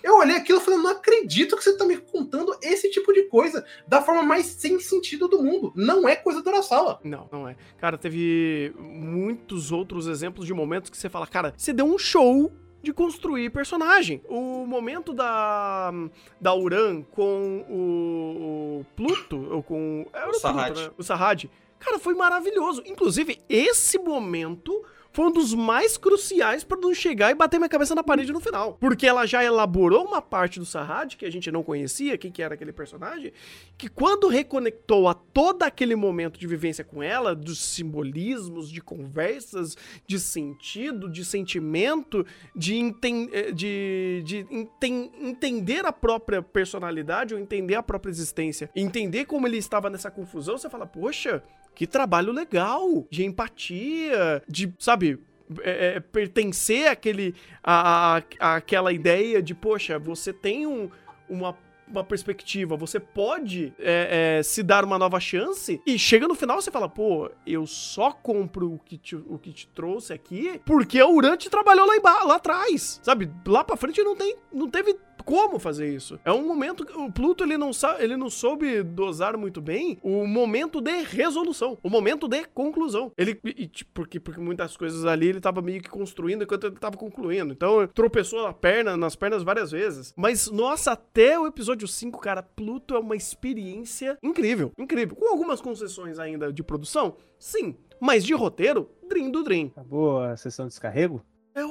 Eu 0.02 0.16
olhei 0.16 0.36
aquilo 0.36 0.58
e 0.60 0.62
falei, 0.62 0.78
não 0.80 0.90
acredito 0.90 1.56
que 1.56 1.62
você 1.62 1.76
tá 1.76 1.84
me 1.84 1.96
contando 1.96 2.56
esse 2.62 2.90
tipo 2.90 3.12
de 3.12 3.24
coisa 3.24 3.64
da 3.86 4.02
forma 4.02 4.22
mais 4.22 4.46
sem 4.46 4.78
sentido 4.80 5.28
do 5.28 5.42
mundo. 5.42 5.72
Não 5.74 6.08
é 6.08 6.16
coisa 6.16 6.42
do 6.42 6.48
Urasawa. 6.48 7.00
não, 7.04 7.28
não 7.30 7.48
é. 7.48 7.56
Cara, 7.78 7.96
teve 7.98 8.72
muitos 8.78 9.72
outros 9.72 10.06
exemplos 10.06 10.46
de 10.46 10.54
momentos 10.54 10.90
que 10.90 10.96
você 10.96 11.08
fala, 11.08 11.26
cara, 11.26 11.52
você 11.56 11.72
deu 11.72 11.86
um 11.86 11.98
show 11.98 12.52
de 12.82 12.92
construir 12.92 13.50
personagem. 13.50 14.22
O 14.28 14.64
momento 14.66 15.12
da 15.12 15.92
da 16.40 16.54
Uran 16.54 17.02
com 17.02 17.64
o, 17.68 18.80
o 18.80 18.86
Pluto, 18.96 19.48
ou 19.50 19.62
com 19.62 20.06
era 20.12 20.30
O. 20.30 20.40
Pluto, 20.40 20.80
né? 20.80 20.90
o 20.96 21.02
Sarraj. 21.02 21.50
Cara, 21.78 21.98
foi 21.98 22.14
maravilhoso. 22.14 22.82
Inclusive, 22.86 23.38
esse 23.48 23.98
momento 23.98 24.84
foi 25.12 25.26
um 25.26 25.32
dos 25.32 25.52
mais 25.54 25.96
cruciais 25.96 26.62
pra 26.62 26.78
não 26.78 26.94
chegar 26.94 27.30
e 27.30 27.34
bater 27.34 27.58
minha 27.58 27.68
cabeça 27.68 27.94
na 27.94 28.02
parede 28.02 28.32
no 28.32 28.40
final. 28.40 28.74
Porque 28.80 29.06
ela 29.06 29.26
já 29.26 29.42
elaborou 29.44 30.04
uma 30.04 30.22
parte 30.22 30.58
do 30.58 30.64
Sarraj 30.66 31.16
que 31.16 31.26
a 31.26 31.30
gente 31.32 31.50
não 31.50 31.62
conhecia, 31.62 32.16
quem 32.16 32.30
que 32.30 32.42
era 32.42 32.54
aquele 32.54 32.72
personagem, 32.72 33.32
que 33.76 33.88
quando 33.88 34.28
reconectou 34.28 35.08
a 35.08 35.14
todo 35.14 35.62
aquele 35.64 35.96
momento 35.96 36.38
de 36.38 36.46
vivência 36.46 36.84
com 36.84 37.02
ela, 37.02 37.34
dos 37.34 37.58
simbolismos, 37.58 38.70
de 38.70 38.80
conversas, 38.80 39.76
de 40.06 40.18
sentido, 40.18 41.10
de 41.10 41.24
sentimento, 41.24 42.24
de, 42.54 42.76
enten 42.76 43.28
eh, 43.32 43.52
de, 43.52 44.22
de 44.24 44.46
enten- 44.50 45.10
entender 45.20 45.84
a 45.84 45.92
própria 45.92 46.40
personalidade 46.42 47.34
ou 47.34 47.40
entender 47.40 47.74
a 47.74 47.82
própria 47.82 48.10
existência, 48.10 48.70
entender 48.74 49.24
como 49.24 49.46
ele 49.46 49.56
estava 49.58 49.90
nessa 49.90 50.10
confusão, 50.10 50.56
você 50.56 50.70
fala, 50.70 50.86
poxa, 50.86 51.42
que 51.80 51.86
trabalho 51.86 52.30
legal 52.30 53.06
de 53.10 53.24
empatia, 53.24 54.42
de, 54.46 54.70
sabe, 54.78 55.18
é, 55.62 55.94
é, 55.96 56.00
pertencer 56.00 56.88
àquele, 56.88 57.34
a, 57.64 58.18
a, 58.38 58.56
àquela 58.56 58.92
ideia 58.92 59.40
de, 59.40 59.54
poxa, 59.54 59.98
você 59.98 60.30
tem 60.30 60.66
um, 60.66 60.90
uma, 61.26 61.56
uma 61.88 62.04
perspectiva, 62.04 62.76
você 62.76 63.00
pode 63.00 63.72
é, 63.78 64.40
é, 64.40 64.42
se 64.42 64.62
dar 64.62 64.84
uma 64.84 64.98
nova 64.98 65.18
chance 65.18 65.80
e 65.86 65.98
chega 65.98 66.28
no 66.28 66.34
final 66.34 66.60
você 66.60 66.70
fala, 66.70 66.86
pô, 66.86 67.30
eu 67.46 67.66
só 67.66 68.12
compro 68.12 68.74
o 68.74 68.78
que 68.78 68.98
te, 68.98 69.16
o 69.16 69.38
que 69.38 69.50
te 69.50 69.66
trouxe 69.68 70.12
aqui 70.12 70.60
porque 70.66 71.02
o 71.02 71.14
Urante 71.14 71.48
trabalhou 71.48 71.86
lá, 71.86 71.96
embaixo, 71.96 72.26
lá 72.26 72.34
atrás, 72.36 73.00
sabe? 73.02 73.30
Lá 73.46 73.64
pra 73.64 73.78
frente 73.78 74.02
não, 74.02 74.14
tem, 74.14 74.36
não 74.52 74.68
teve 74.68 74.98
como 75.22 75.58
fazer 75.58 75.94
isso. 75.94 76.18
É 76.24 76.32
um 76.32 76.46
momento 76.46 76.84
que 76.84 76.96
o 76.96 77.10
Pluto 77.10 77.44
ele 77.44 77.56
não 77.56 77.72
sabe, 77.72 78.02
ele 78.02 78.16
não 78.16 78.30
soube 78.30 78.82
dosar 78.82 79.36
muito 79.36 79.60
bem 79.60 79.98
o 80.02 80.26
momento 80.26 80.80
de 80.80 81.02
resolução, 81.02 81.78
o 81.82 81.90
momento 81.90 82.28
de 82.28 82.44
conclusão. 82.46 83.12
Ele 83.16 83.38
e, 83.44 83.66
tipo, 83.66 83.90
porque 83.92 84.20
porque 84.20 84.40
muitas 84.40 84.76
coisas 84.76 85.04
ali 85.04 85.28
ele 85.28 85.40
tava 85.40 85.60
meio 85.60 85.80
que 85.80 85.90
construindo 85.90 86.44
enquanto 86.44 86.66
ele 86.66 86.76
tava 86.76 86.96
concluindo. 86.96 87.52
Então 87.52 87.86
tropeçou 87.88 88.42
na 88.42 88.52
perna, 88.52 88.96
nas 88.96 89.16
pernas 89.16 89.42
várias 89.42 89.70
vezes. 89.70 90.12
Mas 90.16 90.50
nossa, 90.50 90.92
até 90.92 91.38
o 91.38 91.46
episódio 91.46 91.86
5, 91.86 92.20
cara, 92.20 92.42
Pluto 92.42 92.94
é 92.94 92.98
uma 92.98 93.16
experiência 93.16 94.18
incrível, 94.22 94.72
incrível. 94.78 95.16
Com 95.16 95.28
algumas 95.28 95.60
concessões 95.60 96.18
ainda 96.18 96.52
de 96.52 96.62
produção, 96.62 97.16
sim, 97.38 97.76
mas 98.00 98.24
de 98.24 98.34
roteiro, 98.34 98.88
Dream 99.08 99.30
do 99.30 99.42
Dream. 99.42 99.66
Acabou 99.66 100.22
a 100.22 100.36
sessão 100.36 100.66
de 100.66 100.70
descarrego? 100.70 101.22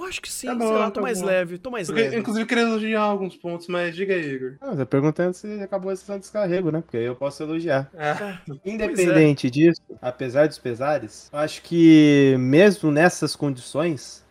Eu 0.10 0.12
acho 0.12 0.22
que 0.24 0.32
sim, 0.32 0.48
Tá 0.48 0.56
bom, 0.56 0.66
sei 0.66 0.78
lá, 0.78 0.90
tô 0.90 0.96
tá 0.96 1.02
mais 1.04 1.22
bom. 1.22 1.28
leve, 1.28 1.58
tô 1.60 1.70
mais 1.70 1.88
Porque, 1.88 2.02
leve. 2.02 2.18
inclusive, 2.18 2.44
eu 2.44 2.48
queria 2.48 2.64
elogiar 2.64 3.02
alguns 3.02 3.36
pontos, 3.36 3.68
mas 3.68 3.96
diga 3.96 4.16
aí, 4.16 4.34
Igor. 4.34 4.56
Ah, 4.60 4.72
eu 4.72 4.78
tô 4.78 4.86
perguntando 4.88 5.34
se 5.36 5.62
acabou 5.62 5.92
a 5.92 5.96
sessão 5.96 6.16
de 6.16 6.22
descarrego, 6.22 6.72
né? 6.72 6.82
Porque 6.82 6.98
aí 6.98 7.04
eu 7.04 7.16
posso 7.16 7.44
elogiar. 7.44 7.92
Ah, 7.96 8.40
Independente 8.66 9.52
disso, 9.52 9.82
apesar 10.02 10.48
dos 10.48 10.58
pesares, 10.58 11.30
eu 11.32 11.38
acho 11.38 11.62
que 11.62 12.36
mesmo 12.40 12.90
nessas 12.90 13.36
condições. 13.36 14.26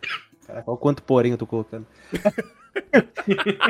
Caraca, 0.45 0.69
olha 0.69 0.75
o 0.75 0.77
quanto 0.77 1.01
porém 1.01 1.31
eu 1.31 1.37
tô 1.37 1.47
colocando. 1.47 1.85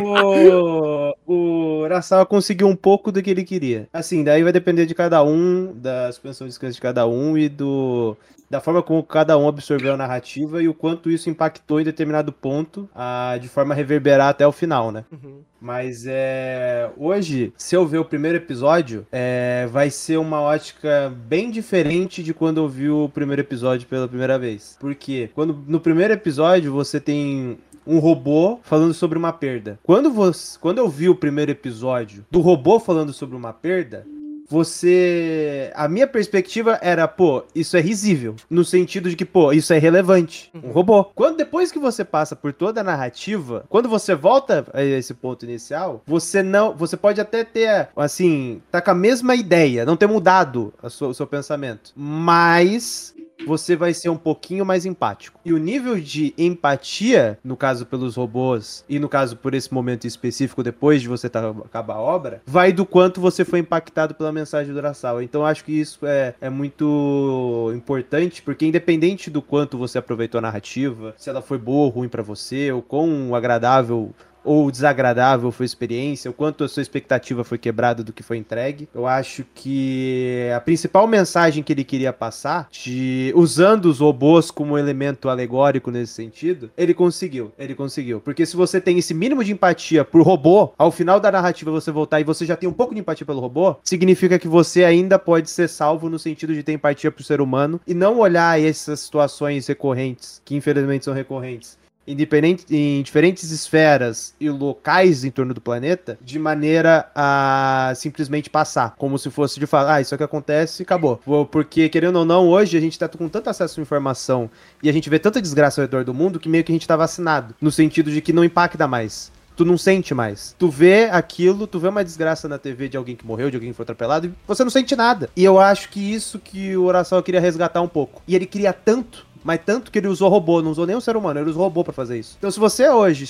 o, 0.02 1.16
o 1.26 1.82
Urasawa 1.84 2.26
conseguiu 2.26 2.68
um 2.68 2.76
pouco 2.76 3.12
do 3.12 3.22
que 3.22 3.30
ele 3.30 3.44
queria. 3.44 3.88
Assim, 3.94 4.24
daí 4.24 4.44
vai 4.44 4.52
depender 4.52 4.86
de 4.86 4.96
cada 4.96 5.24
um, 5.24 5.74
da 5.74 6.12
suspensão 6.12 6.48
de 6.48 6.52
descanso 6.52 6.76
de 6.76 6.82
cada 6.82 7.08
um 7.08 7.38
e 7.38 7.50
do 7.50 8.18
da 8.50 8.60
forma 8.60 8.82
como 8.82 9.04
cada 9.04 9.38
um 9.38 9.48
absorveu 9.48 9.94
a 9.94 9.98
narrativa 9.98 10.62
e 10.62 10.68
o 10.68 10.74
quanto 10.74 11.12
isso 11.12 11.30
impactou 11.30 11.80
em 11.80 11.84
determinado 11.84 12.32
ponto, 12.32 12.90
ah, 12.96 13.38
de 13.40 13.48
forma 13.48 13.74
a 13.74 13.78
reverberar 13.78 14.30
até 14.30 14.48
o 14.48 14.52
final, 14.52 14.92
né? 14.92 15.06
Uhum. 15.12 15.42
Mas 15.62 16.06
é. 16.08 16.90
Hoje, 16.98 17.54
se 17.58 17.76
eu 17.76 17.86
ver 17.86 18.00
o 18.00 18.06
primeiro 18.06 18.38
episódio, 18.38 19.06
é, 19.12 19.68
vai 19.72 19.90
ser 19.90 20.18
uma 20.18 20.42
ótica 20.42 21.14
bem 21.28 21.52
diferente 21.52 22.24
de 22.24 22.34
quando 22.34 22.58
eu 22.58 22.68
vi 22.68 22.90
o 22.90 23.10
primeiro 23.10 23.42
episódio 23.42 23.88
pela 23.88 24.08
primeira 24.08 24.40
vez. 24.40 24.78
Porque 24.80 25.30
quando 25.36 25.54
no 25.68 25.80
primeiro 25.80 26.14
episódio 26.14 26.72
você 26.72 27.00
tem 27.00 27.58
um 27.90 28.00
robô 28.00 28.60
falando 28.64 28.94
sobre 28.94 29.18
uma 29.18 29.34
perda. 29.34 29.80
Quando, 29.84 30.12
você, 30.12 30.58
quando 30.60 30.78
eu 30.78 30.88
vi 30.88 31.10
o 31.10 31.16
primeiro 31.16 31.52
episódio 31.52 32.26
do 32.30 32.40
robô 32.40 32.80
falando 32.80 33.12
sobre 33.14 33.36
uma 33.36 33.52
perda, 33.54 34.06
você. 34.52 35.72
A 35.76 35.88
minha 35.88 36.08
perspectiva 36.08 36.80
era, 36.82 37.08
pô, 37.08 37.44
isso 37.54 37.78
é 37.78 37.82
risível. 37.82 38.36
No 38.50 38.66
sentido 38.66 39.10
de 39.10 39.16
que, 39.16 39.26
pô, 39.26 39.52
isso 39.54 39.72
é 39.74 39.78
relevante. 39.78 40.52
Um 40.56 40.72
robô. 40.72 41.04
Quando 41.04 41.38
depois 41.38 41.72
que 41.72 41.78
você 41.80 42.04
passa 42.04 42.36
por 42.36 42.52
toda 42.52 42.82
a 42.82 42.84
narrativa, 42.84 43.64
quando 43.70 43.88
você 43.88 44.16
volta 44.16 44.66
a 44.74 44.84
esse 44.84 45.14
ponto 45.14 45.46
inicial, 45.46 46.02
você 46.06 46.42
não. 46.42 46.76
Você 46.76 46.98
pode 46.98 47.22
até 47.22 47.44
ter, 47.44 47.90
assim, 47.96 48.62
tá 48.72 48.82
com 48.82 48.92
a 48.92 48.96
mesma 48.96 49.36
ideia, 49.36 49.86
não 49.86 49.96
ter 49.96 50.08
mudado 50.08 50.74
sua- 50.90 51.10
o 51.10 51.14
seu 51.14 51.28
pensamento. 51.28 51.92
Mas 51.96 53.14
você 53.46 53.76
vai 53.76 53.94
ser 53.94 54.10
um 54.10 54.18
pouquinho 54.18 54.66
mais 54.66 54.86
empático. 54.86 55.40
E 55.44 55.54
o 55.54 55.58
nível 55.58 56.00
de 56.00 56.34
empatia, 56.38 57.38
no 57.44 57.56
caso 57.56 57.86
pelos 57.86 58.16
robôs, 58.16 58.84
e 58.88 59.00
no 59.00 59.10
caso 59.10 59.38
por 59.38 59.54
esse 59.54 59.74
momento 59.74 60.06
específico, 60.06 60.64
depois 60.64 61.02
de 61.02 61.08
você 61.08 61.30
tá, 61.30 61.50
acabar 61.66 61.96
a 61.96 62.00
obra, 62.00 62.42
vai 62.46 62.72
do 62.72 62.86
quanto 62.86 63.22
você 63.22 63.46
foi 63.46 63.60
impactado 63.60 64.14
pela 64.14 64.32
mensagem 64.32 64.74
do 64.74 64.78
Urasawa. 64.78 65.24
Então 65.24 65.46
acho 65.46 65.64
que 65.64 65.72
isso 65.72 66.06
é, 66.06 66.36
é 66.40 66.50
muito 66.50 67.72
importante, 67.76 68.42
porque 68.42 68.66
independente 68.66 69.30
do 69.30 69.42
quanto 69.42 69.78
você 69.78 69.98
aproveitou 69.98 70.40
a 70.40 70.42
narrativa, 70.42 71.14
se 71.18 71.30
ela 71.30 71.42
foi 71.42 71.58
boa 71.58 71.86
ou 71.86 71.90
ruim 71.90 72.10
pra 72.10 72.24
você, 72.24 72.72
ou 72.72 72.82
quão 72.82 73.34
agradável 73.34 74.14
ou 74.50 74.72
desagradável 74.72 75.52
foi 75.52 75.64
a 75.64 75.68
experiência, 75.68 76.32
o 76.32 76.34
quanto 76.34 76.64
a 76.64 76.68
sua 76.68 76.82
expectativa 76.82 77.44
foi 77.44 77.60
quebrada 77.60 78.04
do 78.04 78.12
que 78.12 78.24
foi 78.24 78.38
entregue. 78.38 78.90
Eu 78.96 79.06
acho 79.06 79.46
que 79.54 80.50
a 80.56 80.60
principal 80.60 81.06
mensagem 81.06 81.62
que 81.62 81.72
ele 81.72 81.84
queria 81.84 82.12
passar, 82.12 82.68
de 82.72 83.32
usando 83.36 83.86
os 83.86 84.00
robôs 84.00 84.50
como 84.50 84.76
elemento 84.76 85.30
alegórico 85.30 85.92
nesse 85.92 86.14
sentido, 86.14 86.72
ele 86.76 86.96
conseguiu. 86.96 87.52
Ele 87.60 87.76
conseguiu. 87.76 88.20
Porque 88.22 88.44
se 88.44 88.56
você 88.56 88.82
tem 88.82 88.98
esse 88.98 89.14
mínimo 89.14 89.44
de 89.44 89.52
empatia 89.52 90.04
por 90.04 90.24
robô, 90.24 90.74
ao 90.80 90.92
final 90.92 91.20
da 91.20 91.32
narrativa 91.32 91.70
você 91.70 91.92
voltar 91.92 92.20
e 92.20 92.24
você 92.24 92.44
já 92.44 92.56
tem 92.56 92.68
um 92.68 92.74
pouco 92.74 92.96
de 92.96 93.02
empatia 93.02 93.28
pelo 93.28 93.40
robô, 93.40 93.76
significa 93.84 94.40
que 94.40 94.48
você 94.48 94.84
ainda 94.84 95.20
pode 95.20 95.48
ser 95.52 95.70
salvo 95.70 96.10
no 96.10 96.18
sentido 96.18 96.56
de 96.56 96.64
ter 96.64 96.74
empatia 96.74 97.12
pro 97.12 97.24
ser 97.24 97.40
humano 97.40 97.80
e 97.86 97.94
não 97.94 98.18
olhar 98.18 98.60
essas 98.60 99.02
situações 99.02 99.68
recorrentes, 99.68 100.42
que 100.44 100.56
infelizmente 100.56 101.06
são 101.06 101.14
recorrentes 101.14 101.78
independente, 102.12 102.66
em 102.70 103.02
diferentes 103.02 103.52
esferas 103.52 104.34
e 104.40 104.50
locais 104.50 105.24
em 105.24 105.32
torno 105.32 105.54
do 105.54 105.62
planeta, 105.62 106.18
de 106.22 106.40
maneira 106.40 107.10
a 107.16 107.94
simplesmente 107.96 108.50
passar, 108.50 108.96
como 108.98 109.18
se 109.18 109.30
fosse 109.30 109.60
de 109.60 109.68
falar, 109.68 109.96
ah, 109.96 110.02
isso 110.02 110.16
aqui 110.16 110.24
acontece 110.24 110.82
e 110.82 110.84
acabou. 110.84 111.22
Porque, 111.52 111.88
querendo 111.88 112.18
ou 112.18 112.26
não, 112.26 112.48
hoje 112.48 112.78
a 112.78 112.82
gente 112.82 112.98
tá 112.98 113.08
com 113.08 113.30
tanto 113.30 113.50
acesso 113.50 113.80
à 113.80 113.84
informação 113.84 114.50
e 114.82 114.90
a 114.90 114.94
gente 114.94 115.10
vê 115.10 115.20
tanta 115.20 115.42
desgraça 115.42 115.82
ao 115.82 115.84
redor 115.84 116.04
do 116.04 116.14
mundo 116.14 116.40
que 116.40 116.50
meio 116.50 116.64
que 116.64 116.72
a 116.72 116.76
gente 116.76 116.88
tá 116.88 116.96
vacinado, 116.96 117.56
no 117.62 117.72
sentido 117.72 118.12
de 118.12 118.22
que 118.22 118.34
não 118.34 118.44
impacta 118.44 118.88
mais. 118.88 119.32
Tu 119.56 119.66
não 119.66 119.78
sente 119.78 120.14
mais. 120.14 120.56
Tu 120.58 120.70
vê 120.70 121.10
aquilo, 121.12 121.68
tu 121.68 121.80
vê 121.80 121.90
uma 121.90 122.02
desgraça 122.02 122.48
na 122.48 122.58
TV 122.58 122.88
de 122.88 122.96
alguém 122.96 123.14
que 123.14 123.28
morreu, 123.28 123.50
de 123.50 123.58
alguém 123.58 123.72
que 123.72 123.76
foi 123.76 123.84
atropelado, 123.84 124.28
e 124.28 124.34
você 124.48 124.64
não 124.64 124.72
sente 124.72 124.96
nada. 124.96 125.30
E 125.36 125.44
eu 125.44 125.60
acho 125.60 125.90
que 125.90 126.00
isso 126.00 126.40
que 126.40 126.78
o 126.78 126.86
Oração 126.86 127.22
queria 127.22 127.42
resgatar 127.42 127.82
um 127.82 127.88
pouco. 127.88 128.22
E 128.26 128.38
ele 128.38 128.46
queria 128.46 128.72
tanto 128.72 129.28
mas 129.44 129.60
tanto 129.66 129.92
que 129.92 130.00
ele 130.00 130.08
usou 130.08 130.30
robô, 130.30 130.62
não 130.62 130.72
usou 130.72 130.86
nem 130.86 130.96
um 130.96 131.02
ser 131.02 131.16
humano, 131.16 131.40
ele 131.40 131.50
usou 131.50 131.64
robô 131.64 131.84
pra 131.84 131.94
fazer 131.94 132.20
isso. 132.20 132.36
Então 132.38 132.52
se 132.52 132.60
você 132.60 132.90
hoje 132.90 133.28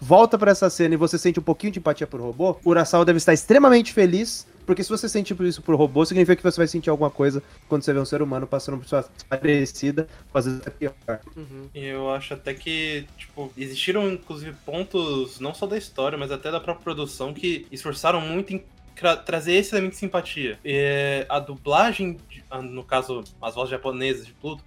volta 0.00 0.38
pra 0.38 0.50
essa 0.50 0.70
cena 0.70 0.94
e 0.94 0.96
você 0.96 1.18
sente 1.18 1.40
um 1.40 1.42
pouquinho 1.42 1.72
de 1.72 1.78
empatia 1.78 2.06
por 2.06 2.20
robô, 2.20 2.56
o 2.64 2.70
Urasawa 2.70 3.04
deve 3.04 3.16
estar 3.18 3.32
extremamente 3.32 3.92
feliz, 3.92 4.46
porque 4.64 4.84
se 4.84 4.90
você 4.90 5.08
sente 5.08 5.34
isso 5.44 5.62
por 5.62 5.74
robô, 5.74 6.04
significa 6.04 6.36
que 6.36 6.42
você 6.42 6.58
vai 6.58 6.68
sentir 6.68 6.90
alguma 6.90 7.10
coisa 7.10 7.42
quando 7.68 7.82
você 7.82 7.92
vê 7.92 7.98
um 7.98 8.04
ser 8.04 8.20
humano 8.20 8.46
passando 8.46 8.76
por 8.76 8.84
situação 8.84 9.10
parecida, 9.28 10.06
às 10.32 10.44
vezes 10.44 10.60
até 10.60 10.70
pior. 10.70 10.94
E 11.74 11.84
eu 11.86 12.10
acho 12.10 12.34
até 12.34 12.52
que, 12.52 13.06
tipo, 13.16 13.50
existiram 13.56 14.08
inclusive 14.12 14.54
pontos, 14.66 15.40
não 15.40 15.54
só 15.54 15.66
da 15.66 15.78
história, 15.78 16.18
mas 16.18 16.30
até 16.30 16.50
da 16.50 16.60
própria 16.60 16.84
produção, 16.84 17.32
que 17.32 17.66
esforçaram 17.72 18.20
muito 18.20 18.54
em 18.54 18.62
tra- 18.98 19.16
trazer 19.16 19.54
esse 19.54 19.74
elemento 19.74 19.92
de 19.92 19.98
simpatia. 19.98 20.58
A 21.28 21.38
dublagem, 21.38 22.18
ah, 22.50 22.60
no 22.60 22.84
caso, 22.84 23.22
as 23.40 23.54
vozes 23.54 23.70
japonesas 23.70 24.26
de 24.26 24.32
Pluto, 24.32 24.62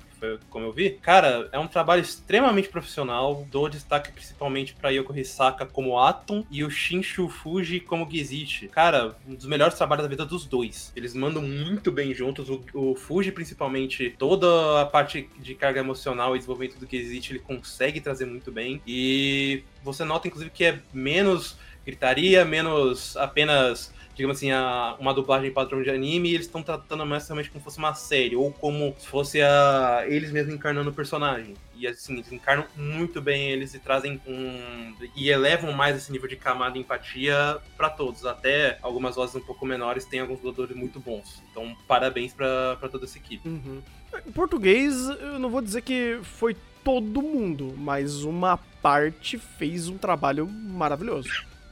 como 0.52 0.68
eu 0.68 0.72
vi, 0.72 0.92
cara, 0.92 1.50
é 1.52 1.58
um 1.58 1.68
trabalho 1.68 2.00
extremamente 2.00 2.70
profissional. 2.70 3.44
Dou 3.50 3.68
destaque 3.68 4.12
principalmente 4.12 4.76
pra 4.76 4.92
Yoko 4.92 5.18
Hisaka 5.18 5.66
como 5.66 5.98
Atom 5.98 6.46
e 6.52 6.64
o 6.64 6.70
Shinshu 6.70 7.28
Fuji 7.28 7.80
como 7.80 8.08
Gizichi. 8.08 8.68
Cara, 8.68 9.16
um 9.28 9.34
dos 9.34 9.48
melhores 9.48 9.76
trabalhos 9.76 10.04
da 10.04 10.10
vida 10.10 10.24
dos 10.24 10.46
dois. 10.46 10.94
Eles 10.96 11.16
mandam 11.16 11.42
muito 11.42 11.92
bem 11.92 12.14
juntos. 12.14 12.50
O, 12.50 12.64
o 12.76 12.96
Fuji, 12.96 13.32
principalmente, 13.32 14.14
toda 14.20 14.82
a 14.84 14.86
parte 14.86 15.28
de 15.40 15.56
carga 15.56 15.80
emocional 15.80 16.36
e 16.36 16.38
desenvolvimento 16.38 16.78
do 16.78 16.88
Gizichi, 16.88 17.32
ele 17.34 17.40
consegue 17.40 18.00
trazer 18.00 18.26
muito 18.26 18.52
bem. 18.52 18.80
E 18.86 19.64
você 19.84 20.04
nota, 20.04 20.28
inclusive, 20.28 20.52
que 20.52 20.66
é 20.66 20.80
menos 20.94 21.58
gritaria, 21.84 22.46
menos 22.46 23.18
apenas 23.18 23.92
digamos 24.16 24.38
assim, 24.38 24.52
a- 24.52 24.96
uma 25.00 25.14
dublagem 25.14 25.52
padrão 25.52 25.82
de 25.82 25.90
anime, 25.90 26.30
e 26.30 26.34
eles 26.36 26.46
estão 26.46 26.62
tratando 26.62 27.06
mais 27.06 27.28
realmente 27.28 27.50
como 27.50 27.60
se 27.60 27.66
fosse 27.66 27.78
uma 27.78 27.94
série, 27.94 28.36
ou 28.36 28.52
como 28.52 28.96
se 28.98 29.08
fosse 29.08 29.42
a, 29.42 30.04
eles 30.08 30.32
mesmos 30.32 30.54
encarnando 30.54 30.90
o 30.90 30.94
personagem. 30.94 31.54
E 31.76 31.88
assim, 31.88 32.14
eles 32.14 32.32
encarnam 32.32 32.66
muito 32.76 33.20
bem 33.22 33.50
eles 33.50 33.74
e 33.74 33.80
trazem 33.80 34.22
um. 34.28 34.94
e 35.16 35.30
elevam 35.30 35.72
mais 35.74 35.98
esse 35.98 36.12
nível 36.12 36.30
de 36.30 36.36
camada 36.36 36.78
e 36.78 36.82
empatia 36.82 37.58
pra 37.76 37.90
todos. 37.90 38.24
Até 38.26 38.78
algumas 38.84 39.16
vozes 39.16 39.36
um 39.36 39.40
pouco 39.42 39.66
menores 39.66 40.06
têm 40.06 40.20
alguns 40.20 40.38
dubladores 40.38 40.76
muito 40.76 41.00
bons. 41.00 41.42
Então, 41.50 41.76
parabéns 41.88 42.34
pra 42.34 42.78
toda 42.92 43.06
essa 43.06 43.18
equipe. 43.18 43.48
Uhum. 43.50 43.82
Em 44.28 44.32
português, 44.32 44.96
eu 45.22 45.40
não 45.40 45.50
vou 45.50 45.62
dizer 45.62 45.82
que 45.82 46.20
foi 46.22 46.56
todo 46.84 47.22
mundo, 47.22 47.74
mas 47.78 48.24
uma 48.24 48.58
parte 48.82 49.38
fez 49.40 49.88
um 49.88 49.98
trabalho 49.98 50.48
maravilhoso. 50.48 51.30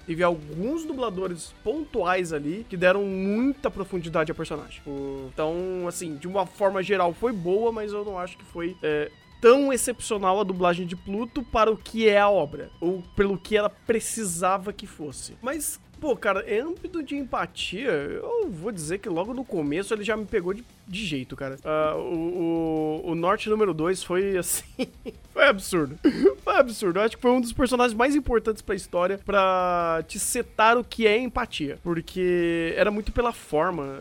Teve 0.09 0.23
alguns 0.23 0.85
dubladores 0.85 1.53
pontuais 1.63 2.33
ali 2.33 2.65
que 2.67 2.75
deram 2.75 3.03
muita 3.03 3.69
profundidade 3.69 4.31
ao 4.31 4.35
personagem. 4.35 4.79
Tipo, 4.79 5.29
Então, 5.31 5.87
assim, 5.87 6.15
de 6.15 6.27
uma 6.27 6.47
forma 6.47 6.81
geral 6.81 7.13
foi 7.13 7.31
boa, 7.31 7.71
mas 7.71 7.93
eu 7.93 8.03
não 8.03 8.17
acho 8.17 8.35
que 8.35 8.43
foi 8.43 8.75
é, 8.81 9.11
tão 9.39 9.71
excepcional 9.71 10.39
a 10.39 10.43
dublagem 10.43 10.87
de 10.87 10.95
Pluto 10.95 11.43
para 11.43 11.71
o 11.71 11.77
que 11.77 12.09
é 12.09 12.17
a 12.19 12.27
obra, 12.27 12.71
ou 12.81 13.03
pelo 13.15 13.37
que 13.37 13.55
ela 13.55 13.69
precisava 13.69 14.73
que 14.73 14.87
fosse. 14.87 15.37
Mas, 15.43 15.79
pô, 15.99 16.15
cara, 16.15 16.45
âmbito 16.49 17.03
de 17.03 17.15
empatia, 17.15 17.91
eu 17.91 18.49
vou 18.49 18.71
dizer 18.71 18.99
que 18.99 19.09
logo 19.09 19.33
no 19.33 19.43
começo 19.43 19.93
ele 19.93 20.03
já 20.03 20.15
me 20.15 20.25
pegou 20.25 20.53
de, 20.53 20.63
de 20.87 21.05
jeito, 21.05 21.35
cara. 21.35 21.57
Ah, 21.63 21.95
o, 21.95 23.01
o, 23.05 23.11
o 23.11 23.15
Norte 23.15 23.49
número 23.49 23.73
2 23.73 24.03
foi 24.03 24.35
assim. 24.39 24.87
foi 25.33 25.45
absurdo. 25.45 25.99
Foi 26.43 26.55
absurdo. 26.55 26.99
Eu 26.99 27.03
acho 27.03 27.15
que 27.17 27.21
foi 27.21 27.31
um 27.31 27.41
dos 27.41 27.53
personagens 27.53 27.95
mais 27.95 28.15
importantes 28.15 28.61
pra 28.61 28.75
história 28.75 29.17
pra 29.17 30.03
te 30.07 30.17
setar 30.17 30.77
o 30.77 30.83
que 30.83 31.05
é 31.05 31.17
empatia. 31.17 31.77
Porque 31.83 32.73
era 32.75 32.89
muito 32.89 33.11
pela 33.11 33.33
forma. 33.33 33.99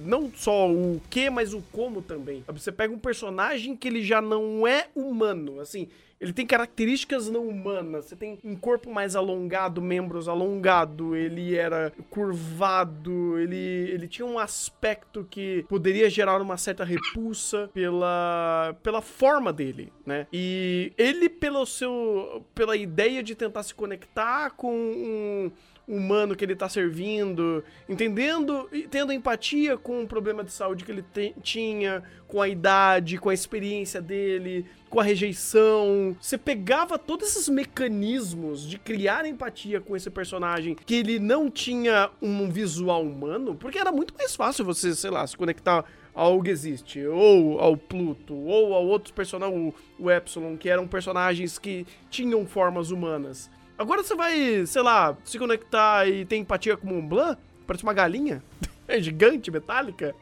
Não 0.00 0.30
só 0.34 0.70
o 0.70 1.00
que, 1.10 1.30
mas 1.30 1.52
o 1.52 1.62
como 1.70 2.02
também. 2.02 2.42
Você 2.48 2.72
pega 2.72 2.92
um 2.92 2.98
personagem 2.98 3.76
que 3.76 3.86
ele 3.86 4.02
já 4.02 4.20
não 4.20 4.66
é 4.66 4.88
humano, 4.94 5.60
assim. 5.60 5.88
Ele 6.24 6.32
tem 6.32 6.46
características 6.46 7.28
não 7.28 7.46
humanas. 7.46 8.06
Você 8.06 8.16
tem 8.16 8.38
um 8.42 8.56
corpo 8.56 8.90
mais 8.90 9.14
alongado, 9.14 9.82
membros 9.82 10.26
alongado. 10.26 11.14
Ele 11.14 11.54
era 11.54 11.92
curvado. 12.08 13.38
Ele, 13.38 13.56
ele 13.92 14.08
tinha 14.08 14.24
um 14.24 14.38
aspecto 14.38 15.26
que 15.28 15.66
poderia 15.68 16.08
gerar 16.08 16.40
uma 16.40 16.56
certa 16.56 16.82
repulsa 16.82 17.68
pela, 17.74 18.74
pela 18.82 19.02
forma 19.02 19.52
dele, 19.52 19.92
né? 20.06 20.26
E 20.32 20.94
ele, 20.96 21.28
pelo 21.28 21.66
seu, 21.66 22.42
pela 22.54 22.74
ideia 22.74 23.22
de 23.22 23.34
tentar 23.34 23.62
se 23.62 23.74
conectar 23.74 24.50
com 24.50 24.72
um 24.74 25.52
humano 25.86 26.34
que 26.34 26.44
ele 26.44 26.56
tá 26.56 26.68
servindo, 26.68 27.62
entendendo 27.88 28.68
e 28.72 28.82
tendo 28.82 29.12
empatia 29.12 29.76
com 29.76 30.02
o 30.02 30.06
problema 30.06 30.42
de 30.42 30.50
saúde 30.50 30.84
que 30.84 30.90
ele 30.90 31.02
te- 31.02 31.34
tinha, 31.42 32.02
com 32.26 32.40
a 32.40 32.48
idade, 32.48 33.18
com 33.18 33.28
a 33.28 33.34
experiência 33.34 34.00
dele, 34.00 34.64
com 34.88 34.98
a 34.98 35.02
rejeição. 35.02 36.16
Você 36.20 36.38
pegava 36.38 36.98
todos 36.98 37.28
esses 37.30 37.48
mecanismos 37.48 38.66
de 38.68 38.78
criar 38.78 39.26
empatia 39.26 39.80
com 39.80 39.94
esse 39.94 40.10
personagem 40.10 40.74
que 40.74 40.94
ele 40.94 41.18
não 41.18 41.50
tinha 41.50 42.10
um 42.20 42.50
visual 42.50 43.02
humano, 43.02 43.54
porque 43.54 43.78
era 43.78 43.92
muito 43.92 44.14
mais 44.16 44.34
fácil 44.34 44.64
você, 44.64 44.94
sei 44.94 45.10
lá, 45.10 45.26
se 45.26 45.36
conectar 45.36 45.84
ao 46.14 46.46
Exist, 46.46 46.96
ou 47.12 47.58
ao 47.58 47.76
Pluto, 47.76 48.34
ou 48.34 48.74
a 48.74 48.78
outros 48.78 49.10
personagens, 49.12 49.74
o, 49.98 50.04
o 50.04 50.10
Epsilon, 50.10 50.56
que 50.56 50.68
eram 50.68 50.86
personagens 50.86 51.58
que 51.58 51.84
tinham 52.08 52.46
formas 52.46 52.90
humanas. 52.92 53.50
Agora 53.76 54.02
você 54.02 54.14
vai, 54.14 54.64
sei 54.66 54.82
lá, 54.82 55.16
se 55.24 55.38
conectar 55.38 56.08
e 56.08 56.24
ter 56.24 56.36
empatia 56.36 56.76
com 56.76 56.86
o 56.86 56.90
Montblanc, 56.94 57.38
parece 57.66 57.82
uma 57.82 57.92
galinha. 57.92 58.42
É 58.86 59.00
gigante, 59.00 59.50
metálica. 59.50 60.14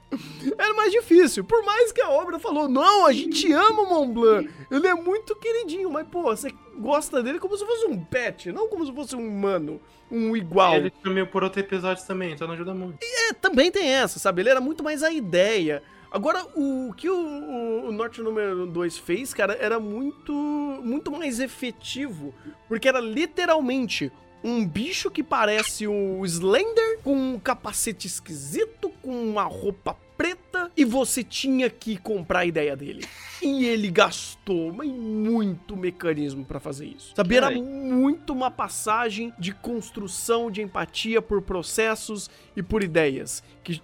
Era 0.57 0.73
mais 0.75 0.93
difícil. 0.93 1.43
Por 1.45 1.65
mais 1.65 1.91
que 1.91 2.01
a 2.01 2.11
obra 2.11 2.39
falou, 2.39 2.69
não, 2.69 3.07
a 3.07 3.13
gente 3.13 3.53
ama 3.53 3.83
o 3.83 3.89
Montblanc. 3.89 4.49
Ele 4.71 4.87
é 4.87 4.95
muito 4.95 5.35
queridinho, 5.37 5.91
mas, 5.91 6.07
pô, 6.07 6.23
você 6.23 6.53
gosta 6.79 7.23
dele 7.23 7.39
como 7.39 7.57
se 7.57 7.67
fosse 7.67 7.87
um 7.87 8.03
pet, 8.05 8.53
não 8.53 8.69
como 8.69 8.87
se 8.87 8.93
fosse 8.93 9.17
um 9.17 9.27
humano, 9.27 9.81
um 10.11 10.37
igual. 10.37 10.77
Ele 10.77 10.93
sumiu 11.03 11.27
por 11.27 11.43
outro 11.43 11.61
episódio 11.61 12.07
também, 12.07 12.33
então 12.33 12.47
não 12.47 12.55
ajuda 12.55 12.73
muito. 12.73 12.99
É, 13.03 13.33
também 13.33 13.71
tem 13.71 13.89
essa, 13.89 14.19
sabe? 14.19 14.43
Ele 14.43 14.51
era 14.51 14.61
muito 14.61 14.85
mais 14.85 15.03
a 15.03 15.11
ideia. 15.11 15.83
Agora, 16.13 16.47
o 16.55 16.93
que 16.95 17.09
o, 17.09 17.15
o, 17.17 17.89
o 17.89 17.93
Norte 17.93 18.21
número 18.21 18.67
2 18.67 18.99
fez, 18.99 19.33
cara, 19.33 19.57
era 19.59 19.81
muito, 19.81 20.33
muito 20.33 21.11
mais 21.11 21.41
efetivo. 21.41 22.35
Porque 22.69 22.87
era 22.87 23.01
literalmente 23.01 24.13
um 24.43 24.67
bicho 24.67 25.11
que 25.11 25.23
parece 25.23 25.87
o 25.87 26.25
Slender, 26.25 26.99
com 27.03 27.15
um 27.15 27.39
capacete 27.39 28.07
esquisito, 28.07 28.91
com 29.03 29.11
uma 29.11 29.45
roupa 29.45 29.97
preta 30.17 30.71
e 30.77 30.85
você 30.85 31.25
tinha 31.25 31.69
que 31.69 31.97
comprar 31.97 32.41
a 32.41 32.47
ideia 32.47 32.77
dele. 32.77 33.05
E 33.43 33.65
ele 33.65 33.91
gastou 33.91 34.73
mas 34.73 34.89
muito 34.89 35.77
mecanismo 35.77 36.45
pra 36.45 36.61
fazer 36.61 36.87
isso. 36.87 37.13
Sabe, 37.17 37.37
era 37.37 37.51
muito 37.51 38.33
uma 38.33 38.51
passagem 38.51 39.33
de 39.39 39.53
construção 39.53 40.51
de 40.51 40.63
empatia 40.63 41.21
por 41.21 41.43
processos 41.43 42.31
e 42.57 42.63
por 42.63 42.83
ideias 42.83 43.43
que 43.63 43.81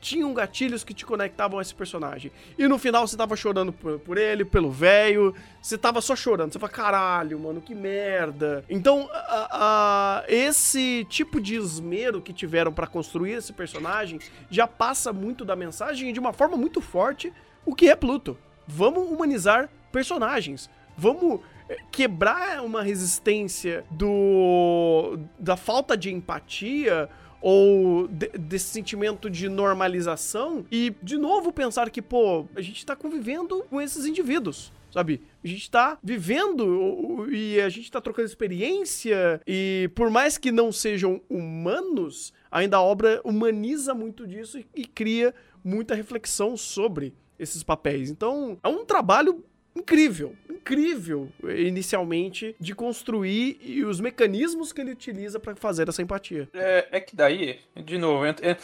tinham 0.00 0.32
gatilhos 0.32 0.82
que 0.82 0.94
te 0.94 1.04
conectavam 1.04 1.58
a 1.58 1.62
esse 1.62 1.74
personagem. 1.74 2.32
E 2.58 2.66
no 2.66 2.78
final 2.78 3.06
você 3.06 3.16
tava 3.16 3.36
chorando 3.36 3.72
por, 3.72 3.98
por 3.98 4.16
ele, 4.18 4.44
pelo 4.44 4.70
velho, 4.70 5.34
você 5.60 5.76
tava 5.76 6.00
só 6.00 6.16
chorando. 6.16 6.52
Você 6.52 6.58
fala, 6.58 6.72
caralho, 6.72 7.38
mano, 7.38 7.60
que 7.60 7.74
merda. 7.74 8.64
Então, 8.68 9.08
a- 9.12 9.48
a- 9.52 10.24
esse 10.28 11.06
tipo 11.10 11.40
de 11.40 11.54
esmero 11.54 12.22
que 12.22 12.32
tiveram 12.32 12.72
pra 12.72 12.86
construir 12.86 13.32
esse 13.32 13.52
personagem 13.52 14.18
já 14.50 14.66
passa 14.66 15.12
muito 15.12 15.44
da 15.44 15.54
mensagem 15.54 16.08
e 16.08 16.12
de 16.12 16.20
uma 16.20 16.32
forma 16.32 16.56
muito 16.56 16.80
forte 16.80 17.32
o 17.66 17.74
que 17.74 17.88
é 17.88 17.96
Pluto. 17.96 18.38
Vamos 18.66 19.06
humanizar 19.10 19.68
personagens. 19.92 20.70
Vamos 20.96 21.40
eh, 21.68 21.76
quebrar 21.90 22.62
uma 22.62 22.82
resistência 22.82 23.84
do 23.90 25.18
da 25.38 25.56
falta 25.56 25.96
de 25.96 26.12
empatia 26.12 27.08
ou 27.46 28.08
de- 28.08 28.28
desse 28.38 28.70
sentimento 28.70 29.28
de 29.28 29.50
normalização 29.50 30.64
e 30.72 30.94
de 31.02 31.18
novo 31.18 31.52
pensar 31.52 31.90
que, 31.90 32.00
pô, 32.00 32.46
a 32.56 32.62
gente 32.62 32.86
tá 32.86 32.96
convivendo 32.96 33.62
com 33.68 33.82
esses 33.82 34.06
indivíduos. 34.06 34.72
Sabe? 34.90 35.20
A 35.42 35.48
gente 35.48 35.68
tá 35.70 35.98
vivendo 36.02 37.26
e 37.30 37.60
a 37.60 37.68
gente 37.68 37.90
tá 37.90 38.00
trocando 38.00 38.26
experiência 38.28 39.40
e 39.46 39.90
por 39.94 40.08
mais 40.08 40.38
que 40.38 40.52
não 40.52 40.70
sejam 40.70 41.20
humanos, 41.28 42.32
ainda 42.50 42.76
a 42.76 42.80
obra 42.82 43.20
humaniza 43.24 43.92
muito 43.92 44.24
disso 44.24 44.56
e, 44.58 44.66
e 44.74 44.84
cria 44.86 45.34
muita 45.64 45.94
reflexão 45.96 46.56
sobre 46.56 47.12
esses 47.38 47.62
papéis. 47.64 48.08
Então, 48.08 48.56
é 48.62 48.68
um 48.68 48.84
trabalho 48.84 49.44
incrível, 49.76 50.34
incrível, 50.48 51.28
inicialmente, 51.56 52.54
de 52.60 52.74
construir 52.74 53.58
e 53.62 53.84
os 53.84 54.00
mecanismos 54.00 54.72
que 54.72 54.80
ele 54.80 54.92
utiliza 54.92 55.38
pra 55.40 55.54
fazer 55.56 55.88
essa 55.88 56.00
empatia. 56.02 56.48
É, 56.54 56.86
é 56.92 57.00
que 57.00 57.14
daí, 57.16 57.58
de 57.76 57.98
novo, 57.98 58.24
entra, 58.26 58.50
en- 58.52 58.56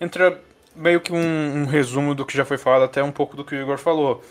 entra 0.00 0.40
meio 0.74 1.00
que 1.00 1.12
um, 1.12 1.62
um 1.62 1.64
resumo 1.66 2.14
do 2.14 2.24
que 2.26 2.36
já 2.36 2.44
foi 2.44 2.58
falado, 2.58 2.84
até 2.84 3.02
um 3.02 3.12
pouco 3.12 3.36
do 3.36 3.44
que 3.44 3.54
o 3.54 3.60
Igor 3.60 3.78
falou. 3.78 4.22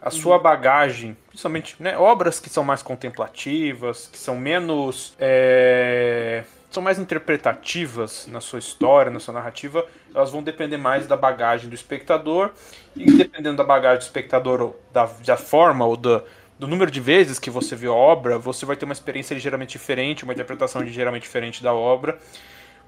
A 0.00 0.10
sua 0.10 0.36
bagagem, 0.36 1.16
principalmente 1.28 1.76
né, 1.78 1.96
obras 1.96 2.40
que 2.40 2.50
são 2.50 2.64
mais 2.64 2.82
contemplativas, 2.82 4.08
que 4.12 4.18
são 4.18 4.36
menos. 4.36 5.14
é, 5.18 6.42
são 6.72 6.82
mais 6.82 6.98
interpretativas 6.98 8.26
na 8.26 8.40
sua 8.40 8.58
história, 8.58 9.10
na 9.10 9.20
sua 9.20 9.34
narrativa, 9.34 9.86
elas 10.14 10.30
vão 10.30 10.42
depender 10.42 10.76
mais 10.76 11.06
da 11.06 11.16
bagagem 11.16 11.68
do 11.68 11.74
espectador, 11.74 12.50
e 12.96 13.04
dependendo 13.12 13.56
da 13.56 13.64
bagagem 13.64 13.98
do 13.98 14.02
espectador, 14.02 14.60
ou 14.60 14.80
da, 14.92 15.08
da 15.24 15.36
forma 15.36 15.84
ou 15.84 15.96
da, 15.96 16.22
do 16.58 16.66
número 16.66 16.90
de 16.90 17.00
vezes 17.00 17.38
que 17.38 17.50
você 17.50 17.74
viu 17.74 17.92
a 17.92 17.96
obra, 17.96 18.38
você 18.38 18.64
vai 18.64 18.76
ter 18.76 18.84
uma 18.84 18.92
experiência 18.92 19.34
ligeiramente 19.34 19.72
diferente, 19.72 20.24
uma 20.24 20.32
interpretação 20.32 20.80
ligeiramente 20.80 21.24
diferente 21.24 21.62
da 21.62 21.74
obra, 21.74 22.18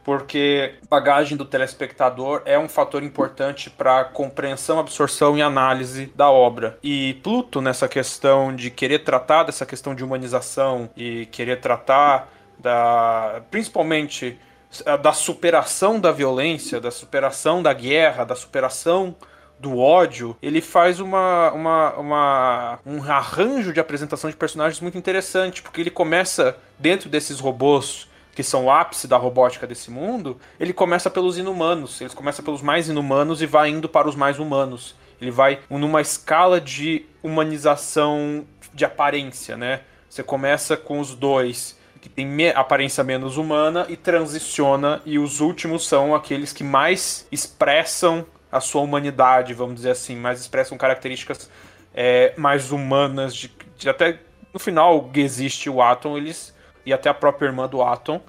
porque 0.05 0.75
a 0.83 0.87
bagagem 0.87 1.37
do 1.37 1.45
telespectador 1.47 2.43
é 2.45 2.59
um 2.59 2.69
fator 2.69 3.03
importante 3.03 3.71
para 3.71 4.05
compreensão, 4.05 4.79
absorção 4.79 5.37
e 5.37 5.43
análise 5.43 6.07
da 6.15 6.31
obra. 6.31 6.79
E 6.83 7.15
Pluto, 7.23 7.61
nessa 7.61 7.89
questão 7.89 8.55
de 8.55 8.71
querer 8.71 9.01
tratar 9.01 9.45
dessa 9.45 9.65
questão 9.65 9.95
de 9.95 10.05
humanização 10.05 10.91
e 10.95 11.27
querer 11.27 11.59
tratar 11.61 12.34
da, 12.59 13.43
principalmente 13.51 14.39
eh, 14.85 14.97
da 14.99 15.13
superação 15.13 16.01
da 16.01 16.13
violência, 16.13 16.81
da 16.81 16.91
superação 16.91 17.63
da 17.63 17.73
guerra, 17.73 18.25
da 18.25 18.35
superação 18.35 19.15
do 19.59 19.79
ódio, 19.79 20.37
ele 20.43 20.61
faz 20.61 20.99
uma, 21.01 21.51
uma, 21.53 21.93
uma- 21.95 22.79
um 22.85 23.03
arranjo 23.11 23.73
de 23.73 23.81
apresentação 23.81 24.29
de 24.29 24.37
personagens 24.37 24.81
muito 24.81 24.99
interessante, 24.99 25.63
porque 25.63 25.81
ele 25.81 25.91
começa 25.91 26.57
dentro 26.79 27.09
desses 27.09 27.39
robôs 27.41 28.09
que 28.35 28.43
são 28.43 28.65
o 28.65 28.71
ápice 28.71 29.07
da 29.07 29.17
robótica 29.17 29.65
desse 29.65 29.93
mundo, 29.93 30.41
ele 30.59 30.73
começa 30.73 31.09
pelos 31.09 31.39
inumanos, 31.39 32.01
ele 32.01 32.11
começa 32.11 32.43
pelos 32.43 32.61
mais 32.63 32.89
inumanos 32.89 33.41
e 33.41 33.47
vai 33.47 33.69
indo 33.71 33.89
para 33.89 34.09
os 34.09 34.17
mais 34.17 34.41
humanos. 34.41 34.97
Ele 35.21 35.31
vai 35.31 35.61
numa 35.71 36.01
escala 36.01 36.61
de 36.61 37.07
humanização 37.23 38.45
de 38.75 38.85
aparência, 38.85 39.57
né? 39.57 39.83
Você 40.11 40.23
começa 40.25 40.77
com 40.77 40.99
os 40.99 41.15
dois 41.15 41.79
que 42.05 42.09
tem 42.11 42.27
me- 42.27 42.51
aparência 42.51 43.03
menos 43.03 43.39
humana 43.39 43.87
e 43.89 43.97
transiciona 43.97 45.01
e 45.07 45.19
os 45.19 45.41
últimos 45.41 45.89
são 45.89 46.15
aqueles 46.15 46.53
que 46.53 46.63
mais 46.63 47.27
expressam 47.33 48.27
a 48.53 48.61
sua 48.61 48.83
humanidade, 48.83 49.55
vamos 49.55 49.77
dizer 49.77 49.93
assim, 49.93 50.15
mais 50.15 50.39
expressam 50.39 50.77
características 50.77 51.51
é, 51.95 52.35
mais 52.37 52.71
humanas 52.71 53.35
de, 53.35 53.51
de 53.79 53.89
até 53.89 54.21
no 54.53 54.61
final 54.61 55.11
existe 55.15 55.71
o 55.71 55.81
Atom, 55.81 56.19
eles 56.19 56.55
e 56.85 56.93
até 56.93 57.09
a 57.09 57.15
própria 57.15 57.47
irmã 57.47 57.67
do 57.67 57.81
Atom, 57.81 58.21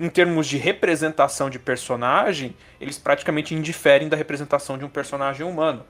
em 0.00 0.08
termos 0.08 0.46
de 0.46 0.56
representação 0.56 1.50
de 1.50 1.58
personagem, 1.58 2.56
eles 2.80 2.98
praticamente 2.98 3.54
indiferem 3.54 4.08
da 4.08 4.16
representação 4.16 4.78
de 4.78 4.84
um 4.86 4.88
personagem 4.88 5.46
humano. 5.46 5.84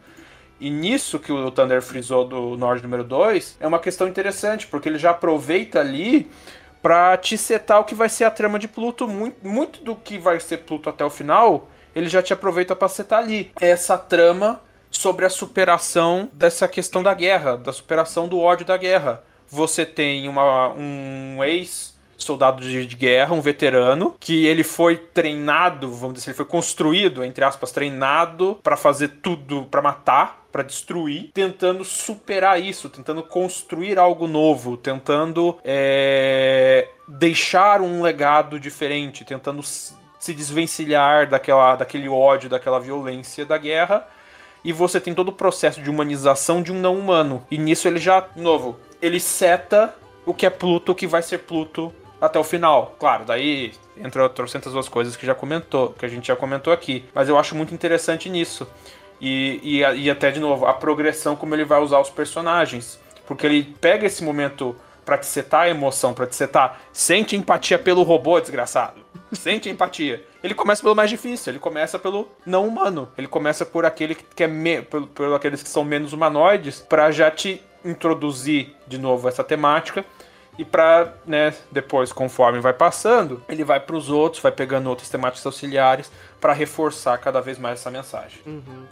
E 0.58 0.68
nisso 0.68 1.20
que 1.20 1.30
o 1.30 1.48
Thunder 1.52 1.80
frisou 1.80 2.26
do 2.26 2.56
Nord 2.56 2.82
número 2.82 3.04
2, 3.04 3.58
é 3.60 3.66
uma 3.68 3.78
questão 3.78 4.08
interessante, 4.08 4.66
porque 4.66 4.88
ele 4.88 4.98
já 4.98 5.10
aproveita 5.12 5.78
ali 5.78 6.28
pra 6.82 7.16
te 7.16 7.36
setar 7.36 7.80
o 7.80 7.84
que 7.84 7.94
vai 7.94 8.08
ser 8.08 8.24
a 8.24 8.30
trama 8.30 8.58
de 8.58 8.68
Pluto. 8.68 9.06
Muito, 9.06 9.46
muito 9.46 9.82
do 9.82 9.94
que 9.94 10.18
vai 10.18 10.40
ser 10.40 10.58
Pluto 10.58 10.88
até 10.88 11.04
o 11.04 11.10
final, 11.10 11.68
ele 11.94 12.08
já 12.08 12.22
te 12.22 12.32
aproveita 12.32 12.76
pra 12.76 12.88
setar 12.88 13.20
ali. 13.20 13.52
Essa 13.60 13.98
trama 13.98 14.60
sobre 14.90 15.24
a 15.24 15.30
superação 15.30 16.28
dessa 16.32 16.66
questão 16.66 17.02
da 17.02 17.14
guerra, 17.14 17.56
da 17.56 17.72
superação 17.72 18.28
do 18.28 18.40
ódio 18.40 18.66
da 18.66 18.76
guerra. 18.76 19.22
Você 19.48 19.84
tem 19.84 20.28
uma, 20.28 20.72
um 20.74 21.42
ex 21.42 21.98
soldado 22.16 22.62
de, 22.62 22.86
de 22.86 22.96
guerra, 22.96 23.34
um 23.34 23.40
veterano, 23.40 24.14
que 24.20 24.46
ele 24.46 24.62
foi 24.62 24.96
treinado, 24.96 25.90
vamos 25.90 26.16
dizer, 26.16 26.30
ele 26.30 26.36
foi 26.36 26.44
construído, 26.44 27.24
entre 27.24 27.44
aspas, 27.44 27.72
treinado 27.72 28.58
pra 28.62 28.76
fazer 28.76 29.08
tudo, 29.22 29.64
pra 29.70 29.80
matar, 29.80 30.39
pra 30.50 30.62
destruir, 30.62 31.30
tentando 31.32 31.84
superar 31.84 32.60
isso, 32.60 32.88
tentando 32.88 33.22
construir 33.22 33.98
algo 33.98 34.26
novo, 34.26 34.76
tentando 34.76 35.58
é, 35.64 36.88
deixar 37.06 37.80
um 37.80 38.02
legado 38.02 38.58
diferente, 38.58 39.24
tentando 39.24 39.62
se 39.62 40.34
desvencilhar 40.34 41.28
daquela, 41.28 41.76
daquele 41.76 42.08
ódio, 42.08 42.50
daquela 42.50 42.78
violência 42.78 43.44
da 43.46 43.56
guerra. 43.56 44.06
E 44.62 44.72
você 44.72 45.00
tem 45.00 45.14
todo 45.14 45.28
o 45.28 45.32
processo 45.32 45.80
de 45.80 45.88
humanização 45.88 46.62
de 46.62 46.70
um 46.70 46.78
não 46.78 46.98
humano. 46.98 47.46
E 47.50 47.56
nisso 47.56 47.88
ele 47.88 47.98
já, 47.98 48.28
novo, 48.36 48.78
ele 49.00 49.18
seta 49.18 49.94
o 50.26 50.34
que 50.34 50.44
é 50.44 50.50
Pluto, 50.50 50.92
o 50.92 50.94
que 50.94 51.06
vai 51.06 51.22
ser 51.22 51.38
Pluto 51.38 51.92
até 52.20 52.38
o 52.38 52.44
final. 52.44 52.94
Claro, 52.98 53.24
daí 53.24 53.72
entra 53.96 54.28
trocentas 54.28 54.74
outras 54.74 54.88
coisas 54.88 55.16
que 55.16 55.24
já 55.24 55.34
comentou, 55.34 55.90
que 55.90 56.04
a 56.04 56.08
gente 56.08 56.28
já 56.28 56.36
comentou 56.36 56.72
aqui. 56.72 57.04
Mas 57.14 57.28
eu 57.28 57.38
acho 57.38 57.54
muito 57.56 57.72
interessante 57.72 58.28
nisso. 58.28 58.68
E, 59.20 59.60
e, 59.62 59.78
e 59.80 60.10
até 60.10 60.30
de 60.30 60.40
novo, 60.40 60.66
a 60.66 60.72
progressão 60.72 61.36
como 61.36 61.54
ele 61.54 61.64
vai 61.64 61.80
usar 61.80 62.00
os 62.00 62.10
personagens. 62.10 62.98
Porque 63.26 63.46
ele 63.46 63.62
pega 63.80 64.06
esse 64.06 64.24
momento 64.24 64.74
pra 65.04 65.18
te 65.18 65.26
setar 65.26 65.62
a 65.62 65.68
emoção, 65.68 66.14
pra 66.14 66.26
te 66.26 66.34
setar. 66.34 66.80
Sente 66.92 67.36
empatia 67.36 67.78
pelo 67.78 68.02
robô, 68.02 68.40
desgraçado. 68.40 69.00
Sente 69.32 69.68
empatia. 69.68 70.24
Ele 70.42 70.54
começa 70.54 70.82
pelo 70.82 70.96
mais 70.96 71.10
difícil, 71.10 71.52
ele 71.52 71.58
começa 71.58 71.98
pelo 71.98 72.28
não 72.46 72.66
humano. 72.66 73.08
Ele 73.16 73.26
começa 73.26 73.66
por 73.66 73.84
aquele 73.84 74.14
que 74.14 74.44
é 74.44 74.46
me, 74.46 74.82
pelo, 74.82 75.06
pelo 75.06 75.34
aqueles 75.34 75.62
que 75.62 75.68
são 75.68 75.84
menos 75.84 76.12
humanoides, 76.12 76.80
pra 76.80 77.10
já 77.10 77.30
te 77.30 77.62
introduzir 77.84 78.74
de 78.86 78.98
novo 78.98 79.28
essa 79.28 79.44
temática. 79.44 80.04
E 80.58 80.64
pra, 80.64 81.14
né, 81.26 81.54
depois, 81.70 82.12
conforme 82.12 82.60
vai 82.60 82.72
passando, 82.72 83.42
ele 83.48 83.64
vai 83.64 83.80
pros 83.80 84.10
outros, 84.10 84.42
vai 84.42 84.52
pegando 84.52 84.90
outras 84.90 85.08
temáticas 85.08 85.46
auxiliares 85.46 86.10
pra 86.40 86.52
reforçar 86.52 87.18
cada 87.18 87.40
vez 87.40 87.58
mais 87.58 87.80
essa 87.80 87.90
mensagem. 87.90 88.40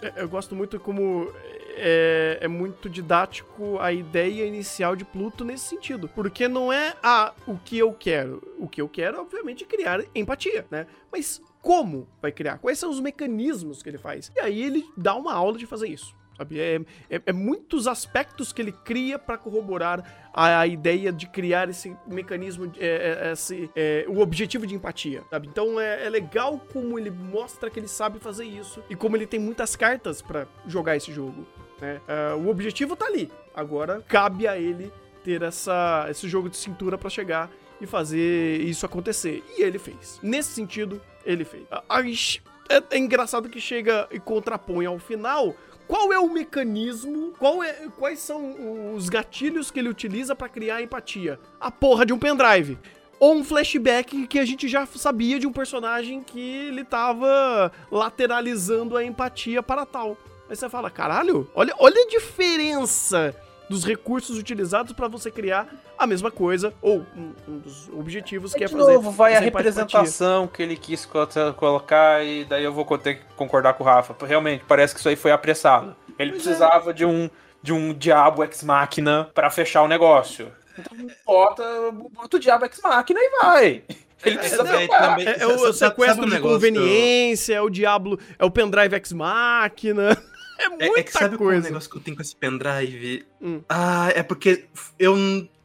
É, 0.03 0.13
Eu 0.23 0.29
gosto 0.29 0.55
muito 0.55 0.79
como 0.79 1.33
é, 1.77 2.39
é 2.41 2.49
muito 2.49 2.91
didático 2.91 3.79
a 3.81 3.93
ideia 3.93 4.45
inicial 4.45 4.95
de 4.95 5.05
Pluto 5.05 5.45
nesse 5.45 5.65
sentido. 5.69 6.09
Porque 6.09 6.49
não 6.49 6.73
é 6.73 6.95
ah, 7.03 7.33
o 7.47 7.57
que 7.57 7.79
eu 7.79 7.93
quero. 7.93 8.43
O 8.59 8.69
que 8.69 8.81
eu 8.81 8.89
quero, 8.89 9.21
obviamente, 9.21 9.65
é 9.65 9.67
criar 9.67 10.03
empatia, 10.15 10.67
né? 10.71 10.87
Mas 11.11 11.41
como 11.63 12.09
vai 12.21 12.33
criar? 12.33 12.59
Quais 12.59 12.79
são 12.79 12.91
os 12.91 13.01
mecanismos 13.01 13.83
que 13.83 13.89
ele 13.89 13.99
faz? 13.99 14.31
E 14.37 14.41
aí 14.41 14.63
ele 14.63 14.85
dá 14.97 15.15
uma 15.15 15.33
aula 15.33 15.57
de 15.57 15.67
fazer 15.67 15.89
isso. 15.89 16.15
Sabe? 16.39 16.61
É, 16.61 16.81
é, 17.11 17.21
é 17.27 17.33
muitos 17.33 17.87
aspectos 17.87 18.53
que 18.53 18.63
ele 18.63 18.73
cria 18.73 19.19
para 19.19 19.37
corroborar 19.37 20.31
a, 20.33 20.61
a 20.61 20.67
ideia 20.67 21.13
de 21.13 21.27
criar 21.27 21.69
esse 21.69 21.95
mecanismo, 22.07 22.73
é, 22.79 23.27
é, 23.27 23.33
esse, 23.33 23.69
é, 23.75 24.07
o 24.09 24.21
objetivo 24.21 24.67
de 24.67 24.75
empatia. 24.75 25.23
Sabe? 25.29 25.49
Então 25.49 25.79
é, 25.81 26.07
é 26.07 26.09
legal 26.09 26.59
como 26.73 26.99
ele 26.99 27.11
mostra 27.11 27.69
que 27.69 27.81
ele 27.81 27.89
sabe 27.89 28.19
fazer 28.19 28.45
isso 28.45 28.83
e 28.89 28.95
como 28.95 29.17
ele 29.17 29.27
tem 29.27 29.41
muitas 29.41 29.75
cartas 29.77 30.23
para 30.23 30.47
jogar 30.67 30.97
esse 30.97 31.13
jogo. 31.13 31.45
né? 31.81 32.01
Ah, 32.07 32.37
o 32.37 32.49
objetivo 32.49 32.95
tá 32.97 33.07
ali. 33.07 33.31
Agora 33.55 34.03
cabe 34.07 34.47
a 34.47 34.57
ele 34.57 34.93
ter 35.25 35.43
essa, 35.43 36.07
esse 36.09 36.29
jogo 36.29 36.49
de 36.49 36.57
cintura 36.57 36.97
para 36.97 37.11
chegar 37.11 37.51
e 37.81 37.87
fazer 37.87 38.61
isso 38.61 38.87
acontecer. 38.87 39.43
E 39.57 39.63
ele 39.63 39.79
fez. 39.79 40.19
Nesse 40.23 40.51
sentido, 40.53 41.01
ele 41.25 41.45
fez. 41.45 41.65
Ah, 41.71 41.83
As, 41.89 42.41
é, 42.69 42.97
é 42.97 42.99
engraçado 42.99 43.49
que 43.49 43.61
chega 43.61 44.07
e 44.11 44.21
contrapõe 44.21 44.87
ao 44.87 44.99
final. 44.99 45.55
Qual 45.89 46.13
é 46.13 46.19
o 46.19 46.29
mecanismo? 46.29 47.33
Qual 47.39 47.65
é, 47.65 47.73
quais 47.99 48.19
são 48.19 48.95
os 48.95 49.09
gatilhos 49.09 49.71
que 49.71 49.79
ele 49.79 49.89
utiliza 49.89 50.37
pra 50.37 50.47
criar 50.47 50.83
empatia? 50.83 51.41
A 51.59 51.71
porra 51.71 52.05
de 52.05 52.13
um 52.13 52.19
pendrive. 52.19 52.79
Ou 53.19 53.35
um 53.35 53.43
flashback 53.43 54.27
que 54.27 54.39
a 54.39 54.45
gente 54.45 54.69
já 54.69 54.85
sabia 54.85 55.41
de 55.41 55.47
um 55.47 55.53
personagem 55.53 56.23
que 56.23 56.39
ele 56.39 56.85
tava 56.85 57.73
lateralizando 57.91 58.99
a 58.99 59.03
empatia 59.03 59.63
para 59.63 59.87
tal. 59.87 60.17
Aí 60.49 60.55
você 60.55 60.69
fala, 60.69 60.91
caralho, 60.91 61.51
olha, 61.55 61.75
olha 61.79 62.03
a 62.03 62.09
diferença 62.09 63.35
dos 63.69 63.85
recursos 63.85 64.39
utilizados 64.39 64.93
pra 64.93 65.09
você 65.09 65.31
criar 65.31 65.67
a 65.99 66.07
mesma 66.07 66.31
coisa, 66.31 66.73
ou 66.81 67.05
um, 67.17 67.33
um 67.47 67.59
dos 67.59 67.89
objetivos 67.91 68.55
que 68.55 68.65
é 68.65 68.67
de 68.67 68.73
fazer. 68.73 68.93
novo, 68.95 69.11
vai 69.11 69.35
a 69.37 69.41
representação 69.41 70.47
que 70.47 70.63
ele 70.63 70.77
quis 70.77 71.05
co- 71.05 71.29
colocar 71.57 72.25
e 72.25 72.45
daí 72.45 72.65
eu 72.65 72.73
vou 72.73 72.87
ter 72.99 73.17
que 73.17 73.25
concordar 73.37 73.75
com 73.75 73.85
o 73.85 73.87
Rafa. 73.87 74.15
Realmente, 74.27 74.65
parece 74.67 74.95
que 74.95 75.01
isso 75.01 75.09
aí 75.09 75.17
foi 75.17 75.31
apressado. 75.33 75.95
Ele 76.19 76.31
Pois 76.33 76.43
é. 76.43 76.45
precisava 76.45 76.95
de 76.95 77.05
um 77.05 77.29
de 77.61 77.73
um 77.73 77.93
diabo 77.93 78.45
ex 78.45 78.63
máquina 78.63 79.29
pra 79.35 79.51
fechar 79.51 79.83
o 79.83 79.89
negócio. 79.89 80.51
Então 80.79 80.97
bota, 81.27 81.65
bota 82.15 82.37
o 82.37 82.41
diabo 82.41 82.65
ex 82.65 82.81
máquina 82.83 83.19
e 83.21 83.31
vai. 83.43 83.83
Ele 84.25 84.39
precisa 84.39 84.63
É, 84.63 84.87
também- 84.87 85.27
É, 85.29 85.41
é 85.43 85.47
o 85.47 85.73
sequestro 85.73 86.25
de 86.25 86.33
negócio- 86.35 86.55
conveniência, 86.57 87.55
é 87.55 87.61
o 87.61 87.69
Diablo, 87.69 88.19
é 88.39 88.45
o 88.45 88.51
pendrive 88.51 88.95
ex 88.95 89.13
máquina. 89.13 90.17
É 90.59 90.65
É, 90.65 90.69
muita 90.69 91.01
é 91.01 91.03
que 91.03 91.13
sabe 91.13 91.37
qual 91.37 91.51
é 91.51 91.53
o 91.53 91.55
coisa. 91.57 91.69
negócio 91.69 91.89
que 91.91 91.97
eu 91.97 92.01
tenho 92.03 92.17
com 92.17 92.23
esse 92.23 92.35
pendrive? 92.37 93.25
Hum. 93.41 93.63
Ah, 93.69 94.11
é 94.15 94.23
porque 94.23 94.65
eu 94.99 95.17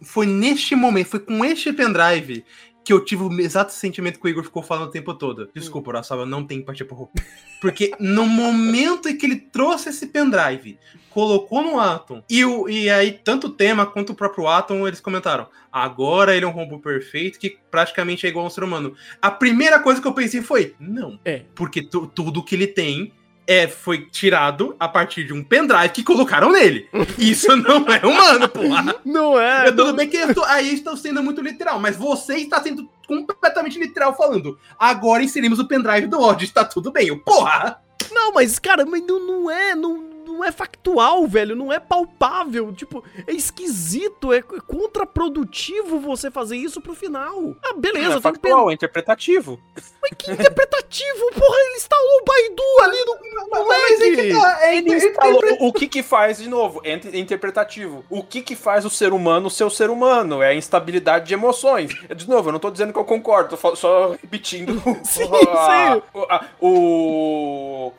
foi 0.01 0.25
neste 0.25 0.75
momento, 0.75 1.07
foi 1.07 1.19
com 1.19 1.43
este 1.43 1.73
pendrive 1.73 2.45
que 2.85 2.91
eu 2.91 3.03
tive 3.03 3.23
o 3.23 3.39
exato 3.39 3.71
sentimento 3.71 4.19
que 4.19 4.25
o 4.25 4.29
Igor 4.29 4.43
ficou 4.43 4.61
falando 4.61 4.89
o 4.89 4.91
tempo 4.91 5.13
todo. 5.13 5.49
Desculpa, 5.55 5.89
Urasawa, 5.89 6.23
eu 6.23 6.25
não 6.25 6.45
tenho 6.45 6.59
empatia 6.61 6.85
por 6.85 6.95
Hulk. 6.97 7.13
Porque 7.61 7.93
no 7.97 8.25
momento 8.25 9.07
em 9.07 9.15
que 9.17 9.25
ele 9.25 9.37
trouxe 9.37 9.87
esse 9.87 10.07
pendrive, 10.07 10.77
colocou 11.09 11.63
no 11.63 11.79
Atom, 11.79 12.21
e, 12.29 12.43
o, 12.43 12.67
e 12.67 12.89
aí 12.89 13.13
tanto 13.13 13.47
o 13.47 13.49
tema 13.51 13.85
quanto 13.85 14.09
o 14.11 14.15
próprio 14.15 14.49
Atom, 14.49 14.85
eles 14.85 14.99
comentaram, 14.99 15.47
agora 15.71 16.35
ele 16.35 16.43
é 16.43 16.47
um 16.47 16.51
robô 16.51 16.77
perfeito 16.77 17.39
que 17.39 17.57
praticamente 17.71 18.25
é 18.25 18.29
igual 18.29 18.43
a 18.43 18.47
um 18.49 18.51
ser 18.51 18.65
humano. 18.65 18.93
A 19.21 19.31
primeira 19.31 19.79
coisa 19.79 20.01
que 20.01 20.07
eu 20.07 20.13
pensei 20.13 20.41
foi, 20.41 20.75
não. 20.77 21.17
É. 21.23 21.43
Porque 21.55 21.81
tu- 21.83 22.07
tudo 22.07 22.43
que 22.43 22.53
ele 22.53 22.67
tem 22.67 23.13
é, 23.45 23.67
foi 23.67 24.05
tirado 24.05 24.75
a 24.79 24.87
partir 24.87 25.23
de 25.25 25.33
um 25.33 25.43
pendrive 25.43 25.89
que 25.89 26.03
colocaram 26.03 26.51
nele. 26.51 26.87
Isso 27.17 27.53
não 27.57 27.85
é 27.87 28.05
humano, 28.05 28.47
porra. 28.49 28.95
Não 29.03 29.39
é. 29.39 29.67
Eu, 29.67 29.71
tudo 29.75 29.85
não- 29.87 29.95
bem 29.95 30.07
que 30.09 30.17
eu 30.17 30.33
tô- 30.33 30.43
aí 30.45 30.73
estão 30.73 30.95
sendo 30.95 31.21
muito 31.21 31.41
literal, 31.41 31.79
mas 31.79 31.95
você 31.97 32.35
está 32.37 32.61
sendo 32.61 32.89
completamente 33.07 33.77
literal 33.77 34.15
falando. 34.15 34.57
Agora 34.79 35.23
inserimos 35.23 35.59
o 35.59 35.67
pendrive 35.67 36.07
do 36.07 36.21
ódio, 36.21 36.45
está 36.45 36.63
tudo 36.63 36.91
bem. 36.91 37.07
Eu, 37.07 37.19
porra! 37.19 37.79
Não, 38.11 38.31
mas, 38.33 38.59
cara, 38.59 38.85
mas 38.85 39.01
não, 39.05 39.19
não 39.19 39.51
é. 39.51 39.75
Não, 39.75 40.03
não 40.33 40.43
é 40.43 40.51
factual, 40.51 41.25
velho. 41.27 41.55
Não 41.55 41.71
é 41.71 41.79
palpável. 41.79 42.73
Tipo, 42.73 43.03
é 43.27 43.31
esquisito. 43.31 44.33
É 44.33 44.41
contraprodutivo 44.41 45.99
você 45.99 46.29
fazer 46.31 46.57
isso 46.57 46.81
pro 46.81 46.93
final. 46.95 47.55
Ah, 47.63 47.73
beleza, 47.75 48.09
Não 48.09 48.17
é 48.17 48.21
factual, 48.21 48.69
é 48.69 48.73
interpretativo. 48.73 49.59
Mas 50.01 50.11
que 50.17 50.31
interpretativo, 50.31 51.31
porra, 51.33 51.55
ele 51.65 51.75
instalou 51.77 52.19
o 52.21 52.25
Baidu 52.25 52.63
ali 52.81 52.97
no 53.05 53.67
Mas 53.67 54.01
é 54.01 54.11
que 54.15 54.33
tá, 54.33 54.65
é, 54.65 54.77
Ele 54.77 54.91
é- 54.93 54.97
instalou 54.97 55.41
o 55.61 55.71
que 55.73 55.87
que 55.87 56.03
faz, 56.03 56.37
de 56.39 56.49
novo, 56.49 56.81
é 56.83 56.93
int- 56.95 57.13
interpretativo. 57.13 58.03
O 58.09 58.23
que 58.23 58.41
que 58.41 58.55
faz 58.55 58.83
o 58.85 58.89
ser 58.89 59.13
humano 59.13 59.49
ser 59.49 59.63
o 59.63 59.69
ser 59.69 59.89
humano? 59.89 60.41
É 60.41 60.49
a 60.49 60.55
instabilidade 60.55 61.27
de 61.27 61.33
emoções. 61.33 61.91
De 62.15 62.27
novo, 62.29 62.49
eu 62.49 62.53
não 62.53 62.59
tô 62.59 62.69
dizendo 62.69 62.91
que 62.91 62.99
eu 62.99 63.05
concordo, 63.05 63.55
tô 63.55 63.75
só 63.75 64.11
repetindo. 64.21 64.81
Sim, 65.03 65.23
a- 65.23 65.93
sim. 65.95 66.01
o- 66.13 66.23
a- 66.29 66.45
O... 66.61 67.91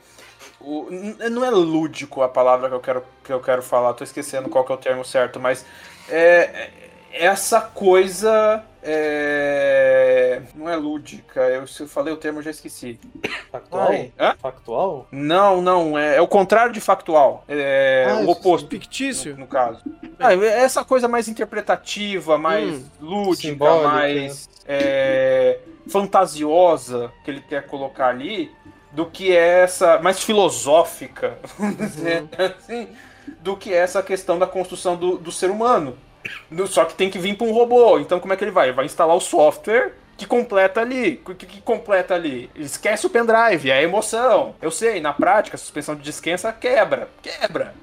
o- 0.65 1.29
Não 1.29 1.43
é 1.45 1.49
lúdico 1.49 2.21
a 2.21 2.29
palavra 2.29 2.69
que 2.69 2.75
eu 2.75 2.79
quero, 2.79 3.03
que 3.23 3.31
eu 3.33 3.39
quero 3.39 3.61
falar, 3.61 3.93
tô 3.93 4.03
esquecendo 4.03 4.49
qual 4.49 4.63
que 4.65 4.71
é 4.71 4.75
o 4.75 4.77
termo 4.77 5.05
certo, 5.05 5.39
mas 5.39 5.65
é, 6.09 6.69
é 7.11 7.25
essa 7.25 7.61
coisa 7.61 8.63
é, 8.83 10.41
não 10.55 10.69
é 10.69 10.75
lúdica, 10.75 11.39
eu, 11.41 11.65
se 11.67 11.83
eu 11.83 11.87
falei 11.87 12.13
o 12.13 12.17
termo 12.17 12.39
eu 12.39 12.43
já 12.43 12.51
esqueci. 12.51 12.99
Factual? 13.51 13.91
Factual? 14.41 15.07
Não, 15.11 15.61
não, 15.61 15.97
é, 15.97 16.17
é 16.17 16.21
o 16.21 16.27
contrário 16.27 16.73
de 16.73 16.81
factual. 16.81 17.43
É 17.47 18.05
Ah, 18.09 18.19
o 18.19 18.29
oposto, 18.29 18.67
Fictício? 18.69 19.33
no, 19.33 19.41
no 19.41 19.47
caso. 19.47 19.81
Ah, 20.19 20.33
é 20.33 20.45
essa 20.61 20.83
coisa 20.83 21.07
mais 21.07 21.27
interpretativa, 21.27 22.37
mais 22.37 22.77
Hum. 22.77 22.85
lúdica, 22.99 23.49
Simbólica. 23.49 23.87
mais 23.87 24.49
é, 24.67 25.59
fantasiosa 25.87 27.11
que 27.23 27.31
ele 27.31 27.41
quer 27.41 27.65
colocar 27.67 28.07
ali, 28.07 28.51
do 28.95 29.05
que 29.05 29.35
essa. 29.35 29.99
mais 29.99 30.23
filosófica, 30.23 31.37
vamos 31.59 31.77
dizer 31.93 32.23
assim, 32.37 32.87
do 33.41 33.55
que 33.57 33.73
essa 33.73 34.01
questão 34.01 34.39
da 34.39 34.47
construção 34.47 34.95
do, 34.95 35.17
do 35.17 35.31
ser 35.31 35.49
humano. 35.51 35.97
No- 36.49 36.65
Só 36.67 36.85
que 36.85 36.95
tem 36.95 37.09
que 37.09 37.19
vir 37.19 37.37
para 37.37 37.45
um 37.47 37.51
robô. 37.53 37.99
Então, 37.99 38.19
como 38.19 38.33
é 38.33 38.35
que 38.37 38.43
ele 38.43 38.51
vai? 38.51 38.67
Ele 38.67 38.75
vai 38.75 38.85
instalar 38.85 39.15
o 39.15 39.19
software 39.21 39.93
que 40.17 40.25
completa 40.25 40.79
ali. 40.81 41.21
O 41.27 41.35
que, 41.35 41.45
que 41.45 41.61
completa 41.61 42.15
ali? 42.15 42.49
Esquece 42.55 43.05
o 43.05 43.09
pendrive, 43.09 43.69
é 43.69 43.79
a 43.79 43.83
emoção. 43.83 44.55
Eu 44.61 44.71
sei, 44.71 45.01
na 45.01 45.11
prática, 45.13 45.55
a 45.55 45.59
suspensão 45.59 45.93
de 45.95 46.01
descansa 46.01 46.51
quebra. 46.53 47.09
Quebra. 47.21 47.73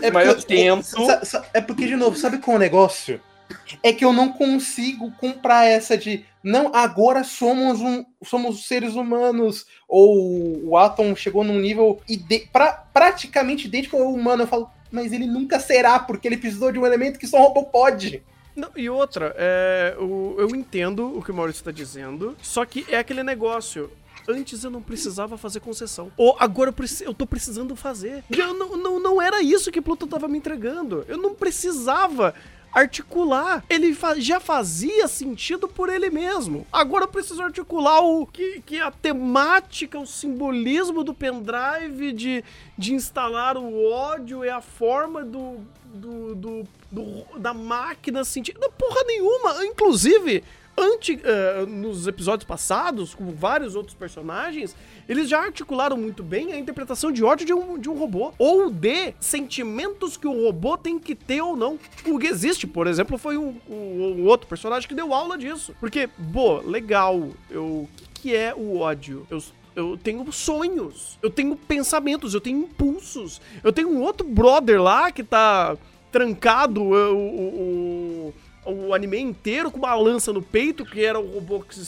É 0.00 0.10
Mas 0.12 0.28
eu 0.28 0.34
porque- 0.36 0.54
tento- 0.54 1.06
É 1.52 1.60
porque, 1.60 1.86
de 1.86 1.96
novo, 1.96 2.16
sabe 2.16 2.38
qual 2.38 2.54
é 2.54 2.56
o 2.56 2.60
negócio? 2.60 3.20
É 3.82 3.92
que 3.92 4.04
eu 4.04 4.12
não 4.12 4.32
consigo 4.32 5.10
comprar 5.12 5.64
essa 5.66 5.96
de 5.96 6.24
não, 6.42 6.74
agora 6.74 7.24
somos 7.24 7.80
um 7.80 8.04
somos 8.22 8.66
seres 8.66 8.94
humanos. 8.94 9.66
Ou 9.88 10.68
o 10.68 10.76
Atom 10.76 11.14
chegou 11.16 11.42
num 11.44 11.58
nível 11.58 12.00
ide 12.08 12.48
pra, 12.52 12.72
praticamente 12.72 13.66
idêntico 13.66 13.96
ao 13.96 14.12
humano. 14.12 14.42
Eu 14.42 14.46
falo, 14.46 14.70
mas 14.90 15.12
ele 15.12 15.26
nunca 15.26 15.58
será, 15.60 15.98
porque 15.98 16.28
ele 16.28 16.36
precisou 16.36 16.70
de 16.72 16.78
um 16.78 16.86
elemento 16.86 17.18
que 17.18 17.26
só 17.26 17.38
um 17.38 17.42
robô 17.42 17.64
pode. 17.64 18.22
Não, 18.54 18.70
e 18.76 18.88
outra, 18.88 19.34
é, 19.36 19.96
o- 19.98 20.36
eu 20.38 20.48
entendo 20.54 21.16
o 21.18 21.22
que 21.22 21.30
o 21.30 21.34
Maurício 21.34 21.60
está 21.60 21.72
dizendo, 21.72 22.36
só 22.40 22.64
que 22.64 22.84
é 22.88 22.98
aquele 22.98 23.22
negócio. 23.24 23.90
Antes 24.28 24.64
eu 24.64 24.70
não 24.70 24.80
precisava 24.80 25.36
fazer 25.36 25.60
concessão. 25.60 26.10
Ou 26.16 26.36
agora 26.38 26.68
eu, 26.70 26.72
preci- 26.72 27.04
eu 27.04 27.12
tô 27.12 27.26
precisando 27.26 27.74
fazer. 27.76 28.22
Eu 28.30 28.54
não, 28.54 28.76
não, 28.76 29.00
não 29.00 29.20
era 29.20 29.42
isso 29.42 29.70
que 29.72 29.82
Pluto 29.82 30.06
tava 30.06 30.28
me 30.28 30.38
entregando. 30.38 31.04
Eu 31.08 31.18
não 31.18 31.34
precisava 31.34 32.32
articular. 32.74 33.64
Ele 33.70 33.94
fa- 33.94 34.18
já 34.18 34.40
fazia 34.40 35.06
sentido 35.08 35.68
por 35.68 35.88
ele 35.88 36.10
mesmo. 36.10 36.66
Agora 36.72 37.04
eu 37.04 37.08
preciso 37.08 37.42
articular 37.42 38.00
o 38.00 38.26
que, 38.26 38.60
que 38.60 38.80
a 38.80 38.90
temática, 38.90 39.98
o 39.98 40.06
simbolismo 40.06 41.04
do 41.04 41.14
pendrive 41.14 42.12
de, 42.12 42.44
de 42.76 42.92
instalar 42.94 43.56
o 43.56 43.84
ódio 43.90 44.42
é 44.44 44.50
a 44.50 44.60
forma 44.60 45.22
do, 45.24 45.58
do, 45.84 46.34
do- 46.34 46.68
do- 46.90 47.38
da 47.38 47.54
máquina 47.54 48.24
sentir. 48.24 48.54
Porra 48.76 49.02
nenhuma. 49.06 49.64
Inclusive, 49.64 50.42
ante, 50.76 51.20
eh, 51.22 51.64
nos 51.66 52.06
episódios 52.06 52.46
passados, 52.46 53.14
com 53.14 53.30
vários 53.32 53.74
outros 53.76 53.94
personagens, 53.94 54.74
eles 55.08 55.28
já 55.28 55.40
articularam 55.40 55.96
muito 55.96 56.22
bem 56.22 56.52
a 56.52 56.58
interpretação 56.58 57.12
de 57.12 57.22
ódio 57.22 57.46
de 57.46 57.52
um, 57.54 57.78
de 57.78 57.88
um 57.90 57.94
robô. 57.98 58.32
Ou 58.38 58.70
de 58.70 59.14
sentimentos 59.20 60.16
que 60.16 60.26
o 60.26 60.44
robô 60.44 60.76
tem 60.76 60.98
que 60.98 61.14
ter 61.14 61.40
ou 61.42 61.56
não. 61.56 61.78
O 62.06 62.18
que 62.18 62.26
existe, 62.26 62.66
por 62.66 62.86
exemplo, 62.86 63.16
foi 63.18 63.36
um, 63.36 63.54
um- 63.68 64.16
um 64.20 64.26
outro 64.26 64.46
personagem 64.48 64.88
que 64.88 64.94
deu 64.94 65.12
aula 65.14 65.36
disso. 65.38 65.74
Porque, 65.78 66.08
pô, 66.32 66.58
legal. 66.60 67.28
Eu, 67.50 67.64
o 67.64 67.88
que, 67.96 68.08
que 68.20 68.34
é 68.36 68.54
o 68.54 68.78
ódio? 68.78 69.26
Eu 69.30 69.42
eu 69.76 69.98
tenho 70.00 70.30
sonhos, 70.32 71.18
eu 71.20 71.28
tenho 71.28 71.56
pensamentos, 71.56 72.32
eu 72.32 72.40
tenho 72.40 72.60
impulsos. 72.60 73.40
Eu 73.64 73.72
tenho 73.72 73.88
um 73.88 74.00
outro 74.02 74.24
brother 74.24 74.80
lá 74.80 75.10
que 75.10 75.24
tá 75.24 75.76
trancado 76.12 76.80
o, 76.80 76.94
o, 77.16 78.34
o, 78.64 78.94
anime 78.94 79.20
inteiro 79.20 79.70
com 79.70 79.78
uma 79.78 79.94
lança 79.94 80.32
no 80.32 80.42
peito, 80.42 80.84
que 80.84 81.04
era 81.04 81.18
o 81.18 81.34
robô 81.34 81.60
que, 81.60 81.80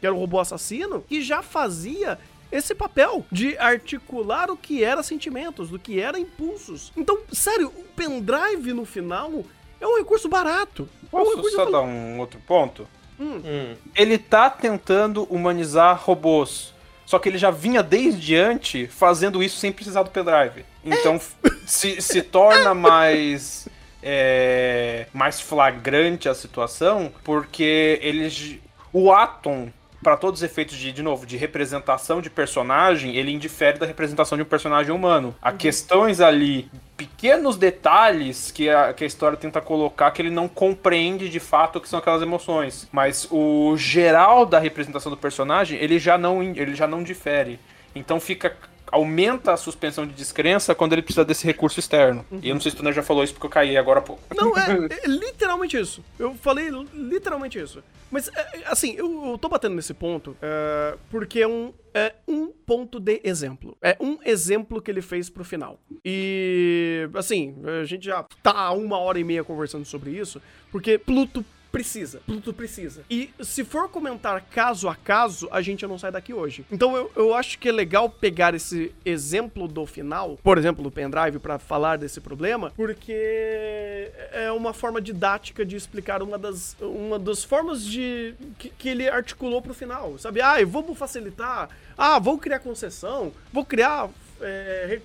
que 0.00 0.06
era 0.06 0.14
o 0.14 0.18
robô 0.18 0.40
assassino, 0.40 1.02
que 1.02 1.22
já 1.22 1.42
fazia 1.42 2.18
esse 2.50 2.74
papel 2.74 3.24
de 3.32 3.58
articular 3.58 4.50
o 4.50 4.56
que 4.56 4.84
era 4.84 5.02
sentimentos, 5.02 5.70
do 5.70 5.78
que 5.78 6.00
era 6.00 6.18
impulsos. 6.18 6.92
Então, 6.96 7.18
sério, 7.32 7.68
o 7.68 7.84
pendrive 7.96 8.72
no 8.72 8.84
final 8.84 9.44
é 9.80 9.86
um 9.86 9.98
recurso 9.98 10.28
barato. 10.28 10.88
É 11.02 11.06
um 11.16 11.20
Posso 11.20 11.36
recurso 11.36 11.56
só 11.56 11.70
dar 11.70 11.82
um 11.82 12.18
outro 12.20 12.40
ponto? 12.46 12.86
Hum. 13.18 13.74
Ele 13.94 14.18
tá 14.18 14.50
tentando 14.50 15.24
humanizar 15.24 16.00
robôs. 16.02 16.74
Só 17.06 17.18
que 17.18 17.28
ele 17.28 17.38
já 17.38 17.50
vinha 17.50 17.82
desde 17.82 18.34
antes 18.34 18.92
fazendo 18.92 19.42
isso 19.42 19.58
sem 19.58 19.70
precisar 19.70 20.02
do 20.02 20.10
pendrive. 20.10 20.64
Então 20.84 21.20
se, 21.66 22.00
se 22.00 22.22
torna 22.22 22.72
mais. 22.74 23.68
É, 24.04 25.06
mais 25.12 25.40
flagrante 25.40 26.28
a 26.28 26.34
situação, 26.34 27.10
porque 27.24 27.98
eles. 28.02 28.58
O 28.92 29.10
Atom, 29.10 29.72
para 30.02 30.16
todos 30.16 30.40
os 30.40 30.44
efeitos 30.44 30.76
de, 30.76 30.92
de 30.92 31.02
novo, 31.02 31.26
de 31.26 31.36
representação 31.36 32.20
de 32.20 32.28
personagem, 32.28 33.16
ele 33.16 33.32
indifere 33.32 33.78
da 33.78 33.86
representação 33.86 34.36
de 34.36 34.42
um 34.42 34.46
personagem 34.46 34.94
humano. 34.94 35.34
Há 35.40 35.50
questões 35.50 36.20
ali 36.20 36.70
pequenos 36.96 37.56
detalhes 37.56 38.50
que 38.50 38.68
a, 38.68 38.92
que 38.92 39.02
a 39.02 39.06
história 39.06 39.36
tenta 39.36 39.60
colocar 39.60 40.10
que 40.10 40.22
ele 40.22 40.30
não 40.30 40.46
compreende 40.46 41.28
de 41.28 41.40
fato 41.40 41.76
o 41.76 41.80
que 41.80 41.88
são 41.88 41.98
aquelas 41.98 42.22
emoções. 42.22 42.86
Mas 42.92 43.26
o 43.30 43.76
geral 43.76 44.44
da 44.44 44.58
representação 44.58 45.10
do 45.10 45.16
personagem, 45.16 45.78
ele 45.80 45.98
já 45.98 46.18
não, 46.18 46.42
ele 46.42 46.74
já 46.74 46.86
não 46.86 47.02
difere. 47.02 47.58
Então 47.94 48.20
fica 48.20 48.56
aumenta 48.90 49.52
a 49.52 49.56
suspensão 49.56 50.06
de 50.06 50.12
descrença 50.12 50.74
quando 50.74 50.92
ele 50.92 51.02
precisa 51.02 51.24
desse 51.24 51.44
recurso 51.44 51.80
externo. 51.80 52.24
E 52.42 52.48
eu 52.48 52.54
não 52.54 52.60
sei 52.60 52.70
se 52.70 52.76
tu 52.76 52.92
já 52.92 53.02
falou 53.02 53.24
isso 53.24 53.32
porque 53.32 53.46
eu 53.46 53.50
caí 53.50 53.76
agora 53.76 54.00
há 54.00 54.02
pouco. 54.02 54.22
Não, 54.34 54.56
é, 54.56 54.88
é 55.04 55.08
literalmente 55.08 55.76
isso. 55.76 56.04
Eu 56.18 56.34
falei 56.34 56.70
literalmente 56.92 57.58
isso. 57.58 57.82
Mas, 58.10 58.28
é, 58.28 58.62
assim, 58.66 58.94
eu, 58.96 59.30
eu 59.30 59.38
tô 59.38 59.48
batendo 59.48 59.74
nesse 59.74 59.92
ponto 59.92 60.36
é, 60.40 60.96
porque 61.10 61.40
é 61.40 61.48
um, 61.48 61.72
é 61.92 62.14
um 62.28 62.46
ponto 62.46 63.00
de 63.00 63.20
exemplo. 63.24 63.76
É 63.82 63.96
um 63.98 64.18
exemplo 64.24 64.80
que 64.80 64.90
ele 64.90 65.02
fez 65.02 65.28
pro 65.28 65.44
final. 65.44 65.80
E, 66.04 67.08
assim, 67.14 67.56
a 67.80 67.84
gente 67.84 68.04
já 68.04 68.24
tá 68.42 68.70
uma 68.70 68.98
hora 68.98 69.18
e 69.18 69.24
meia 69.24 69.42
conversando 69.42 69.84
sobre 69.84 70.12
isso, 70.12 70.40
porque 70.70 70.96
Pluto 70.96 71.44
precisa. 71.74 72.20
Pluto 72.24 72.52
precisa. 72.52 73.02
E 73.10 73.30
se 73.40 73.64
for 73.64 73.88
comentar 73.88 74.40
caso 74.42 74.88
a 74.88 74.94
caso, 74.94 75.48
a 75.50 75.60
gente 75.60 75.84
não 75.86 75.98
sai 75.98 76.12
daqui 76.12 76.32
hoje. 76.32 76.64
Então 76.70 76.96
eu, 76.96 77.10
eu 77.16 77.34
acho 77.34 77.58
que 77.58 77.68
é 77.68 77.72
legal 77.72 78.08
pegar 78.08 78.54
esse 78.54 78.94
exemplo 79.04 79.66
do 79.66 79.84
final, 79.84 80.38
por 80.42 80.56
exemplo, 80.56 80.84
do 80.84 80.90
pendrive, 80.90 81.40
para 81.40 81.58
falar 81.58 81.98
desse 81.98 82.20
problema, 82.20 82.72
porque 82.76 84.10
é 84.32 84.52
uma 84.52 84.72
forma 84.72 85.00
didática 85.00 85.64
de 85.66 85.74
explicar 85.74 86.22
uma 86.22 86.38
das, 86.38 86.76
uma 86.80 87.18
das 87.18 87.42
formas 87.42 87.84
de 87.84 88.34
que, 88.56 88.68
que 88.70 88.88
ele 88.88 89.08
articulou 89.08 89.60
pro 89.60 89.74
final. 89.74 90.16
Sabe? 90.18 90.40
Ah, 90.40 90.64
vamos 90.64 90.96
facilitar. 90.96 91.68
Ah, 91.98 92.18
vou 92.18 92.38
criar 92.38 92.60
concessão. 92.60 93.32
Vou 93.52 93.64
criar 93.64 94.08
é, 94.44 95.00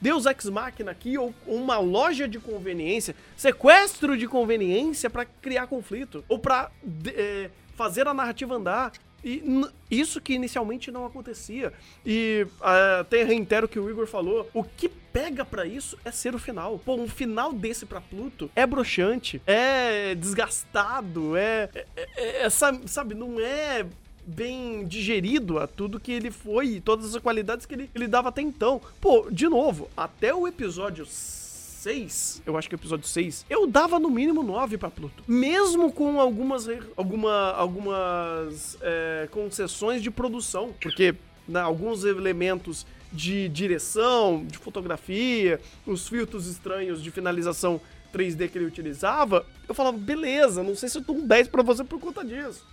Deus 0.00 0.26
Ex 0.26 0.44
Machina 0.50 0.90
aqui, 0.90 1.16
ou 1.18 1.34
uma 1.46 1.78
loja 1.78 2.28
de 2.28 2.38
conveniência, 2.38 3.16
sequestro 3.36 4.16
de 4.16 4.28
conveniência 4.28 5.08
para 5.08 5.24
criar 5.24 5.66
conflito, 5.66 6.24
ou 6.28 6.38
para 6.38 6.70
é, 7.06 7.50
fazer 7.76 8.06
a 8.06 8.14
narrativa 8.14 8.54
andar. 8.54 8.92
E 9.24 9.42
isso 9.90 10.20
que 10.20 10.34
inicialmente 10.34 10.90
não 10.90 11.06
acontecia. 11.06 11.72
E 12.04 12.46
até 13.00 13.24
reitero 13.24 13.64
o 13.64 13.68
que 13.68 13.78
o 13.78 13.88
Igor 13.88 14.06
falou. 14.06 14.50
O 14.52 14.62
que 14.62 14.86
pega 14.86 15.46
para 15.46 15.64
isso 15.64 15.96
é 16.04 16.10
ser 16.10 16.34
o 16.34 16.38
final. 16.38 16.78
Pô, 16.84 16.96
um 16.96 17.08
final 17.08 17.50
desse 17.50 17.86
para 17.86 18.02
Pluto 18.02 18.50
é 18.54 18.66
broxante, 18.66 19.40
é 19.46 20.14
desgastado, 20.14 21.36
é, 21.36 21.70
é, 21.74 22.08
é, 22.16 22.42
é 22.42 22.50
sabe, 22.50 23.14
não 23.14 23.40
é 23.40 23.86
bem 24.26 24.86
digerido 24.86 25.58
a 25.58 25.66
tudo 25.66 26.00
que 26.00 26.12
ele 26.12 26.30
foi 26.30 26.66
e 26.66 26.80
todas 26.80 27.14
as 27.14 27.22
qualidades 27.22 27.66
que 27.66 27.74
ele, 27.74 27.90
ele 27.94 28.08
dava 28.08 28.28
até 28.28 28.42
então. 28.42 28.80
Pô, 29.00 29.28
de 29.30 29.48
novo, 29.48 29.88
até 29.96 30.34
o 30.34 30.48
episódio 30.48 31.06
6, 31.06 32.42
eu 32.46 32.56
acho 32.56 32.68
que 32.68 32.74
é 32.74 32.76
o 32.76 32.80
episódio 32.80 33.06
6, 33.06 33.46
eu 33.50 33.66
dava 33.66 33.98
no 33.98 34.10
mínimo 34.10 34.42
9 34.42 34.78
pra 34.78 34.90
Pluto. 34.90 35.22
Mesmo 35.28 35.92
com 35.92 36.20
algumas, 36.20 36.66
alguma, 36.96 37.50
algumas 37.52 38.78
é, 38.80 39.28
concessões 39.30 40.02
de 40.02 40.10
produção. 40.10 40.74
Porque 40.80 41.14
né, 41.46 41.60
alguns 41.60 42.04
elementos 42.04 42.86
de 43.12 43.48
direção, 43.48 44.44
de 44.44 44.58
fotografia, 44.58 45.60
os 45.86 46.08
filtros 46.08 46.46
estranhos 46.46 47.02
de 47.02 47.10
finalização 47.10 47.80
3D 48.12 48.48
que 48.48 48.58
ele 48.58 48.66
utilizava, 48.66 49.44
eu 49.68 49.74
falava, 49.74 49.98
beleza, 49.98 50.62
não 50.62 50.74
sei 50.74 50.88
se 50.88 50.98
eu 50.98 51.02
dou 51.02 51.16
um 51.16 51.26
10 51.26 51.48
pra 51.48 51.62
você 51.62 51.84
por 51.84 52.00
conta 52.00 52.24
disso 52.24 52.64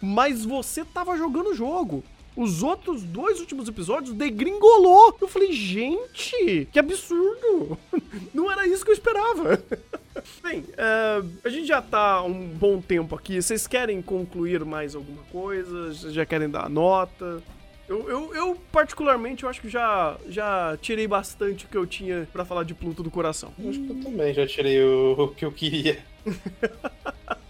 mas 0.00 0.44
você 0.44 0.84
tava 0.84 1.16
jogando 1.16 1.50
o 1.50 1.54
jogo. 1.54 2.04
Os 2.36 2.62
outros 2.62 3.02
dois 3.02 3.40
últimos 3.40 3.68
episódios 3.68 4.14
degringolou. 4.14 5.16
Eu 5.20 5.26
falei, 5.26 5.52
gente, 5.52 6.68
que 6.70 6.78
absurdo. 6.78 7.76
Não 8.32 8.50
era 8.50 8.64
isso 8.64 8.84
que 8.84 8.90
eu 8.92 8.94
esperava. 8.94 9.60
Bem, 10.42 10.60
uh, 10.60 11.28
a 11.44 11.48
gente 11.48 11.66
já 11.66 11.82
tá 11.82 12.22
um 12.22 12.46
bom 12.46 12.80
tempo 12.80 13.16
aqui. 13.16 13.42
Vocês 13.42 13.66
querem 13.66 14.00
concluir 14.00 14.64
mais 14.64 14.94
alguma 14.94 15.22
coisa? 15.32 15.92
Já 16.12 16.24
querem 16.24 16.48
dar 16.48 16.70
nota? 16.70 17.42
Eu, 17.88 18.08
eu, 18.08 18.34
eu, 18.34 18.58
particularmente, 18.70 19.42
eu 19.42 19.48
acho 19.48 19.60
que 19.60 19.68
já, 19.68 20.16
já 20.28 20.78
tirei 20.80 21.08
bastante 21.08 21.64
o 21.64 21.68
que 21.68 21.76
eu 21.76 21.86
tinha 21.86 22.28
para 22.32 22.44
falar 22.44 22.62
de 22.62 22.74
Pluto 22.74 23.02
do 23.02 23.10
coração. 23.10 23.52
Acho 23.66 23.80
que 23.80 23.90
eu 23.90 24.00
também 24.00 24.34
já 24.34 24.46
tirei 24.46 24.80
o, 24.80 25.14
o 25.18 25.28
que 25.28 25.44
eu 25.44 25.50
queria. 25.50 25.98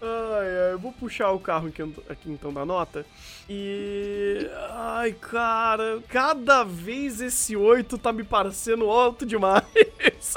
Ai, 0.00 0.46
ai, 0.46 0.72
eu 0.72 0.78
vou 0.78 0.92
puxar 0.92 1.32
o 1.32 1.40
carro 1.40 1.68
aqui, 1.68 1.82
aqui 2.08 2.30
então 2.30 2.52
da 2.52 2.64
nota. 2.64 3.04
E. 3.48 4.48
Ai, 4.70 5.12
cara, 5.12 6.00
cada 6.08 6.62
vez 6.62 7.20
esse 7.20 7.56
8 7.56 7.98
tá 7.98 8.12
me 8.12 8.22
parecendo 8.22 8.90
alto 8.90 9.26
demais. 9.26 9.64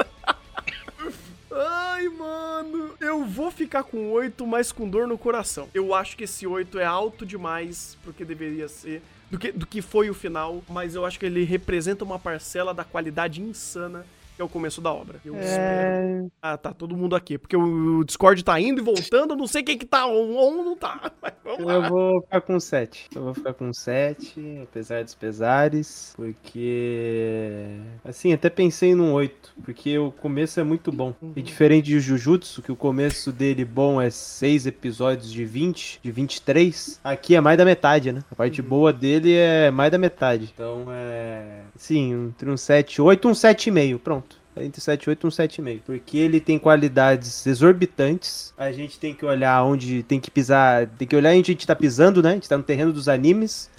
Ai, 1.53 2.07
mano. 2.07 2.95
Eu 2.99 3.25
vou 3.25 3.51
ficar 3.51 3.83
com 3.83 4.11
8, 4.11 4.47
mas 4.47 4.71
com 4.71 4.89
dor 4.89 5.07
no 5.07 5.17
coração. 5.17 5.69
Eu 5.73 5.93
acho 5.93 6.17
que 6.17 6.23
esse 6.23 6.47
8 6.47 6.79
é 6.79 6.85
alto 6.85 7.25
demais 7.25 7.97
pro 8.03 8.13
que 8.13 8.25
deveria 8.25 8.67
ser. 8.67 9.01
Do 9.29 9.37
que, 9.37 9.51
do 9.51 9.65
que 9.65 9.81
foi 9.81 10.09
o 10.09 10.13
final, 10.13 10.61
mas 10.67 10.93
eu 10.95 11.05
acho 11.05 11.17
que 11.17 11.25
ele 11.25 11.45
representa 11.45 12.03
uma 12.03 12.19
parcela 12.19 12.73
da 12.73 12.83
qualidade 12.83 13.41
insana 13.41 14.05
é 14.41 14.43
o 14.43 14.49
começo 14.49 14.81
da 14.81 14.91
obra. 14.91 15.19
Eu 15.23 15.35
é... 15.35 15.39
espero. 15.39 16.31
Ah, 16.41 16.57
tá 16.57 16.73
todo 16.73 16.97
mundo 16.97 17.15
aqui. 17.15 17.37
Porque 17.37 17.55
o 17.55 18.03
Discord 18.03 18.43
tá 18.43 18.59
indo 18.59 18.81
e 18.81 18.83
voltando, 18.83 19.33
eu 19.33 19.37
não 19.37 19.47
sei 19.47 19.63
quem 19.63 19.77
que 19.77 19.85
tá 19.85 20.05
on 20.07 20.33
ou 20.33 20.51
não 20.63 20.75
tá. 20.75 21.11
eu 21.45 21.89
vou 21.89 22.21
ficar 22.21 22.41
com 22.41 22.59
7. 22.59 23.09
Eu 23.15 23.23
vou 23.23 23.33
ficar 23.33 23.53
com 23.53 23.71
7, 23.71 24.61
apesar 24.63 25.03
dos 25.03 25.15
pesares. 25.15 26.13
Porque. 26.15 27.79
Assim, 28.03 28.33
até 28.33 28.49
pensei 28.49 28.95
num 28.95 29.13
8. 29.13 29.53
Porque 29.63 29.97
o 29.97 30.11
começo 30.11 30.59
é 30.59 30.63
muito 30.63 30.91
bom. 30.91 31.13
Uhum. 31.21 31.33
E 31.35 31.41
diferente 31.41 31.85
de 31.85 31.99
Jujutsu, 31.99 32.61
que 32.61 32.71
o 32.71 32.75
começo 32.75 33.31
dele 33.31 33.63
bom 33.63 34.01
é 34.01 34.09
6 34.09 34.65
episódios 34.65 35.31
de 35.31 35.45
20, 35.45 35.99
de 36.01 36.11
23, 36.11 36.99
aqui 37.03 37.35
é 37.35 37.41
mais 37.41 37.57
da 37.57 37.65
metade, 37.65 38.11
né? 38.11 38.23
A 38.31 38.35
parte 38.35 38.61
uhum. 38.61 38.67
boa 38.67 38.91
dele 38.91 39.33
é 39.33 39.69
mais 39.69 39.91
da 39.91 39.97
metade. 39.97 40.51
Então 40.53 40.85
é. 40.89 41.61
Sim, 41.75 42.29
entre 42.29 42.49
um 42.49 42.57
7 42.57 42.95
e 42.95 43.01
8, 43.01 43.27
um 43.27 43.31
7,5. 43.31 43.99
Pronto 43.99 44.30
entre 44.57 44.81
7,8 44.81 45.23
e 45.23 45.27
um 45.27 45.29
7,5. 45.29 45.81
Porque 45.85 46.17
ele 46.17 46.39
tem 46.39 46.59
qualidades 46.59 47.45
exorbitantes. 47.45 48.53
A 48.57 48.71
gente 48.71 48.99
tem 48.99 49.13
que 49.13 49.25
olhar 49.25 49.63
onde 49.63 50.03
tem 50.03 50.19
que 50.19 50.29
pisar. 50.29 50.87
Tem 50.87 51.07
que 51.07 51.15
olhar 51.15 51.31
onde 51.31 51.51
a 51.51 51.53
gente 51.53 51.67
tá 51.67 51.75
pisando, 51.75 52.21
né? 52.21 52.31
A 52.31 52.33
gente 52.33 52.49
tá 52.49 52.57
no 52.57 52.63
terreno 52.63 52.91
dos 52.91 53.07
animes. 53.07 53.69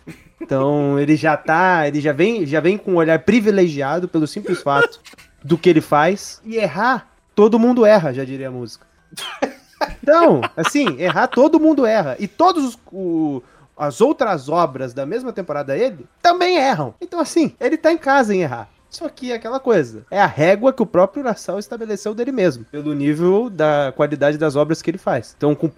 Então 0.40 0.98
ele 1.00 1.16
já 1.16 1.36
tá. 1.36 1.86
Ele 1.86 2.00
já 2.00 2.12
vem, 2.12 2.46
já 2.46 2.60
vem 2.60 2.78
com 2.78 2.92
um 2.92 2.96
olhar 2.96 3.18
privilegiado 3.18 4.08
pelo 4.08 4.26
simples 4.26 4.62
fato 4.62 5.00
do 5.44 5.58
que 5.58 5.68
ele 5.68 5.80
faz. 5.80 6.40
E 6.44 6.56
errar, 6.56 7.10
todo 7.34 7.58
mundo 7.58 7.84
erra, 7.84 8.12
já 8.12 8.24
diria 8.24 8.48
a 8.48 8.52
música. 8.52 8.86
Então, 10.02 10.40
assim, 10.56 11.00
errar 11.00 11.26
todo 11.26 11.60
mundo 11.60 11.84
erra. 11.84 12.16
E 12.18 12.26
todos 12.26 12.64
os. 12.64 12.78
O, 12.92 13.42
as 13.76 14.00
outras 14.00 14.48
obras 14.48 14.92
da 14.92 15.06
mesma 15.06 15.32
temporada 15.32 15.76
ele 15.76 16.06
também 16.20 16.56
erram. 16.56 16.94
Então, 17.00 17.18
assim, 17.18 17.54
ele 17.58 17.76
tá 17.76 17.92
em 17.92 17.98
casa 17.98 18.34
em 18.34 18.42
errar. 18.42 18.68
Só 18.92 19.08
que 19.08 19.32
é 19.32 19.36
aquela 19.36 19.58
coisa. 19.58 20.04
É 20.10 20.20
a 20.20 20.26
régua 20.26 20.70
que 20.70 20.82
o 20.82 20.86
próprio 20.86 21.22
Urasawa 21.22 21.58
estabeleceu 21.58 22.14
dele 22.14 22.30
mesmo, 22.30 22.66
pelo 22.66 22.92
nível 22.92 23.48
da 23.48 23.90
qualidade 23.96 24.36
das 24.36 24.54
obras 24.54 24.82
que 24.82 24.90
ele 24.90 24.98
faz. 24.98 25.34
Então, 25.36 25.54
com 25.54 25.70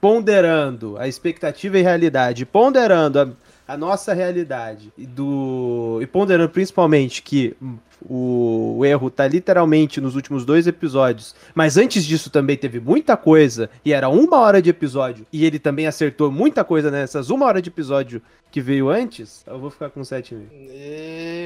ponderando 0.00 0.96
a 0.96 1.06
expectativa 1.06 1.78
e 1.78 1.82
realidade, 1.82 2.46
ponderando 2.46 3.20
a, 3.20 3.28
a 3.70 3.76
nossa 3.76 4.12
realidade 4.12 4.92
e 4.98 5.06
do 5.06 6.00
e 6.02 6.06
ponderando 6.06 6.50
principalmente 6.50 7.22
que 7.22 7.56
o, 8.02 8.78
o, 8.78 8.84
erro 8.84 9.08
tá 9.08 9.28
literalmente 9.28 10.00
nos 10.00 10.16
últimos 10.16 10.44
dois 10.44 10.66
episódios. 10.66 11.36
Mas 11.54 11.76
antes 11.76 12.04
disso 12.04 12.30
também 12.30 12.56
teve 12.56 12.80
muita 12.80 13.16
coisa. 13.16 13.70
E 13.84 13.92
era 13.92 14.08
uma 14.08 14.40
hora 14.40 14.60
de 14.60 14.70
episódio. 14.70 15.24
E 15.32 15.44
ele 15.44 15.60
também 15.60 15.86
acertou 15.86 16.32
muita 16.32 16.64
coisa 16.64 16.90
nessas 16.90 17.30
uma 17.30 17.46
hora 17.46 17.62
de 17.62 17.68
episódio 17.70 18.20
que 18.50 18.60
veio 18.60 18.88
antes. 18.88 19.44
Eu 19.46 19.60
vou 19.60 19.70
ficar 19.70 19.90
com 19.90 20.00
7,5. 20.00 20.48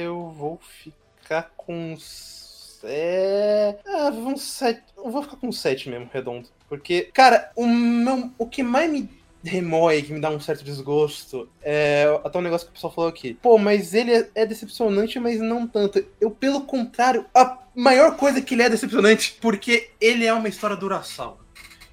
Eu 0.03 0.33
vou 0.35 0.59
ficar 1.21 1.51
com. 1.55 1.95
É. 2.83 3.75
Vamos 3.85 4.41
7. 4.41 4.81
Eu 4.97 5.11
vou 5.11 5.21
ficar 5.21 5.37
com 5.37 5.51
7 5.51 5.89
mesmo, 5.91 6.09
redondo. 6.11 6.47
Porque, 6.67 7.03
cara, 7.13 7.51
o, 7.55 7.67
meu, 7.67 8.31
o 8.39 8.47
que 8.47 8.63
mais 8.63 8.91
me 8.91 9.07
remói, 9.49 10.01
que 10.01 10.13
me 10.13 10.19
dá 10.19 10.29
um 10.29 10.39
certo 10.39 10.63
desgosto. 10.63 11.49
É 11.61 12.05
até 12.23 12.37
um 12.37 12.41
negócio 12.41 12.67
que 12.67 12.71
o 12.71 12.75
pessoal 12.75 12.93
falou 12.93 13.09
aqui. 13.09 13.35
Pô, 13.41 13.57
mas 13.57 13.93
ele 13.93 14.11
é, 14.11 14.29
é, 14.35 14.45
decepcionante, 14.45 15.19
mas 15.19 15.39
não 15.39 15.67
tanto. 15.67 16.03
Eu, 16.19 16.31
pelo 16.31 16.61
contrário, 16.61 17.25
a 17.33 17.59
maior 17.75 18.15
coisa 18.17 18.39
é 18.39 18.41
que 18.41 18.55
ele 18.55 18.63
é 18.63 18.69
decepcionante, 18.69 19.37
porque 19.41 19.89
ele 19.99 20.25
é 20.25 20.33
uma 20.33 20.47
história 20.47 20.75
do 20.75 20.85
Urasawa. 20.85 21.37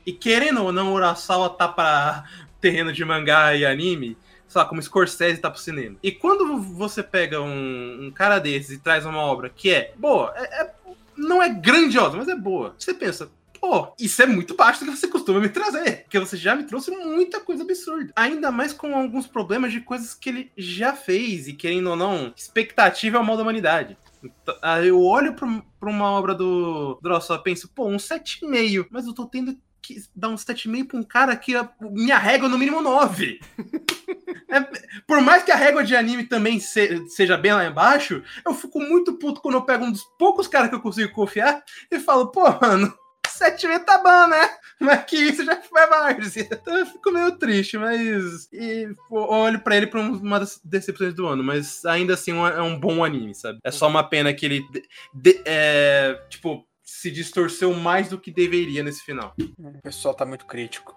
E 0.04 0.12
querendo 0.12 0.64
ou 0.64 0.72
não, 0.72 0.92
Urasawa 0.92 1.50
tá 1.50 1.68
pra 1.68 2.24
terreno 2.60 2.92
de 2.92 3.04
mangá 3.04 3.54
e 3.54 3.64
anime, 3.64 4.16
sei 4.48 4.60
lá, 4.60 4.64
como 4.64 4.82
Scorsese 4.82 5.40
tá 5.40 5.50
pro 5.50 5.60
cinema. 5.60 5.96
E 6.02 6.12
quando 6.12 6.58
você 6.58 7.02
pega 7.02 7.40
um, 7.40 8.06
um 8.06 8.10
cara 8.10 8.38
desses 8.38 8.70
e 8.70 8.78
traz 8.78 9.06
uma 9.06 9.20
obra 9.20 9.48
que 9.48 9.72
é 9.72 9.92
boa, 9.96 10.32
é, 10.36 10.62
é, 10.62 10.74
não 11.16 11.42
é 11.42 11.48
grandiosa, 11.48 12.16
mas 12.16 12.28
é 12.28 12.36
boa, 12.36 12.74
você 12.78 12.94
pensa, 12.94 13.30
pô, 13.62 13.94
isso 13.96 14.20
é 14.20 14.26
muito 14.26 14.56
baixo 14.56 14.84
do 14.84 14.90
que 14.90 14.98
você 14.98 15.06
costuma 15.06 15.38
me 15.38 15.48
trazer. 15.48 16.02
Porque 16.02 16.18
você 16.18 16.36
já 16.36 16.56
me 16.56 16.64
trouxe 16.64 16.90
muita 16.90 17.38
coisa 17.40 17.62
absurda. 17.62 18.12
Ainda 18.16 18.50
mais 18.50 18.72
com 18.72 18.92
alguns 18.96 19.28
problemas 19.28 19.70
de 19.72 19.80
coisas 19.80 20.14
que 20.14 20.28
ele 20.28 20.52
já 20.58 20.92
fez. 20.94 21.46
E 21.46 21.52
querendo 21.52 21.90
ou 21.90 21.96
não, 21.96 22.32
expectativa 22.36 23.18
é 23.18 23.20
o 23.20 23.24
mal 23.24 23.36
da 23.36 23.42
humanidade. 23.44 23.96
Então, 24.22 24.56
aí 24.60 24.88
eu 24.88 25.00
olho 25.00 25.34
pra 25.34 25.88
uma 25.90 26.10
obra 26.10 26.34
do 26.34 26.98
Drossel 27.00 27.36
e 27.36 27.42
penso, 27.44 27.68
pô, 27.72 27.86
um 27.86 27.96
7,5. 27.98 28.86
Mas 28.90 29.06
eu 29.06 29.14
tô 29.14 29.26
tendo 29.26 29.56
que 29.80 29.96
dar 30.14 30.28
um 30.28 30.34
7,5 30.36 30.86
pra 30.88 30.98
um 30.98 31.02
cara 31.04 31.36
que 31.36 31.54
a 31.56 31.68
minha 31.80 32.18
régua 32.18 32.48
no 32.48 32.58
mínimo 32.58 32.82
9. 32.82 33.38
É, 34.48 34.60
por 35.06 35.22
mais 35.22 35.42
que 35.42 35.50
a 35.50 35.56
régua 35.56 35.82
de 35.82 35.96
anime 35.96 36.24
também 36.24 36.60
se- 36.60 37.08
seja 37.08 37.38
bem 37.38 37.54
lá 37.54 37.64
embaixo, 37.64 38.22
eu 38.44 38.52
fico 38.52 38.78
muito 38.80 39.14
puto 39.14 39.40
quando 39.40 39.54
eu 39.54 39.62
pego 39.62 39.86
um 39.86 39.90
dos 39.90 40.04
poucos 40.18 40.46
caras 40.46 40.68
que 40.68 40.74
eu 40.74 40.80
consigo 40.80 41.10
confiar 41.10 41.64
e 41.90 41.98
falo, 41.98 42.26
pô, 42.30 42.42
mano, 42.60 42.92
7,5 43.26 43.84
tá 43.84 43.98
bom, 43.98 44.26
né? 44.28 44.50
Mas 44.80 45.04
que 45.04 45.16
isso 45.16 45.44
já 45.44 45.60
foi 45.62 45.86
mais. 45.86 46.36
Então 46.36 46.78
eu 46.78 46.86
fico 46.86 47.10
meio 47.12 47.32
triste, 47.38 47.78
mas. 47.78 48.48
E 48.52 48.88
olho 49.10 49.60
pra 49.60 49.76
ele 49.76 49.86
pra 49.86 50.00
um- 50.00 50.16
uma 50.18 50.40
das 50.40 50.60
decepções 50.64 51.14
do 51.14 51.26
ano, 51.26 51.42
mas 51.42 51.84
ainda 51.84 52.14
assim 52.14 52.32
é 52.32 52.62
um 52.62 52.78
bom 52.78 53.04
anime, 53.04 53.34
sabe? 53.34 53.58
É 53.64 53.70
só 53.70 53.88
uma 53.88 54.02
pena 54.02 54.32
que 54.34 54.44
ele. 54.46 54.60
de- 54.70 54.82
de- 55.14 55.42
é, 55.44 56.18
tipo. 56.28 56.66
Se 56.84 57.10
distorceu 57.10 57.72
mais 57.74 58.08
do 58.10 58.18
que 58.18 58.30
deveria 58.30 58.82
nesse 58.82 59.02
final. 59.04 59.34
O 59.38 59.82
pessoal 59.82 60.14
tá 60.14 60.24
muito 60.26 60.44
crítico. 60.46 60.94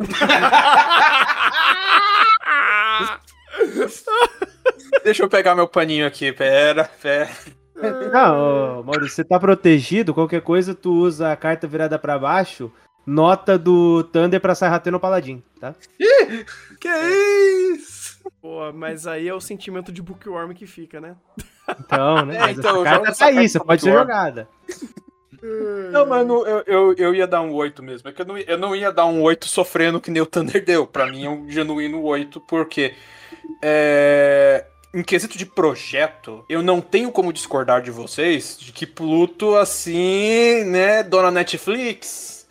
Deixa 5.04 5.22
eu 5.22 5.28
pegar 5.28 5.54
meu 5.54 5.68
paninho 5.68 6.06
aqui, 6.06 6.32
pera, 6.32 6.84
pera. 7.00 7.30
Não, 8.12 8.82
Maurício, 8.82 9.16
você 9.16 9.24
tá 9.24 9.38
protegido. 9.38 10.14
Qualquer 10.14 10.40
coisa, 10.40 10.74
tu 10.74 10.92
usa 10.92 11.32
a 11.32 11.36
carta 11.36 11.66
virada 11.66 11.98
pra 11.98 12.18
baixo, 12.18 12.72
nota 13.06 13.58
do 13.58 14.04
Thunder 14.04 14.40
pra 14.40 14.54
Sarraté 14.54 14.90
no 14.90 15.00
Paladin, 15.00 15.42
tá? 15.60 15.74
Que 16.80 16.88
isso? 17.74 18.22
Pô, 18.40 18.72
mas 18.72 19.06
aí 19.06 19.28
é 19.28 19.34
o 19.34 19.40
sentimento 19.40 19.90
de 19.90 20.02
bookworm 20.02 20.52
que 20.52 20.66
fica, 20.66 21.00
né? 21.00 21.16
Então, 21.80 22.26
né? 22.26 22.36
É, 22.36 22.50
então, 22.52 22.84
essa 22.84 22.98
carta 22.98 23.18
tá 23.18 23.26
aí, 23.26 23.48
você 23.48 23.58
pode 23.58 23.82
ser 23.82 23.92
jogada. 23.92 24.48
Não, 25.90 26.06
mano, 26.06 26.46
eu, 26.46 26.62
eu, 26.66 26.94
eu 26.96 27.14
ia 27.14 27.26
dar 27.26 27.42
um 27.42 27.52
8 27.52 27.82
mesmo. 27.82 28.08
É 28.08 28.12
que 28.12 28.22
eu 28.22 28.26
não, 28.26 28.38
eu 28.38 28.58
não 28.58 28.74
ia 28.74 28.90
dar 28.90 29.06
um 29.06 29.22
8 29.22 29.46
sofrendo 29.46 30.00
que 30.00 30.10
nem 30.10 30.22
o 30.22 30.26
Thunder 30.26 30.60
deu. 30.64 30.86
Pra 30.86 31.06
mim 31.06 31.24
é 31.24 31.28
um 31.28 31.50
genuíno 31.50 32.02
8, 32.02 32.40
porque 32.40 32.94
é, 33.62 34.64
em 34.94 35.02
quesito 35.02 35.36
de 35.36 35.44
projeto, 35.44 36.44
eu 36.48 36.62
não 36.62 36.80
tenho 36.80 37.10
como 37.10 37.32
discordar 37.32 37.82
de 37.82 37.90
vocês 37.90 38.56
de 38.58 38.72
que 38.72 38.86
Pluto, 38.86 39.56
assim, 39.56 40.64
né, 40.64 41.02
dona 41.02 41.32
Netflix, 41.32 42.46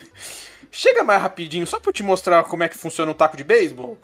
chega 0.70 1.04
mais 1.04 1.22
rapidinho 1.22 1.66
só 1.66 1.80
pra 1.80 1.90
eu 1.90 1.94
te 1.94 2.04
mostrar 2.04 2.44
como 2.44 2.64
é 2.64 2.68
que 2.70 2.78
funciona 2.78 3.12
um 3.12 3.16
taco 3.16 3.38
de 3.38 3.44
beisebol. 3.46 3.98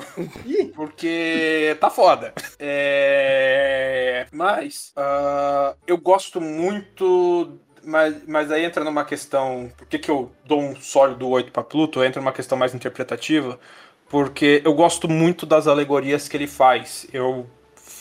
Porque 0.74 1.76
tá 1.82 1.90
foda. 1.90 2.34
É... 2.58 4.28
Mas 4.32 4.94
ah, 4.96 5.76
eu 5.86 5.98
gosto 5.98 6.40
muito. 6.40 7.60
Mas, 7.84 8.16
mas 8.28 8.52
aí 8.52 8.64
entra 8.64 8.84
numa 8.84 9.04
questão. 9.04 9.70
Por 9.76 9.88
que, 9.88 10.00
que 10.00 10.10
eu 10.10 10.32
dou 10.46 10.62
um 10.62 10.76
sólido 10.76 11.28
8 11.28 11.52
pra 11.52 11.64
Pluto? 11.64 12.04
Entra 12.04 12.22
numa 12.22 12.32
questão 12.32 12.58
mais 12.58 12.74
interpretativa. 12.74 13.60
Porque 14.08 14.62
eu 14.66 14.74
gosto 14.74 15.08
muito 15.08 15.46
das 15.46 15.68
alegorias 15.68 16.28
que 16.28 16.38
ele 16.38 16.48
faz. 16.48 17.08
Eu, 17.14 17.46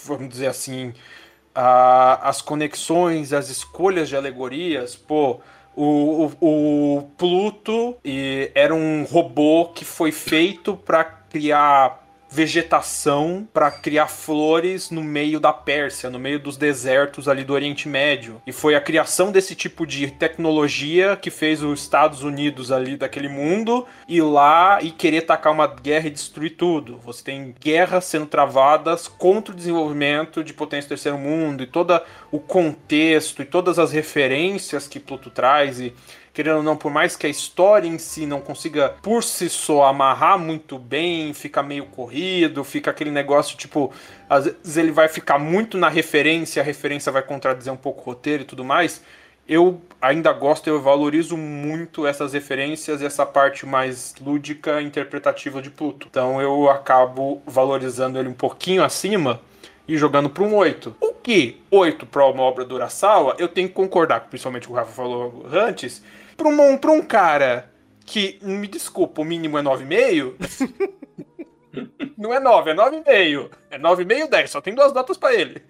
vamos 0.09 0.29
dizer 0.29 0.47
assim, 0.49 0.93
a- 1.55 2.29
as 2.29 2.41
conexões, 2.43 3.33
as 3.33 3.49
escolhas 3.51 4.09
de 4.09 4.17
alegorias, 4.17 4.97
pô. 4.97 5.41
O, 5.81 6.27
o, 6.41 6.97
o 6.99 7.03
Pluto 7.17 7.97
e, 8.05 8.51
era 8.53 8.75
um 8.75 9.05
robô 9.05 9.67
que 9.67 9.85
foi 9.85 10.11
feito 10.11 10.77
para 10.77 11.05
criar 11.05 12.05
vegetação, 12.31 13.49
para 13.53 13.71
criar 13.71 14.09
flores 14.09 14.91
no 14.91 15.03
meio 15.03 15.41
da 15.41 15.53
Pérsia, 15.53 16.11
no 16.11 16.19
meio 16.19 16.39
dos 16.39 16.57
desertos 16.57 17.29
ali 17.29 17.43
do 17.43 17.55
Oriente 17.55 17.89
Médio. 17.89 18.41
E 18.47 18.53
foi 18.53 18.75
a 18.75 18.81
criação 18.81 19.33
desse 19.33 19.55
tipo 19.55 19.87
de 19.87 20.11
tecnologia 20.11 21.17
que 21.17 21.31
fez 21.31 21.63
os 21.63 21.81
Estados 21.81 22.23
Unidos 22.23 22.71
ali 22.71 22.97
daquele 22.97 23.29
mundo 23.29 23.87
ir 24.07 24.23
lá 24.23 24.81
e 24.83 24.91
querer 24.91 25.23
tacar 25.23 25.53
uma 25.53 25.67
guerra 25.67 26.09
e 26.09 26.11
destruir 26.11 26.57
tudo. 26.57 26.99
Você 27.05 27.25
tem 27.25 27.55
guerras 27.59 28.05
sendo 28.05 28.27
travadas 28.27 29.09
contra 29.09 29.53
o 29.53 29.57
desenvolvimento 29.57 30.45
de 30.45 30.53
potência 30.53 30.87
do 30.87 30.91
terceiro 30.91 31.19
mundo 31.19 31.63
e 31.63 31.67
todo 31.67 32.01
o 32.31 32.39
contexto 32.39 33.43
e 33.43 33.45
todas 33.45 33.79
as 33.79 33.91
referências 33.93 34.87
que 34.87 35.01
Pluto 35.01 35.31
traz 35.31 35.81
e 35.81 35.93
querendo 36.39 36.59
ou 36.59 36.63
não, 36.63 36.77
por 36.77 36.93
mais 36.93 37.17
que 37.17 37.27
a 37.27 37.29
história 37.29 37.89
em 37.89 37.99
si 37.99 38.25
não 38.25 38.41
consiga 38.41 38.91
por 39.03 39.25
si 39.25 39.51
só 39.51 39.87
amarrar 39.87 40.39
muito 40.39 40.79
bem, 40.79 41.35
fica 41.35 41.65
meio 41.65 41.87
corrido, 41.87 42.63
fica 42.63 42.93
aquele 42.93 43.11
negócio 43.11 43.57
tipo, 43.57 43.93
às 44.31 44.45
vezes 44.45 44.77
ele 44.77 44.93
vai 44.93 45.09
ficar 45.09 45.37
muito 45.37 45.77
na 45.77 45.89
referência, 45.89 46.63
a 46.63 46.65
referência 46.65 47.11
vai 47.11 47.23
contradizer 47.23 47.73
um 47.73 47.77
pouco 47.77 48.03
o 48.03 48.05
roteiro 48.05 48.45
e 48.45 48.47
tudo 48.47 48.65
mais. 48.65 49.03
Eu 49.49 49.83
ainda 50.01 50.33
gosto, 50.33 50.69
eu 50.69 50.81
valorizo 50.81 51.37
muito 51.37 52.07
essas 52.07 52.35
referências 52.35 53.03
e 53.03 53.05
essa 53.05 53.27
parte 53.27 53.67
mais 53.67 54.15
lúdica, 54.25 54.81
interpretativa 54.81 55.61
de 55.61 55.71
Pluto. 55.71 56.07
Então 56.09 56.41
eu 56.41 56.71
acabo 56.71 57.43
valorizando 57.45 58.17
ele 58.17 58.29
um 58.29 58.33
pouquinho 58.33 58.85
acima 58.85 59.41
e 59.89 59.97
jogando 59.97 60.31
para 60.31 60.45
um 60.45 60.55
8. 60.55 60.95
O 61.01 61.15
que 61.15 61.61
8 61.69 62.07
para 62.07 62.25
uma 62.27 62.45
obra 62.45 62.65
do 62.65 62.77
Urasawa, 62.77 63.35
eu 63.41 63.49
tenho 63.49 63.67
que 63.67 63.75
concordar, 63.75 64.21
principalmente 64.21 64.69
com 64.69 64.75
o 64.75 64.77
Rafa 64.77 64.93
falou 64.93 65.45
antes, 65.53 66.01
para 66.39 66.49
um, 66.49 66.79
pra 66.79 66.93
um 66.93 67.03
cara 67.03 67.71
que, 68.07 68.39
me 68.41 68.69
desculpa, 68.69 69.21
o 69.21 69.25
mínimo 69.25 69.59
é 69.59 69.63
9,5, 69.63 70.95
não 72.17 72.33
é 72.33 72.39
9, 72.39 72.71
é 72.71 72.75
9,5. 72.75 73.51
É 73.71 73.79
9,5 73.79 74.31
10, 74.31 74.51
só 74.51 74.61
tem 74.61 74.75
duas 74.75 74.93
notas 74.93 75.17
para 75.17 75.35
ele. 75.35 75.63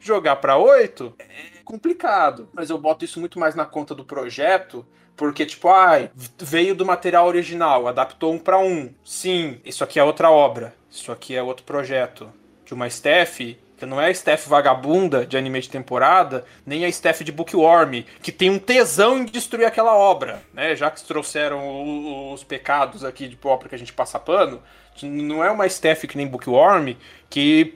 Jogar 0.00 0.36
para 0.36 0.56
8 0.56 1.14
é 1.18 1.62
complicado, 1.64 2.48
mas 2.52 2.70
eu 2.70 2.78
boto 2.78 3.04
isso 3.04 3.18
muito 3.18 3.38
mais 3.38 3.54
na 3.54 3.66
conta 3.66 3.94
do 3.94 4.04
projeto, 4.04 4.86
porque, 5.16 5.44
tipo, 5.44 5.68
ai, 5.68 6.10
veio 6.38 6.74
do 6.74 6.86
material 6.86 7.26
original, 7.26 7.88
adaptou 7.88 8.32
um 8.32 8.38
para 8.38 8.58
um. 8.58 8.94
Sim, 9.04 9.60
isso 9.64 9.82
aqui 9.82 9.98
é 9.98 10.04
outra 10.04 10.30
obra, 10.30 10.74
isso 10.90 11.10
aqui 11.10 11.34
é 11.34 11.42
outro 11.42 11.64
projeto. 11.64 12.32
De 12.64 12.72
uma 12.72 12.86
staff 12.86 13.58
que 13.84 13.90
não 13.90 14.00
é 14.00 14.06
a 14.06 14.10
staff 14.10 14.48
vagabunda 14.48 15.26
de 15.26 15.36
anime 15.36 15.60
de 15.60 15.68
temporada, 15.68 16.44
nem 16.64 16.84
a 16.84 16.88
staff 16.88 17.22
de 17.22 17.30
Bookworm, 17.30 18.02
que 18.22 18.32
tem 18.32 18.50
um 18.50 18.58
tesão 18.58 19.18
em 19.18 19.24
destruir 19.26 19.66
aquela 19.66 19.94
obra, 19.94 20.42
né? 20.52 20.74
Já 20.74 20.90
que 20.90 21.04
trouxeram 21.04 22.32
os 22.32 22.42
pecados 22.42 23.04
aqui 23.04 23.28
de 23.28 23.38
obra 23.44 23.68
que 23.68 23.74
a 23.74 23.78
gente 23.78 23.92
passa 23.92 24.18
pano, 24.18 24.62
não 25.02 25.44
é 25.44 25.50
uma 25.50 25.66
staff 25.66 26.06
que 26.06 26.16
nem 26.16 26.26
Bookworm 26.26 26.94
que 27.28 27.74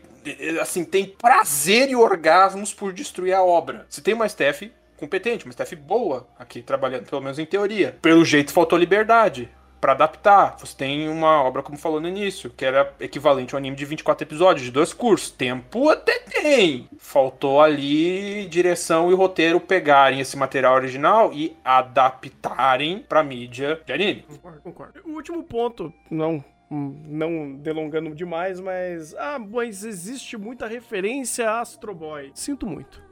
assim 0.60 0.84
tem 0.84 1.06
prazer 1.06 1.90
e 1.90 1.96
orgasmos 1.96 2.72
por 2.72 2.92
destruir 2.92 3.34
a 3.34 3.42
obra. 3.42 3.86
Se 3.88 4.00
tem 4.00 4.14
uma 4.14 4.26
staff 4.26 4.72
competente, 4.96 5.44
uma 5.44 5.52
staff 5.52 5.74
boa 5.76 6.26
aqui 6.38 6.60
trabalhando, 6.60 7.06
pelo 7.08 7.22
menos 7.22 7.38
em 7.38 7.46
teoria. 7.46 7.96
Pelo 8.02 8.24
jeito 8.24 8.52
faltou 8.52 8.78
liberdade 8.78 9.48
para 9.80 9.92
adaptar. 9.92 10.56
Você 10.58 10.76
tem 10.76 11.08
uma 11.08 11.42
obra, 11.42 11.62
como 11.62 11.78
falou 11.78 12.00
no 12.00 12.08
início, 12.08 12.50
que 12.50 12.64
era 12.64 12.92
equivalente 13.00 13.54
a 13.54 13.56
um 13.56 13.58
anime 13.58 13.76
de 13.76 13.84
24 13.84 14.24
episódios, 14.24 14.64
de 14.64 14.72
dois 14.72 14.92
cursos. 14.92 15.30
Tempo 15.30 15.88
até 15.88 16.18
tem. 16.18 16.88
Faltou 16.98 17.60
ali 17.60 18.46
direção 18.46 19.10
e 19.10 19.14
roteiro 19.14 19.60
pegarem 19.60 20.20
esse 20.20 20.36
material 20.36 20.74
original 20.74 21.32
e 21.32 21.56
adaptarem 21.64 23.04
pra 23.08 23.22
mídia 23.22 23.80
de 23.84 23.92
anime. 23.92 24.22
Concordo, 24.22 24.60
concordo. 24.60 25.00
O 25.04 25.10
último 25.12 25.42
ponto, 25.42 25.92
não, 26.10 26.44
não 26.70 27.54
delongando 27.56 28.14
demais, 28.14 28.60
mas. 28.60 29.14
Ah, 29.14 29.38
mas 29.38 29.84
existe 29.84 30.36
muita 30.36 30.66
referência 30.66 31.48
a 31.48 31.60
Astro 31.60 31.94
Boy. 31.94 32.30
Sinto 32.34 32.66
muito. 32.66 33.02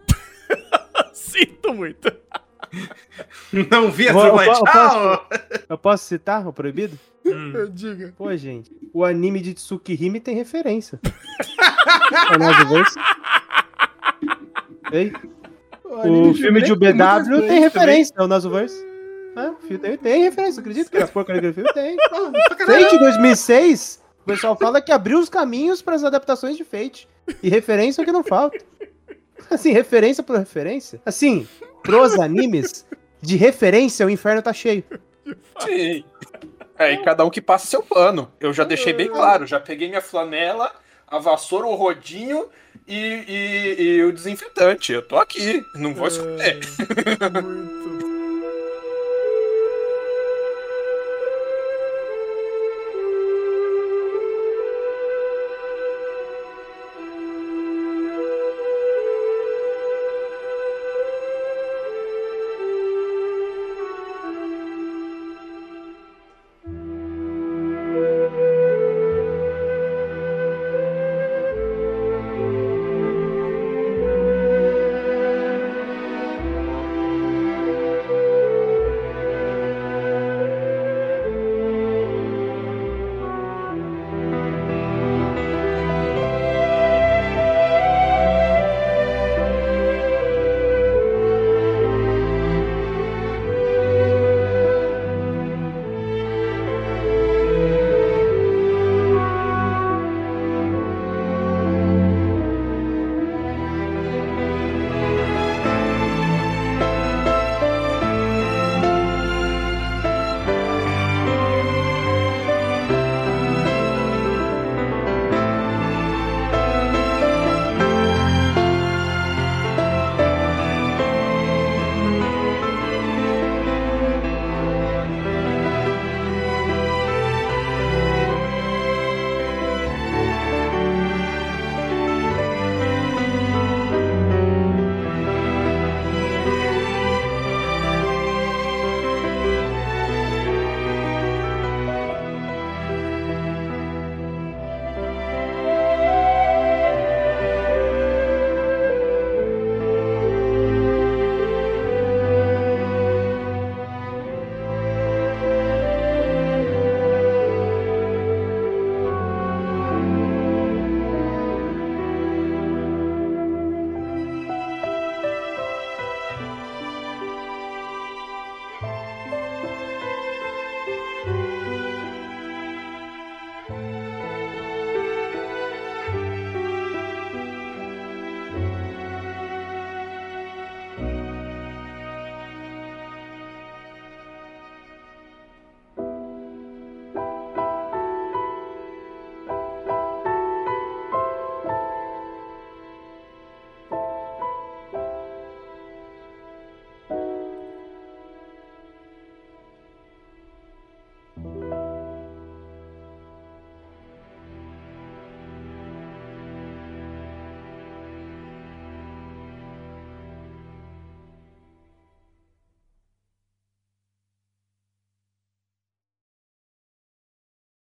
Sinto 1.12 1.74
muito. 1.74 2.12
Não 3.70 3.90
vi 3.90 4.08
a 4.08 4.12
Vou- 4.12 4.30
True 4.30 4.46
eu 4.46 5.02
eu! 5.02 5.20
Eu 5.70 5.78
posso 5.78 6.04
citar 6.04 6.46
o 6.46 6.52
proibido? 6.52 6.98
Diga. 7.72 8.14
Pô, 8.16 8.34
gente, 8.36 8.70
o 8.92 9.04
anime 9.04 9.40
de 9.40 9.54
Tsukihime 9.54 10.20
tem 10.20 10.34
referência. 10.34 11.00
é 12.32 12.38
Nozoverse. 12.38 12.98
Ei? 14.92 15.12
O 15.84 16.34
filme 16.34 16.62
de 16.62 16.72
UBW 16.72 17.46
tem 17.46 17.60
referência, 17.60 18.14
é 18.16 18.22
o 18.22 18.28
Nozoverse. 18.28 18.84
É, 19.36 19.50
o 19.50 19.56
filme 19.56 19.78
tem, 19.78 19.98
tem 19.98 20.22
referência, 20.22 20.60
acredito 20.60 20.90
que 20.90 20.96
era 20.96 21.06
porcaria 21.06 21.42
do 21.42 21.54
filme 21.54 21.72
tem. 21.74 21.96
Fate 22.64 22.98
2006, 22.98 24.02
o 24.22 24.24
pessoal 24.24 24.56
fala 24.56 24.80
que 24.80 24.90
abriu 24.90 25.18
os 25.18 25.28
caminhos 25.28 25.82
para 25.82 25.94
as 25.94 26.04
adaptações 26.04 26.56
de 26.56 26.64
Fate. 26.64 27.08
E 27.42 27.48
referência 27.48 28.00
é 28.00 28.02
o 28.02 28.06
que 28.06 28.12
não 28.12 28.24
falta. 28.24 28.58
Assim, 29.50 29.72
referência 29.72 30.22
por 30.22 30.36
referência. 30.38 31.00
Assim, 31.04 31.46
pros 31.82 32.18
animes, 32.18 32.84
de 33.22 33.36
referência 33.36 34.06
o 34.06 34.10
inferno 34.10 34.42
tá 34.42 34.52
cheio. 34.52 34.84
Sim. 35.60 36.04
É, 36.78 36.92
e 36.92 37.02
cada 37.02 37.24
um 37.24 37.30
que 37.30 37.40
passa 37.40 37.66
seu 37.66 37.82
pano. 37.82 38.30
Eu 38.40 38.52
já 38.52 38.64
deixei 38.64 38.92
bem 38.92 39.08
claro, 39.08 39.46
já 39.46 39.58
peguei 39.58 39.88
minha 39.88 40.00
flanela, 40.02 40.70
a 41.06 41.18
vassoura, 41.18 41.66
o 41.66 41.74
rodinho 41.74 42.46
e, 42.86 42.94
e- 42.96 43.82
e 43.96 44.02
o 44.04 44.12
desinfetante. 44.12 44.92
Eu 44.92 45.02
tô 45.02 45.16
aqui, 45.16 45.64
não 45.74 45.94
vou 45.94 46.06
esconder. 46.08 46.60
Muito 47.42 47.95